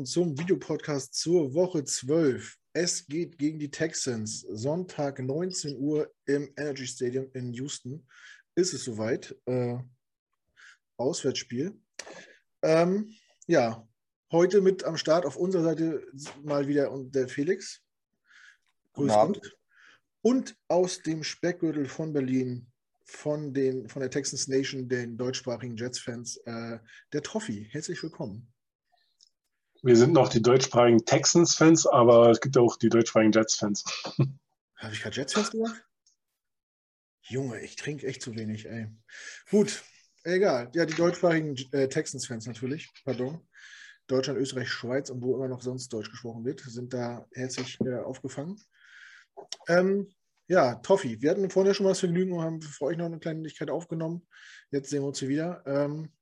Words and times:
willkommen 0.00 0.06
zum 0.06 0.38
Videopodcast 0.38 1.12
zur 1.12 1.52
Woche 1.52 1.84
12. 1.84 2.56
Es 2.72 3.06
geht 3.06 3.36
gegen 3.36 3.58
die 3.58 3.70
Texans. 3.70 4.40
Sonntag 4.48 5.18
19 5.18 5.76
Uhr 5.76 6.10
im 6.24 6.50
Energy 6.56 6.86
Stadium 6.86 7.30
in 7.34 7.52
Houston. 7.52 8.06
Ist 8.54 8.72
es 8.72 8.84
soweit? 8.84 9.36
Äh, 9.44 9.76
Auswärtsspiel. 10.96 11.78
Ähm, 12.62 13.12
ja, 13.46 13.86
heute 14.32 14.62
mit 14.62 14.84
am 14.84 14.96
Start 14.96 15.26
auf 15.26 15.36
unserer 15.36 15.64
Seite 15.64 16.06
mal 16.42 16.66
wieder 16.66 16.90
der 16.96 17.28
Felix. 17.28 17.82
Grüß 18.94 19.12
Gott. 19.12 19.58
Und 20.22 20.56
aus 20.68 21.02
dem 21.02 21.22
Speckgürtel 21.22 21.86
von 21.86 22.14
Berlin, 22.14 22.72
von, 23.04 23.52
den, 23.52 23.86
von 23.90 24.00
der 24.00 24.10
Texans 24.10 24.48
Nation, 24.48 24.88
den 24.88 25.18
deutschsprachigen 25.18 25.76
Jets-Fans, 25.76 26.38
äh, 26.46 26.78
der 27.12 27.22
Toffi. 27.22 27.68
Herzlich 27.70 28.02
willkommen. 28.02 28.49
Wir 29.82 29.96
sind 29.96 30.12
noch 30.12 30.28
die 30.28 30.42
deutschsprachigen 30.42 31.04
Texans-Fans, 31.06 31.86
aber 31.86 32.30
es 32.30 32.40
gibt 32.40 32.58
auch 32.58 32.76
die 32.76 32.90
deutschsprachigen 32.90 33.32
Jets-Fans. 33.32 33.84
Habe 34.76 34.92
ich 34.92 35.00
gerade 35.00 35.16
Jets-Fans 35.16 35.50
gemacht? 35.50 35.82
Junge, 37.22 37.60
ich 37.62 37.76
trinke 37.76 38.06
echt 38.06 38.20
zu 38.20 38.34
wenig, 38.34 38.66
ey. 38.66 38.88
Gut, 39.50 39.82
egal. 40.24 40.70
Ja, 40.74 40.84
die 40.84 40.94
deutschsprachigen 40.94 41.56
äh, 41.72 41.88
Texans-Fans 41.88 42.46
natürlich, 42.46 42.90
pardon. 43.04 43.46
Deutschland, 44.06 44.38
Österreich, 44.38 44.68
Schweiz 44.68 45.08
und 45.08 45.22
wo 45.22 45.36
immer 45.36 45.48
noch 45.48 45.62
sonst 45.62 45.88
Deutsch 45.92 46.10
gesprochen 46.10 46.44
wird, 46.44 46.60
sind 46.60 46.92
da 46.92 47.26
herzlich 47.32 47.78
äh, 47.80 48.00
aufgefangen. 48.00 48.60
Ähm, 49.68 50.12
ja, 50.46 50.74
Toffi, 50.74 51.22
wir 51.22 51.30
hatten 51.30 51.48
vorhin 51.48 51.68
ja 51.68 51.74
schon 51.74 51.84
mal 51.84 51.90
das 51.90 52.00
Vergnügen 52.00 52.32
und 52.32 52.42
haben 52.42 52.60
für 52.60 52.86
euch 52.86 52.98
noch 52.98 53.06
eine 53.06 53.20
Kleinigkeit 53.20 53.70
aufgenommen. 53.70 54.26
Jetzt 54.72 54.90
sehen 54.90 55.02
wir 55.02 55.08
uns 55.08 55.20
hier 55.20 55.28
wieder. 55.28 55.62
Ähm, 55.64 56.12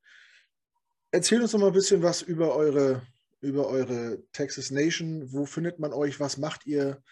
erzählt 1.11 1.43
uns 1.43 1.55
noch 1.55 1.61
mal 1.61 1.69
ein 1.69 1.73
bisschen 1.73 2.03
was 2.03 2.23
über 2.23 2.55
eure 2.55 3.03
über 3.41 3.67
eure 3.69 4.23
Texas 4.33 4.71
Nation. 4.71 5.33
Wo 5.33 5.47
findet 5.47 5.79
man 5.79 5.93
euch? 5.93 6.21
Was 6.21 6.39
macht 6.39 6.67
ihr? 6.67 7.03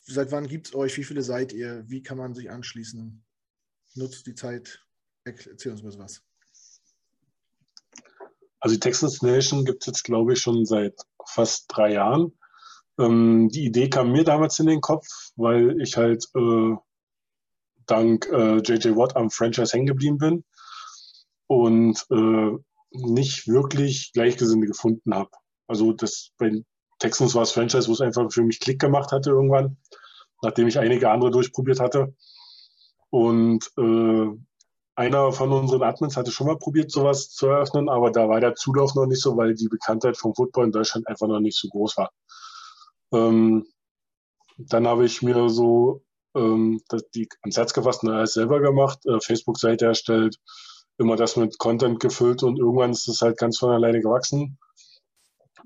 Seit 0.00 0.32
wann 0.32 0.48
gibt 0.48 0.68
es 0.68 0.74
euch? 0.74 0.96
Wie 0.96 1.04
viele 1.04 1.22
seid 1.22 1.52
ihr? 1.52 1.84
Wie 1.86 2.02
kann 2.02 2.18
man 2.18 2.34
sich 2.34 2.50
anschließen? 2.50 3.24
Nutzt 3.94 4.26
die 4.26 4.34
Zeit. 4.34 4.84
Erzähl 5.24 5.72
uns 5.72 5.82
mal 5.82 5.98
was. 5.98 6.22
Also 8.60 8.76
die 8.76 8.80
Texas 8.80 9.22
Nation 9.22 9.64
gibt 9.64 9.82
es 9.82 9.86
jetzt, 9.86 10.04
glaube 10.04 10.32
ich, 10.32 10.40
schon 10.40 10.64
seit 10.64 10.94
fast 11.26 11.66
drei 11.68 11.92
Jahren. 11.92 12.32
Ähm, 12.98 13.48
die 13.48 13.64
Idee 13.64 13.88
kam 13.88 14.12
mir 14.12 14.24
damals 14.24 14.58
in 14.58 14.66
den 14.66 14.80
Kopf, 14.80 15.06
weil 15.36 15.80
ich 15.80 15.96
halt 15.96 16.26
äh, 16.34 16.76
dank 17.86 18.28
äh, 18.30 18.58
JJ 18.58 18.96
Watt 18.96 19.16
am 19.16 19.30
Franchise 19.30 19.72
hängen 19.72 19.86
geblieben 19.86 20.18
bin 20.18 20.44
und 21.46 22.06
äh, 22.10 22.58
nicht 22.90 23.48
wirklich 23.48 24.12
Gleichgesinnte 24.12 24.66
gefunden 24.66 25.14
habe. 25.14 25.30
Also 25.66 25.92
das 25.92 26.30
bei 26.38 26.62
Texans 26.98 27.34
war 27.34 27.42
es 27.42 27.52
Franchise, 27.52 27.88
wo 27.88 27.92
es 27.92 28.00
einfach 28.00 28.30
für 28.30 28.42
mich 28.42 28.60
Klick 28.60 28.80
gemacht 28.80 29.12
hatte 29.12 29.30
irgendwann, 29.30 29.76
nachdem 30.42 30.68
ich 30.68 30.78
einige 30.78 31.10
andere 31.10 31.30
durchprobiert 31.30 31.80
hatte. 31.80 32.14
Und 33.10 33.70
äh, 33.76 34.26
einer 34.94 35.32
von 35.32 35.52
unseren 35.52 35.82
Admins 35.82 36.16
hatte 36.16 36.30
schon 36.30 36.46
mal 36.46 36.58
probiert, 36.58 36.90
sowas 36.90 37.30
zu 37.30 37.46
eröffnen, 37.46 37.88
aber 37.88 38.10
da 38.10 38.28
war 38.28 38.40
der 38.40 38.54
Zulauf 38.54 38.94
noch 38.94 39.06
nicht 39.06 39.22
so, 39.22 39.36
weil 39.36 39.54
die 39.54 39.68
Bekanntheit 39.68 40.16
vom 40.16 40.34
Football 40.34 40.66
in 40.66 40.72
Deutschland 40.72 41.08
einfach 41.08 41.26
noch 41.26 41.40
nicht 41.40 41.58
so 41.58 41.68
groß 41.68 41.96
war. 41.96 42.10
Ähm, 43.12 43.66
dann 44.58 44.86
habe 44.86 45.04
ich 45.04 45.22
mir 45.22 45.48
so 45.48 46.02
ähm, 46.34 46.80
das, 46.88 47.08
die 47.10 47.28
ans 47.42 47.56
Herz 47.56 47.72
gefasst 47.72 48.02
und 48.02 48.10
alles 48.10 48.34
selber 48.34 48.60
gemacht, 48.60 49.04
äh, 49.06 49.18
Facebook-Seite 49.20 49.86
erstellt, 49.86 50.36
immer 50.98 51.16
das 51.16 51.36
mit 51.36 51.58
Content 51.58 52.00
gefüllt 52.00 52.42
und 52.42 52.58
irgendwann 52.58 52.90
ist 52.90 53.08
es 53.08 53.22
halt 53.22 53.38
ganz 53.38 53.58
von 53.58 53.70
alleine 53.70 54.00
gewachsen. 54.00 54.58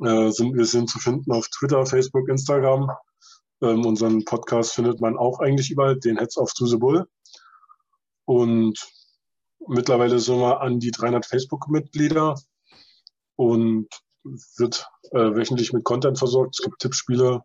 Äh, 0.05 0.31
sind, 0.31 0.55
wir 0.55 0.67
sind 0.67 0.91
zu 0.91 0.99
finden 0.99 1.33
auf 1.33 1.49
Twitter, 1.49 1.85
Facebook, 1.87 2.29
Instagram. 2.29 2.91
Ähm, 3.63 3.87
unseren 3.87 4.25
Podcast 4.25 4.73
findet 4.73 5.01
man 5.01 5.17
auch 5.17 5.41
eigentlich 5.41 5.71
überall, 5.71 5.99
den 5.99 6.19
Heads 6.19 6.37
of 6.37 6.53
to 6.53 6.67
the 6.67 6.77
Bull. 6.77 7.09
Und 8.27 8.79
mittlerweile 9.67 10.19
sind 10.19 10.39
wir 10.39 10.61
an 10.61 10.79
die 10.81 10.91
300 10.91 11.25
Facebook-Mitglieder 11.25 12.35
und 13.37 13.89
wird 14.57 14.87
äh, 15.13 15.35
wöchentlich 15.35 15.73
mit 15.73 15.85
Content 15.85 16.19
versorgt. 16.19 16.57
Es 16.59 16.65
gibt 16.65 16.81
Tippspiele 16.81 17.43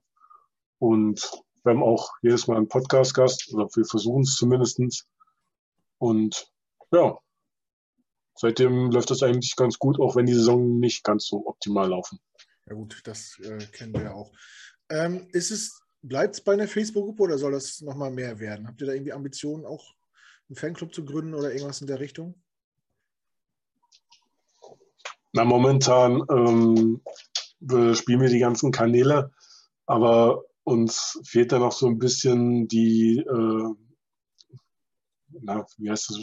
und 0.80 1.32
wir 1.64 1.74
haben 1.74 1.84
auch 1.84 2.12
jedes 2.22 2.48
Mal 2.48 2.58
einen 2.58 2.68
Podcast-Gast, 2.68 3.54
oder 3.54 3.70
wir 3.76 3.86
versuchen 3.86 4.24
es 4.24 4.36
zumindest. 4.36 5.06
Und 6.00 6.52
ja, 6.92 7.18
seitdem 8.36 8.90
läuft 8.90 9.12
das 9.12 9.22
eigentlich 9.22 9.56
ganz 9.56 9.78
gut, 9.78 10.00
auch 10.00 10.16
wenn 10.16 10.26
die 10.26 10.34
Saison 10.34 10.80
nicht 10.80 11.04
ganz 11.04 11.28
so 11.28 11.46
optimal 11.46 11.90
laufen. 11.90 12.20
Ja 12.68 12.74
gut, 12.76 13.02
das 13.06 13.40
äh, 13.40 13.66
kennen 13.68 13.94
wir 13.94 14.04
ja 14.04 14.14
auch. 14.14 14.32
Ähm, 14.90 15.28
ist 15.32 15.52
es, 15.52 15.82
bleibt 16.02 16.36
es 16.36 16.42
bei 16.42 16.54
einer 16.54 16.68
Facebook-Gruppe 16.68 17.24
oder 17.24 17.38
soll 17.38 17.52
das 17.54 17.82
nochmal 17.82 18.12
mehr 18.12 18.40
werden? 18.40 18.68
Habt 18.68 18.82
ihr 18.82 18.88
da 18.88 18.94
irgendwie 18.94 19.14
Ambitionen, 19.14 19.66
auch 19.66 19.94
einen 20.50 20.56
Fanclub 20.56 20.94
zu 20.94 21.06
gründen 21.06 21.34
oder 21.34 21.52
irgendwas 21.52 21.82
in 21.82 21.88
der 21.88 22.00
Richtung? 22.00 22.42
Na, 25.34 25.46
momentan 25.46 26.24
ähm, 26.30 27.02
spielen 27.96 28.22
wir 28.22 28.30
die 28.30 28.40
ganzen 28.40 28.72
Kanäle, 28.72 29.32
aber 29.86 30.44
uns 30.64 31.20
fehlt 31.24 31.52
da 31.52 31.60
noch 31.60 31.72
so 31.72 31.88
ein 31.88 32.00
bisschen 32.00 32.68
die, 32.68 33.20
äh, 33.20 33.76
na, 35.30 35.66
wie 35.78 35.90
heißt 35.90 36.10
das, 36.10 36.20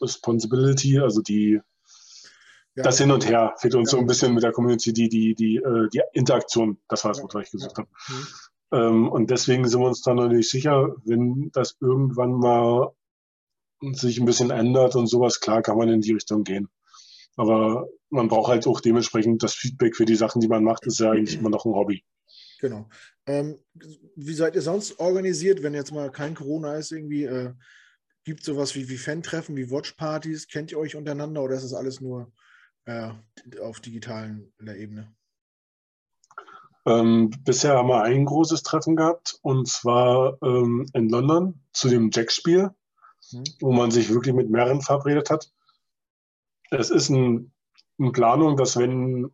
Responsibility, 0.00 0.98
also 0.98 1.20
die 1.20 1.60
ja. 2.74 2.82
das 2.82 2.98
Hin 2.98 3.10
und 3.10 3.28
Her 3.28 3.54
fehlt 3.58 3.74
uns 3.74 3.90
ja. 3.90 3.98
so 3.98 4.00
ein 4.00 4.06
bisschen 4.06 4.34
mit 4.34 4.42
der 4.42 4.52
Community, 4.52 4.92
die, 4.92 5.08
die, 5.08 5.34
die, 5.34 5.56
äh, 5.56 5.88
die 5.92 6.02
Interaktion, 6.12 6.78
das 6.88 7.04
war 7.04 7.12
das, 7.12 7.22
was 7.22 7.46
ich 7.46 7.52
gesucht 7.52 7.78
habe. 7.78 7.88
Mhm. 8.08 8.26
Ähm, 8.72 9.08
und 9.10 9.30
deswegen 9.30 9.68
sind 9.68 9.80
wir 9.80 9.88
uns 9.88 10.02
da 10.02 10.14
noch 10.14 10.28
nicht 10.28 10.48
sicher, 10.48 10.94
wenn 11.04 11.50
das 11.52 11.76
irgendwann 11.80 12.32
mal 12.32 12.92
sich 13.92 14.18
ein 14.18 14.26
bisschen 14.26 14.50
ändert 14.50 14.96
und 14.96 15.08
sowas, 15.08 15.40
klar 15.40 15.60
kann 15.62 15.76
man 15.76 15.88
in 15.88 16.00
die 16.00 16.12
Richtung 16.12 16.44
gehen. 16.44 16.68
Aber 17.36 17.88
man 18.10 18.28
braucht 18.28 18.50
halt 18.50 18.66
auch 18.66 18.80
dementsprechend 18.80 19.42
das 19.42 19.54
Feedback 19.54 19.96
für 19.96 20.04
die 20.04 20.14
Sachen, 20.14 20.40
die 20.40 20.48
man 20.48 20.64
macht, 20.64 20.86
ist 20.86 21.00
ja 21.00 21.10
eigentlich 21.10 21.38
immer 21.38 21.50
noch 21.50 21.64
ein 21.64 21.74
Hobby. 21.74 22.04
Genau. 22.60 22.88
Ähm, 23.26 23.58
wie 24.14 24.34
seid 24.34 24.54
ihr 24.54 24.62
sonst 24.62 24.98
organisiert, 25.00 25.62
wenn 25.62 25.74
jetzt 25.74 25.92
mal 25.92 26.10
kein 26.10 26.34
Corona 26.34 26.76
ist, 26.76 26.92
irgendwie? 26.92 27.24
Äh, 27.24 27.52
Gibt 28.24 28.40
es 28.40 28.46
sowas 28.46 28.76
wie, 28.76 28.88
wie 28.88 28.98
Fan-Treffen, 28.98 29.56
wie 29.56 29.70
Watchpartys? 29.70 30.46
Kennt 30.46 30.70
ihr 30.70 30.78
euch 30.78 30.94
untereinander 30.94 31.42
oder 31.42 31.56
ist 31.56 31.64
das 31.64 31.74
alles 31.74 32.00
nur 32.00 32.32
äh, 32.84 33.10
auf 33.60 33.80
digitalen 33.80 34.52
Ebene? 34.60 35.12
Ähm, 36.84 37.30
bisher 37.44 37.76
haben 37.76 37.88
wir 37.88 38.02
ein 38.02 38.24
großes 38.24 38.62
Treffen 38.62 38.96
gehabt 38.96 39.38
und 39.42 39.68
zwar 39.68 40.36
ähm, 40.42 40.86
in 40.94 41.08
London 41.08 41.60
zu 41.72 41.88
dem 41.88 42.10
Jack-Spiel, 42.12 42.70
mhm. 43.30 43.44
wo 43.60 43.72
man 43.72 43.90
sich 43.90 44.10
wirklich 44.10 44.34
mit 44.34 44.50
mehreren 44.50 44.80
verabredet 44.80 45.30
hat. 45.30 45.52
Es 46.70 46.90
ist 46.90 47.08
ein, 47.08 47.52
eine 47.98 48.10
Planung, 48.10 48.56
dass 48.56 48.76
wenn 48.76 49.30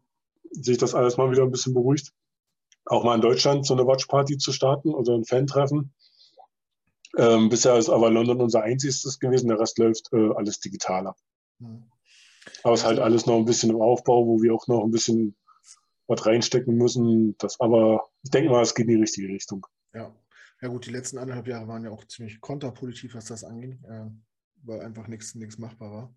sich 0.50 0.76
das 0.76 0.94
alles 0.94 1.16
mal 1.16 1.30
wieder 1.30 1.42
ein 1.42 1.50
bisschen 1.50 1.74
beruhigt, 1.74 2.12
auch 2.84 3.04
mal 3.04 3.14
in 3.14 3.20
Deutschland 3.20 3.66
so 3.66 3.74
eine 3.74 3.86
Watchparty 3.86 4.38
zu 4.38 4.52
starten 4.52 4.92
oder 4.92 5.14
ein 5.14 5.24
Fan-Treffen. 5.24 5.94
Ähm, 7.16 7.48
bisher 7.48 7.76
ist 7.76 7.88
aber 7.88 8.10
London 8.10 8.42
unser 8.42 8.62
einziges 8.62 9.18
gewesen, 9.18 9.48
der 9.48 9.58
Rest 9.58 9.78
läuft 9.78 10.12
äh, 10.12 10.34
alles 10.34 10.60
digitaler. 10.60 11.16
Mhm. 11.58 11.90
Aber 12.62 12.74
es 12.74 12.80
ist 12.80 12.86
halt 12.86 12.98
alles 12.98 13.26
noch 13.26 13.36
ein 13.36 13.44
bisschen 13.44 13.70
im 13.70 13.80
Aufbau, 13.80 14.26
wo 14.26 14.42
wir 14.42 14.54
auch 14.54 14.66
noch 14.66 14.84
ein 14.84 14.90
bisschen 14.90 15.36
was 16.06 16.26
reinstecken 16.26 16.76
müssen. 16.76 17.36
Das, 17.38 17.60
aber 17.60 18.08
ich 18.22 18.30
denke 18.30 18.50
mal, 18.50 18.62
es 18.62 18.74
geht 18.74 18.86
in 18.86 18.96
die 18.96 19.00
richtige 19.00 19.28
Richtung. 19.28 19.66
Ja. 19.94 20.14
Ja 20.60 20.68
gut, 20.68 20.86
die 20.86 20.90
letzten 20.90 21.18
anderthalb 21.18 21.46
Jahre 21.46 21.68
waren 21.68 21.84
ja 21.84 21.90
auch 21.90 22.04
ziemlich 22.04 22.40
kontraproduktiv, 22.40 23.14
was 23.14 23.26
das 23.26 23.44
anging, 23.44 23.80
äh, 23.84 24.06
weil 24.64 24.80
einfach 24.80 25.06
nichts 25.06 25.34
machbar 25.58 25.92
war. 25.92 26.14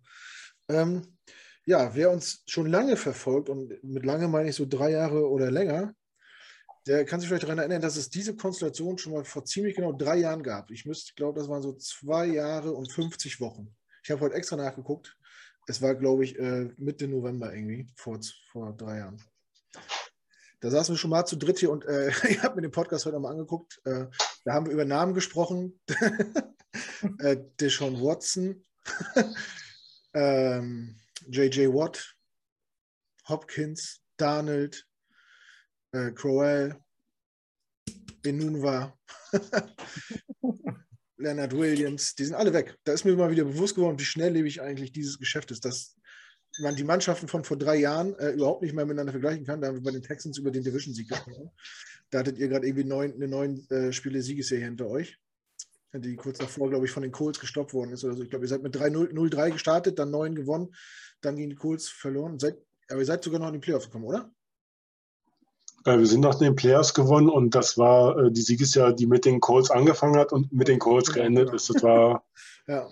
Ähm, 0.68 1.18
ja, 1.64 1.94
wer 1.94 2.10
uns 2.10 2.42
schon 2.46 2.66
lange 2.66 2.96
verfolgt, 2.96 3.48
und 3.48 3.72
mit 3.84 4.04
lange 4.04 4.26
meine 4.26 4.48
ich 4.48 4.56
so 4.56 4.66
drei 4.66 4.90
Jahre 4.90 5.30
oder 5.30 5.50
länger, 5.50 5.94
der 6.88 7.04
kann 7.04 7.20
sich 7.20 7.28
vielleicht 7.28 7.44
daran 7.44 7.58
erinnern, 7.58 7.82
dass 7.82 7.96
es 7.96 8.10
diese 8.10 8.34
Konstellation 8.34 8.98
schon 8.98 9.12
mal 9.12 9.24
vor 9.24 9.44
ziemlich 9.44 9.76
genau 9.76 9.92
drei 9.92 10.16
Jahren 10.16 10.42
gab. 10.42 10.72
Ich 10.72 10.84
müsste, 10.84 11.14
glaube, 11.14 11.38
das 11.38 11.48
waren 11.48 11.62
so 11.62 11.74
zwei 11.74 12.26
Jahre 12.26 12.72
und 12.72 12.90
50 12.90 13.40
Wochen. 13.40 13.72
Ich 14.02 14.10
habe 14.10 14.22
heute 14.22 14.34
extra 14.34 14.56
nachgeguckt 14.56 15.16
es 15.66 15.80
war, 15.82 15.94
glaube 15.94 16.24
ich, 16.24 16.38
äh, 16.38 16.70
Mitte 16.76 17.08
November 17.08 17.54
irgendwie, 17.54 17.86
vor, 17.94 18.20
vor 18.50 18.72
drei 18.76 18.98
Jahren. 18.98 19.22
Da 20.60 20.70
saßen 20.70 20.94
wir 20.94 20.98
schon 20.98 21.10
mal 21.10 21.24
zu 21.26 21.36
dritt 21.36 21.58
hier 21.58 21.70
und 21.70 21.84
äh, 21.84 22.08
ich 22.28 22.42
habe 22.42 22.56
mir 22.56 22.62
den 22.62 22.70
Podcast 22.70 23.06
heute 23.06 23.18
mal 23.18 23.30
angeguckt. 23.30 23.80
Äh, 23.84 24.06
da 24.44 24.54
haben 24.54 24.66
wir 24.66 24.72
über 24.72 24.84
Namen 24.84 25.14
gesprochen. 25.14 25.80
äh, 27.18 27.36
Deshaun 27.60 28.00
Watson, 28.00 28.64
ähm, 30.14 30.96
J.J. 31.28 31.72
Watt, 31.72 32.16
Hopkins, 33.28 34.02
Darnold, 34.16 34.86
äh, 35.92 36.12
Crowell, 36.12 36.76
Benunwa. 38.22 38.96
Leonard 41.22 41.56
Williams, 41.56 42.14
die 42.14 42.24
sind 42.24 42.34
alle 42.34 42.52
weg. 42.52 42.76
Da 42.84 42.92
ist 42.92 43.04
mir 43.04 43.14
mal 43.16 43.30
wieder 43.30 43.44
bewusst 43.44 43.74
geworden, 43.74 43.98
wie 43.98 44.04
schnelllebig 44.04 44.60
eigentlich 44.60 44.92
dieses 44.92 45.18
Geschäft 45.18 45.50
ist, 45.50 45.64
dass 45.64 45.96
man 46.60 46.76
die 46.76 46.84
Mannschaften 46.84 47.28
von 47.28 47.44
vor 47.44 47.56
drei 47.56 47.76
Jahren 47.76 48.14
äh, 48.18 48.32
überhaupt 48.32 48.62
nicht 48.62 48.74
mehr 48.74 48.84
miteinander 48.84 49.12
vergleichen 49.12 49.46
kann. 49.46 49.60
Da 49.60 49.68
haben 49.68 49.76
wir 49.76 49.82
bei 49.82 49.90
den 49.90 50.02
Texans 50.02 50.38
über 50.38 50.50
den 50.50 50.62
Division-Sieg 50.62 51.08
gesprochen. 51.08 51.50
Da 52.10 52.18
hattet 52.18 52.38
ihr 52.38 52.48
gerade 52.48 52.66
irgendwie 52.66 52.84
neun, 52.84 53.14
eine 53.14 53.28
neun 53.28 53.66
äh, 53.70 53.92
Spiele 53.92 54.20
Siegesserie 54.20 54.64
hinter 54.64 54.86
euch, 54.88 55.18
die 55.94 56.16
kurz 56.16 56.38
davor, 56.38 56.68
glaube 56.68 56.84
ich, 56.84 56.90
von 56.90 57.02
den 57.02 57.12
Colts 57.12 57.40
gestoppt 57.40 57.72
worden 57.72 57.92
ist 57.92 58.04
oder 58.04 58.14
so. 58.14 58.22
Ich 58.22 58.30
glaube, 58.30 58.44
ihr 58.44 58.48
seid 58.48 58.62
mit 58.62 58.76
0-3 58.76 59.50
gestartet, 59.52 59.98
dann 59.98 60.10
neun 60.10 60.34
gewonnen, 60.34 60.74
dann 61.22 61.36
gegen 61.36 61.50
die 61.50 61.56
Colts 61.56 61.88
verloren. 61.88 62.38
Seid, 62.38 62.58
aber 62.90 63.00
ihr 63.00 63.06
seid 63.06 63.24
sogar 63.24 63.40
noch 63.40 63.48
in 63.48 63.54
die 63.54 63.60
Playoffs 63.60 63.86
gekommen, 63.86 64.04
oder? 64.04 64.30
Äh, 65.84 65.98
wir 65.98 66.06
sind 66.06 66.20
nach 66.20 66.36
den 66.36 66.54
Playoffs 66.54 66.94
gewonnen 66.94 67.28
und 67.28 67.54
das 67.54 67.76
war 67.78 68.16
äh, 68.18 68.30
die 68.30 68.42
Siegesjahr, 68.42 68.92
die 68.92 69.06
mit 69.06 69.24
den 69.24 69.40
Colts 69.40 69.70
angefangen 69.70 70.16
hat 70.16 70.32
und 70.32 70.52
mit 70.52 70.68
den 70.68 70.78
Colts 70.78 71.12
geendet 71.12 71.52
ist. 71.52 71.70
Das 71.70 71.82
war. 71.82 72.24
ja. 72.66 72.88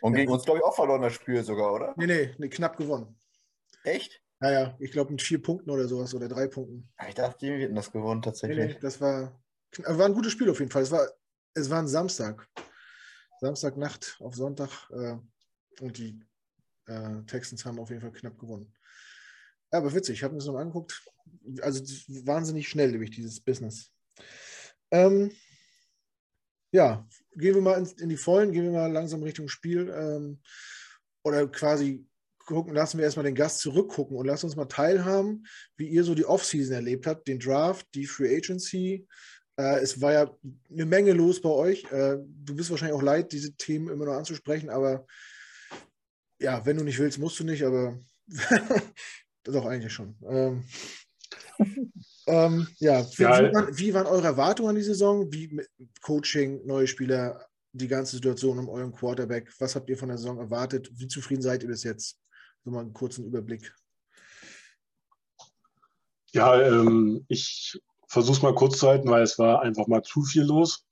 Und 0.00 0.14
gegen 0.14 0.30
uns, 0.30 0.44
glaube 0.44 0.58
ich, 0.58 0.64
auch 0.64 0.74
verloren 0.74 1.02
das 1.02 1.14
Spiel 1.14 1.42
sogar, 1.42 1.72
oder? 1.72 1.94
Nee, 1.96 2.06
nee, 2.06 2.34
nee 2.36 2.48
knapp 2.48 2.76
gewonnen. 2.76 3.18
Echt? 3.84 4.20
Ja, 4.42 4.50
ja, 4.52 4.76
ich 4.78 4.92
glaube 4.92 5.12
mit 5.12 5.22
vier 5.22 5.40
Punkten 5.40 5.70
oder 5.70 5.88
sowas 5.88 6.14
oder 6.14 6.28
drei 6.28 6.46
Punkten. 6.46 6.92
Ich 7.08 7.14
dachte, 7.14 7.46
wir 7.46 7.58
hätten 7.58 7.74
das 7.74 7.90
gewonnen 7.90 8.20
tatsächlich. 8.20 8.58
Nee, 8.58 8.72
nee, 8.74 8.78
das 8.80 9.00
war, 9.00 9.40
war 9.78 10.04
ein 10.04 10.12
gutes 10.12 10.32
Spiel 10.32 10.50
auf 10.50 10.58
jeden 10.58 10.70
Fall. 10.70 10.82
Es 10.82 10.90
war, 10.90 11.06
es 11.54 11.70
war 11.70 11.78
ein 11.78 11.88
Samstag. 11.88 12.46
Samstagnacht 13.40 14.16
auf 14.20 14.34
Sonntag 14.34 14.90
äh, 14.90 15.16
und 15.80 15.96
die 15.96 16.20
äh, 16.86 17.22
Texans 17.26 17.64
haben 17.64 17.78
auf 17.78 17.88
jeden 17.88 18.02
Fall 18.02 18.12
knapp 18.12 18.38
gewonnen. 18.38 18.72
Ja, 19.74 19.78
aber 19.78 19.92
witzig, 19.92 20.18
ich 20.18 20.22
habe 20.22 20.34
mir 20.34 20.38
das 20.38 20.46
noch 20.46 20.54
angeguckt. 20.54 21.02
Also 21.60 21.82
wahnsinnig 22.24 22.68
schnell 22.68 22.92
durch 22.92 23.10
dieses 23.10 23.40
Business. 23.40 23.90
Ähm, 24.92 25.32
ja, 26.70 27.04
gehen 27.34 27.56
wir 27.56 27.60
mal 27.60 27.80
in, 27.80 27.86
in, 27.98 28.08
die 28.08 28.16
Vollen, 28.16 28.52
gehen 28.52 28.62
wir 28.62 28.70
mal 28.70 28.92
langsam 28.92 29.24
Richtung 29.24 29.48
Spiel. 29.48 29.92
Ähm, 29.92 30.40
oder 31.24 31.48
quasi 31.48 32.06
gucken, 32.38 32.72
lassen 32.72 32.98
wir 32.98 33.04
erstmal 33.04 33.24
den 33.24 33.34
Gast 33.34 33.58
zurückgucken 33.58 34.16
und 34.16 34.26
lassen 34.26 34.46
uns 34.46 34.54
mal 34.54 34.66
teilhaben, 34.66 35.44
wie 35.76 35.88
ihr 35.88 36.04
so 36.04 36.14
die 36.14 36.24
Offseason 36.24 36.76
erlebt 36.76 37.08
habt, 37.08 37.26
den 37.26 37.40
Draft, 37.40 37.88
die 37.96 38.06
Free 38.06 38.36
Agency. 38.36 39.08
Äh, 39.56 39.80
es 39.80 40.00
war 40.00 40.12
ja 40.12 40.38
eine 40.70 40.86
Menge 40.86 41.14
los 41.14 41.42
bei 41.42 41.50
euch. 41.50 41.82
Äh, 41.90 42.18
du 42.20 42.54
bist 42.54 42.70
wahrscheinlich 42.70 42.96
auch 42.96 43.02
leid, 43.02 43.32
diese 43.32 43.56
Themen 43.56 43.88
immer 43.88 44.04
noch 44.04 44.14
anzusprechen, 44.14 44.70
aber 44.70 45.04
ja, 46.38 46.64
wenn 46.64 46.76
du 46.76 46.84
nicht 46.84 47.00
willst, 47.00 47.18
musst 47.18 47.40
du 47.40 47.44
nicht, 47.44 47.64
aber 47.64 47.98
doch 49.52 49.66
eigentlich 49.66 49.92
schon. 49.92 50.16
Ähm, 50.26 50.64
ähm, 52.26 52.68
ja, 52.78 53.04
wie, 53.16 53.24
waren, 53.24 53.78
wie 53.78 53.94
waren 53.94 54.06
eure 54.06 54.26
Erwartungen 54.26 54.70
an 54.70 54.76
die 54.76 54.82
Saison? 54.82 55.30
Wie 55.32 55.60
Coaching, 56.02 56.64
neue 56.66 56.86
Spieler, 56.86 57.46
die 57.72 57.88
ganze 57.88 58.16
Situation 58.16 58.58
um 58.58 58.68
euren 58.68 58.92
Quarterback? 58.92 59.52
Was 59.58 59.74
habt 59.74 59.88
ihr 59.90 59.98
von 59.98 60.08
der 60.08 60.18
Saison 60.18 60.38
erwartet? 60.38 60.90
Wie 60.94 61.08
zufrieden 61.08 61.42
seid 61.42 61.62
ihr 61.62 61.68
bis 61.68 61.84
jetzt? 61.84 62.18
So 62.64 62.70
mal 62.70 62.80
einen 62.80 62.92
kurzen 62.92 63.24
Überblick. 63.26 63.74
Ja, 66.32 66.60
ähm, 66.60 67.24
ich 67.28 67.80
versuche 68.08 68.36
es 68.36 68.42
mal 68.42 68.54
kurz 68.54 68.78
zu 68.78 68.88
halten, 68.88 69.08
weil 69.08 69.22
es 69.22 69.38
war 69.38 69.62
einfach 69.62 69.86
mal 69.86 70.02
zu 70.02 70.22
viel 70.22 70.42
los. 70.42 70.84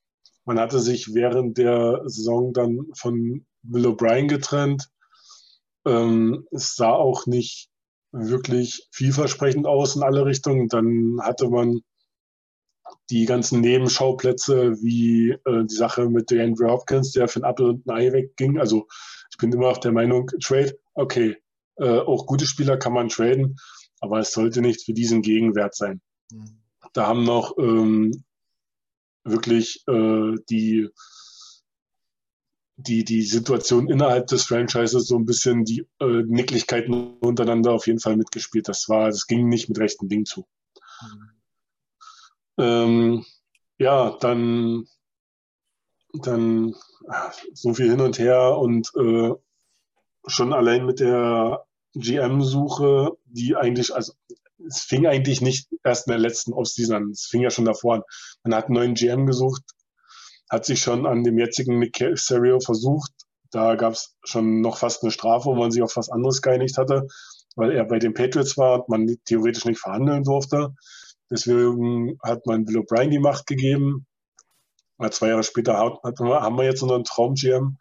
Man 0.44 0.58
hatte 0.58 0.80
sich 0.80 1.14
während 1.14 1.58
der 1.58 2.02
Saison 2.04 2.52
dann 2.52 2.86
von 2.94 3.46
Bill 3.62 3.86
O'Brien 3.86 4.28
getrennt. 4.28 4.88
Ähm, 5.84 6.46
es 6.50 6.74
sah 6.74 6.92
auch 6.92 7.26
nicht 7.26 7.71
wirklich 8.12 8.86
vielversprechend 8.92 9.66
aus 9.66 9.96
in 9.96 10.02
alle 10.02 10.24
Richtungen. 10.24 10.68
Dann 10.68 11.18
hatte 11.22 11.48
man 11.48 11.80
die 13.10 13.24
ganzen 13.24 13.60
Nebenschauplätze, 13.60 14.76
wie 14.82 15.30
äh, 15.30 15.64
die 15.64 15.74
Sache 15.74 16.08
mit 16.08 16.32
Andrew 16.32 16.68
Hopkins, 16.68 17.12
der 17.12 17.28
für 17.28 17.40
ein 17.40 17.50
Apple 17.50 17.66
und 17.70 17.86
ein 17.86 17.96
Ei 17.96 18.12
wegging. 18.12 18.58
Also 18.58 18.86
ich 19.30 19.38
bin 19.38 19.52
immer 19.52 19.68
auf 19.68 19.80
der 19.80 19.92
Meinung, 19.92 20.30
Trade, 20.42 20.78
okay, 20.94 21.36
äh, 21.76 21.98
auch 21.98 22.26
gute 22.26 22.46
Spieler 22.46 22.76
kann 22.76 22.92
man 22.92 23.08
traden, 23.08 23.56
aber 24.00 24.20
es 24.20 24.32
sollte 24.32 24.60
nicht 24.60 24.84
für 24.84 24.92
diesen 24.92 25.22
Gegenwert 25.22 25.74
sein. 25.74 26.00
Mhm. 26.30 26.58
Da 26.92 27.06
haben 27.06 27.24
noch 27.24 27.56
ähm, 27.58 28.24
wirklich 29.24 29.82
äh, 29.88 30.34
die 30.50 30.88
die, 32.76 33.04
die 33.04 33.22
Situation 33.22 33.88
innerhalb 33.88 34.26
des 34.28 34.44
Franchises 34.44 35.06
so 35.06 35.16
ein 35.16 35.26
bisschen 35.26 35.64
die 35.64 35.86
äh, 36.00 36.22
Nicklichkeiten 36.26 37.18
untereinander 37.18 37.72
auf 37.72 37.86
jeden 37.86 38.00
Fall 38.00 38.16
mitgespielt. 38.16 38.68
Das 38.68 38.88
war, 38.88 39.06
das 39.06 39.26
ging 39.26 39.48
nicht 39.48 39.68
mit 39.68 39.78
rechten 39.78 40.08
Dingen 40.08 40.26
zu. 40.26 40.46
Mhm. 41.00 41.30
Ähm, 42.58 43.24
ja, 43.78 44.16
dann, 44.20 44.86
dann 46.12 46.74
so 47.52 47.74
viel 47.74 47.90
hin 47.90 48.00
und 48.00 48.18
her 48.18 48.56
und 48.58 48.92
äh, 48.96 49.32
schon 50.26 50.52
allein 50.52 50.86
mit 50.86 51.00
der 51.00 51.64
GM-Suche, 51.94 53.16
die 53.24 53.56
eigentlich, 53.56 53.94
also 53.94 54.12
es 54.66 54.80
fing 54.82 55.06
eigentlich 55.06 55.40
nicht 55.40 55.68
erst 55.82 56.06
in 56.06 56.12
der 56.12 56.20
letzten 56.20 56.52
Offseason 56.52 56.96
an, 56.96 57.10
es 57.10 57.26
fing 57.26 57.42
ja 57.42 57.50
schon 57.50 57.64
davor 57.64 57.96
an. 57.96 58.02
Man 58.44 58.54
hat 58.54 58.66
einen 58.66 58.74
neuen 58.74 58.94
GM 58.94 59.26
gesucht, 59.26 59.62
hat 60.52 60.66
sich 60.66 60.80
schon 60.80 61.06
an 61.06 61.24
dem 61.24 61.38
jetzigen 61.38 61.78
Nick 61.78 61.94
Casario 61.94 62.60
versucht. 62.60 63.10
Da 63.50 63.74
gab 63.74 63.94
es 63.94 64.18
schon 64.22 64.60
noch 64.60 64.76
fast 64.76 65.02
eine 65.02 65.10
Strafe, 65.10 65.46
wo 65.46 65.54
man 65.54 65.70
sich 65.70 65.82
auf 65.82 65.96
was 65.96 66.10
anderes 66.10 66.42
geeinigt 66.42 66.76
hatte, 66.76 67.08
weil 67.56 67.72
er 67.72 67.86
bei 67.86 67.98
den 67.98 68.12
Patriots 68.12 68.58
war 68.58 68.80
und 68.80 68.88
man 68.90 69.16
theoretisch 69.24 69.64
nicht 69.64 69.80
verhandeln 69.80 70.24
durfte. 70.24 70.74
Deswegen 71.30 72.18
hat 72.22 72.44
man 72.44 72.66
Bill 72.66 72.80
O'Brien 72.80 73.08
die 73.08 73.18
Macht 73.18 73.46
gegeben. 73.46 74.06
Zwei 75.10 75.28
Jahre 75.28 75.42
später 75.42 75.78
haben 75.78 76.56
wir 76.58 76.64
jetzt 76.64 76.82
einen 76.82 77.04
Traum-GM. 77.04 77.78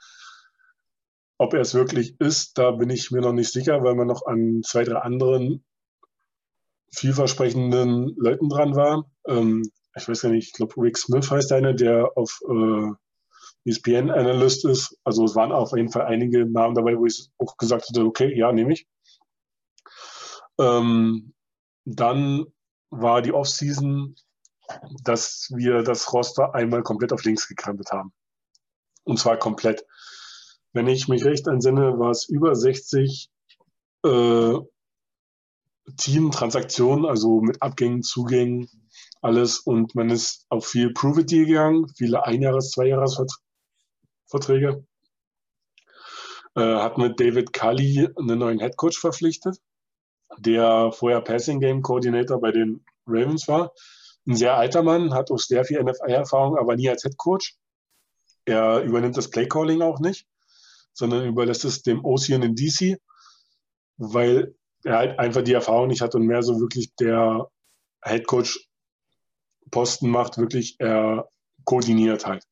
Ob 1.38 1.54
er 1.54 1.60
es 1.60 1.74
wirklich 1.74 2.20
ist, 2.22 2.58
da 2.58 2.72
bin 2.72 2.90
ich 2.90 3.12
mir 3.12 3.20
noch 3.20 3.34
nicht 3.34 3.51
sicher, 3.51 3.84
weil 3.84 3.96
man 3.96 4.08
noch 4.08 4.25
an 4.25 4.62
zwei, 4.63 4.86
drei 4.86 5.00
anderen 5.00 5.66
vielversprechenden 6.94 8.16
Leuten 8.16 8.48
dran 8.48 8.75
war. 8.78 9.12
Ähm, 9.28 9.63
ich 9.95 10.07
weiß 10.07 10.21
gar 10.21 10.29
nicht, 10.29 10.48
ich 10.48 10.53
glaube 10.53 10.74
Rick 10.77 10.98
Smith 10.98 11.29
heißt 11.29 11.51
einer, 11.51 11.74
der 11.74 12.12
auf 12.15 12.39
äh, 12.48 13.69
ESPN-Analyst 13.69 14.65
ist. 14.65 14.98
Also 15.03 15.25
es 15.25 15.36
waren 15.36 15.51
auf 15.51 15.71
jeden 15.75 15.91
Fall 15.91 16.03
einige 16.03 16.45
Namen 16.45 16.75
dabei, 16.75 16.98
wo 16.98 17.05
ich 17.05 17.29
auch 17.38 17.57
gesagt 17.57 17.88
hatte, 17.89 18.05
okay, 18.05 18.36
ja, 18.36 18.51
nehme 18.51 18.74
ich. 18.74 18.88
Ähm, 20.60 21.33
dann 21.86 22.45
war 22.89 23.21
die 23.21 23.33
Offseason, 23.33 24.15
dass 25.03 25.51
wir 25.53 25.83
das 25.83 26.12
Roster 26.13 26.55
einmal 26.55 26.83
komplett 26.83 27.13
auf 27.13 27.24
links 27.24 27.48
gekrempelt 27.48 27.91
haben. 27.91 28.13
Und 29.03 29.19
zwar 29.19 29.38
komplett. 29.38 29.86
Wenn 30.74 30.88
ich 30.88 31.07
mich 31.07 31.25
recht 31.25 31.48
entsinne, 31.48 32.00
war 32.00 32.12
es 32.12 32.29
über 32.29 32.55
60 32.55 33.29
äh, 34.05 34.53
Team-Transaktionen, 35.98 37.06
also 37.06 37.42
mit 37.42 37.62
Abgängen, 37.62 38.04
Zugängen, 38.04 38.70
alles. 39.22 39.60
Und 39.60 39.96
man 39.96 40.10
ist 40.10 40.46
auf 40.50 40.68
viel 40.68 40.94
Prove 40.94 41.26
Deal 41.26 41.46
gegangen, 41.46 41.88
viele 41.96 42.26
Einjahres-, 42.26 42.72
Zweijahresverträge. 42.72 44.86
Äh, 46.56 46.62
hat 46.62 46.98
mit 46.98 47.20
David 47.20 47.54
Cully 47.54 48.10
einen 48.18 48.40
neuen 48.40 48.60
Headcoach 48.60 48.98
verpflichtet, 49.00 49.58
der 50.38 50.92
vorher 50.92 51.22
Passing 51.22 51.62
Game 51.62 51.82
Coordinator 51.82 52.42
bei 52.42 52.52
den 52.52 52.84
Ravens 53.06 53.48
war. 53.48 53.72
Ein 54.28 54.36
sehr 54.36 54.56
alter 54.56 54.84
Mann, 54.84 55.14
hat 55.14 55.32
auch 55.32 55.40
sehr 55.40 55.64
viel 55.64 55.82
NFL-Erfahrung, 55.82 56.58
aber 56.58 56.76
nie 56.76 56.90
als 56.90 57.04
Headcoach. 57.04 57.56
Er 58.46 58.82
übernimmt 58.82 59.18
das 59.18 59.30
Playcalling 59.30 59.82
auch 59.82 60.00
nicht, 60.00 60.28
sondern 60.94 61.26
überlässt 61.26 61.64
es 61.64 61.84
dem 61.84 62.04
OC 62.04 62.30
in 62.30 62.42
den 62.42 62.56
DC, 62.56 63.00
weil 63.98 64.56
er 64.84 64.98
halt 64.98 65.20
einfach 65.20 65.44
die 65.44 65.54
Erfahrung 65.54 65.88
nicht 65.88 66.02
hat 66.02 66.16
und 66.16 66.26
mehr 66.26 66.44
so 66.44 66.60
wirklich 66.60 66.96
der 66.96 67.50
Headcoach 68.02 68.68
Posten 69.70 70.10
macht, 70.10 70.38
wirklich 70.38 70.76
er 70.80 71.30
koordiniert 71.66 72.26
halt. 72.26 72.44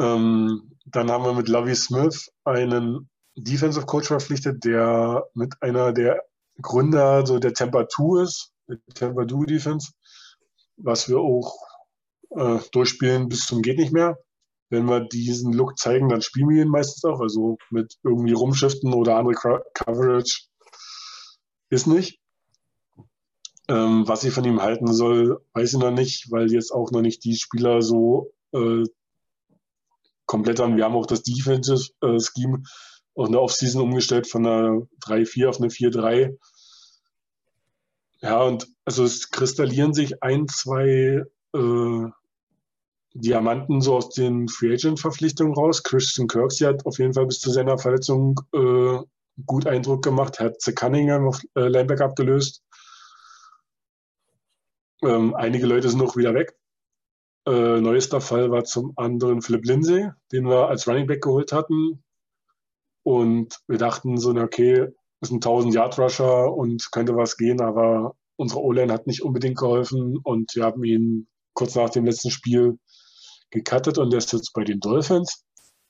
Ähm, 0.00 0.76
dann 0.86 1.10
haben 1.10 1.24
wir 1.24 1.34
mit 1.34 1.48
Lovie 1.48 1.74
Smith 1.74 2.32
einen 2.44 3.08
Defensive 3.36 3.86
Coach 3.86 4.08
verpflichtet, 4.08 4.64
der 4.64 5.24
mit 5.34 5.54
einer 5.60 5.92
der 5.92 6.22
Gründer 6.60 7.26
so 7.26 7.38
der 7.38 7.54
Temper 7.54 7.88
2 7.88 8.22
ist, 8.22 8.52
der 8.66 8.78
2 8.94 9.46
Defense, 9.46 9.92
was 10.76 11.08
wir 11.08 11.18
auch 11.18 11.56
äh, 12.30 12.58
durchspielen 12.72 13.28
bis 13.28 13.46
zum 13.46 13.62
geht 13.62 13.78
nicht 13.78 13.92
mehr. 13.92 14.18
Wenn 14.70 14.86
wir 14.86 15.00
diesen 15.00 15.52
Look 15.52 15.78
zeigen, 15.78 16.08
dann 16.08 16.22
spielen 16.22 16.48
wir 16.48 16.62
ihn 16.62 16.68
meistens 16.68 17.04
auch, 17.04 17.20
also 17.20 17.58
mit 17.70 17.98
irgendwie 18.02 18.32
Rumschiften 18.32 18.92
oder 18.94 19.16
andere 19.16 19.62
Coverage 19.74 20.46
ist 21.72 21.86
nicht. 21.86 22.20
Ähm, 23.68 24.06
was 24.06 24.24
ich 24.24 24.32
von 24.34 24.44
ihm 24.44 24.60
halten 24.60 24.92
soll, 24.92 25.40
weiß 25.54 25.72
ich 25.72 25.78
noch 25.78 25.90
nicht, 25.90 26.30
weil 26.30 26.52
jetzt 26.52 26.70
auch 26.70 26.90
noch 26.90 27.00
nicht 27.00 27.24
die 27.24 27.36
Spieler 27.36 27.80
so 27.80 28.34
äh, 28.52 28.84
komplett 30.26 30.60
haben. 30.60 30.76
Wir 30.76 30.84
haben 30.84 30.96
auch 30.96 31.06
das 31.06 31.22
Defensive 31.22 31.88
äh, 32.02 32.18
Scheme 32.20 32.62
auch 33.14 33.26
in 33.26 33.32
der 33.32 33.40
Offseason 33.40 33.82
umgestellt 33.82 34.26
von 34.26 34.46
einer 34.46 34.86
3-4 35.04 35.48
auf 35.48 35.58
eine 35.58 35.68
4-3. 35.68 36.36
Ja, 38.20 38.42
und 38.42 38.68
also 38.84 39.04
es 39.04 39.30
kristallieren 39.30 39.94
sich 39.94 40.22
ein, 40.22 40.48
zwei 40.48 41.24
äh, 41.54 42.04
Diamanten 43.14 43.80
so 43.80 43.96
aus 43.96 44.10
den 44.10 44.48
Free 44.48 44.74
Agent 44.74 45.00
Verpflichtungen 45.00 45.54
raus. 45.54 45.82
Christian 45.82 46.28
Kirksey 46.28 46.64
hat 46.64 46.84
auf 46.84 46.98
jeden 46.98 47.14
Fall 47.14 47.26
bis 47.26 47.40
zu 47.40 47.50
seiner 47.50 47.78
Verletzung 47.78 48.40
äh, 48.54 48.98
gut 49.46 49.66
Eindruck 49.66 50.02
gemacht, 50.02 50.40
hat 50.40 50.60
The 50.60 50.74
Cunningham 50.74 51.28
auf 51.28 51.42
äh, 51.54 51.68
Linebacker 51.68 52.04
abgelöst. 52.04 52.62
Ähm, 55.02 55.34
einige 55.34 55.66
Leute 55.66 55.88
sind 55.88 55.98
noch 55.98 56.16
wieder 56.16 56.34
weg. 56.34 56.56
Äh, 57.46 57.80
neuester 57.80 58.20
Fall 58.20 58.50
war 58.50 58.64
zum 58.64 58.92
anderen 58.96 59.42
Philipp 59.42 59.64
Lindsay, 59.64 60.10
den 60.30 60.46
wir 60.46 60.68
als 60.68 60.86
Running 60.86 61.06
Back 61.06 61.22
geholt 61.22 61.52
hatten. 61.52 62.04
Und 63.04 63.58
wir 63.66 63.78
dachten 63.78 64.16
so, 64.16 64.30
okay, 64.30 64.88
ist 65.20 65.32
ein 65.32 65.40
1000-Yard-Rusher 65.40 66.52
und 66.52 66.90
könnte 66.92 67.16
was 67.16 67.36
gehen, 67.36 67.60
aber 67.60 68.14
unsere 68.36 68.60
O-Line 68.60 68.92
hat 68.92 69.06
nicht 69.06 69.22
unbedingt 69.22 69.56
geholfen 69.56 70.18
und 70.22 70.54
wir 70.54 70.64
haben 70.64 70.82
ihn 70.84 71.28
kurz 71.54 71.74
nach 71.74 71.90
dem 71.90 72.04
letzten 72.04 72.30
Spiel 72.30 72.78
gecuttet 73.50 73.98
und 73.98 74.10
der 74.10 74.18
ist 74.18 74.32
jetzt 74.32 74.52
bei 74.52 74.64
den 74.64 74.80
Dolphins, 74.80 75.44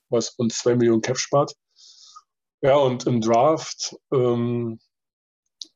was 0.09 0.29
uns 0.37 0.59
zwei 0.59 0.75
Millionen 0.75 1.01
Cap 1.01 1.17
spart. 1.17 1.53
Ja, 2.63 2.77
und 2.77 3.05
im 3.07 3.19
Draft 3.19 3.97
ähm, 4.13 4.79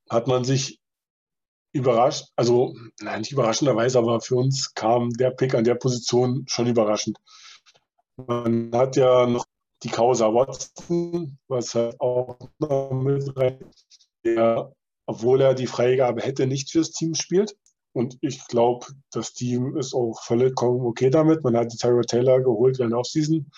hat 0.10 0.27
man 0.27 0.46
sich 0.46 0.79
überrascht, 1.74 2.29
also 2.38 2.75
nein, 3.01 3.20
nicht 3.20 3.34
überraschenderweise, 3.34 4.00
aber 4.00 4.22
für 4.22 4.36
uns 4.36 4.74
kam 4.74 5.10
der 5.12 5.32
Pick 5.32 5.53
an 5.53 5.65
der 5.65 5.75
Position 5.75 6.46
schon 6.48 6.67
überraschend. 6.67 7.17
Man 8.15 8.72
hat 8.74 8.96
ja 8.96 9.25
noch 9.27 9.46
die 9.84 9.89
Causa 9.89 10.34
Watson, 10.34 11.38
was 11.50 11.75
halt 11.75 12.00
auch 12.00 12.39
noch 12.60 12.91
mit 12.91 13.36
rein, 13.36 13.70
der, 14.24 14.72
obwohl 15.06 15.41
er 15.41 15.56
die 15.56 15.67
Freigabe 15.67 16.22
hätte, 16.22 16.48
nicht 16.48 16.72
fürs 16.72 16.91
Team 16.91 17.15
spielt. 17.15 17.58
Und 17.91 18.17
ich 18.22 18.48
glaube, 18.48 18.88
das 19.12 19.34
Team 19.34 19.75
ist 19.75 19.94
auch 19.94 20.22
vollkommen 20.24 20.86
okay 20.86 21.10
damit. 21.10 21.44
Man 21.44 21.58
hat 21.58 21.74
die 21.74 21.77
Tyra 21.77 22.01
Taylor 22.03 22.39
geholt 22.41 22.79
in 22.79 22.91
der 22.91 23.00
Offseason 23.00 23.51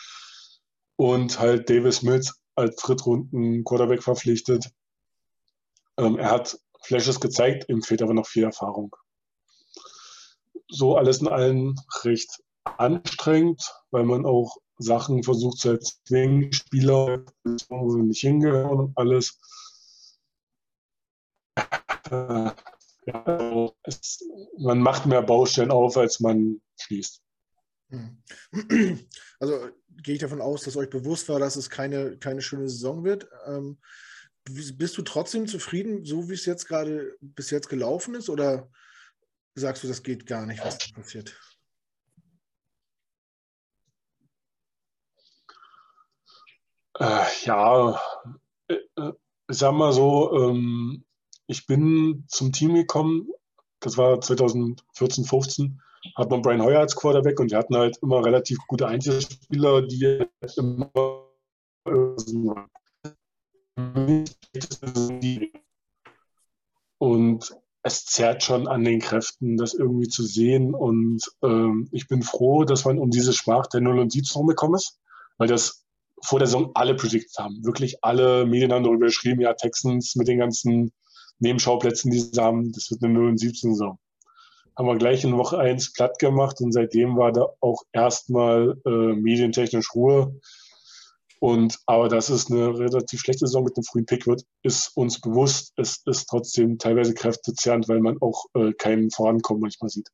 und 0.97 1.39
halt 1.39 1.69
Davis 1.69 2.01
Mills 2.01 2.38
als 2.59 2.75
Drittrunden 2.77 3.63
Quarterback 3.63 4.03
verpflichtet. 4.03 4.71
Ähm, 5.97 6.17
er 6.17 6.31
hat 6.31 6.59
Flashes 6.81 7.19
gezeigt, 7.19 7.69
ihm 7.69 7.81
fehlt 7.81 8.01
aber 8.01 8.13
noch 8.13 8.27
viel 8.27 8.43
Erfahrung. 8.43 8.95
So 10.69 10.97
alles 10.97 11.21
in 11.21 11.27
allem 11.27 11.75
recht 12.03 12.43
anstrengend, 12.63 13.63
weil 13.91 14.03
man 14.03 14.25
auch 14.25 14.57
Sachen 14.77 15.23
versucht 15.23 15.57
zu 15.57 15.71
erzwingen, 15.71 16.53
Spieler, 16.53 17.25
nicht 17.43 18.21
hingehören 18.21 18.79
und 18.79 18.97
alles. 18.97 19.39
Äh, 22.09 22.51
ja, 23.05 23.23
also 23.25 23.75
es, 23.83 24.23
man 24.57 24.79
macht 24.79 25.05
mehr 25.05 25.21
Baustellen 25.21 25.71
auf, 25.71 25.97
als 25.97 26.19
man 26.19 26.61
schließt. 26.79 27.21
Hm. 27.89 28.21
Also 29.39 29.69
gehe 30.03 30.15
ich 30.15 30.21
davon 30.21 30.41
aus, 30.41 30.63
dass 30.63 30.75
euch 30.75 30.89
bewusst 30.89 31.29
war, 31.29 31.39
dass 31.39 31.55
es 31.55 31.69
keine, 31.69 32.17
keine 32.17 32.41
schöne 32.41 32.69
Saison 32.69 33.03
wird. 33.03 33.27
Ähm, 33.45 33.79
bist 34.45 34.97
du 34.97 35.01
trotzdem 35.01 35.47
zufrieden, 35.47 36.05
so 36.05 36.29
wie 36.29 36.33
es 36.33 36.45
jetzt 36.45 36.67
gerade 36.67 37.15
bis 37.21 37.51
jetzt 37.51 37.69
gelaufen 37.69 38.15
ist, 38.15 38.29
oder 38.29 38.69
sagst 39.55 39.83
du, 39.83 39.87
das 39.87 40.03
geht 40.03 40.25
gar 40.25 40.45
nicht, 40.45 40.63
was 40.63 40.77
da 40.77 40.87
passiert? 40.93 41.37
Äh, 46.99 47.25
ja, 47.43 48.01
äh, 48.67 48.75
äh, 48.97 49.13
sag 49.47 49.73
mal 49.73 49.93
so, 49.93 50.33
ähm, 50.33 51.05
ich 51.47 51.65
bin 51.65 52.25
zum 52.27 52.51
Team 52.51 52.75
gekommen, 52.75 53.29
das 53.79 53.97
war 53.97 54.19
2014, 54.19 55.25
15, 55.25 55.81
hat 56.15 56.29
man 56.29 56.41
Brian 56.41 56.61
Hoyer 56.61 56.79
als 56.79 56.95
Quarterback 56.95 57.39
und 57.39 57.51
die 57.51 57.55
hatten 57.55 57.75
halt 57.75 57.97
immer 58.01 58.23
relativ 58.25 58.57
gute 58.67 58.87
Einzelspieler, 58.87 59.81
die 59.83 60.25
immer 60.57 60.91
und 66.99 67.55
es 67.81 68.05
zerrt 68.05 68.43
schon 68.43 68.67
an 68.67 68.83
den 68.83 68.99
Kräften, 68.99 69.57
das 69.57 69.73
irgendwie 69.73 70.07
zu 70.07 70.23
sehen. 70.23 70.73
Und 70.75 71.23
ähm, 71.41 71.87
ich 71.91 72.07
bin 72.07 72.21
froh, 72.21 72.65
dass 72.65 72.85
man 72.85 72.99
um 72.99 73.09
diese 73.09 73.33
Schmach 73.33 73.67
der 73.67 73.81
0 73.81 73.99
und 73.99 74.11
17 74.11 74.45
gekommen 74.47 74.75
ist, 74.75 74.99
weil 75.37 75.47
das 75.47 75.85
vor 76.21 76.39
der 76.39 76.47
Saison 76.47 76.71
alle 76.73 76.95
predicted 76.95 77.37
haben. 77.37 77.63
Wirklich 77.63 78.03
alle 78.03 78.45
Medien 78.45 78.73
haben 78.73 78.83
darüber 78.83 79.05
geschrieben, 79.05 79.41
ja, 79.41 79.53
Texans 79.53 80.15
mit 80.15 80.27
den 80.27 80.39
ganzen 80.39 80.91
Nebenschauplätzen, 81.39 82.11
die 82.11 82.19
sie 82.19 82.41
haben, 82.41 82.73
das 82.73 82.91
wird 82.91 83.01
eine 83.03 83.13
0 83.13 83.29
und 83.29 83.37
17 83.39 83.71
Saison. 83.71 83.97
Haben 84.79 84.87
wir 84.87 84.97
gleich 84.97 85.25
in 85.25 85.35
Woche 85.35 85.59
1 85.59 85.91
platt 85.91 86.19
gemacht 86.19 86.61
und 86.61 86.71
seitdem 86.71 87.17
war 87.17 87.33
da 87.33 87.49
auch 87.59 87.83
erstmal 87.91 88.77
äh, 88.85 89.13
medientechnisch 89.13 89.93
Ruhe. 89.93 90.39
Und 91.41 91.79
aber 91.85 92.07
dass 92.07 92.29
es 92.29 92.49
eine 92.49 92.79
relativ 92.79 93.19
schlechte 93.19 93.45
Saison 93.45 93.65
mit 93.65 93.75
einem 93.75 93.83
frühen 93.83 94.05
Pick 94.05 94.25
wird, 94.25 94.45
ist 94.63 94.95
uns 94.95 95.19
bewusst. 95.19 95.73
Es 95.75 96.01
ist 96.05 96.27
trotzdem 96.27 96.77
teilweise 96.77 97.13
kräftezehrend, 97.13 97.89
weil 97.89 97.99
man 97.99 98.21
auch 98.21 98.45
äh, 98.53 98.71
keinen 98.71 99.11
Vorankommen 99.11 99.61
manchmal 99.61 99.89
sieht. 99.89 100.07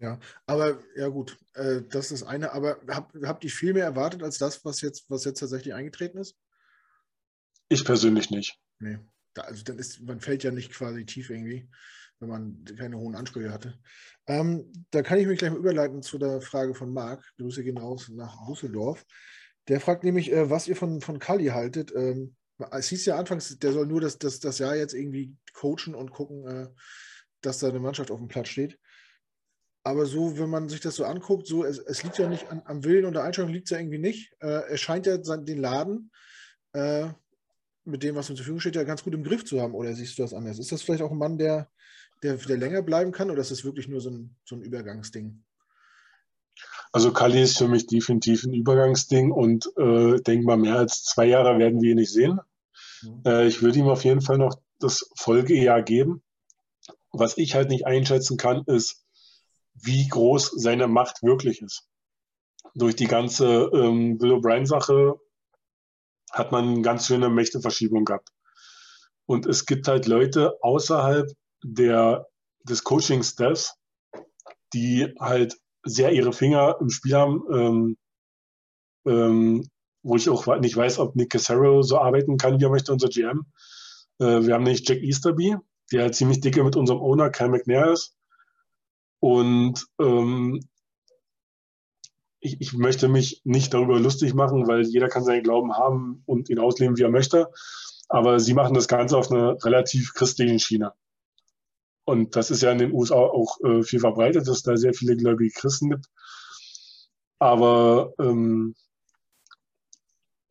Ja, 0.00 0.20
aber 0.46 0.78
ja 0.94 1.08
gut, 1.08 1.36
äh, 1.54 1.82
das 1.90 2.12
ist 2.12 2.22
eine. 2.22 2.52
Aber 2.52 2.78
hab, 2.86 3.12
habt 3.24 3.42
ihr 3.42 3.50
viel 3.50 3.74
mehr 3.74 3.84
erwartet 3.84 4.22
als 4.22 4.38
das, 4.38 4.64
was 4.64 4.80
jetzt, 4.80 5.06
was 5.08 5.24
jetzt 5.24 5.40
tatsächlich 5.40 5.74
eingetreten 5.74 6.18
ist? 6.18 6.36
Ich 7.68 7.84
persönlich 7.84 8.30
nicht. 8.30 8.60
Nee. 8.78 9.00
Da, 9.34 9.42
also 9.42 9.64
dann 9.64 9.80
ist, 9.80 10.00
man 10.02 10.20
fällt 10.20 10.44
ja 10.44 10.52
nicht 10.52 10.72
quasi 10.72 11.04
tief 11.04 11.30
irgendwie, 11.30 11.68
wenn 12.20 12.28
man 12.28 12.64
keine 12.76 12.98
hohen 12.98 13.14
Ansprüche 13.14 13.52
hatte. 13.52 13.78
Ähm, 14.26 14.72
da 14.90 15.02
kann 15.02 15.18
ich 15.18 15.26
mich 15.26 15.38
gleich 15.38 15.50
mal 15.50 15.58
überleiten 15.58 16.02
zu 16.02 16.18
der 16.18 16.40
Frage 16.40 16.74
von 16.74 16.92
Marc. 16.92 17.24
Grüße 17.38 17.62
gehen 17.62 17.78
raus 17.78 18.10
nach 18.12 18.46
Düsseldorf. 18.48 19.04
Der 19.68 19.80
fragt 19.80 20.04
nämlich, 20.04 20.32
äh, 20.32 20.50
was 20.50 20.68
ihr 20.68 20.76
von, 20.76 21.00
von 21.00 21.18
Kali 21.18 21.46
haltet. 21.46 21.92
Ähm, 21.94 22.34
es 22.72 22.88
hieß 22.88 23.06
ja 23.06 23.16
anfangs, 23.16 23.58
der 23.58 23.72
soll 23.72 23.86
nur 23.86 24.00
das, 24.00 24.18
das, 24.18 24.40
das 24.40 24.58
Jahr 24.58 24.74
jetzt 24.74 24.94
irgendwie 24.94 25.36
coachen 25.52 25.94
und 25.94 26.10
gucken, 26.10 26.46
äh, 26.46 26.68
dass 27.40 27.58
da 27.58 27.68
eine 27.68 27.80
Mannschaft 27.80 28.10
auf 28.10 28.18
dem 28.18 28.28
Platz 28.28 28.48
steht. 28.48 28.78
Aber 29.84 30.06
so, 30.06 30.38
wenn 30.38 30.50
man 30.50 30.68
sich 30.68 30.80
das 30.80 30.96
so 30.96 31.04
anguckt, 31.04 31.46
so, 31.46 31.64
es, 31.64 31.78
es 31.78 32.02
liegt 32.02 32.18
ja 32.18 32.28
nicht 32.28 32.50
an, 32.50 32.62
am 32.64 32.84
Willen 32.84 33.04
und 33.04 33.14
der 33.14 33.22
Einstellung 33.22 33.52
liegt 33.52 33.66
es 33.66 33.70
ja 33.70 33.78
irgendwie 33.78 33.98
nicht. 33.98 34.32
Äh, 34.40 34.70
er 34.70 34.76
scheint 34.76 35.06
ja 35.06 35.16
den 35.16 35.58
Laden 35.58 36.10
äh, 36.72 37.08
mit 37.84 38.02
dem, 38.02 38.16
was 38.16 38.28
ihm 38.28 38.36
zur 38.36 38.44
Verfügung 38.44 38.60
steht, 38.60 38.76
ja 38.76 38.84
ganz 38.84 39.02
gut 39.02 39.14
im 39.14 39.24
Griff 39.24 39.44
zu 39.44 39.60
haben. 39.60 39.74
Oder 39.74 39.94
siehst 39.94 40.18
du 40.18 40.22
das 40.22 40.34
anders? 40.34 40.58
Ist 40.58 40.72
das 40.72 40.82
vielleicht 40.82 41.02
auch 41.02 41.12
ein 41.12 41.18
Mann, 41.18 41.38
der, 41.38 41.70
der, 42.22 42.34
der 42.36 42.56
länger 42.56 42.82
bleiben 42.82 43.12
kann 43.12 43.30
oder 43.30 43.40
ist 43.40 43.50
das 43.50 43.64
wirklich 43.64 43.88
nur 43.88 44.00
so 44.00 44.10
ein, 44.10 44.36
so 44.44 44.56
ein 44.56 44.62
Übergangsding? 44.62 45.42
Also 46.92 47.12
Kali 47.12 47.42
ist 47.42 47.58
für 47.58 47.68
mich 47.68 47.86
definitiv 47.86 48.44
ein 48.44 48.54
Übergangsding 48.54 49.30
und 49.30 49.66
äh, 49.76 50.20
denke 50.20 50.46
mal, 50.46 50.56
mehr 50.56 50.76
als 50.76 51.04
zwei 51.04 51.26
Jahre 51.26 51.58
werden 51.58 51.82
wir 51.82 51.90
ihn 51.90 51.98
nicht 51.98 52.12
sehen. 52.12 52.40
Mhm. 53.02 53.22
Äh, 53.26 53.46
ich 53.46 53.62
würde 53.62 53.78
ihm 53.78 53.88
auf 53.88 54.04
jeden 54.04 54.22
Fall 54.22 54.38
noch 54.38 54.56
das 54.78 55.10
Folgejahr 55.16 55.82
geben. 55.82 56.22
Was 57.12 57.36
ich 57.36 57.54
halt 57.54 57.68
nicht 57.68 57.86
einschätzen 57.86 58.36
kann, 58.36 58.64
ist, 58.66 59.04
wie 59.74 60.08
groß 60.08 60.52
seine 60.56 60.88
Macht 60.88 61.22
wirklich 61.22 61.62
ist. 61.62 61.88
Durch 62.74 62.96
die 62.96 63.06
ganze 63.06 63.70
ähm, 63.72 64.18
Bill 64.18 64.32
O'Brien-Sache 64.32 65.20
hat 66.32 66.52
man 66.52 66.68
eine 66.68 66.82
ganz 66.82 67.06
schöne 67.06 67.28
Mächteverschiebung 67.28 68.04
gehabt. 68.04 68.30
Und 69.26 69.46
es 69.46 69.66
gibt 69.66 69.88
halt 69.88 70.06
Leute 70.06 70.56
außerhalb 70.62 71.30
der, 71.62 72.26
des 72.64 72.84
Coaching-Staffs, 72.84 73.74
die 74.72 75.14
halt 75.18 75.56
sehr 75.84 76.12
ihre 76.12 76.32
Finger 76.32 76.76
im 76.80 76.90
Spiel 76.90 77.14
haben, 77.14 77.42
ähm, 77.52 77.96
ähm, 79.06 79.68
wo 80.02 80.16
ich 80.16 80.28
auch 80.28 80.46
nicht 80.58 80.76
weiß, 80.76 80.98
ob 80.98 81.16
Nick 81.16 81.30
Casero 81.30 81.82
so 81.82 81.98
arbeiten 81.98 82.36
kann, 82.36 82.60
wie 82.60 82.64
er 82.64 82.70
möchte, 82.70 82.92
unser 82.92 83.08
GM. 83.08 83.46
Äh, 84.18 84.42
wir 84.46 84.54
haben 84.54 84.64
nämlich 84.64 84.86
Jack 84.88 85.02
Easterby, 85.02 85.56
der 85.92 86.12
ziemlich 86.12 86.40
dicke 86.40 86.62
mit 86.62 86.76
unserem 86.76 87.00
Owner 87.00 87.30
Kyle 87.30 87.48
McNair 87.48 87.92
ist. 87.92 88.14
Und 89.20 89.86
ähm, 90.00 90.60
ich, 92.40 92.60
ich, 92.60 92.72
möchte 92.72 93.08
mich 93.08 93.42
nicht 93.44 93.74
darüber 93.74 93.98
lustig 93.98 94.34
machen, 94.34 94.68
weil 94.68 94.82
jeder 94.82 95.08
kann 95.08 95.24
seinen 95.24 95.42
Glauben 95.42 95.76
haben 95.76 96.22
und 96.24 96.48
ihn 96.50 96.60
ausleben, 96.60 96.96
wie 96.96 97.02
er 97.02 97.10
möchte. 97.10 97.50
Aber 98.08 98.38
sie 98.38 98.54
machen 98.54 98.74
das 98.74 98.88
Ganze 98.88 99.16
auf 99.16 99.30
einer 99.30 99.62
relativ 99.64 100.14
christlichen 100.14 100.60
Schiene. 100.60 100.92
Und 102.08 102.36
das 102.36 102.50
ist 102.50 102.62
ja 102.62 102.72
in 102.72 102.78
den 102.78 102.92
USA 102.94 103.16
auch 103.16 103.60
äh, 103.60 103.82
viel 103.82 104.00
verbreitet, 104.00 104.48
dass 104.48 104.56
es 104.56 104.62
da 104.62 104.78
sehr 104.78 104.94
viele 104.94 105.14
gläubige 105.14 105.52
Christen 105.52 105.90
gibt. 105.90 106.06
Aber 107.38 108.14
ähm, 108.18 108.74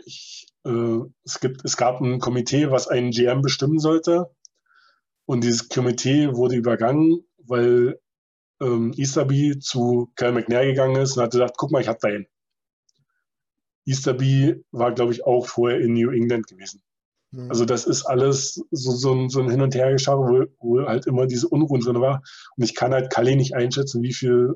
ich, 0.05 0.45
äh, 0.65 0.99
es, 1.25 1.39
gibt, 1.39 1.65
es 1.65 1.75
gab 1.75 1.99
ein 1.99 2.19
Komitee, 2.19 2.69
was 2.69 2.87
einen 2.87 3.09
GM 3.09 3.41
bestimmen 3.41 3.79
sollte. 3.79 4.29
Und 5.25 5.43
dieses 5.43 5.67
Komitee 5.67 6.35
wurde 6.35 6.55
übergangen, 6.55 7.25
weil 7.39 7.99
ähm, 8.61 8.93
Easterby 8.95 9.57
zu 9.57 10.11
Cal 10.13 10.33
McNair 10.33 10.67
gegangen 10.67 11.01
ist 11.01 11.17
und 11.17 11.23
hat 11.23 11.31
gesagt, 11.31 11.57
guck 11.57 11.71
mal, 11.71 11.81
ich 11.81 11.87
hab 11.87 11.99
da 12.01 12.09
einen. 12.09 12.27
Easterby 13.83 14.63
war, 14.69 14.93
glaube 14.93 15.11
ich, 15.11 15.25
auch 15.25 15.47
vorher 15.47 15.79
in 15.79 15.93
New 15.93 16.11
England 16.11 16.45
gewesen. 16.45 16.83
Also 17.49 17.65
das 17.65 17.85
ist 17.85 18.05
alles 18.05 18.61
so, 18.71 18.91
so, 18.91 19.13
ein, 19.13 19.29
so 19.29 19.41
ein 19.41 19.49
Hin- 19.49 19.61
und 19.61 19.75
Hergeschaue, 19.75 20.49
wo, 20.59 20.79
wo 20.79 20.87
halt 20.87 21.05
immer 21.05 21.27
diese 21.27 21.47
Unruhen 21.47 21.81
drin 21.81 22.01
war. 22.01 22.21
Und 22.55 22.63
ich 22.63 22.75
kann 22.75 22.93
halt 22.93 23.11
Kali 23.11 23.35
nicht 23.35 23.55
einschätzen, 23.55 24.01
wie 24.01 24.13
viel, 24.13 24.55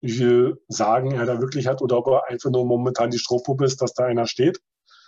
wie 0.00 0.12
viel 0.12 0.60
Sagen 0.68 1.12
er 1.12 1.26
da 1.26 1.40
wirklich 1.40 1.66
hat 1.66 1.82
oder 1.82 1.98
ob 1.98 2.06
er 2.08 2.28
einfach 2.28 2.50
nur 2.50 2.64
momentan 2.64 3.10
die 3.10 3.18
Strohpuppe 3.18 3.64
ist, 3.64 3.82
dass 3.82 3.94
da 3.94 4.04
einer 4.04 4.26
steht. 4.26 4.60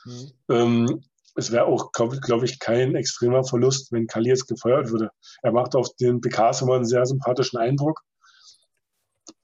Mhm. 0.05 0.33
Ähm, 0.49 1.05
es 1.37 1.53
wäre 1.53 1.67
auch, 1.67 1.93
glaube 1.93 2.19
glaub 2.19 2.43
ich, 2.43 2.59
kein 2.59 2.95
extremer 2.95 3.45
Verlust, 3.45 3.93
wenn 3.93 4.07
Kali 4.07 4.29
jetzt 4.29 4.49
gefeuert 4.49 4.91
würde. 4.91 5.11
Er 5.43 5.53
macht 5.53 5.75
auf 5.77 5.95
den 5.97 6.21
PKs 6.21 6.63
immer 6.63 6.75
einen 6.75 6.85
sehr 6.85 7.07
sympathischen 7.07 7.59
Eindruck. 7.59 8.03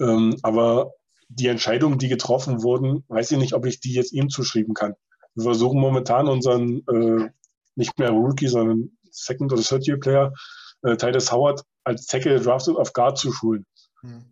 Ähm, 0.00 0.36
aber 0.42 0.92
die 1.28 1.46
Entscheidungen, 1.48 1.98
die 1.98 2.08
getroffen 2.08 2.62
wurden, 2.62 3.04
weiß 3.08 3.32
ich 3.32 3.38
nicht, 3.38 3.54
ob 3.54 3.66
ich 3.66 3.80
die 3.80 3.94
jetzt 3.94 4.12
ihm 4.12 4.28
zuschreiben 4.28 4.74
kann. 4.74 4.94
Wir 5.34 5.44
versuchen 5.44 5.80
momentan 5.80 6.28
unseren 6.28 6.82
äh, 6.88 7.30
nicht 7.76 7.98
mehr 7.98 8.10
Rookie, 8.10 8.48
sondern 8.48 8.90
Second- 9.10 9.52
oder 9.52 9.62
Third-Year-Player, 9.62 10.32
äh, 10.82 10.96
Titus 10.96 11.32
Howard, 11.32 11.62
als 11.84 12.06
Tackle 12.06 12.40
drafted 12.40 12.76
auf 12.76 12.92
Guard 12.92 13.18
zu 13.18 13.32
schulen. 13.32 13.64
Hm. 14.00 14.24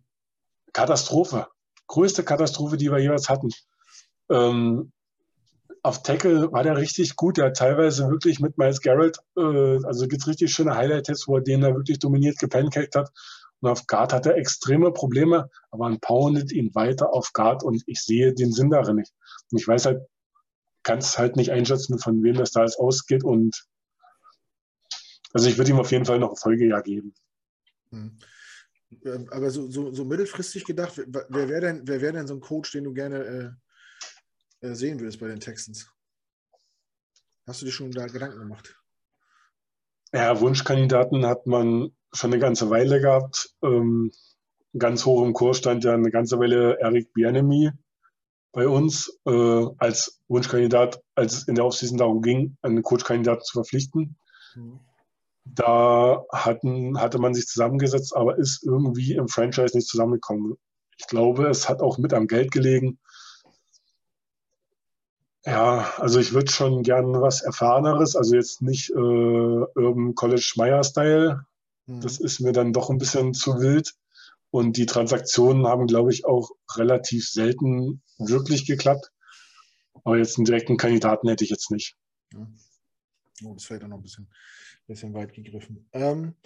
Katastrophe. 0.72 1.46
Größte 1.86 2.24
Katastrophe, 2.24 2.76
die 2.76 2.90
wir 2.90 2.98
jeweils 2.98 3.28
hatten. 3.28 3.50
Ähm, 4.30 4.92
auf 5.82 6.02
Tackle 6.02 6.50
war 6.50 6.62
der 6.62 6.76
richtig 6.78 7.14
gut. 7.14 7.36
Der 7.36 7.46
hat 7.46 7.56
teilweise 7.56 8.08
wirklich 8.08 8.40
mit 8.40 8.56
Miles 8.56 8.80
Garrett, 8.80 9.18
äh, 9.36 9.84
also 9.84 10.08
gibt 10.08 10.22
es 10.22 10.28
richtig 10.28 10.52
schöne 10.52 10.74
Highlight-Tests, 10.74 11.28
wo 11.28 11.36
er 11.36 11.42
den 11.42 11.60
da 11.60 11.74
wirklich 11.74 11.98
dominiert 11.98 12.38
gepancaked 12.38 12.96
hat. 12.96 13.10
Und 13.60 13.70
auf 13.70 13.86
Guard 13.86 14.12
hat 14.12 14.26
er 14.26 14.36
extreme 14.36 14.92
Probleme, 14.92 15.48
aber 15.70 15.88
man 15.88 16.00
poundet 16.00 16.52
ihn 16.52 16.74
weiter 16.74 17.12
auf 17.12 17.32
Guard 17.32 17.62
und 17.62 17.82
ich 17.86 18.00
sehe 18.00 18.34
den 18.34 18.52
Sinn 18.52 18.70
darin 18.70 18.96
nicht. 18.96 19.12
Und 19.50 19.60
ich 19.60 19.68
weiß 19.68 19.86
halt, 19.86 20.02
kann 20.84 20.98
es 20.98 21.18
halt 21.18 21.36
nicht 21.36 21.50
einschätzen, 21.50 21.98
von 21.98 22.22
wem 22.22 22.36
das 22.36 22.52
da 22.52 22.62
jetzt 22.62 22.78
ausgeht 22.78 23.24
und 23.24 23.66
also 25.32 25.48
ich 25.48 25.58
würde 25.58 25.72
ihm 25.72 25.80
auf 25.80 25.90
jeden 25.90 26.04
Fall 26.04 26.20
noch 26.20 26.30
ein 26.30 26.36
Folgejahr 26.36 26.82
geben. 26.82 27.12
Hm. 27.90 28.16
Ähm, 29.04 29.28
aber 29.32 29.50
so, 29.50 29.68
so, 29.68 29.92
so 29.92 30.04
mittelfristig 30.04 30.64
gedacht, 30.64 30.96
wer 30.96 31.48
wäre 31.48 31.60
denn, 31.60 31.88
wär 31.88 32.12
denn 32.12 32.28
so 32.28 32.34
ein 32.34 32.40
Coach, 32.40 32.70
den 32.70 32.84
du 32.84 32.92
gerne 32.92 33.56
äh, 34.60 34.68
äh, 34.68 34.74
sehen 34.74 35.00
würdest 35.00 35.18
bei 35.18 35.26
den 35.26 35.40
Texans? 35.40 35.90
Hast 37.46 37.60
du 37.60 37.66
dir 37.66 37.72
schon 37.72 37.90
da 37.90 38.06
Gedanken 38.06 38.38
gemacht? 38.38 38.80
Ja, 40.12 40.40
Wunschkandidaten 40.40 41.26
hat 41.26 41.46
man 41.46 41.90
schon 42.12 42.32
eine 42.32 42.40
ganze 42.40 42.70
Weile 42.70 43.00
gehabt. 43.00 43.54
Ähm, 43.62 44.12
ganz 44.78 45.04
hoch 45.04 45.24
im 45.24 45.32
Kurs 45.32 45.58
stand 45.58 45.82
ja 45.82 45.94
eine 45.94 46.12
ganze 46.12 46.38
Weile 46.38 46.78
Eric 46.78 47.12
Bianemi 47.12 47.72
bei 48.54 48.68
uns 48.68 49.18
äh, 49.26 49.66
als 49.78 50.20
Wunschkandidat, 50.28 51.02
als 51.14 51.34
es 51.34 51.48
in 51.48 51.56
der 51.56 51.66
Offseason 51.66 51.98
darum 51.98 52.22
ging, 52.22 52.56
einen 52.62 52.82
Coachkandidaten 52.82 53.44
zu 53.44 53.52
verpflichten. 53.52 54.16
Mhm. 54.54 54.80
Da 55.44 56.24
hatten, 56.32 56.98
hatte 56.98 57.18
man 57.18 57.34
sich 57.34 57.46
zusammengesetzt, 57.46 58.16
aber 58.16 58.38
ist 58.38 58.64
irgendwie 58.64 59.14
im 59.14 59.28
Franchise 59.28 59.76
nicht 59.76 59.88
zusammengekommen. 59.88 60.56
Ich 60.96 61.06
glaube, 61.08 61.48
es 61.48 61.68
hat 61.68 61.82
auch 61.82 61.98
mit 61.98 62.14
am 62.14 62.28
Geld 62.28 62.50
gelegen. 62.50 62.98
Ja, 65.44 65.92
also 65.98 66.20
ich 66.20 66.32
würde 66.32 66.50
schon 66.50 66.82
gern 66.82 67.20
was 67.20 67.42
Erfahreneres, 67.42 68.16
also 68.16 68.34
jetzt 68.34 68.62
nicht 68.62 68.90
äh, 68.90 68.94
Urban 68.94 70.14
College 70.14 70.54
Meyer-Style. 70.56 71.44
Mhm. 71.86 72.00
Das 72.00 72.18
ist 72.18 72.40
mir 72.40 72.52
dann 72.52 72.72
doch 72.72 72.88
ein 72.88 72.98
bisschen 72.98 73.34
zu 73.34 73.60
wild. 73.60 73.94
Und 74.54 74.76
die 74.76 74.86
Transaktionen 74.86 75.66
haben, 75.66 75.88
glaube 75.88 76.12
ich, 76.12 76.26
auch 76.26 76.52
relativ 76.76 77.28
selten 77.28 78.00
wirklich 78.18 78.66
geklappt. 78.66 79.10
Aber 80.04 80.16
jetzt 80.16 80.38
einen 80.38 80.44
direkten 80.44 80.76
Kandidaten 80.76 81.28
hätte 81.28 81.42
ich 81.42 81.50
jetzt 81.50 81.72
nicht. 81.72 81.96
Ja. 82.32 82.46
Oh, 83.42 83.54
das 83.54 83.64
fällt 83.64 83.82
dann 83.82 83.90
noch 83.90 83.96
ein 83.96 84.02
bisschen 84.02 84.32
bisschen 84.86 85.12
weit 85.12 85.32
gegriffen. 85.32 85.88
Ähm, 85.92 86.36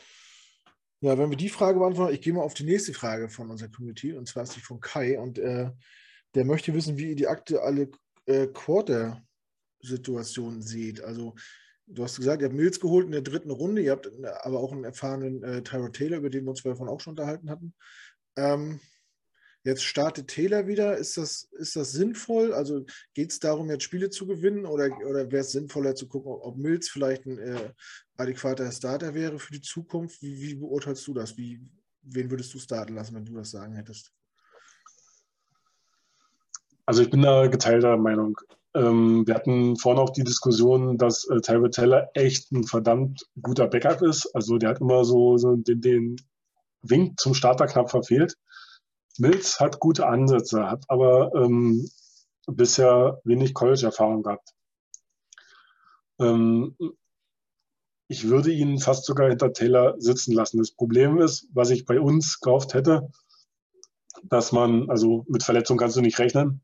ja, 1.00 1.18
wenn 1.18 1.28
wir 1.28 1.36
die 1.36 1.50
Frage 1.50 1.80
beantworten, 1.80 2.14
ich 2.14 2.22
gehe 2.22 2.32
mal 2.32 2.44
auf 2.44 2.54
die 2.54 2.64
nächste 2.64 2.94
Frage 2.94 3.28
von 3.28 3.50
unserer 3.50 3.68
Community, 3.68 4.14
und 4.14 4.26
zwar 4.26 4.44
ist 4.44 4.56
die 4.56 4.60
von 4.60 4.80
Kai, 4.80 5.18
und 5.18 5.38
äh, 5.38 5.70
der 6.34 6.46
möchte 6.46 6.72
wissen, 6.72 6.96
wie 6.96 7.10
ihr 7.10 7.16
die 7.16 7.26
aktuelle 7.26 7.90
äh, 8.24 8.46
Quarter-Situation 8.46 10.62
seht. 10.62 11.04
Also, 11.04 11.34
du 11.88 12.02
hast 12.02 12.16
gesagt, 12.16 12.42
ihr 12.42 12.48
habt 12.48 12.56
Mills 12.56 12.80
geholt 12.80 13.06
in 13.06 13.12
der 13.12 13.22
dritten 13.22 13.50
Runde, 13.50 13.82
ihr 13.82 13.92
habt 13.92 14.06
äh, 14.06 14.26
aber 14.42 14.60
auch 14.60 14.72
einen 14.72 14.84
erfahrenen 14.84 15.42
äh, 15.42 15.62
Tyro 15.62 15.88
Taylor, 15.88 16.18
über 16.18 16.30
den 16.30 16.44
wir 16.44 16.50
uns 16.50 16.60
vorhin 16.60 16.88
auch 16.88 17.00
schon 17.00 17.12
unterhalten 17.12 17.50
hatten. 17.50 17.74
Ähm, 18.36 18.80
Jetzt 19.68 19.84
startet 19.84 20.28
Taylor 20.28 20.66
wieder. 20.66 20.96
Ist 20.96 21.18
das, 21.18 21.48
ist 21.52 21.76
das 21.76 21.92
sinnvoll? 21.92 22.54
Also 22.54 22.86
geht 23.12 23.32
es 23.32 23.38
darum, 23.38 23.68
jetzt 23.68 23.82
Spiele 23.82 24.08
zu 24.08 24.26
gewinnen 24.26 24.64
oder, 24.64 24.88
oder 25.06 25.30
wäre 25.30 25.42
es 25.42 25.52
sinnvoller 25.52 25.94
zu 25.94 26.08
gucken, 26.08 26.32
ob 26.32 26.56
Mills 26.56 26.88
vielleicht 26.88 27.26
ein 27.26 27.38
äh, 27.38 27.72
adäquater 28.16 28.72
Starter 28.72 29.14
wäre 29.14 29.38
für 29.38 29.52
die 29.52 29.60
Zukunft? 29.60 30.22
Wie, 30.22 30.40
wie 30.40 30.54
beurteilst 30.54 31.06
du 31.06 31.12
das? 31.12 31.36
Wie, 31.36 31.60
wen 32.00 32.30
würdest 32.30 32.54
du 32.54 32.58
starten 32.58 32.94
lassen, 32.94 33.14
wenn 33.14 33.26
du 33.26 33.34
das 33.34 33.50
sagen 33.50 33.74
hättest? 33.74 34.10
Also 36.86 37.02
ich 37.02 37.10
bin 37.10 37.20
da 37.20 37.46
geteilter 37.48 37.96
Meinung. 37.98 38.38
Ähm, 38.74 39.26
wir 39.26 39.34
hatten 39.34 39.76
vorhin 39.76 40.00
auch 40.00 40.10
die 40.10 40.24
Diskussion, 40.24 40.98
dass 40.98 41.28
äh, 41.28 41.40
Tyrell 41.40 41.70
Teller 41.70 42.10
echt 42.14 42.52
ein 42.52 42.64
verdammt 42.64 43.26
guter 43.40 43.66
Backup 43.66 44.02
ist. 44.02 44.34
Also 44.34 44.58
der 44.58 44.70
hat 44.70 44.80
immer 44.80 45.04
so, 45.04 45.36
so 45.38 45.56
den, 45.56 45.80
den 45.80 46.16
Wink 46.82 47.18
zum 47.18 47.34
Starter 47.34 47.66
knapp 47.66 47.90
verfehlt. 47.90 48.36
Mills 49.18 49.58
hat 49.58 49.80
gute 49.80 50.06
Ansätze, 50.06 50.70
hat 50.70 50.84
aber 50.88 51.32
ähm, 51.34 51.88
bisher 52.46 53.20
wenig 53.24 53.54
College-Erfahrung 53.54 54.22
gehabt. 54.22 54.54
Ähm, 56.20 56.76
ich 58.08 58.28
würde 58.28 58.52
ihn 58.52 58.78
fast 58.78 59.04
sogar 59.04 59.28
hinter 59.28 59.52
Taylor 59.52 59.94
sitzen 59.98 60.32
lassen. 60.32 60.58
Das 60.58 60.70
Problem 60.70 61.18
ist, 61.18 61.48
was 61.52 61.70
ich 61.70 61.84
bei 61.84 62.00
uns 62.00 62.40
gehofft 62.40 62.74
hätte, 62.74 63.10
dass 64.22 64.52
man, 64.52 64.88
also 64.88 65.24
mit 65.28 65.42
Verletzung 65.42 65.76
kannst 65.76 65.96
du 65.96 66.00
nicht 66.00 66.18
rechnen, 66.18 66.62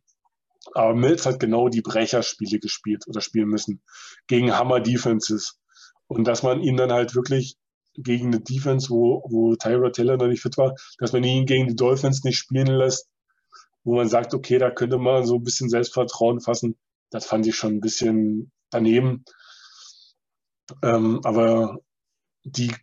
aber 0.73 0.95
Mills 0.95 1.27
hat 1.27 1.41
genau 1.41 1.69
die 1.69 1.83
Brecherspiele 1.83 2.59
gespielt 2.59 3.07
oder 3.07 3.21
spielen 3.21 3.49
müssen 3.49 3.83
gegen 4.27 4.57
Hammer 4.57 4.81
Defenses. 4.81 5.61
Und 6.07 6.25
dass 6.25 6.43
man 6.43 6.61
ihn 6.61 6.77
dann 6.77 6.93
halt 6.93 7.15
wirklich 7.15 7.57
gegen 7.97 8.29
eine 8.29 8.41
Defense, 8.41 8.91
wo, 8.91 9.23
wo 9.29 9.55
Tyra 9.57 9.91
Taylor 9.91 10.17
noch 10.17 10.27
nicht 10.27 10.43
fit 10.43 10.57
war, 10.59 10.75
dass 10.99 11.13
man 11.13 11.25
ihn 11.25 11.47
gegen 11.47 11.69
die 11.69 11.77
Dolphins 11.77 12.25
nicht 12.25 12.39
spielen 12.39 12.67
lässt, 12.67 13.09
wo 13.85 13.97
man 13.97 14.09
sagt, 14.09 14.35
okay, 14.35 14.59
da 14.59 14.71
könnte 14.71 14.99
man 14.99 15.27
so 15.27 15.37
ein 15.37 15.45
bisschen 15.45 15.69
Selbstvertrauen 15.69 16.41
fassen. 16.41 16.77
Das 17.11 17.27
fand 17.27 17.47
ich 17.47 17.55
schon 17.55 17.75
ein 17.75 17.81
bisschen 17.81 18.51
daneben. 18.71 19.25
Ähm, 20.83 21.21
aber 21.25 21.79
die 22.43 22.75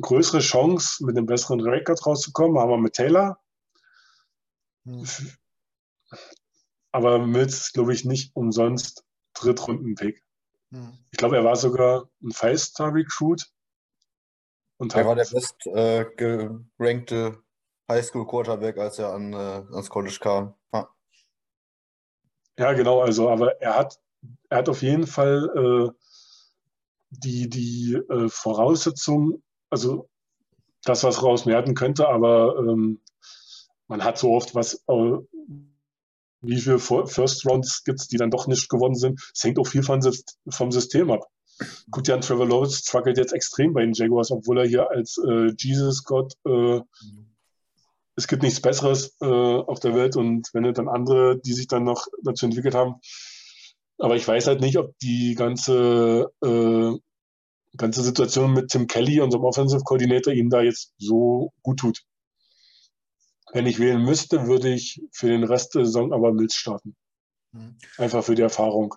größere 0.00 0.40
Chance, 0.40 1.04
mit 1.04 1.16
einem 1.16 1.26
besseren 1.26 1.60
Record 1.60 2.04
rauszukommen, 2.04 2.58
haben 2.58 2.70
wir 2.70 2.78
mit 2.78 2.94
Taylor. 2.94 3.38
Hm. 4.84 5.06
Aber 6.92 7.18
Mills 7.18 7.58
ist, 7.58 7.72
glaube 7.74 7.92
ich, 7.92 8.04
nicht 8.04 8.34
umsonst 8.34 9.04
Drittrunden-Pick. 9.34 10.22
Hm. 10.72 10.98
Ich 11.10 11.18
glaube, 11.18 11.36
er 11.36 11.44
war 11.44 11.56
sogar 11.56 12.08
ein 12.22 12.32
Five-Star-Recruit 12.32 13.46
und 14.78 14.94
er 14.94 15.06
war 15.06 15.16
der 15.16 15.24
best 15.24 15.66
äh, 15.66 16.04
gerankte 16.16 17.42
Highschool-Quarterback, 17.90 18.78
als 18.78 18.98
er 18.98 19.12
an, 19.12 19.32
äh, 19.32 19.36
ans 19.36 19.90
College 19.90 20.18
kam. 20.20 20.54
Ha. 20.72 20.88
Ja, 22.58 22.72
genau, 22.74 23.00
also, 23.00 23.28
aber 23.28 23.60
er 23.60 23.76
hat, 23.76 23.98
er 24.48 24.58
hat 24.58 24.68
auf 24.68 24.82
jeden 24.82 25.06
Fall 25.06 25.50
äh, 25.56 25.90
die, 27.10 27.48
die 27.48 27.94
äh, 27.94 28.28
Voraussetzungen, 28.28 29.42
also 29.70 30.08
das, 30.84 31.02
was 31.02 31.22
rausmerken 31.22 31.74
könnte, 31.74 32.08
aber 32.08 32.56
ähm, 32.58 33.00
man 33.88 34.04
hat 34.04 34.18
so 34.18 34.32
oft 34.32 34.54
was, 34.54 34.84
äh, 34.86 35.16
wie 36.40 36.60
viele 36.60 36.78
First 36.78 37.46
Rounds 37.46 37.84
gibt 37.84 38.00
es, 38.00 38.08
die 38.08 38.16
dann 38.16 38.30
doch 38.30 38.46
nicht 38.46 38.68
gewonnen 38.68 38.94
sind. 38.94 39.20
Es 39.34 39.44
hängt 39.44 39.58
auch 39.58 39.66
viel 39.66 39.82
von, 39.82 40.00
vom 40.48 40.72
System 40.72 41.10
ab. 41.10 41.26
Gut, 41.90 42.06
Jan 42.06 42.20
Trevor 42.20 42.46
Lawrence 42.46 42.78
struggelt 42.78 43.18
jetzt 43.18 43.32
extrem 43.32 43.72
bei 43.72 43.80
den 43.80 43.92
Jaguars, 43.92 44.30
obwohl 44.30 44.58
er 44.58 44.66
hier 44.66 44.90
als 44.90 45.18
äh, 45.18 45.52
Jesus 45.58 46.04
Gott, 46.04 46.34
äh, 46.46 46.80
es 48.14 48.28
gibt 48.28 48.42
nichts 48.42 48.60
Besseres 48.60 49.16
äh, 49.20 49.26
auf 49.26 49.80
der 49.80 49.94
Welt 49.94 50.16
und 50.16 50.48
wenn 50.52 50.72
dann 50.72 50.88
andere, 50.88 51.40
die 51.40 51.52
sich 51.52 51.66
dann 51.66 51.84
noch 51.84 52.06
dazu 52.22 52.46
entwickelt 52.46 52.74
haben. 52.74 52.96
Aber 53.98 54.14
ich 54.14 54.26
weiß 54.26 54.46
halt 54.46 54.60
nicht, 54.60 54.76
ob 54.78 54.96
die 55.00 55.34
ganze, 55.34 56.30
äh, 56.44 56.96
ganze 57.76 58.02
Situation 58.02 58.52
mit 58.52 58.68
Tim 58.68 58.86
Kelly, 58.86 59.20
unserem 59.20 59.44
Offensive 59.44 59.82
Coordinator, 59.82 60.32
ihm 60.32 60.50
da 60.50 60.62
jetzt 60.62 60.94
so 60.98 61.52
gut 61.62 61.80
tut. 61.80 62.04
Wenn 63.52 63.66
ich 63.66 63.78
wählen 63.78 64.02
müsste, 64.02 64.46
würde 64.46 64.72
ich 64.72 65.02
für 65.12 65.28
den 65.28 65.44
Rest 65.44 65.74
der 65.74 65.84
Saison 65.84 66.12
aber 66.12 66.32
Mills 66.32 66.54
starten. 66.54 66.96
Mhm. 67.52 67.78
Einfach 67.96 68.24
für 68.24 68.34
die 68.34 68.42
Erfahrung. 68.42 68.94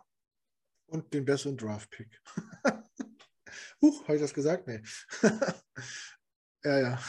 Und 0.87 1.13
den 1.13 1.25
besseren 1.25 1.57
Draft-Pick. 1.57 2.21
Huch, 3.81 4.03
habe 4.03 4.15
ich 4.15 4.21
das 4.21 4.33
gesagt? 4.33 4.67
Nee. 4.67 4.81
ja, 6.63 6.79
ja. 6.79 6.99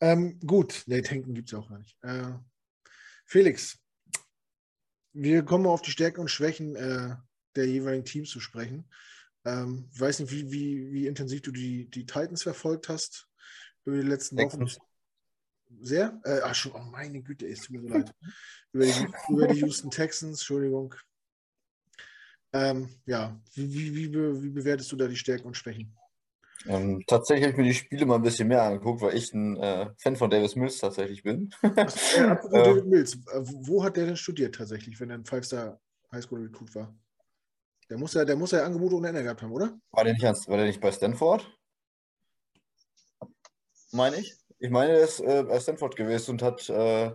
Ähm, 0.00 0.38
gut, 0.40 0.84
nee, 0.86 1.00
Tanken 1.00 1.34
gibt 1.34 1.48
es 1.48 1.58
auch 1.58 1.68
gar 1.68 1.78
nicht. 1.78 1.96
Äh, 2.02 2.34
Felix, 3.24 3.78
wir 5.14 5.42
kommen 5.44 5.66
auf 5.66 5.80
die 5.80 5.90
Stärken 5.90 6.20
und 6.20 6.30
Schwächen 6.30 6.76
äh, 6.76 7.16
der 7.56 7.66
jeweiligen 7.66 8.04
Teams 8.04 8.28
zu 8.28 8.40
sprechen. 8.40 8.90
Ähm, 9.46 9.88
ich 9.92 10.00
weiß 10.00 10.20
nicht, 10.20 10.30
wie, 10.30 10.52
wie, 10.52 10.92
wie 10.92 11.06
intensiv 11.06 11.40
du 11.42 11.52
die, 11.52 11.88
die 11.88 12.04
Titans 12.04 12.42
verfolgt 12.42 12.90
hast 12.90 13.28
über 13.84 13.96
die 13.96 14.06
letzten 14.06 14.36
Wochen. 14.36 14.68
Sehr? 15.80 16.20
Äh, 16.24 16.40
ach 16.42 16.54
schon, 16.54 16.72
oh 16.72 16.84
meine 16.90 17.22
Güte, 17.22 17.46
es 17.46 17.60
tut 17.60 17.70
mir 17.70 17.82
so 17.82 17.88
leid. 17.88 18.12
Über 18.72 18.84
die, 18.84 19.06
über 19.30 19.46
die 19.46 19.60
Houston 19.60 19.90
Texans, 19.90 20.40
Entschuldigung. 20.40 20.94
Ähm, 22.52 22.90
ja, 23.06 23.40
wie, 23.54 23.72
wie, 23.72 23.94
wie, 23.94 24.42
wie, 24.42 24.50
bewertest 24.50 24.92
du 24.92 24.96
da 24.96 25.06
die 25.06 25.16
Stärken 25.16 25.46
und 25.46 25.56
Schwächen? 25.56 25.96
Ähm, 26.66 27.02
tatsächlich 27.06 27.44
habe 27.44 27.52
ich 27.52 27.58
mir 27.58 27.64
die 27.64 27.74
Spiele 27.74 28.06
mal 28.06 28.16
ein 28.16 28.22
bisschen 28.22 28.48
mehr 28.48 28.62
angeguckt, 28.62 29.00
weil 29.00 29.16
ich 29.16 29.32
ein 29.32 29.56
äh, 29.56 29.90
Fan 29.98 30.16
von 30.16 30.30
Davis 30.30 30.56
Mills 30.56 30.78
tatsächlich 30.78 31.22
bin. 31.22 31.50
äh, 31.62 31.68
apropos 32.20 32.52
ähm, 32.52 32.64
David 32.64 32.86
Mills, 32.86 33.14
äh, 33.14 33.40
wo 33.42 33.84
hat 33.84 33.96
der 33.96 34.06
denn 34.06 34.16
studiert 34.16 34.54
tatsächlich, 34.54 34.98
wenn 35.00 35.10
er 35.10 35.16
in 35.16 35.24
Five-Star 35.24 35.80
Highschool 36.12 36.42
Recruit 36.42 36.74
war? 36.74 36.94
Der 37.88 37.98
muss 37.98 38.14
ja, 38.14 38.24
der 38.24 38.36
muss 38.36 38.50
ja 38.50 38.64
Angebote 38.64 38.96
ohne 38.96 39.08
Ende 39.08 39.22
gehabt 39.22 39.42
haben, 39.42 39.52
oder? 39.52 39.78
War 39.92 40.04
der 40.04 40.12
nicht, 40.12 40.24
war 40.24 40.56
der 40.56 40.66
nicht 40.66 40.80
bei 40.80 40.90
Stanford? 40.90 41.48
Meine 43.92 44.16
ich? 44.16 44.36
Ich 44.58 44.70
meine, 44.70 44.92
er 44.94 45.00
ist 45.00 45.20
äh, 45.20 45.44
bei 45.46 45.60
Stanford 45.60 45.96
gewesen 45.96 46.32
und 46.32 46.42
hat 46.42 46.68
äh, 46.70 47.12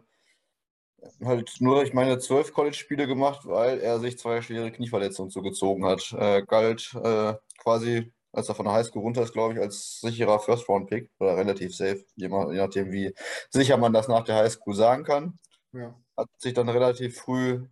halt 1.23 1.55
nur, 1.59 1.83
ich 1.83 1.93
meine, 1.93 2.19
zwölf 2.19 2.53
College-Spiele 2.53 3.07
gemacht, 3.07 3.45
weil 3.45 3.79
er 3.79 3.99
sich 3.99 4.19
zwei 4.19 4.41
schwere 4.41 4.71
Knieverletzungen 4.71 5.31
zugezogen 5.31 5.85
hat. 5.85 6.13
Äh, 6.13 6.43
galt 6.43 6.93
äh, 7.03 7.33
quasi, 7.57 8.11
als 8.31 8.49
er 8.49 8.55
von 8.55 8.65
der 8.65 8.75
Highschool 8.75 9.01
runter 9.01 9.23
ist, 9.23 9.33
glaube 9.33 9.55
ich, 9.55 9.59
als 9.59 10.01
sicherer 10.01 10.39
First-Round-Pick 10.39 11.09
oder 11.19 11.37
relativ 11.37 11.75
safe, 11.75 12.05
je, 12.15 12.27
je, 12.27 12.29
nachdem, 12.29 12.91
wie 12.91 13.13
sicher 13.49 13.77
man 13.77 13.93
das 13.93 14.07
nach 14.07 14.23
der 14.23 14.35
Highschool 14.35 14.75
sagen 14.75 15.03
kann. 15.03 15.39
Ja. 15.73 15.95
Hat 16.17 16.29
sich 16.37 16.53
dann 16.53 16.69
relativ 16.69 17.19
früh 17.19 17.65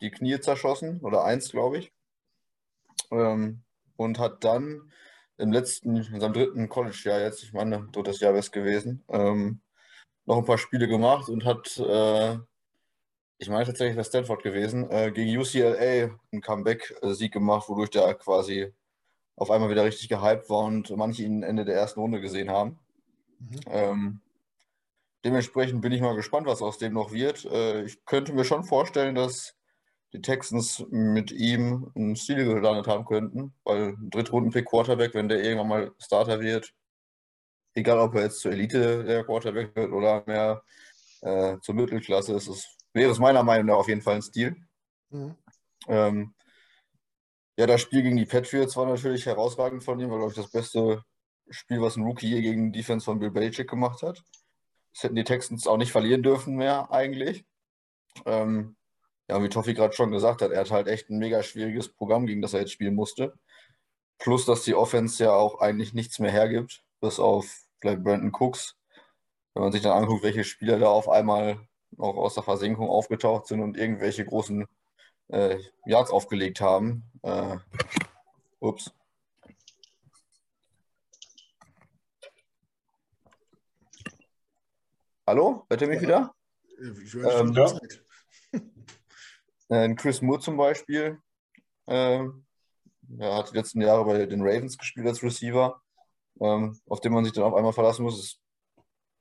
die 0.00 0.10
Knie 0.10 0.40
zerschossen 0.40 1.00
oder 1.00 1.24
eins, 1.24 1.50
glaube 1.50 1.78
ich. 1.78 1.92
Ähm, 3.10 3.62
und 3.96 4.18
hat 4.18 4.44
dann 4.44 4.90
im 5.38 5.52
letzten, 5.52 5.96
in 5.96 6.20
seinem 6.20 6.32
dritten 6.32 6.68
College-Jahr 6.68 7.20
jetzt, 7.20 7.42
ich 7.42 7.52
meine, 7.52 7.88
drittes 7.92 8.20
Jahr 8.20 8.32
wäre 8.32 8.40
es 8.40 8.52
gewesen, 8.52 9.04
ähm, 9.08 9.60
noch 10.24 10.38
ein 10.38 10.44
paar 10.44 10.58
Spiele 10.58 10.86
gemacht 10.86 11.28
und 11.28 11.44
hat, 11.44 11.78
äh, 11.78 12.38
ich 13.38 13.48
meine 13.48 13.64
tatsächlich 13.64 13.96
bei 13.96 14.04
Stanford 14.04 14.42
gewesen, 14.42 14.88
äh, 14.90 15.10
gegen 15.10 15.36
UCLA 15.36 16.16
einen 16.32 16.42
Comeback-Sieg 16.42 17.32
gemacht, 17.32 17.68
wodurch 17.68 17.90
der 17.90 18.14
quasi 18.14 18.72
auf 19.36 19.50
einmal 19.50 19.70
wieder 19.70 19.84
richtig 19.84 20.08
gehypt 20.08 20.48
war 20.48 20.64
und 20.64 20.94
manche 20.96 21.24
ihn 21.24 21.42
Ende 21.42 21.64
der 21.64 21.74
ersten 21.74 22.00
Runde 22.00 22.20
gesehen 22.20 22.50
haben. 22.50 22.78
Mhm. 23.38 23.60
Ähm, 23.66 24.20
dementsprechend 25.24 25.80
bin 25.80 25.92
ich 25.92 26.00
mal 26.00 26.14
gespannt, 26.14 26.46
was 26.46 26.62
aus 26.62 26.78
dem 26.78 26.92
noch 26.92 27.12
wird. 27.12 27.44
Äh, 27.46 27.84
ich 27.84 28.04
könnte 28.04 28.32
mir 28.32 28.44
schon 28.44 28.64
vorstellen, 28.64 29.14
dass 29.14 29.56
die 30.12 30.20
Texans 30.20 30.84
mit 30.90 31.32
ihm 31.32 31.90
einen 31.94 32.16
Stil 32.16 32.44
gelandet 32.44 32.86
haben 32.86 33.04
könnten, 33.04 33.54
weil 33.64 33.94
ein 33.94 34.10
Drittrunden-Pick 34.10 34.66
Quarterback, 34.66 35.14
wenn 35.14 35.28
der 35.28 35.42
irgendwann 35.42 35.68
mal 35.68 35.92
Starter 35.98 36.40
wird, 36.40 36.74
egal 37.74 37.98
ob 37.98 38.14
er 38.14 38.24
jetzt 38.24 38.40
zur 38.40 38.52
Elite 38.52 39.04
der 39.04 39.24
Quarterback 39.24 39.74
wird 39.74 39.92
oder 39.92 40.22
mehr 40.26 40.62
äh, 41.22 41.58
zur 41.60 41.74
Mittelklasse, 41.74 42.34
ist 42.34 42.48
es, 42.48 42.76
wäre 42.92 43.10
es 43.10 43.18
meiner 43.18 43.42
Meinung 43.42 43.66
nach 43.66 43.76
auf 43.76 43.88
jeden 43.88 44.02
Fall 44.02 44.16
ein 44.16 44.22
Stil. 44.22 44.56
Mhm. 45.10 45.34
Ähm, 45.88 46.34
ja, 47.56 47.66
das 47.66 47.80
Spiel 47.80 48.02
gegen 48.02 48.16
die 48.16 48.26
Patriots 48.26 48.76
war 48.76 48.86
natürlich 48.86 49.26
herausragend 49.26 49.82
von 49.82 49.98
ihm, 50.00 50.10
war, 50.10 50.18
glaube 50.18 50.32
ich, 50.32 50.36
das 50.36 50.50
beste 50.50 51.04
Spiel, 51.50 51.80
was 51.80 51.96
ein 51.96 52.04
Rookie 52.04 52.28
je 52.28 52.40
gegen 52.42 52.72
Defense 52.72 53.04
von 53.04 53.18
Bill 53.18 53.30
Belichick 53.30 53.68
gemacht 53.68 54.02
hat. 54.02 54.22
Das 54.92 55.04
hätten 55.04 55.16
die 55.16 55.24
Texans 55.24 55.66
auch 55.66 55.76
nicht 55.78 55.92
verlieren 55.92 56.22
dürfen 56.22 56.56
mehr, 56.56 56.90
eigentlich. 56.90 57.44
Ähm, 58.26 58.76
ja, 59.32 59.42
wie 59.42 59.48
Toffi 59.48 59.72
gerade 59.72 59.94
schon 59.94 60.10
gesagt 60.10 60.42
hat, 60.42 60.50
er 60.50 60.60
hat 60.60 60.70
halt 60.70 60.88
echt 60.88 61.08
ein 61.08 61.18
mega 61.18 61.42
schwieriges 61.42 61.88
Programm, 61.88 62.26
gegen 62.26 62.42
das 62.42 62.52
er 62.52 62.60
jetzt 62.60 62.72
spielen 62.72 62.94
musste. 62.94 63.32
Plus, 64.18 64.44
dass 64.44 64.62
die 64.62 64.74
Offense 64.74 65.24
ja 65.24 65.32
auch 65.32 65.60
eigentlich 65.60 65.94
nichts 65.94 66.18
mehr 66.18 66.30
hergibt 66.30 66.84
bis 67.00 67.18
auf 67.18 67.46
vielleicht 67.80 68.04
Brandon 68.04 68.30
Cooks. 68.30 68.76
Wenn 69.54 69.62
man 69.62 69.72
sich 69.72 69.80
dann 69.80 69.92
anguckt, 69.96 70.22
welche 70.22 70.44
Spieler 70.44 70.78
da 70.78 70.88
auf 70.88 71.08
einmal 71.08 71.58
auch 71.96 72.16
aus 72.16 72.34
der 72.34 72.42
Versenkung 72.42 72.90
aufgetaucht 72.90 73.46
sind 73.46 73.60
und 73.60 73.78
irgendwelche 73.78 74.24
großen 74.26 74.66
äh, 75.28 75.58
Yards 75.86 76.10
aufgelegt 76.10 76.60
haben. 76.60 77.04
Äh, 77.22 77.56
ups. 78.60 78.92
Hallo? 85.26 85.64
Hört 85.70 85.80
ihr 85.80 85.88
mich 85.88 86.02
wieder? 86.02 86.34
Ich 87.02 87.14
höre 87.14 87.40
ähm, 87.40 87.52
ja. 87.54 87.78
Äh, 89.72 89.94
Chris 89.94 90.20
Moore 90.22 90.40
zum 90.40 90.56
Beispiel. 90.56 91.18
Äh, 91.86 92.24
er 93.18 93.34
hat 93.36 93.50
die 93.50 93.56
letzten 93.56 93.80
Jahre 93.80 94.04
bei 94.04 94.26
den 94.26 94.42
Ravens 94.42 94.78
gespielt 94.78 95.06
als 95.06 95.22
Receiver 95.22 95.82
ähm, 96.40 96.78
auf 96.86 97.00
den 97.00 97.12
man 97.12 97.24
sich 97.24 97.32
dann 97.32 97.44
auf 97.44 97.54
einmal 97.54 97.72
verlassen 97.72 98.02
muss. 98.02 98.18
Ist, 98.18 98.40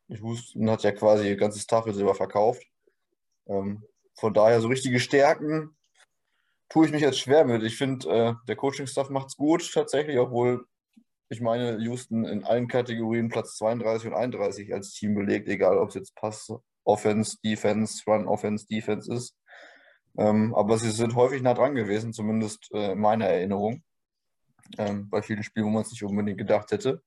ich 0.07 0.19
Houston 0.19 0.69
hat 0.69 0.83
ja 0.83 0.91
quasi 0.91 1.27
ihr 1.27 1.37
ganzes 1.37 1.65
Tafelsilber 1.65 2.15
verkauft. 2.15 2.63
Ähm, 3.47 3.83
von 4.15 4.33
daher 4.33 4.61
so 4.61 4.67
richtige 4.67 4.99
Stärken 4.99 5.75
tue 6.69 6.85
ich 6.85 6.91
mich 6.91 7.01
jetzt 7.01 7.19
schwer 7.19 7.45
mit. 7.45 7.63
Ich 7.63 7.77
finde, 7.77 8.09
äh, 8.09 8.33
der 8.47 8.55
Coaching-Staff 8.55 9.09
macht 9.09 9.27
es 9.27 9.37
gut 9.37 9.71
tatsächlich, 9.73 10.17
obwohl 10.17 10.65
ich 11.29 11.39
meine, 11.39 11.77
Houston 11.79 12.25
in 12.25 12.43
allen 12.43 12.67
Kategorien 12.67 13.29
Platz 13.29 13.55
32 13.55 14.09
und 14.09 14.15
31 14.15 14.73
als 14.73 14.91
Team 14.91 15.15
belegt, 15.15 15.47
egal 15.47 15.77
ob 15.77 15.89
es 15.89 15.95
jetzt 15.95 16.13
Pass, 16.15 16.51
Offense, 16.83 17.37
Defense, 17.43 18.03
Run, 18.05 18.27
Offense, 18.27 18.67
Defense 18.67 19.13
ist. 19.13 19.37
Ähm, 20.17 20.53
aber 20.55 20.77
sie 20.77 20.91
sind 20.91 21.15
häufig 21.15 21.41
nah 21.41 21.53
dran 21.53 21.75
gewesen, 21.75 22.13
zumindest 22.13 22.69
äh, 22.73 22.93
in 22.93 22.99
meiner 22.99 23.27
Erinnerung 23.27 23.83
ähm, 24.77 25.09
bei 25.09 25.21
vielen 25.21 25.43
Spielen, 25.43 25.65
wo 25.65 25.69
man 25.69 25.83
es 25.83 25.91
nicht 25.91 26.03
unbedingt 26.03 26.37
gedacht 26.37 26.71
hätte. 26.71 27.01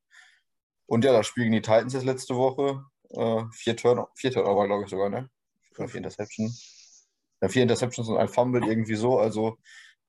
Und 0.86 1.04
ja, 1.04 1.12
das 1.12 1.26
Spiel 1.26 1.44
gegen 1.44 1.54
die 1.54 1.62
Titans 1.62 1.94
jetzt 1.94 2.04
letzte 2.04 2.36
Woche. 2.36 2.84
Äh, 3.10 3.44
vier, 3.52 3.76
Turn 3.76 4.04
vier 4.14 4.30
Turnover, 4.30 4.66
glaube 4.66 4.84
ich 4.84 4.90
sogar, 4.90 5.08
ne? 5.08 5.30
vier 5.74 5.94
Interceptions. 5.96 7.08
Ja, 7.40 7.48
vier 7.48 7.62
Interceptions 7.62 8.08
und 8.08 8.16
ein 8.16 8.28
Fumble 8.28 8.64
irgendwie 8.66 8.94
so. 8.94 9.18
Also 9.18 9.58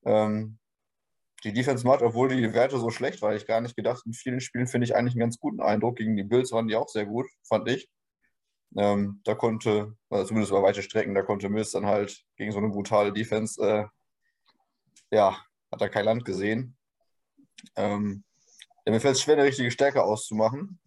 ähm, 0.04 0.58
die 1.44 1.52
Defense 1.52 1.86
macht, 1.86 2.02
obwohl 2.02 2.28
die 2.28 2.54
Werte 2.54 2.78
so 2.78 2.90
schlecht 2.90 3.22
war, 3.22 3.34
ich 3.34 3.46
gar 3.46 3.60
nicht 3.60 3.76
gedacht. 3.76 4.02
In 4.06 4.12
vielen 4.12 4.40
Spielen 4.40 4.66
finde 4.66 4.86
ich 4.86 4.94
eigentlich 4.94 5.14
einen 5.14 5.20
ganz 5.20 5.38
guten 5.38 5.60
Eindruck. 5.60 5.96
Gegen 5.96 6.16
die 6.16 6.24
Bills 6.24 6.52
waren 6.52 6.68
die 6.68 6.76
auch 6.76 6.88
sehr 6.88 7.06
gut, 7.06 7.26
fand 7.44 7.68
ich. 7.68 7.88
Ähm, 8.76 9.20
da 9.24 9.34
konnte, 9.34 9.96
also 10.10 10.26
zumindest 10.26 10.50
über 10.50 10.62
weite 10.62 10.82
Strecken, 10.82 11.14
da 11.14 11.22
konnte 11.22 11.48
Mills 11.48 11.70
dann 11.70 11.86
halt 11.86 12.24
gegen 12.36 12.52
so 12.52 12.58
eine 12.58 12.68
brutale 12.68 13.12
Defense, 13.12 13.60
äh, 13.62 13.86
ja, 15.10 15.38
hat 15.70 15.80
er 15.80 15.88
kein 15.88 16.04
Land 16.04 16.24
gesehen. 16.24 16.76
Ähm, 17.74 18.24
mir 18.84 19.00
fällt 19.00 19.16
es 19.16 19.22
schwer, 19.22 19.34
eine 19.34 19.44
richtige 19.44 19.70
Stärke 19.70 20.02
auszumachen. 20.02 20.78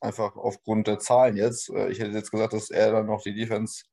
Einfach 0.00 0.36
aufgrund 0.36 0.86
der 0.86 0.98
Zahlen 0.98 1.36
jetzt. 1.36 1.70
Äh, 1.70 1.90
ich 1.90 1.98
hätte 1.98 2.12
jetzt 2.12 2.30
gesagt, 2.30 2.52
dass 2.52 2.70
er 2.70 2.92
dann 2.92 3.06
noch 3.06 3.22
die 3.22 3.34
Defense 3.34 3.84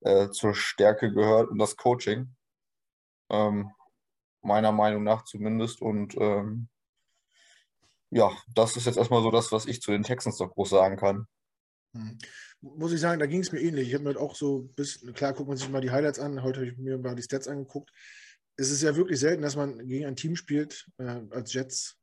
äh, 0.00 0.30
zur 0.30 0.54
Stärke 0.54 1.12
gehört 1.12 1.50
und 1.50 1.58
das 1.58 1.76
Coaching. 1.76 2.34
Ähm, 3.30 3.70
meiner 4.42 4.72
Meinung 4.72 5.04
nach 5.04 5.24
zumindest. 5.24 5.80
Und 5.80 6.16
ähm, 6.18 6.68
ja, 8.10 8.30
das 8.54 8.76
ist 8.76 8.86
jetzt 8.86 8.96
erstmal 8.98 9.22
so 9.22 9.30
das, 9.30 9.52
was 9.52 9.66
ich 9.66 9.80
zu 9.80 9.92
den 9.92 10.02
Texans 10.02 10.38
noch 10.40 10.50
groß 10.50 10.70
sagen 10.70 10.96
kann. 10.96 11.26
Hm. 11.98 12.18
Muss 12.60 12.92
ich 12.92 13.00
sagen, 13.00 13.20
da 13.20 13.26
ging 13.26 13.40
es 13.40 13.52
mir 13.52 13.60
ähnlich. 13.60 13.88
Ich 13.88 13.94
habe 13.94 14.04
mir 14.04 14.10
halt 14.10 14.18
auch 14.18 14.34
so 14.34 14.70
bis, 14.74 15.00
klar, 15.14 15.32
guckt 15.32 15.48
man 15.48 15.56
sich 15.56 15.68
mal 15.68 15.80
die 15.80 15.90
Highlights 15.90 16.18
an. 16.18 16.42
Heute 16.42 16.60
habe 16.60 16.70
ich 16.70 16.78
mir 16.78 16.98
mal 16.98 17.14
die 17.14 17.22
Stats 17.22 17.48
angeguckt 17.48 17.92
es 18.58 18.70
ist 18.70 18.82
ja 18.82 18.94
wirklich 18.96 19.20
selten, 19.20 19.42
dass 19.42 19.56
man 19.56 19.86
gegen 19.86 20.04
ein 20.04 20.16
Team 20.16 20.34
spielt, 20.34 20.90
äh, 20.98 21.22
als 21.30 21.52
Jets, 21.52 21.96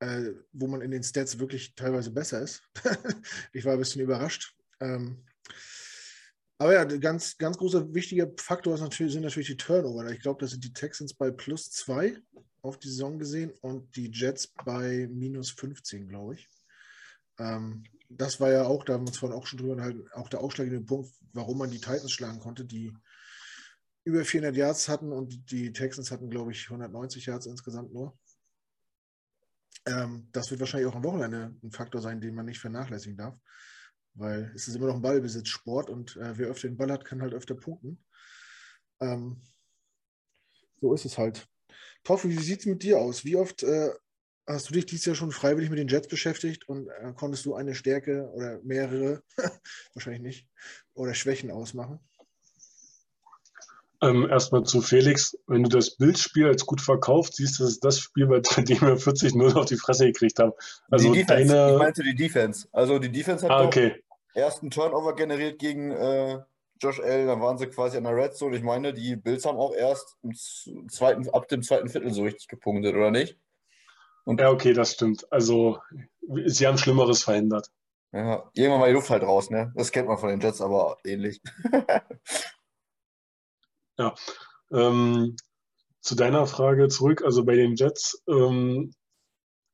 äh, 0.00 0.32
wo 0.52 0.66
man 0.66 0.82
in 0.82 0.90
den 0.90 1.02
Stats 1.02 1.38
wirklich 1.38 1.74
teilweise 1.74 2.10
besser 2.10 2.42
ist. 2.42 2.62
ich 3.52 3.64
war 3.64 3.72
ein 3.72 3.78
bisschen 3.78 4.02
überrascht. 4.02 4.54
Ähm, 4.80 5.24
aber 6.58 6.74
ja, 6.74 6.84
ganz, 6.84 7.36
ganz 7.38 7.56
großer 7.56 7.94
wichtiger 7.94 8.30
Faktor 8.38 8.78
natürlich, 8.78 9.14
sind 9.14 9.22
natürlich 9.22 9.48
die 9.48 9.56
Turnover. 9.56 10.10
Ich 10.10 10.20
glaube, 10.20 10.40
das 10.40 10.50
sind 10.50 10.64
die 10.64 10.72
Texans 10.72 11.14
bei 11.14 11.30
plus 11.30 11.70
zwei 11.70 12.18
auf 12.60 12.78
die 12.78 12.88
Saison 12.88 13.18
gesehen 13.18 13.52
und 13.62 13.94
die 13.96 14.10
Jets 14.10 14.48
bei 14.64 15.08
minus 15.10 15.50
15, 15.50 16.08
glaube 16.08 16.34
ich. 16.34 16.48
Ähm, 17.38 17.84
das 18.08 18.40
war 18.40 18.50
ja 18.50 18.64
auch, 18.64 18.84
da 18.84 18.94
haben 18.94 19.04
wir 19.04 19.08
uns 19.08 19.18
vorhin 19.18 19.36
auch 19.36 19.46
schon 19.46 19.58
drüber 19.58 19.82
halt 19.82 20.12
auch 20.12 20.28
der 20.28 20.40
ausschlaggebende 20.40 20.86
Punkt, 20.86 21.10
warum 21.32 21.58
man 21.58 21.70
die 21.70 21.80
Titans 21.80 22.12
schlagen 22.12 22.40
konnte, 22.40 22.64
die 22.64 22.92
über 24.04 24.24
400 24.24 24.56
Yards 24.56 24.88
hatten 24.88 25.12
und 25.12 25.50
die 25.50 25.72
Texans 25.72 26.10
hatten, 26.10 26.30
glaube 26.30 26.52
ich, 26.52 26.66
190 26.66 27.26
Yards 27.26 27.46
insgesamt 27.46 27.92
nur. 27.92 28.16
Ähm, 29.84 30.28
das 30.32 30.50
wird 30.50 30.60
wahrscheinlich 30.60 30.88
auch 30.88 30.94
am 30.94 31.04
Wochenende 31.04 31.56
ein 31.62 31.72
Faktor 31.72 32.00
sein, 32.00 32.20
den 32.20 32.34
man 32.34 32.46
nicht 32.46 32.60
vernachlässigen 32.60 33.16
darf, 33.16 33.36
weil 34.14 34.52
es 34.54 34.68
ist 34.68 34.76
immer 34.76 34.86
noch 34.86 34.94
ein 34.94 35.02
Ballbesitzsport 35.02 35.90
und 35.90 36.16
äh, 36.16 36.38
wer 36.38 36.48
öfter 36.48 36.68
den 36.68 36.76
Ball 36.76 36.92
hat, 36.92 37.04
kann 37.04 37.20
halt 37.20 37.34
öfter 37.34 37.54
punkten. 37.54 38.04
Ähm, 39.00 39.42
so 40.80 40.94
ist 40.94 41.04
es 41.04 41.18
halt. 41.18 41.48
Toffi, 42.04 42.28
wie 42.28 42.42
sieht 42.42 42.60
es 42.60 42.66
mit 42.66 42.82
dir 42.82 42.98
aus? 42.98 43.24
Wie 43.24 43.36
oft 43.36 43.62
äh, 43.64 43.90
hast 44.46 44.68
du 44.68 44.74
dich 44.74 44.86
dieses 44.86 45.04
Jahr 45.06 45.16
schon 45.16 45.32
freiwillig 45.32 45.70
mit 45.70 45.78
den 45.78 45.88
Jets 45.88 46.08
beschäftigt 46.08 46.68
und 46.68 46.88
äh, 46.88 47.12
konntest 47.14 47.46
du 47.46 47.54
eine 47.54 47.74
Stärke 47.74 48.30
oder 48.34 48.60
mehrere, 48.62 49.22
wahrscheinlich 49.94 50.22
nicht, 50.22 50.46
oder 50.94 51.14
Schwächen 51.14 51.50
ausmachen? 51.50 52.00
Ähm, 54.02 54.28
erstmal 54.28 54.64
zu 54.64 54.82
Felix. 54.82 55.38
Wenn 55.46 55.62
du 55.62 55.70
das 55.70 55.96
Bildspiel 55.96 56.46
als 56.46 56.66
gut 56.66 56.80
verkauft, 56.80 57.34
siehst 57.34 57.58
du, 57.58 57.64
das 57.64 57.72
ist 57.72 57.84
das 57.84 57.98
Spiel, 57.98 58.26
bei 58.26 58.40
dem 58.40 58.80
wir 58.80 58.98
40-0 58.98 59.54
auf 59.54 59.64
die 59.66 59.76
Fresse 59.76 60.06
gekriegt 60.06 60.38
haben. 60.38 60.52
Also 60.90 61.12
die 61.12 61.20
Defense. 61.20 61.54
Deine... 61.54 61.72
Ich 61.72 61.78
meinte 61.78 62.02
die 62.02 62.14
Defense. 62.14 62.68
Also 62.72 62.98
die 62.98 63.10
Defense 63.10 63.44
hat 63.44 63.50
ah, 63.50 63.64
okay. 63.64 64.02
ersten 64.34 64.70
Turnover 64.70 65.16
generiert 65.16 65.58
gegen, 65.58 65.92
äh, 65.92 66.40
Josh 66.80 67.00
Allen, 67.00 67.26
dann 67.26 67.40
waren 67.40 67.56
sie 67.58 67.68
quasi 67.68 67.96
an 67.96 68.04
der 68.04 68.14
Red 68.14 68.36
Zone. 68.36 68.56
Ich 68.56 68.62
meine, 68.62 68.92
die 68.92 69.16
Bills 69.16 69.46
haben 69.46 69.56
auch 69.56 69.74
erst 69.74 70.16
zweiten, 70.88 71.28
ab 71.30 71.48
dem 71.48 71.62
zweiten 71.62 71.88
Viertel 71.88 72.12
so 72.12 72.22
richtig 72.22 72.48
gepunktet, 72.48 72.94
oder 72.94 73.10
nicht? 73.10 73.38
Und 74.26 74.40
ja, 74.40 74.50
okay, 74.50 74.72
das 74.72 74.92
stimmt. 74.92 75.32
Also, 75.32 75.78
sie 76.46 76.66
haben 76.66 76.78
Schlimmeres 76.78 77.22
verhindert. 77.22 77.70
Ja, 78.12 78.50
irgendwann 78.54 78.80
mal 78.80 78.88
die 78.88 78.94
Luft 78.94 79.08
halt 79.08 79.22
raus, 79.22 79.50
ne? 79.50 79.72
Das 79.76 79.92
kennt 79.92 80.08
man 80.08 80.18
von 80.18 80.30
den 80.30 80.40
Jets, 80.40 80.60
aber 80.60 80.98
ähnlich. 81.04 81.40
ja. 83.98 84.14
Ähm, 84.72 85.36
zu 86.00 86.16
deiner 86.16 86.46
Frage 86.46 86.88
zurück, 86.88 87.22
also 87.24 87.44
bei 87.44 87.54
den 87.54 87.76
Jets, 87.76 88.20
ähm, 88.28 88.92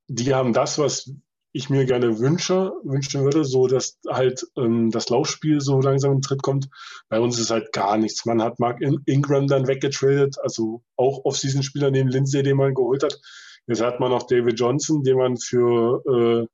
die 0.08 0.34
haben 0.34 0.52
das, 0.52 0.78
was 0.78 1.10
ich 1.52 1.70
mir 1.70 1.86
gerne 1.86 2.18
wünsche, 2.18 2.72
wünschen 2.84 3.24
würde, 3.24 3.44
so 3.44 3.68
dass 3.68 3.98
halt 4.06 4.46
ähm, 4.56 4.90
das 4.90 5.08
Laufspiel 5.08 5.62
so 5.62 5.80
langsam 5.80 6.12
in 6.12 6.20
Tritt 6.20 6.42
kommt. 6.42 6.68
Bei 7.08 7.20
uns 7.20 7.38
ist 7.38 7.50
halt 7.50 7.72
gar 7.72 7.96
nichts. 7.96 8.26
Man 8.26 8.42
hat 8.42 8.58
Mark 8.58 8.82
Ingram 9.06 9.46
dann 9.46 9.66
weggetradet, 9.66 10.36
also 10.42 10.82
auch 10.96 11.24
Off-Season-Spieler 11.24 11.90
neben 11.90 12.08
Lindsay, 12.08 12.42
den 12.42 12.58
man 12.58 12.74
geholt 12.74 13.02
hat. 13.02 13.18
Jetzt 13.66 13.80
hat 13.80 14.00
man 14.00 14.10
noch 14.10 14.24
David 14.24 14.58
Johnson, 14.58 15.02
den 15.02 15.16
man 15.16 15.36
für 15.36 16.02
äh, 16.06 16.46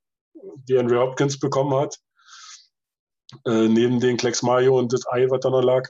die 0.67 0.77
Andrew 0.77 0.99
Hopkins 0.99 1.39
bekommen 1.39 1.73
hat. 1.75 1.97
Äh, 3.45 3.67
neben 3.67 3.99
den 3.99 4.17
Klecks 4.17 4.41
Mayo 4.41 4.77
und 4.77 4.93
das 4.93 5.07
Ei, 5.07 5.29
was 5.29 5.39
da 5.41 5.49
noch 5.49 5.61
lag. 5.61 5.87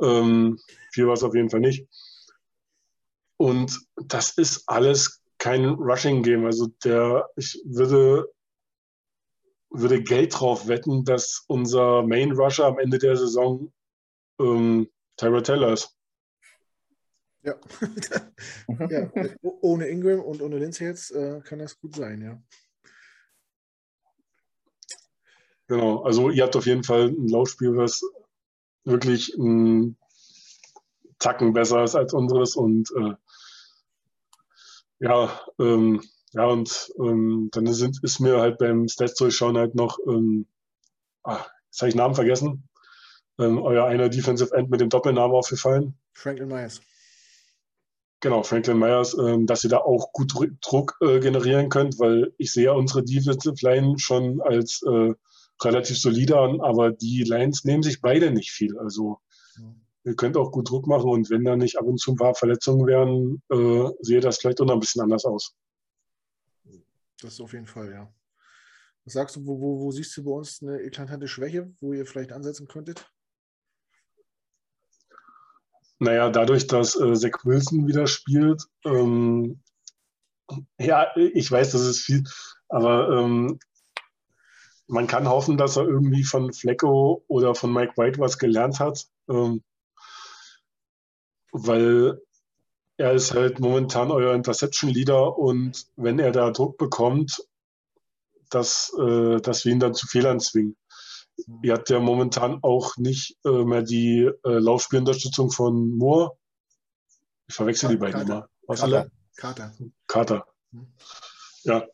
Ähm, 0.00 0.58
viel 0.92 1.06
war 1.06 1.14
es 1.14 1.22
auf 1.22 1.34
jeden 1.34 1.50
Fall 1.50 1.60
nicht. 1.60 1.86
Und 3.36 3.78
das 3.96 4.36
ist 4.36 4.64
alles 4.66 5.22
kein 5.38 5.66
Rushing-Game. 5.66 6.44
Also 6.44 6.68
der, 6.84 7.28
ich 7.36 7.60
würde, 7.64 8.30
würde 9.70 10.02
Geld 10.02 10.38
drauf 10.38 10.68
wetten, 10.68 11.04
dass 11.04 11.44
unser 11.46 12.02
Main-Rusher 12.02 12.66
am 12.66 12.78
Ende 12.78 12.98
der 12.98 13.16
Saison 13.16 13.72
ähm, 14.38 14.90
Tyra 15.16 15.40
Taylor 15.40 15.72
ist. 15.72 15.96
Ja. 17.42 17.54
ja. 18.90 19.10
Ohne 19.42 19.88
Ingram 19.88 20.20
und 20.20 20.42
ohne 20.42 20.58
Lindsay 20.58 20.86
jetzt 20.86 21.10
äh, 21.12 21.40
kann 21.42 21.58
das 21.58 21.78
gut 21.80 21.96
sein, 21.96 22.20
ja. 22.22 22.42
Genau, 25.68 26.02
also 26.02 26.30
ihr 26.30 26.42
habt 26.42 26.56
auf 26.56 26.66
jeden 26.66 26.82
Fall 26.82 27.08
ein 27.08 27.28
Laufspiel, 27.28 27.76
was 27.76 28.02
wirklich 28.84 29.32
ein 29.38 29.96
Tacken 31.18 31.52
besser 31.52 31.84
ist 31.84 31.94
als 31.94 32.12
unseres 32.12 32.56
und 32.56 32.90
äh, 32.96 33.14
ja, 34.98 35.40
ähm, 35.58 36.02
ja, 36.32 36.44
und 36.46 36.92
ähm, 36.98 37.48
dann 37.52 37.72
sind, 37.72 38.02
ist 38.02 38.20
mir 38.20 38.40
halt 38.40 38.58
beim 38.58 38.88
Stats 38.88 39.14
durchschauen 39.14 39.56
halt 39.56 39.74
noch, 39.74 39.98
ähm, 40.06 40.46
ah, 41.22 41.44
jetzt 41.66 41.80
habe 41.80 41.88
ich 41.88 41.94
Namen 41.94 42.14
vergessen, 42.14 42.68
ähm, 43.38 43.58
euer 43.58 43.86
einer 43.86 44.08
Defensive 44.08 44.54
End 44.54 44.70
mit 44.70 44.80
dem 44.80 44.90
Doppelnamen 44.90 45.34
aufgefallen. 45.34 45.94
Franklin 46.12 46.48
Myers. 46.48 46.80
Genau, 48.20 48.42
Franklin 48.42 48.78
Myers, 48.78 49.16
ähm, 49.18 49.46
dass 49.46 49.64
ihr 49.64 49.70
da 49.70 49.78
auch 49.78 50.12
gut 50.12 50.34
Druck 50.60 50.96
äh, 51.00 51.20
generieren 51.20 51.70
könnt, 51.70 51.98
weil 51.98 52.34
ich 52.36 52.52
sehe 52.52 52.72
unsere 52.74 53.02
Defensive 53.02 53.56
Line 53.62 53.98
schon 53.98 54.42
als 54.42 54.82
äh, 54.82 55.14
relativ 55.62 55.98
solide 55.98 56.38
an, 56.38 56.60
aber 56.60 56.90
die 56.92 57.24
Lines 57.24 57.64
nehmen 57.64 57.82
sich 57.82 58.00
beide 58.02 58.30
nicht 58.30 58.50
viel. 58.50 58.78
Also 58.78 59.20
ihr 60.04 60.16
könnt 60.16 60.36
auch 60.36 60.52
gut 60.52 60.68
Druck 60.68 60.86
machen 60.86 61.10
und 61.10 61.30
wenn 61.30 61.44
da 61.44 61.56
nicht 61.56 61.78
ab 61.78 61.86
und 61.86 61.98
zu 61.98 62.12
ein 62.12 62.16
paar 62.16 62.34
Verletzungen 62.34 62.86
wären, 62.86 63.42
äh, 63.50 63.90
sehe 64.00 64.20
das 64.20 64.38
vielleicht 64.38 64.60
auch 64.60 64.66
noch 64.66 64.74
ein 64.74 64.80
bisschen 64.80 65.02
anders 65.02 65.24
aus. 65.24 65.54
Das 67.20 67.34
ist 67.34 67.40
auf 67.40 67.52
jeden 67.52 67.66
Fall, 67.66 67.90
ja. 67.90 68.12
Was 69.04 69.14
sagst 69.14 69.36
du, 69.36 69.46
wo, 69.46 69.60
wo, 69.60 69.80
wo 69.80 69.90
siehst 69.90 70.16
du 70.16 70.24
bei 70.24 70.30
uns 70.30 70.62
eine 70.62 70.80
eklatante 70.80 71.28
Schwäche, 71.28 71.72
wo 71.80 71.92
ihr 71.92 72.06
vielleicht 72.06 72.32
ansetzen 72.32 72.68
könntet? 72.68 73.10
Naja, 76.00 76.30
dadurch, 76.30 76.66
dass 76.66 76.98
äh, 76.98 77.14
Zach 77.14 77.44
Wilson 77.44 77.86
wieder 77.86 78.06
spielt, 78.06 78.64
ähm, 78.84 79.60
ja, 80.78 81.06
ich 81.16 81.50
weiß, 81.50 81.72
das 81.72 81.82
ist 81.82 82.00
viel, 82.00 82.24
aber 82.68 83.10
ähm, 83.10 83.60
man 84.88 85.06
kann 85.06 85.28
hoffen, 85.28 85.56
dass 85.56 85.76
er 85.76 85.84
irgendwie 85.84 86.24
von 86.24 86.52
Flecko 86.52 87.22
oder 87.28 87.54
von 87.54 87.72
Mike 87.72 87.92
White 87.96 88.18
was 88.18 88.38
gelernt 88.38 88.80
hat. 88.80 89.06
Ähm, 89.28 89.62
weil 91.52 92.20
er 92.96 93.12
ist 93.12 93.34
halt 93.34 93.60
momentan 93.60 94.10
euer 94.10 94.34
Interception-Leader 94.34 95.38
und 95.38 95.86
wenn 95.96 96.18
er 96.18 96.32
da 96.32 96.50
Druck 96.50 96.78
bekommt, 96.78 97.46
dass, 98.50 98.92
äh, 98.98 99.40
dass 99.40 99.64
wir 99.64 99.72
ihn 99.72 99.80
dann 99.80 99.94
zu 99.94 100.06
Fehlern 100.06 100.40
zwingen. 100.40 100.76
Ihr 101.62 101.74
habt 101.74 101.90
ja 101.90 102.00
momentan 102.00 102.58
auch 102.62 102.96
nicht 102.96 103.36
äh, 103.44 103.64
mehr 103.64 103.82
die 103.82 104.30
äh, 104.44 104.58
Laufspielunterstützung 104.58 105.50
von 105.50 105.96
Moore. 105.96 106.32
Ich 107.48 107.54
verwechsel 107.54 107.90
die 107.90 107.96
beiden 107.96 108.22
immer. 108.22 108.48
Was 108.66 108.80
Kater. 108.80 109.10
Kater. 109.36 109.72
Kater. 110.06 110.46
Mhm. 110.70 110.86
Ja. 111.64 111.84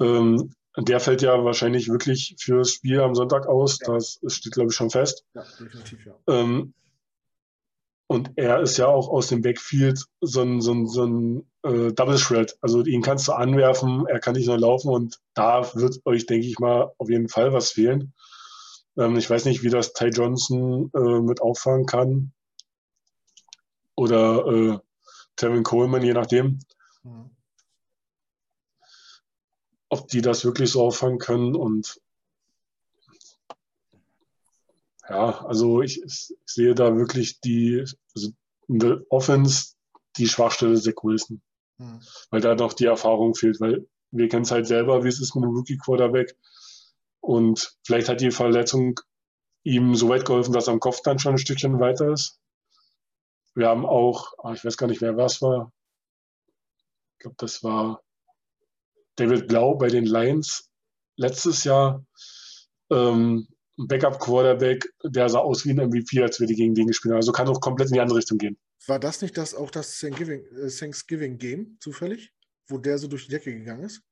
Ähm, 0.00 0.52
der 0.76 1.00
fällt 1.00 1.22
ja 1.22 1.44
wahrscheinlich 1.44 1.88
wirklich 1.88 2.36
fürs 2.38 2.70
Spiel 2.70 3.00
am 3.00 3.14
Sonntag 3.14 3.46
aus. 3.46 3.78
Ja. 3.80 3.94
Das 3.94 4.20
steht, 4.28 4.52
glaube 4.52 4.70
ich, 4.70 4.76
schon 4.76 4.90
fest. 4.90 5.24
Ja, 5.34 5.44
definitiv, 5.58 6.06
ja. 6.06 6.14
Ähm, 6.28 6.74
und 8.06 8.32
er 8.36 8.60
ist 8.60 8.78
ja 8.78 8.86
auch 8.86 9.08
aus 9.08 9.28
dem 9.28 9.42
Backfield 9.42 10.02
so 10.20 10.40
ein, 10.40 10.62
so 10.62 10.72
ein, 10.72 10.86
so 10.86 11.04
ein 11.04 11.50
äh, 11.62 11.92
Double 11.92 12.16
Shred. 12.16 12.56
Also 12.62 12.82
ihn 12.84 13.02
kannst 13.02 13.28
du 13.28 13.32
anwerfen, 13.32 14.06
er 14.06 14.18
kann 14.18 14.34
nicht 14.34 14.46
nur 14.46 14.58
laufen 14.58 14.88
und 14.88 15.18
da 15.34 15.74
wird 15.74 16.00
euch, 16.06 16.24
denke 16.24 16.46
ich 16.46 16.58
mal, 16.58 16.90
auf 16.96 17.10
jeden 17.10 17.28
Fall 17.28 17.52
was 17.52 17.70
fehlen. 17.70 18.14
Ähm, 18.98 19.16
ich 19.16 19.30
weiß 19.30 19.44
nicht, 19.44 19.62
wie 19.62 19.70
das 19.70 19.92
Ty 19.92 20.08
Johnson 20.08 20.90
äh, 20.94 21.20
mit 21.20 21.40
auffangen 21.40 21.86
kann. 21.86 22.32
Oder 23.94 24.46
äh, 24.46 24.78
Tevin 25.36 25.62
Coleman, 25.62 26.02
je 26.02 26.12
nachdem. 26.12 26.58
Mhm. 27.02 27.30
Ob 29.88 30.08
die 30.08 30.20
das 30.20 30.44
wirklich 30.44 30.70
so 30.70 30.82
auffangen 30.82 31.18
können 31.18 31.54
und 31.56 32.00
ja, 35.08 35.42
also 35.46 35.80
ich, 35.80 36.02
ich, 36.02 36.34
sehe 36.44 36.74
da 36.74 36.94
wirklich 36.94 37.40
die, 37.40 37.84
also 38.14 38.28
in 38.68 38.78
der 38.78 39.00
Offense 39.08 39.74
die 40.18 40.28
Schwachstelle 40.28 40.78
Zach 40.78 41.02
Wilson. 41.02 41.40
Hm. 41.78 42.00
Weil 42.30 42.40
da 42.42 42.54
noch 42.54 42.74
die 42.74 42.84
Erfahrung 42.84 43.34
fehlt, 43.34 43.60
weil 43.60 43.86
wir 44.10 44.28
kennen 44.28 44.42
es 44.42 44.50
halt 44.50 44.66
selber, 44.66 45.04
wie 45.04 45.08
es 45.08 45.20
ist 45.20 45.34
mit 45.34 45.44
einem 45.44 45.54
Rookie-Quarterback. 45.54 46.36
Und 47.20 47.76
vielleicht 47.84 48.08
hat 48.08 48.20
die 48.20 48.30
Verletzung 48.30 49.00
ihm 49.64 49.94
so 49.94 50.08
weit 50.08 50.24
geholfen, 50.24 50.52
dass 50.52 50.68
er 50.68 50.74
am 50.74 50.80
Kopf 50.80 51.02
dann 51.02 51.18
schon 51.18 51.34
ein 51.34 51.38
Stückchen 51.38 51.80
weiter 51.80 52.12
ist. 52.12 52.40
Wir 53.54 53.68
haben 53.68 53.84
auch, 53.84 54.32
ah, 54.38 54.52
ich 54.52 54.64
weiß 54.64 54.76
gar 54.76 54.86
nicht, 54.86 55.00
wer 55.00 55.16
was 55.16 55.42
war. 55.42 55.72
Ich 57.14 57.22
glaube, 57.22 57.36
das 57.38 57.62
war 57.64 58.02
David 59.16 59.48
Blau 59.48 59.74
bei 59.74 59.88
den 59.88 60.06
Lions 60.06 60.70
letztes 61.16 61.64
Jahr. 61.64 62.04
Ähm, 62.90 63.48
Backup-Quarterback, 63.76 64.92
der 65.04 65.28
sah 65.28 65.38
aus 65.38 65.64
wie 65.64 65.70
ein 65.70 65.88
MVP, 65.88 66.22
als 66.22 66.40
wir 66.40 66.46
die 66.46 66.54
gegen 66.54 66.74
den 66.74 66.88
gespielt 66.88 67.12
haben. 67.12 67.18
Also 67.18 67.32
kann 67.32 67.48
auch 67.48 67.60
komplett 67.60 67.88
in 67.88 67.94
die 67.94 68.00
andere 68.00 68.18
Richtung 68.18 68.38
gehen. 68.38 68.58
War 68.86 68.98
das 68.98 69.22
nicht 69.22 69.36
das, 69.36 69.54
auch 69.54 69.70
das 69.70 70.02
äh, 70.02 70.10
Thanksgiving 70.10 71.38
Game 71.38 71.76
zufällig, 71.80 72.32
wo 72.68 72.78
der 72.78 72.98
so 72.98 73.06
durch 73.06 73.26
die 73.26 73.30
Decke 73.30 73.52
gegangen 73.52 73.84
ist? 73.84 74.02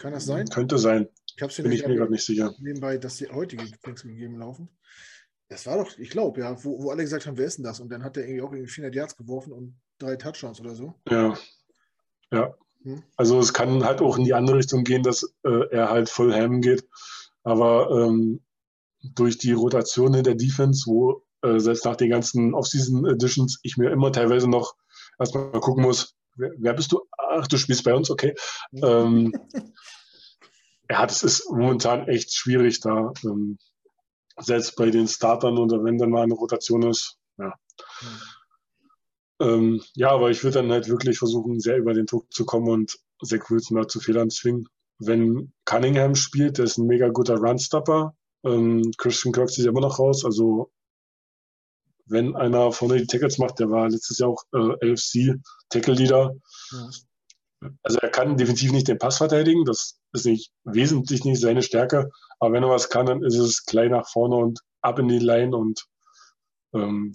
Kann 0.00 0.14
das 0.14 0.24
sein? 0.24 0.48
Könnte 0.48 0.78
sein. 0.78 1.10
Ich 1.26 1.56
Bin 1.58 1.72
ich 1.72 1.86
mir 1.86 1.94
gerade 1.94 2.10
nicht 2.10 2.24
sicher. 2.24 2.54
Nebenbei, 2.58 2.96
dass 2.96 3.16
die 3.16 3.28
heutige 3.28 3.64
Thanksgiving 3.82 4.16
Game 4.16 4.38
laufen. 4.38 4.70
Das 5.48 5.66
war 5.66 5.76
doch, 5.76 5.98
ich 5.98 6.08
glaube, 6.08 6.40
ja, 6.40 6.64
wo, 6.64 6.82
wo 6.82 6.90
alle 6.90 7.02
gesagt 7.02 7.26
haben, 7.26 7.36
wer 7.36 7.44
ist 7.44 7.58
denn 7.58 7.64
das? 7.64 7.80
Und 7.80 7.90
dann 7.90 8.02
hat 8.02 8.16
er 8.16 8.22
irgendwie 8.22 8.40
auch 8.40 8.50
irgendwie 8.50 8.70
400 8.70 8.94
Yards 8.94 9.16
geworfen 9.16 9.52
und 9.52 9.78
drei 9.98 10.16
Touchdowns 10.16 10.58
oder 10.58 10.74
so. 10.74 10.94
Ja. 11.10 11.36
Ja. 12.32 12.54
Hm. 12.82 13.02
Also 13.16 13.38
es 13.40 13.52
kann 13.52 13.84
halt 13.84 14.00
auch 14.00 14.16
in 14.16 14.24
die 14.24 14.32
andere 14.32 14.56
Richtung 14.56 14.84
gehen, 14.84 15.02
dass 15.02 15.22
äh, 15.44 15.68
er 15.70 15.90
halt 15.90 16.08
voll 16.08 16.32
ham 16.32 16.62
geht. 16.62 16.88
Aber 17.42 17.90
ähm, 17.90 18.40
durch 19.02 19.36
die 19.36 19.52
Rotation 19.52 20.14
in 20.14 20.24
der 20.24 20.34
Defense, 20.34 20.84
wo 20.86 21.26
äh, 21.42 21.58
selbst 21.58 21.84
nach 21.84 21.96
den 21.96 22.08
ganzen 22.08 22.54
Offseason 22.54 23.04
Editions 23.04 23.60
ich 23.64 23.76
mir 23.76 23.90
immer 23.90 24.12
teilweise 24.12 24.48
noch 24.48 24.76
erstmal 25.18 25.50
gucken 25.60 25.82
muss, 25.82 26.16
wer, 26.36 26.50
wer, 26.58 26.74
bist 26.74 26.92
du? 26.92 27.00
Ach, 27.16 27.46
du 27.46 27.56
spielst 27.56 27.84
bei 27.84 27.94
uns, 27.94 28.10
okay. 28.10 28.34
ähm, 28.72 29.32
ja, 30.90 31.06
das 31.06 31.22
ist 31.22 31.50
momentan 31.50 32.08
echt 32.08 32.34
schwierig 32.34 32.80
da. 32.80 33.12
Ähm, 33.24 33.58
selbst 34.38 34.76
bei 34.76 34.90
den 34.90 35.06
Startern 35.06 35.58
oder 35.58 35.84
wenn 35.84 35.98
dann 35.98 36.10
mal 36.10 36.22
eine 36.22 36.34
Rotation 36.34 36.82
ist. 36.82 37.18
Ja. 37.38 37.54
Mhm. 38.00 38.20
Ähm, 39.40 39.82
ja, 39.94 40.10
aber 40.10 40.30
ich 40.30 40.44
würde 40.44 40.58
dann 40.58 40.70
halt 40.70 40.88
wirklich 40.88 41.18
versuchen, 41.18 41.60
sehr 41.60 41.78
über 41.78 41.94
den 41.94 42.06
Druck 42.06 42.32
zu 42.32 42.44
kommen 42.44 42.68
und 42.68 42.98
Zach 43.24 43.50
Wilson 43.50 43.76
da 43.76 43.88
zu 43.88 43.98
Fehlern 44.00 44.30
zwingen. 44.30 44.68
Wenn 44.98 45.52
Cunningham 45.64 46.14
spielt, 46.14 46.58
der 46.58 46.66
ist 46.66 46.76
ein 46.76 46.86
mega 46.86 47.08
guter 47.08 47.36
Runstopper. 47.36 48.14
Ähm, 48.44 48.90
Christian 48.98 49.32
Kirk 49.32 49.48
sieht 49.48 49.64
immer 49.64 49.80
noch 49.80 49.98
raus. 49.98 50.24
Also 50.26 50.70
wenn 52.10 52.36
einer 52.36 52.72
vorne 52.72 52.98
die 52.98 53.06
Tackles 53.06 53.38
macht, 53.38 53.58
der 53.58 53.70
war 53.70 53.88
letztes 53.88 54.18
Jahr 54.18 54.30
auch 54.30 54.44
äh, 54.52 54.86
LFC 54.86 55.40
Tackle 55.68 55.94
Leader. 55.94 56.34
Ja. 56.72 56.90
Also 57.82 57.98
er 57.98 58.08
kann 58.08 58.36
definitiv 58.36 58.72
nicht 58.72 58.88
den 58.88 58.98
Pass 58.98 59.18
verteidigen, 59.18 59.64
das 59.64 60.00
ist 60.12 60.24
nicht 60.24 60.50
wesentlich 60.64 61.24
nicht 61.24 61.40
seine 61.40 61.62
Stärke, 61.62 62.10
aber 62.38 62.54
wenn 62.54 62.62
er 62.62 62.70
was 62.70 62.88
kann, 62.88 63.06
dann 63.06 63.22
ist 63.22 63.36
es 63.36 63.64
klein 63.66 63.90
nach 63.90 64.08
vorne 64.08 64.36
und 64.36 64.60
ab 64.80 64.98
in 64.98 65.08
die 65.08 65.18
Line 65.18 65.54
und 65.54 65.86
ähm, 66.72 67.12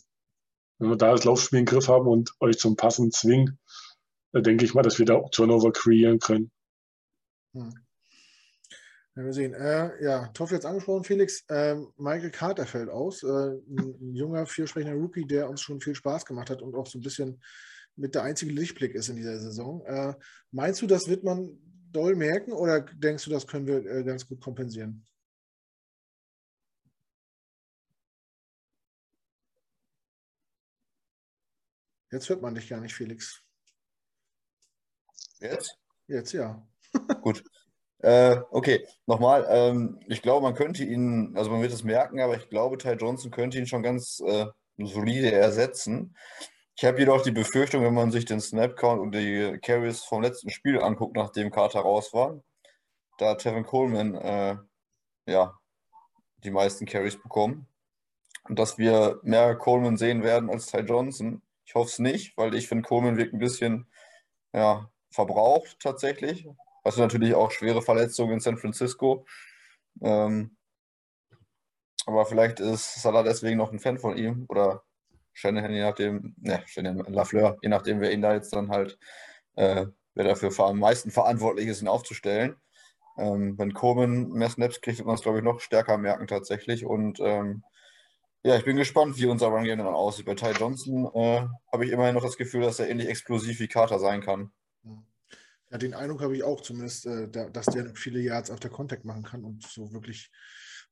wenn 0.77 0.89
wir 0.89 0.97
da 0.97 1.11
das 1.11 1.23
Laufspiel 1.23 1.59
im 1.59 1.65
Griff 1.65 1.87
haben 1.87 2.07
und 2.07 2.31
euch 2.39 2.59
zum 2.59 2.75
Passen 2.75 3.11
zwingen, 3.11 3.59
dann 4.33 4.43
denke 4.43 4.65
ich 4.65 4.73
mal, 4.73 4.83
dass 4.83 4.99
wir 4.99 5.05
da 5.05 5.15
auch 5.15 5.31
Turnover 5.31 5.71
kreieren 5.71 6.19
können. 6.19 6.51
Hm. 7.53 7.84
Ja, 9.15 9.23
wir 9.23 9.33
sehen. 9.33 9.53
Äh, 9.53 10.03
ja, 10.03 10.27
Toff 10.27 10.51
jetzt 10.51 10.65
angesprochen, 10.65 11.05
Felix. 11.05 11.45
Äh, 11.47 11.75
Michael 11.97 12.31
Carter 12.31 12.65
fällt 12.65 12.89
aus. 12.89 13.23
Äh, 13.23 13.27
ein, 13.27 13.95
ein, 14.01 14.13
junger, 14.15 14.45
vielversprechender 14.45 14.97
Rookie, 14.97 15.25
der 15.25 15.49
uns 15.49 15.61
schon 15.61 15.79
viel 15.79 15.95
Spaß 15.95 16.25
gemacht 16.25 16.49
hat 16.49 16.61
und 16.61 16.75
auch 16.75 16.87
so 16.87 16.99
ein 16.99 17.01
bisschen 17.01 17.41
mit 17.95 18.13
der 18.13 18.23
einzige 18.23 18.51
Lichtblick 18.51 18.93
ist 18.93 19.07
in 19.07 19.15
dieser 19.15 19.39
Saison. 19.39 19.85
Äh, 19.85 20.15
meinst 20.51 20.81
du, 20.81 20.87
das 20.87 21.07
wird 21.07 21.23
man 21.23 21.57
doll 21.91 22.15
merken 22.15 22.51
oder 22.51 22.81
denkst 22.81 23.23
du, 23.23 23.29
das 23.29 23.47
können 23.47 23.67
wir 23.67 23.85
äh, 23.85 24.03
ganz 24.03 24.27
gut 24.27 24.41
kompensieren? 24.41 25.05
Jetzt 32.11 32.27
hört 32.29 32.41
man 32.41 32.53
dich 32.53 32.67
gar 32.67 32.81
nicht, 32.81 32.93
Felix. 32.93 33.41
Jetzt? 35.39 35.77
Jetzt, 36.07 36.33
ja. 36.33 36.65
Gut. 37.21 37.43
Äh, 38.05 38.43
okay, 38.51 38.85
nochmal. 39.07 39.47
Ähm, 39.49 39.99
ich 40.05 40.21
glaube, 40.21 40.43
man 40.43 40.53
könnte 40.53 40.83
ihn, 40.83 41.33
also 41.35 41.49
man 41.49 41.63
wird 41.63 41.73
es 41.73 41.83
merken, 41.83 42.19
aber 42.19 42.37
ich 42.37 42.49
glaube, 42.49 42.77
Ty 42.77 42.91
Johnson 42.91 43.31
könnte 43.31 43.57
ihn 43.57 43.65
schon 43.65 43.81
ganz 43.81 44.19
äh, 44.19 44.45
solide 44.77 45.31
ersetzen. 45.31 46.15
Ich 46.75 46.85
habe 46.85 46.99
jedoch 46.99 47.23
die 47.23 47.31
Befürchtung, 47.31 47.83
wenn 47.83 47.95
man 47.95 48.11
sich 48.11 48.25
den 48.25 48.39
Snap-Count 48.39 49.01
und 49.01 49.15
die 49.15 49.57
Carries 49.59 50.01
vom 50.03 50.21
letzten 50.21 50.51
Spiel 50.51 50.79
anguckt, 50.79 51.15
nachdem 51.15 51.49
Carter 51.49 51.79
raus 51.79 52.13
war, 52.13 52.39
da 53.17 53.33
Tevin 53.33 53.65
Coleman 53.65 54.13
äh, 54.13 54.57
ja, 55.27 55.57
die 56.43 56.51
meisten 56.51 56.85
Carries 56.85 57.19
bekommen. 57.19 57.67
Und 58.47 58.59
dass 58.59 58.77
wir 58.77 59.19
mehr 59.23 59.55
Coleman 59.55 59.97
sehen 59.97 60.21
werden 60.21 60.51
als 60.51 60.67
Ty 60.67 60.81
Johnson. 60.81 61.41
Ich 61.65 61.73
hoffe 61.73 61.89
es 61.89 61.97
nicht, 61.97 62.37
weil 62.37 62.53
ich 62.53 62.67
finde, 62.67 62.87
Coleman 62.87 63.17
wirkt 63.17 63.33
ein 63.33 63.39
bisschen 63.39 63.87
ja, 64.53 64.91
verbraucht 65.09 65.79
tatsächlich. 65.79 66.47
Also 66.85 67.01
natürlich 67.01 67.33
auch 67.33 67.51
schwere 67.51 67.81
Verletzungen 67.81 68.33
in 68.33 68.39
San 68.39 68.57
Francisco. 68.57 69.25
Ähm, 70.01 70.55
aber 72.05 72.25
vielleicht 72.27 72.59
ist 72.59 73.01
Salah 73.01 73.23
deswegen 73.23 73.57
noch 73.57 73.71
ein 73.71 73.79
Fan 73.79 73.97
von 73.97 74.15
ihm 74.17 74.45
oder 74.49 74.83
Shanahan, 75.33 75.71
je 75.71 75.81
nachdem, 75.81 76.35
ne, 76.37 76.63
Shanahan 76.67 77.11
Lafleur, 77.11 77.57
je 77.61 77.69
nachdem, 77.69 78.01
wer 78.01 78.11
ihn 78.11 78.21
da 78.21 78.33
jetzt 78.35 78.53
dann 78.53 78.69
halt, 78.69 78.99
äh, 79.55 79.87
wer 80.13 80.23
dafür 80.25 80.51
am 80.59 80.79
meisten 80.79 81.09
verantwortlich 81.09 81.67
ist, 81.67 81.81
ihn 81.81 81.87
aufzustellen. 81.87 82.55
Ähm, 83.17 83.57
wenn 83.57 83.73
Coleman 83.73 84.29
mehr 84.29 84.49
Snaps 84.49 84.81
kriegt, 84.81 84.99
wird 84.99 85.07
man 85.07 85.15
es, 85.15 85.23
glaube 85.23 85.39
ich, 85.39 85.43
noch 85.43 85.59
stärker 85.61 85.97
merken 85.97 86.27
tatsächlich. 86.27 86.85
Und 86.85 87.19
ähm, 87.19 87.63
ja, 88.43 88.57
ich 88.57 88.65
bin 88.65 88.77
gespannt, 88.77 89.17
wie 89.17 89.25
unser 89.25 89.47
Run-Game 89.47 89.79
dann 89.79 89.87
aussieht. 89.87 90.27
Bei 90.27 90.35
Ty 90.35 90.51
Johnson 90.51 91.09
äh, 91.15 91.47
habe 91.71 91.85
ich 91.85 91.91
immerhin 91.91 92.13
noch 92.13 92.23
das 92.23 92.37
Gefühl, 92.37 92.61
dass 92.61 92.79
er 92.79 92.89
ähnlich 92.89 93.09
explosiv 93.09 93.59
wie 93.59 93.67
Carter 93.67 93.97
sein 93.99 94.21
kann. 94.21 94.51
Ja, 95.75 95.79
den 95.79 95.93
Eindruck 95.93 96.21
habe 96.21 96.37
ich 96.37 96.43
auch 96.43 96.61
zumindest, 96.61 97.05
äh, 97.05 97.27
da, 97.27 97.49
dass 97.49 97.65
der 97.65 97.93
viele 97.95 98.21
Yards 98.21 98.49
auf 98.49 98.61
der 98.61 98.71
Contact 98.71 99.03
machen 99.03 99.23
kann 99.23 99.43
und 99.43 99.61
so 99.61 99.91
wirklich 99.91 100.31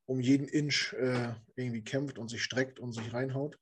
um 0.04 0.20
jeden 0.20 0.46
Inch 0.46 0.92
äh, 0.92 1.32
irgendwie 1.56 1.82
kämpft 1.82 2.18
und 2.18 2.28
sich 2.28 2.42
streckt 2.42 2.78
und 2.78 2.92
sich 2.92 3.14
reinhaut. 3.14 3.58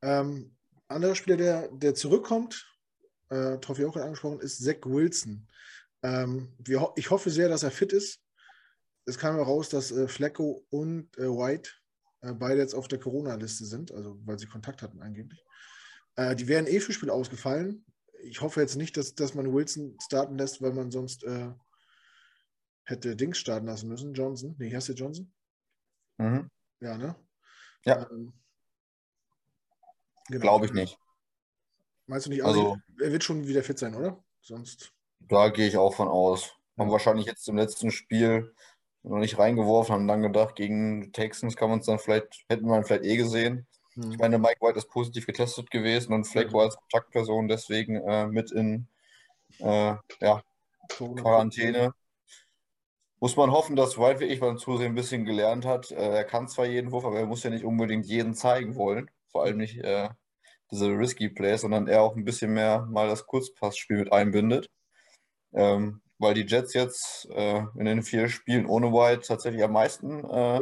Ähm, 0.00 0.56
anderer 0.88 1.14
Spieler, 1.14 1.36
der, 1.36 1.68
der 1.72 1.94
zurückkommt, 1.94 2.66
äh, 3.28 3.58
Trophy 3.58 3.84
auch 3.84 3.96
angesprochen, 3.96 4.40
ist 4.40 4.64
Zach 4.64 4.78
Wilson. 4.86 5.46
Ähm, 6.02 6.54
wir, 6.58 6.90
ich 6.96 7.10
hoffe 7.10 7.30
sehr, 7.30 7.50
dass 7.50 7.64
er 7.64 7.70
fit 7.70 7.92
ist. 7.92 8.22
Es 9.04 9.18
kam 9.18 9.36
heraus, 9.36 9.68
dass 9.68 9.92
äh, 9.92 10.08
Flecko 10.08 10.64
und 10.70 11.14
äh, 11.18 11.28
White 11.28 11.68
äh, 12.22 12.32
beide 12.32 12.62
jetzt 12.62 12.74
auf 12.74 12.88
der 12.88 12.98
Corona-Liste 12.98 13.66
sind, 13.66 13.92
also 13.92 14.18
weil 14.24 14.38
sie 14.38 14.46
Kontakt 14.46 14.80
hatten 14.80 15.02
angeblich. 15.02 15.44
Äh, 16.16 16.34
die 16.34 16.48
wären 16.48 16.66
eh 16.66 16.80
für 16.80 16.94
Spiel 16.94 17.10
ausgefallen 17.10 17.84
ich 18.22 18.40
hoffe 18.40 18.60
jetzt 18.60 18.76
nicht, 18.76 18.96
dass, 18.96 19.14
dass 19.14 19.34
man 19.34 19.52
Wilson 19.52 19.96
starten 20.00 20.38
lässt, 20.38 20.62
weil 20.62 20.72
man 20.72 20.90
sonst 20.90 21.24
äh, 21.24 21.50
hätte 22.84 23.16
Dings 23.16 23.38
starten 23.38 23.66
lassen 23.66 23.88
müssen. 23.88 24.14
Johnson. 24.14 24.54
Nee, 24.58 24.74
heißt 24.74 24.88
der 24.88 24.94
Johnson? 24.94 25.32
Mhm. 26.18 26.50
Ja, 26.80 26.96
ne? 26.96 27.16
Ja. 27.84 28.08
Ähm, 28.10 28.32
genau. 30.28 30.40
Glaube 30.40 30.66
ich 30.66 30.72
nicht. 30.72 30.98
Meinst 32.06 32.26
du 32.26 32.30
nicht? 32.30 32.44
Also, 32.44 32.76
er 33.00 33.12
wird 33.12 33.24
schon 33.24 33.46
wieder 33.46 33.62
fit 33.62 33.78
sein, 33.78 33.94
oder? 33.94 34.22
Sonst. 34.40 34.92
Da 35.20 35.48
gehe 35.48 35.68
ich 35.68 35.76
auch 35.76 35.94
von 35.94 36.08
aus. 36.08 36.52
Haben 36.78 36.90
wahrscheinlich 36.90 37.26
jetzt 37.26 37.48
im 37.48 37.56
letzten 37.56 37.90
Spiel 37.90 38.54
noch 39.02 39.18
nicht 39.18 39.38
reingeworfen, 39.38 39.94
haben 39.94 40.08
dann 40.08 40.22
gedacht, 40.22 40.54
gegen 40.54 41.12
Texans 41.12 41.56
kann 41.56 41.70
man 41.70 41.80
es 41.80 41.86
dann 41.86 41.98
vielleicht, 41.98 42.44
hätten 42.48 42.66
wir 42.66 42.76
ihn 42.76 42.84
vielleicht 42.84 43.04
eh 43.04 43.16
gesehen. 43.16 43.66
Hm. 43.94 44.12
Ich 44.12 44.18
meine, 44.18 44.38
Mike 44.38 44.60
White 44.60 44.78
ist 44.78 44.88
positiv 44.88 45.26
getestet 45.26 45.70
gewesen 45.70 46.12
und 46.12 46.24
Fleck 46.24 46.52
war 46.52 46.62
als 46.62 46.76
Kontaktperson 46.76 47.48
deswegen 47.48 47.96
äh, 47.96 48.26
mit 48.26 48.50
in 48.52 48.86
äh, 49.58 49.94
ja, 50.20 50.42
Quarantäne. 50.88 51.92
Muss 53.20 53.36
man 53.36 53.52
hoffen, 53.52 53.76
dass 53.76 53.98
White 53.98 54.20
wirklich 54.20 54.40
beim 54.40 54.58
Zusehen 54.58 54.92
ein 54.92 54.96
bisschen 54.96 55.24
gelernt 55.24 55.64
hat. 55.64 55.90
Äh, 55.92 56.16
er 56.16 56.24
kann 56.24 56.48
zwar 56.48 56.66
jeden 56.66 56.90
Wurf, 56.90 57.04
aber 57.04 57.20
er 57.20 57.26
muss 57.26 57.42
ja 57.44 57.50
nicht 57.50 57.64
unbedingt 57.64 58.06
jeden 58.06 58.34
zeigen 58.34 58.74
wollen. 58.74 59.10
Vor 59.28 59.44
allem 59.44 59.58
nicht 59.58 59.78
äh, 59.78 60.08
diese 60.70 60.88
risky 60.88 61.28
Plays, 61.28 61.60
sondern 61.60 61.86
er 61.86 62.02
auch 62.02 62.16
ein 62.16 62.24
bisschen 62.24 62.52
mehr 62.54 62.86
mal 62.90 63.08
das 63.08 63.26
Kurzpassspiel 63.26 63.98
mit 63.98 64.12
einbindet. 64.12 64.70
Ähm, 65.52 66.00
weil 66.18 66.34
die 66.34 66.46
Jets 66.46 66.72
jetzt 66.72 67.28
äh, 67.30 67.64
in 67.76 67.84
den 67.84 68.02
vier 68.02 68.28
Spielen 68.28 68.66
ohne 68.66 68.92
White 68.92 69.26
tatsächlich 69.26 69.62
am 69.62 69.72
meisten 69.72 70.24
äh, 70.24 70.60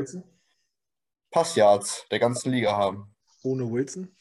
Passyards 1.31 2.07
der 2.11 2.19
ganzen 2.19 2.51
Liga 2.51 2.77
haben. 2.77 3.15
Ohne 3.43 3.71
Wilson? 3.71 4.15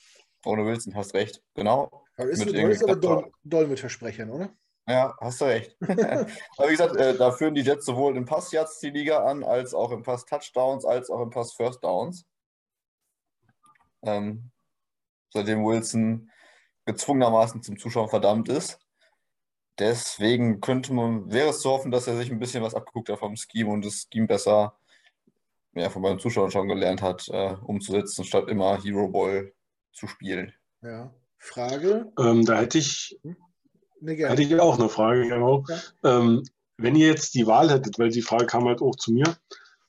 Ohne 0.45 0.65
Wilson, 0.65 0.95
hast 0.95 1.13
recht, 1.13 1.43
genau. 1.53 2.05
Aber 2.15 2.29
ist, 2.29 2.45
mit 2.45 2.53
ist 2.53 2.83
aber 2.83 3.67
mit 3.67 3.79
Versprechern, 3.79 4.29
oder? 4.29 4.49
Ja, 4.87 5.15
hast 5.19 5.41
du 5.41 5.45
recht. 5.45 5.75
aber 5.81 6.67
wie 6.67 6.71
gesagt, 6.71 6.95
äh, 6.95 7.15
da 7.15 7.31
führen 7.31 7.55
die 7.55 7.61
Jets 7.61 7.85
sowohl 7.85 8.17
im 8.17 8.25
Pass 8.25 8.51
jetzt 8.51 8.81
die 8.81 8.89
Liga 8.89 9.23
an, 9.23 9.43
als 9.43 9.73
auch 9.73 9.91
im 9.91 10.03
Pass 10.03 10.25
Touchdowns, 10.25 10.85
als 10.85 11.09
auch 11.09 11.21
im 11.21 11.29
Pass 11.29 11.53
First 11.53 11.83
Downs. 11.83 12.25
Ähm, 14.01 14.51
seitdem 15.31 15.63
Wilson 15.63 16.31
gezwungenermaßen 16.85 17.61
zum 17.61 17.77
Zuschauen 17.77 18.09
verdammt 18.09 18.49
ist. 18.49 18.79
Deswegen 19.77 20.59
könnte 20.59 20.93
man, 20.93 21.31
wäre 21.31 21.49
es 21.49 21.61
zu 21.61 21.69
hoffen, 21.69 21.91
dass 21.91 22.07
er 22.07 22.17
sich 22.17 22.31
ein 22.31 22.39
bisschen 22.39 22.63
was 22.63 22.75
abgeguckt 22.75 23.09
hat 23.09 23.19
vom 23.19 23.35
Scheme 23.35 23.69
und 23.69 23.85
das 23.85 24.07
Scheme 24.11 24.27
besser 24.27 24.77
ja, 25.73 25.89
von 25.89 26.01
meinen 26.01 26.19
Zuschauern 26.19 26.51
schon 26.51 26.67
gelernt 26.67 27.01
hat, 27.01 27.27
äh, 27.29 27.55
umzusetzen, 27.63 28.23
statt 28.23 28.49
immer 28.49 28.81
Hero 28.81 29.07
Ball 29.07 29.53
zu 29.93 30.07
spielen. 30.07 30.53
Ja. 30.81 31.13
Frage? 31.37 32.11
Ähm, 32.19 32.45
da 32.45 32.59
hätte 32.59 32.77
ich, 32.77 33.17
hm? 33.23 33.37
nee, 34.01 34.15
hätte 34.15 34.41
ich 34.41 34.59
auch 34.59 34.77
eine 34.77 34.89
Frage, 34.89 35.27
genau. 35.27 35.63
Ja. 36.03 36.19
Ähm, 36.19 36.43
wenn 36.77 36.95
ihr 36.95 37.07
jetzt 37.07 37.33
die 37.33 37.47
Wahl 37.47 37.71
hättet, 37.71 37.97
weil 37.97 38.09
die 38.09 38.21
Frage 38.21 38.45
kam 38.45 38.65
halt 38.65 38.81
auch 38.81 38.95
zu 38.95 39.11
mir, 39.11 39.37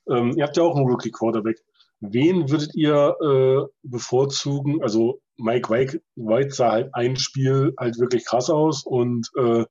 ähm, 0.09 0.33
ihr 0.37 0.45
habt 0.45 0.57
ja 0.57 0.63
auch 0.63 0.77
einen 0.77 0.89
Rookie 0.89 1.11
Quarterback. 1.11 1.63
Wen 2.01 2.51
würdet 2.51 2.75
ihr 2.75 3.17
äh, 3.21 3.69
bevorzugen? 3.83 4.83
Also 4.83 5.21
Mike 5.37 5.69
White, 5.71 6.03
White 6.17 6.55
sah 6.55 6.73
halt 6.73 6.95
ein 6.95 7.17
Spiel 7.17 7.75
halt 7.79 7.99
wirklich 7.99 8.25
krass 8.25 8.49
aus 8.49 8.85
und 8.85 9.31
äh, 9.37 9.65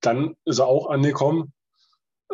dann 0.00 0.36
ist 0.44 0.58
er 0.58 0.66
auch 0.66 0.88
angekommen 0.88 1.52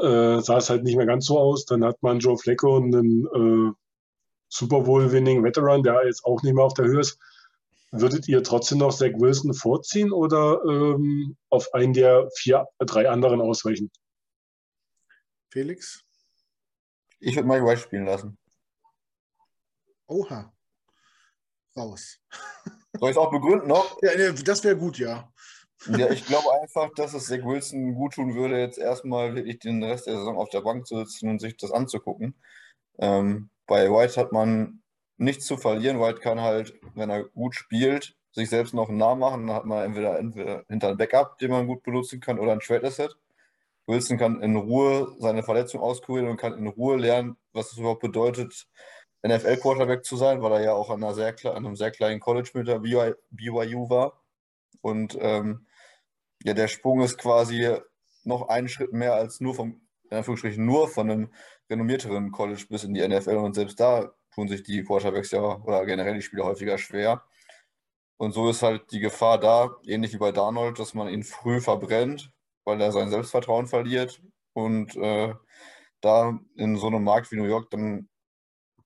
äh, 0.00 0.40
sah 0.40 0.58
es 0.58 0.70
halt 0.70 0.84
nicht 0.84 0.96
mehr 0.96 1.06
ganz 1.06 1.26
so 1.26 1.38
aus. 1.38 1.64
Dann 1.64 1.84
hat 1.84 2.02
man 2.02 2.18
Joe 2.18 2.38
Flecko, 2.38 2.76
einen 2.76 3.26
äh, 3.26 3.72
Super 4.48 4.82
Bowl-winning 4.82 5.42
Veteran, 5.42 5.82
der 5.82 6.06
jetzt 6.06 6.24
auch 6.24 6.42
nicht 6.42 6.54
mehr 6.54 6.64
auf 6.64 6.74
der 6.74 6.86
Höhe 6.86 7.00
ist. 7.00 7.18
Würdet 7.92 8.28
ihr 8.28 8.42
trotzdem 8.42 8.78
noch 8.78 8.94
Zach 8.94 9.12
Wilson 9.14 9.54
vorziehen 9.54 10.12
oder 10.12 10.62
ähm, 10.64 11.36
auf 11.50 11.72
einen 11.72 11.92
der 11.92 12.28
vier, 12.36 12.66
drei 12.78 13.08
anderen 13.08 13.40
ausweichen? 13.40 13.90
Felix? 15.50 16.04
Ich 17.20 17.36
würde 17.36 17.48
Mike 17.48 17.64
White 17.64 17.80
spielen 17.80 18.06
lassen. 18.06 18.36
Oha. 20.08 20.52
Raus. 21.76 22.18
Soll 22.98 23.10
ich 23.10 23.16
es 23.16 23.16
auch 23.16 23.30
begründen 23.30 23.68
noch? 23.68 23.98
Ja, 24.02 24.32
das 24.32 24.64
wäre 24.64 24.76
gut, 24.76 24.98
ja. 24.98 25.32
Ja, 25.86 26.10
ich 26.10 26.24
glaube 26.26 26.46
einfach, 26.60 26.90
dass 26.94 27.14
es 27.14 27.26
Zach 27.26 27.44
Wilson 27.44 27.94
gut 27.94 28.14
tun 28.14 28.34
würde, 28.34 28.58
jetzt 28.58 28.78
erstmal 28.78 29.34
wirklich 29.34 29.58
den 29.58 29.82
Rest 29.84 30.06
der 30.06 30.16
Saison 30.16 30.38
auf 30.38 30.48
der 30.48 30.62
Bank 30.62 30.86
zu 30.86 30.98
sitzen 30.98 31.28
und 31.28 31.40
sich 31.40 31.56
das 31.56 31.70
anzugucken. 31.70 32.34
Ähm, 32.98 33.50
bei 33.66 33.90
White 33.90 34.20
hat 34.20 34.32
man 34.32 34.82
nichts 35.18 35.46
zu 35.46 35.56
verlieren. 35.56 36.00
White 36.00 36.20
kann 36.20 36.40
halt, 36.40 36.74
wenn 36.94 37.10
er 37.10 37.24
gut 37.24 37.54
spielt, 37.54 38.16
sich 38.32 38.48
selbst 38.50 38.74
noch 38.74 38.88
einen 38.88 38.98
Namen 38.98 39.20
machen. 39.20 39.46
Dann 39.46 39.56
hat 39.56 39.64
man 39.66 39.84
entweder, 39.84 40.18
entweder 40.18 40.64
hinter 40.68 40.88
ein 40.88 40.96
Backup, 40.96 41.38
den 41.38 41.50
man 41.50 41.66
gut 41.66 41.82
benutzen 41.82 42.20
kann, 42.20 42.38
oder 42.38 42.52
ein 42.52 42.60
Trade 42.60 42.86
Asset. 42.86 43.16
Wilson 43.86 44.18
kann 44.18 44.42
in 44.42 44.56
Ruhe 44.56 45.14
seine 45.18 45.42
Verletzung 45.42 45.80
auskurieren 45.80 46.28
und 46.28 46.36
kann 46.38 46.58
in 46.58 46.66
Ruhe 46.66 46.96
lernen, 46.96 47.36
was 47.52 47.72
es 47.72 47.78
überhaupt 47.78 48.02
bedeutet, 48.02 48.66
NFL-Quarterback 49.26 50.04
zu 50.04 50.16
sein, 50.16 50.42
weil 50.42 50.52
er 50.52 50.62
ja 50.62 50.72
auch 50.74 50.90
an, 50.90 51.14
sehr, 51.14 51.34
an 51.44 51.66
einem 51.66 51.76
sehr 51.76 51.90
kleinen 51.90 52.20
College 52.20 52.50
mit 52.54 52.68
der 52.68 52.80
BYU 52.80 53.88
war. 53.88 54.20
Und 54.86 55.18
ähm, 55.20 55.66
ja, 56.44 56.54
der 56.54 56.68
Sprung 56.68 57.00
ist 57.00 57.18
quasi 57.18 57.76
noch 58.22 58.48
einen 58.48 58.68
Schritt 58.68 58.92
mehr 58.92 59.14
als 59.14 59.40
nur 59.40 59.52
vom, 59.56 59.80
in 60.10 60.16
Anführungsstrichen, 60.16 60.64
nur 60.64 60.86
von 60.88 61.10
einem 61.10 61.32
renommierteren 61.68 62.30
College 62.30 62.66
bis 62.68 62.84
in 62.84 62.94
die 62.94 63.06
NFL 63.06 63.36
und 63.36 63.54
selbst 63.54 63.80
da 63.80 64.12
tun 64.32 64.46
sich 64.46 64.62
die 64.62 64.84
Quarterbacks 64.84 65.32
ja 65.32 65.40
oder 65.40 65.84
generell 65.86 66.14
die 66.14 66.22
Spieler 66.22 66.44
häufiger 66.44 66.78
schwer. 66.78 67.24
Und 68.16 68.30
so 68.32 68.48
ist 68.48 68.62
halt 68.62 68.92
die 68.92 69.00
Gefahr 69.00 69.40
da, 69.40 69.74
ähnlich 69.86 70.12
wie 70.14 70.18
bei 70.18 70.30
Darnold, 70.30 70.78
dass 70.78 70.94
man 70.94 71.08
ihn 71.08 71.24
früh 71.24 71.60
verbrennt, 71.60 72.32
weil 72.64 72.80
er 72.80 72.92
sein 72.92 73.10
Selbstvertrauen 73.10 73.66
verliert 73.66 74.22
und 74.52 74.94
äh, 74.94 75.34
da 76.00 76.38
in 76.54 76.76
so 76.76 76.86
einem 76.86 77.02
Markt 77.02 77.32
wie 77.32 77.36
New 77.36 77.44
York 77.44 77.70
dann 77.70 78.08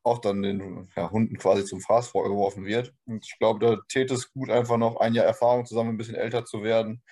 auch 0.03 0.19
dann 0.19 0.43
den 0.43 0.89
ja, 0.97 1.11
Hunden 1.11 1.37
quasi 1.37 1.65
zum 1.65 1.81
Fraß 1.81 2.09
vorgeworfen 2.09 2.65
wird. 2.65 2.95
Und 3.07 3.25
ich 3.27 3.39
glaube, 3.39 3.65
da 3.65 3.83
täte 3.89 4.15
es 4.15 4.33
gut, 4.33 4.51
einfach 4.51 4.77
noch 4.77 4.97
ein 4.97 5.15
Jahr 5.15 5.27
Erfahrung 5.27 5.67
zusammen, 5.67 5.91
ein 5.91 5.97
bisschen 5.97 6.15
älter 6.15 6.45
zu 6.45 6.63
werden 6.63 7.03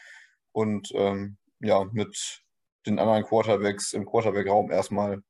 und 0.52 0.90
ähm, 0.94 1.36
ja, 1.60 1.84
mit 1.92 2.42
den 2.86 2.98
anderen 2.98 3.24
Quarterbacks 3.24 3.92
im 3.92 4.06
Quarterback-Raum 4.06 4.70
erstmal 4.70 5.22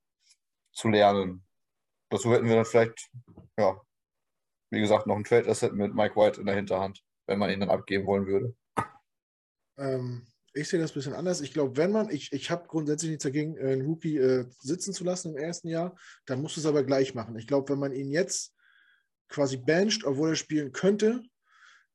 zu 0.72 0.88
lernen. 0.88 1.44
Dazu 2.10 2.32
hätten 2.32 2.46
wir 2.46 2.56
dann 2.56 2.64
vielleicht, 2.64 3.10
ja, 3.58 3.80
wie 4.70 4.80
gesagt, 4.80 5.06
noch 5.06 5.16
ein 5.16 5.24
Trade-Asset 5.24 5.72
mit 5.72 5.94
Mike 5.94 6.16
White 6.16 6.40
in 6.40 6.46
der 6.46 6.54
Hinterhand, 6.54 7.02
wenn 7.26 7.38
man 7.38 7.50
ihn 7.50 7.60
dann 7.60 7.70
abgeben 7.70 8.06
wollen 8.06 8.26
würde. 8.26 8.54
Ähm, 9.78 10.26
ich 10.54 10.68
sehe 10.68 10.80
das 10.80 10.92
ein 10.92 10.94
bisschen 10.94 11.14
anders. 11.14 11.40
Ich 11.40 11.52
glaube, 11.52 11.76
wenn 11.76 11.92
man, 11.92 12.10
ich, 12.10 12.32
ich 12.32 12.50
habe 12.50 12.66
grundsätzlich 12.66 13.10
nichts 13.10 13.24
dagegen, 13.24 13.56
äh, 13.56 13.72
einen 13.72 13.86
Rookie 13.86 14.16
äh, 14.16 14.46
sitzen 14.60 14.92
zu 14.92 15.04
lassen 15.04 15.32
im 15.32 15.36
ersten 15.36 15.68
Jahr, 15.68 15.96
dann 16.26 16.40
muss 16.42 16.56
es 16.56 16.66
aber 16.66 16.84
gleich 16.84 17.14
machen. 17.14 17.38
Ich 17.38 17.46
glaube, 17.46 17.72
wenn 17.72 17.78
man 17.78 17.92
ihn 17.92 18.10
jetzt 18.10 18.54
quasi 19.28 19.56
bencht, 19.56 20.04
obwohl 20.04 20.30
er 20.30 20.36
spielen 20.36 20.72
könnte, 20.72 21.22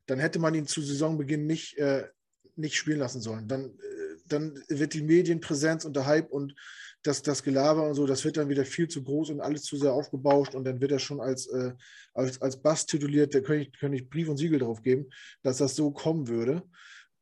dann 0.05 0.19
hätte 0.19 0.39
man 0.39 0.53
ihn 0.53 0.67
zu 0.67 0.81
Saisonbeginn 0.81 1.45
nicht, 1.45 1.77
äh, 1.77 2.07
nicht 2.55 2.75
spielen 2.75 2.99
lassen 2.99 3.21
sollen. 3.21 3.47
Dann, 3.47 3.65
äh, 3.65 4.17
dann 4.27 4.61
wird 4.67 4.93
die 4.93 5.03
Medienpräsenz 5.03 5.85
und 5.85 5.95
der 5.95 6.05
Hype 6.05 6.31
und 6.31 6.55
das, 7.03 7.21
das 7.21 7.43
Gelaber 7.43 7.87
und 7.87 7.95
so, 7.95 8.05
das 8.07 8.23
wird 8.23 8.37
dann 8.37 8.49
wieder 8.49 8.65
viel 8.65 8.87
zu 8.87 9.03
groß 9.03 9.31
und 9.31 9.41
alles 9.41 9.63
zu 9.63 9.77
sehr 9.77 9.93
aufgebauscht 9.93 10.55
und 10.55 10.63
dann 10.63 10.79
wird 10.79 10.91
er 10.91 10.99
schon 10.99 11.19
als, 11.19 11.47
äh, 11.47 11.73
als, 12.13 12.41
als 12.41 12.61
Bass 12.61 12.85
tituliert, 12.85 13.35
da 13.35 13.41
könnte 13.41 13.67
ich, 13.67 13.77
könnte 13.77 13.97
ich 13.97 14.09
Brief 14.09 14.29
und 14.29 14.37
Siegel 14.37 14.59
drauf 14.59 14.81
geben, 14.81 15.09
dass 15.41 15.57
das 15.57 15.75
so 15.75 15.91
kommen 15.91 16.27
würde. 16.27 16.63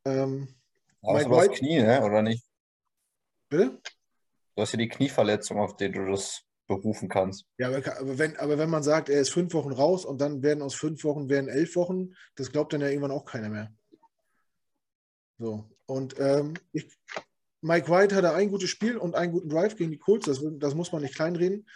Ähm, 0.05 0.47
aber 1.02 1.18
Mike 1.20 1.30
du 1.30 1.38
hast 1.38 1.52
Knie, 1.52 1.82
ne? 1.82 2.04
oder 2.04 2.22
nicht? 2.22 2.45
Bitte? 3.49 3.80
Du 4.56 4.62
hast 4.62 4.74
ja 4.74 4.78
die 4.78 4.89
Knieverletzung, 4.89 5.60
auf 5.60 5.76
die 5.76 5.91
du 5.91 6.06
das 6.06 6.43
berufen 6.68 7.10
kannst. 7.10 7.45
Ja, 7.58 7.68
aber, 7.68 7.78
aber, 7.99 8.18
wenn, 8.18 8.38
aber 8.38 8.58
wenn 8.58 8.70
man 8.70 8.84
sagt, 8.84 9.10
er 9.10 9.20
ist 9.20 9.32
fünf 9.32 9.54
Wochen 9.54 9.72
raus 9.72 10.06
und 10.06 10.22
dann 10.22 10.41
werden 10.41 10.62
aus 10.62 10.76
fünf 10.76 11.04
Wochen 11.04 11.30
werden 11.30 11.49
elf 11.49 11.76
Wochen, 11.76 12.14
das 12.36 12.52
glaubt 12.52 12.74
dann 12.74 12.82
ja 12.82 12.88
irgendwann 12.88 13.12
auch 13.12 13.26
keiner 13.26 13.49
mehr. 13.49 13.74
So. 15.38 15.70
Und 15.86 16.16
ähm, 16.20 16.54
ich, 16.72 16.97
Mike 17.62 17.89
White 17.89 18.16
hatte 18.16 18.34
ein 18.34 18.49
gutes 18.49 18.70
Spiel 18.70 18.97
und 18.97 19.16
einen 19.16 19.34
guten 19.34 19.49
Drive 19.49 19.76
gegen 19.76 19.91
die 19.91 19.97
Colts, 19.97 20.26
das, 20.26 20.41
das 20.60 20.76
muss 20.76 20.91
man 20.91 21.02
nicht 21.02 21.16
kleinreden. 21.16 21.68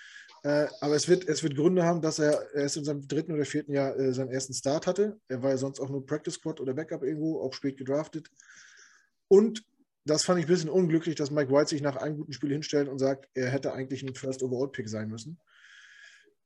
Äh, 0.44 0.68
aber 0.80 0.96
es 0.96 1.08
wird, 1.08 1.28
es 1.28 1.44
wird 1.44 1.56
Gründe 1.56 1.84
haben, 1.84 2.02
dass 2.02 2.20
er 2.20 2.54
erst 2.54 2.78
in 2.78 2.86
seinem 2.86 3.08
dritten 3.08 3.34
oder 3.34 3.46
vierten 3.46 3.74
Jahr 3.74 3.98
äh, 3.98 4.14
seinen 4.14 4.30
ersten 4.30 4.54
Start 4.54 4.86
hatte. 4.88 5.20
Er 5.28 5.42
war 5.42 5.50
ja 5.50 5.58
sonst 5.58 5.80
auch 5.80 5.90
nur 5.90 6.06
Practice 6.06 6.36
Squad 6.36 6.62
oder 6.62 6.74
Backup 6.74 7.04
irgendwo, 7.04 7.42
auch 7.42 7.54
spät 7.54 7.78
gedraftet. 7.78 8.30
Und 9.36 9.66
das 10.06 10.24
fand 10.24 10.40
ich 10.40 10.46
ein 10.46 10.48
bisschen 10.48 10.70
unglücklich, 10.70 11.16
dass 11.16 11.30
Mike 11.30 11.52
White 11.52 11.68
sich 11.68 11.82
nach 11.82 11.98
einem 11.98 12.16
guten 12.16 12.32
Spiel 12.32 12.52
hinstellt 12.52 12.88
und 12.88 13.00
sagt, 13.00 13.28
er 13.34 13.50
hätte 13.50 13.74
eigentlich 13.74 14.02
ein 14.02 14.16
First 14.16 14.42
Overall 14.44 14.72
Pick 14.72 14.88
sein 14.88 15.10
müssen. 15.10 15.42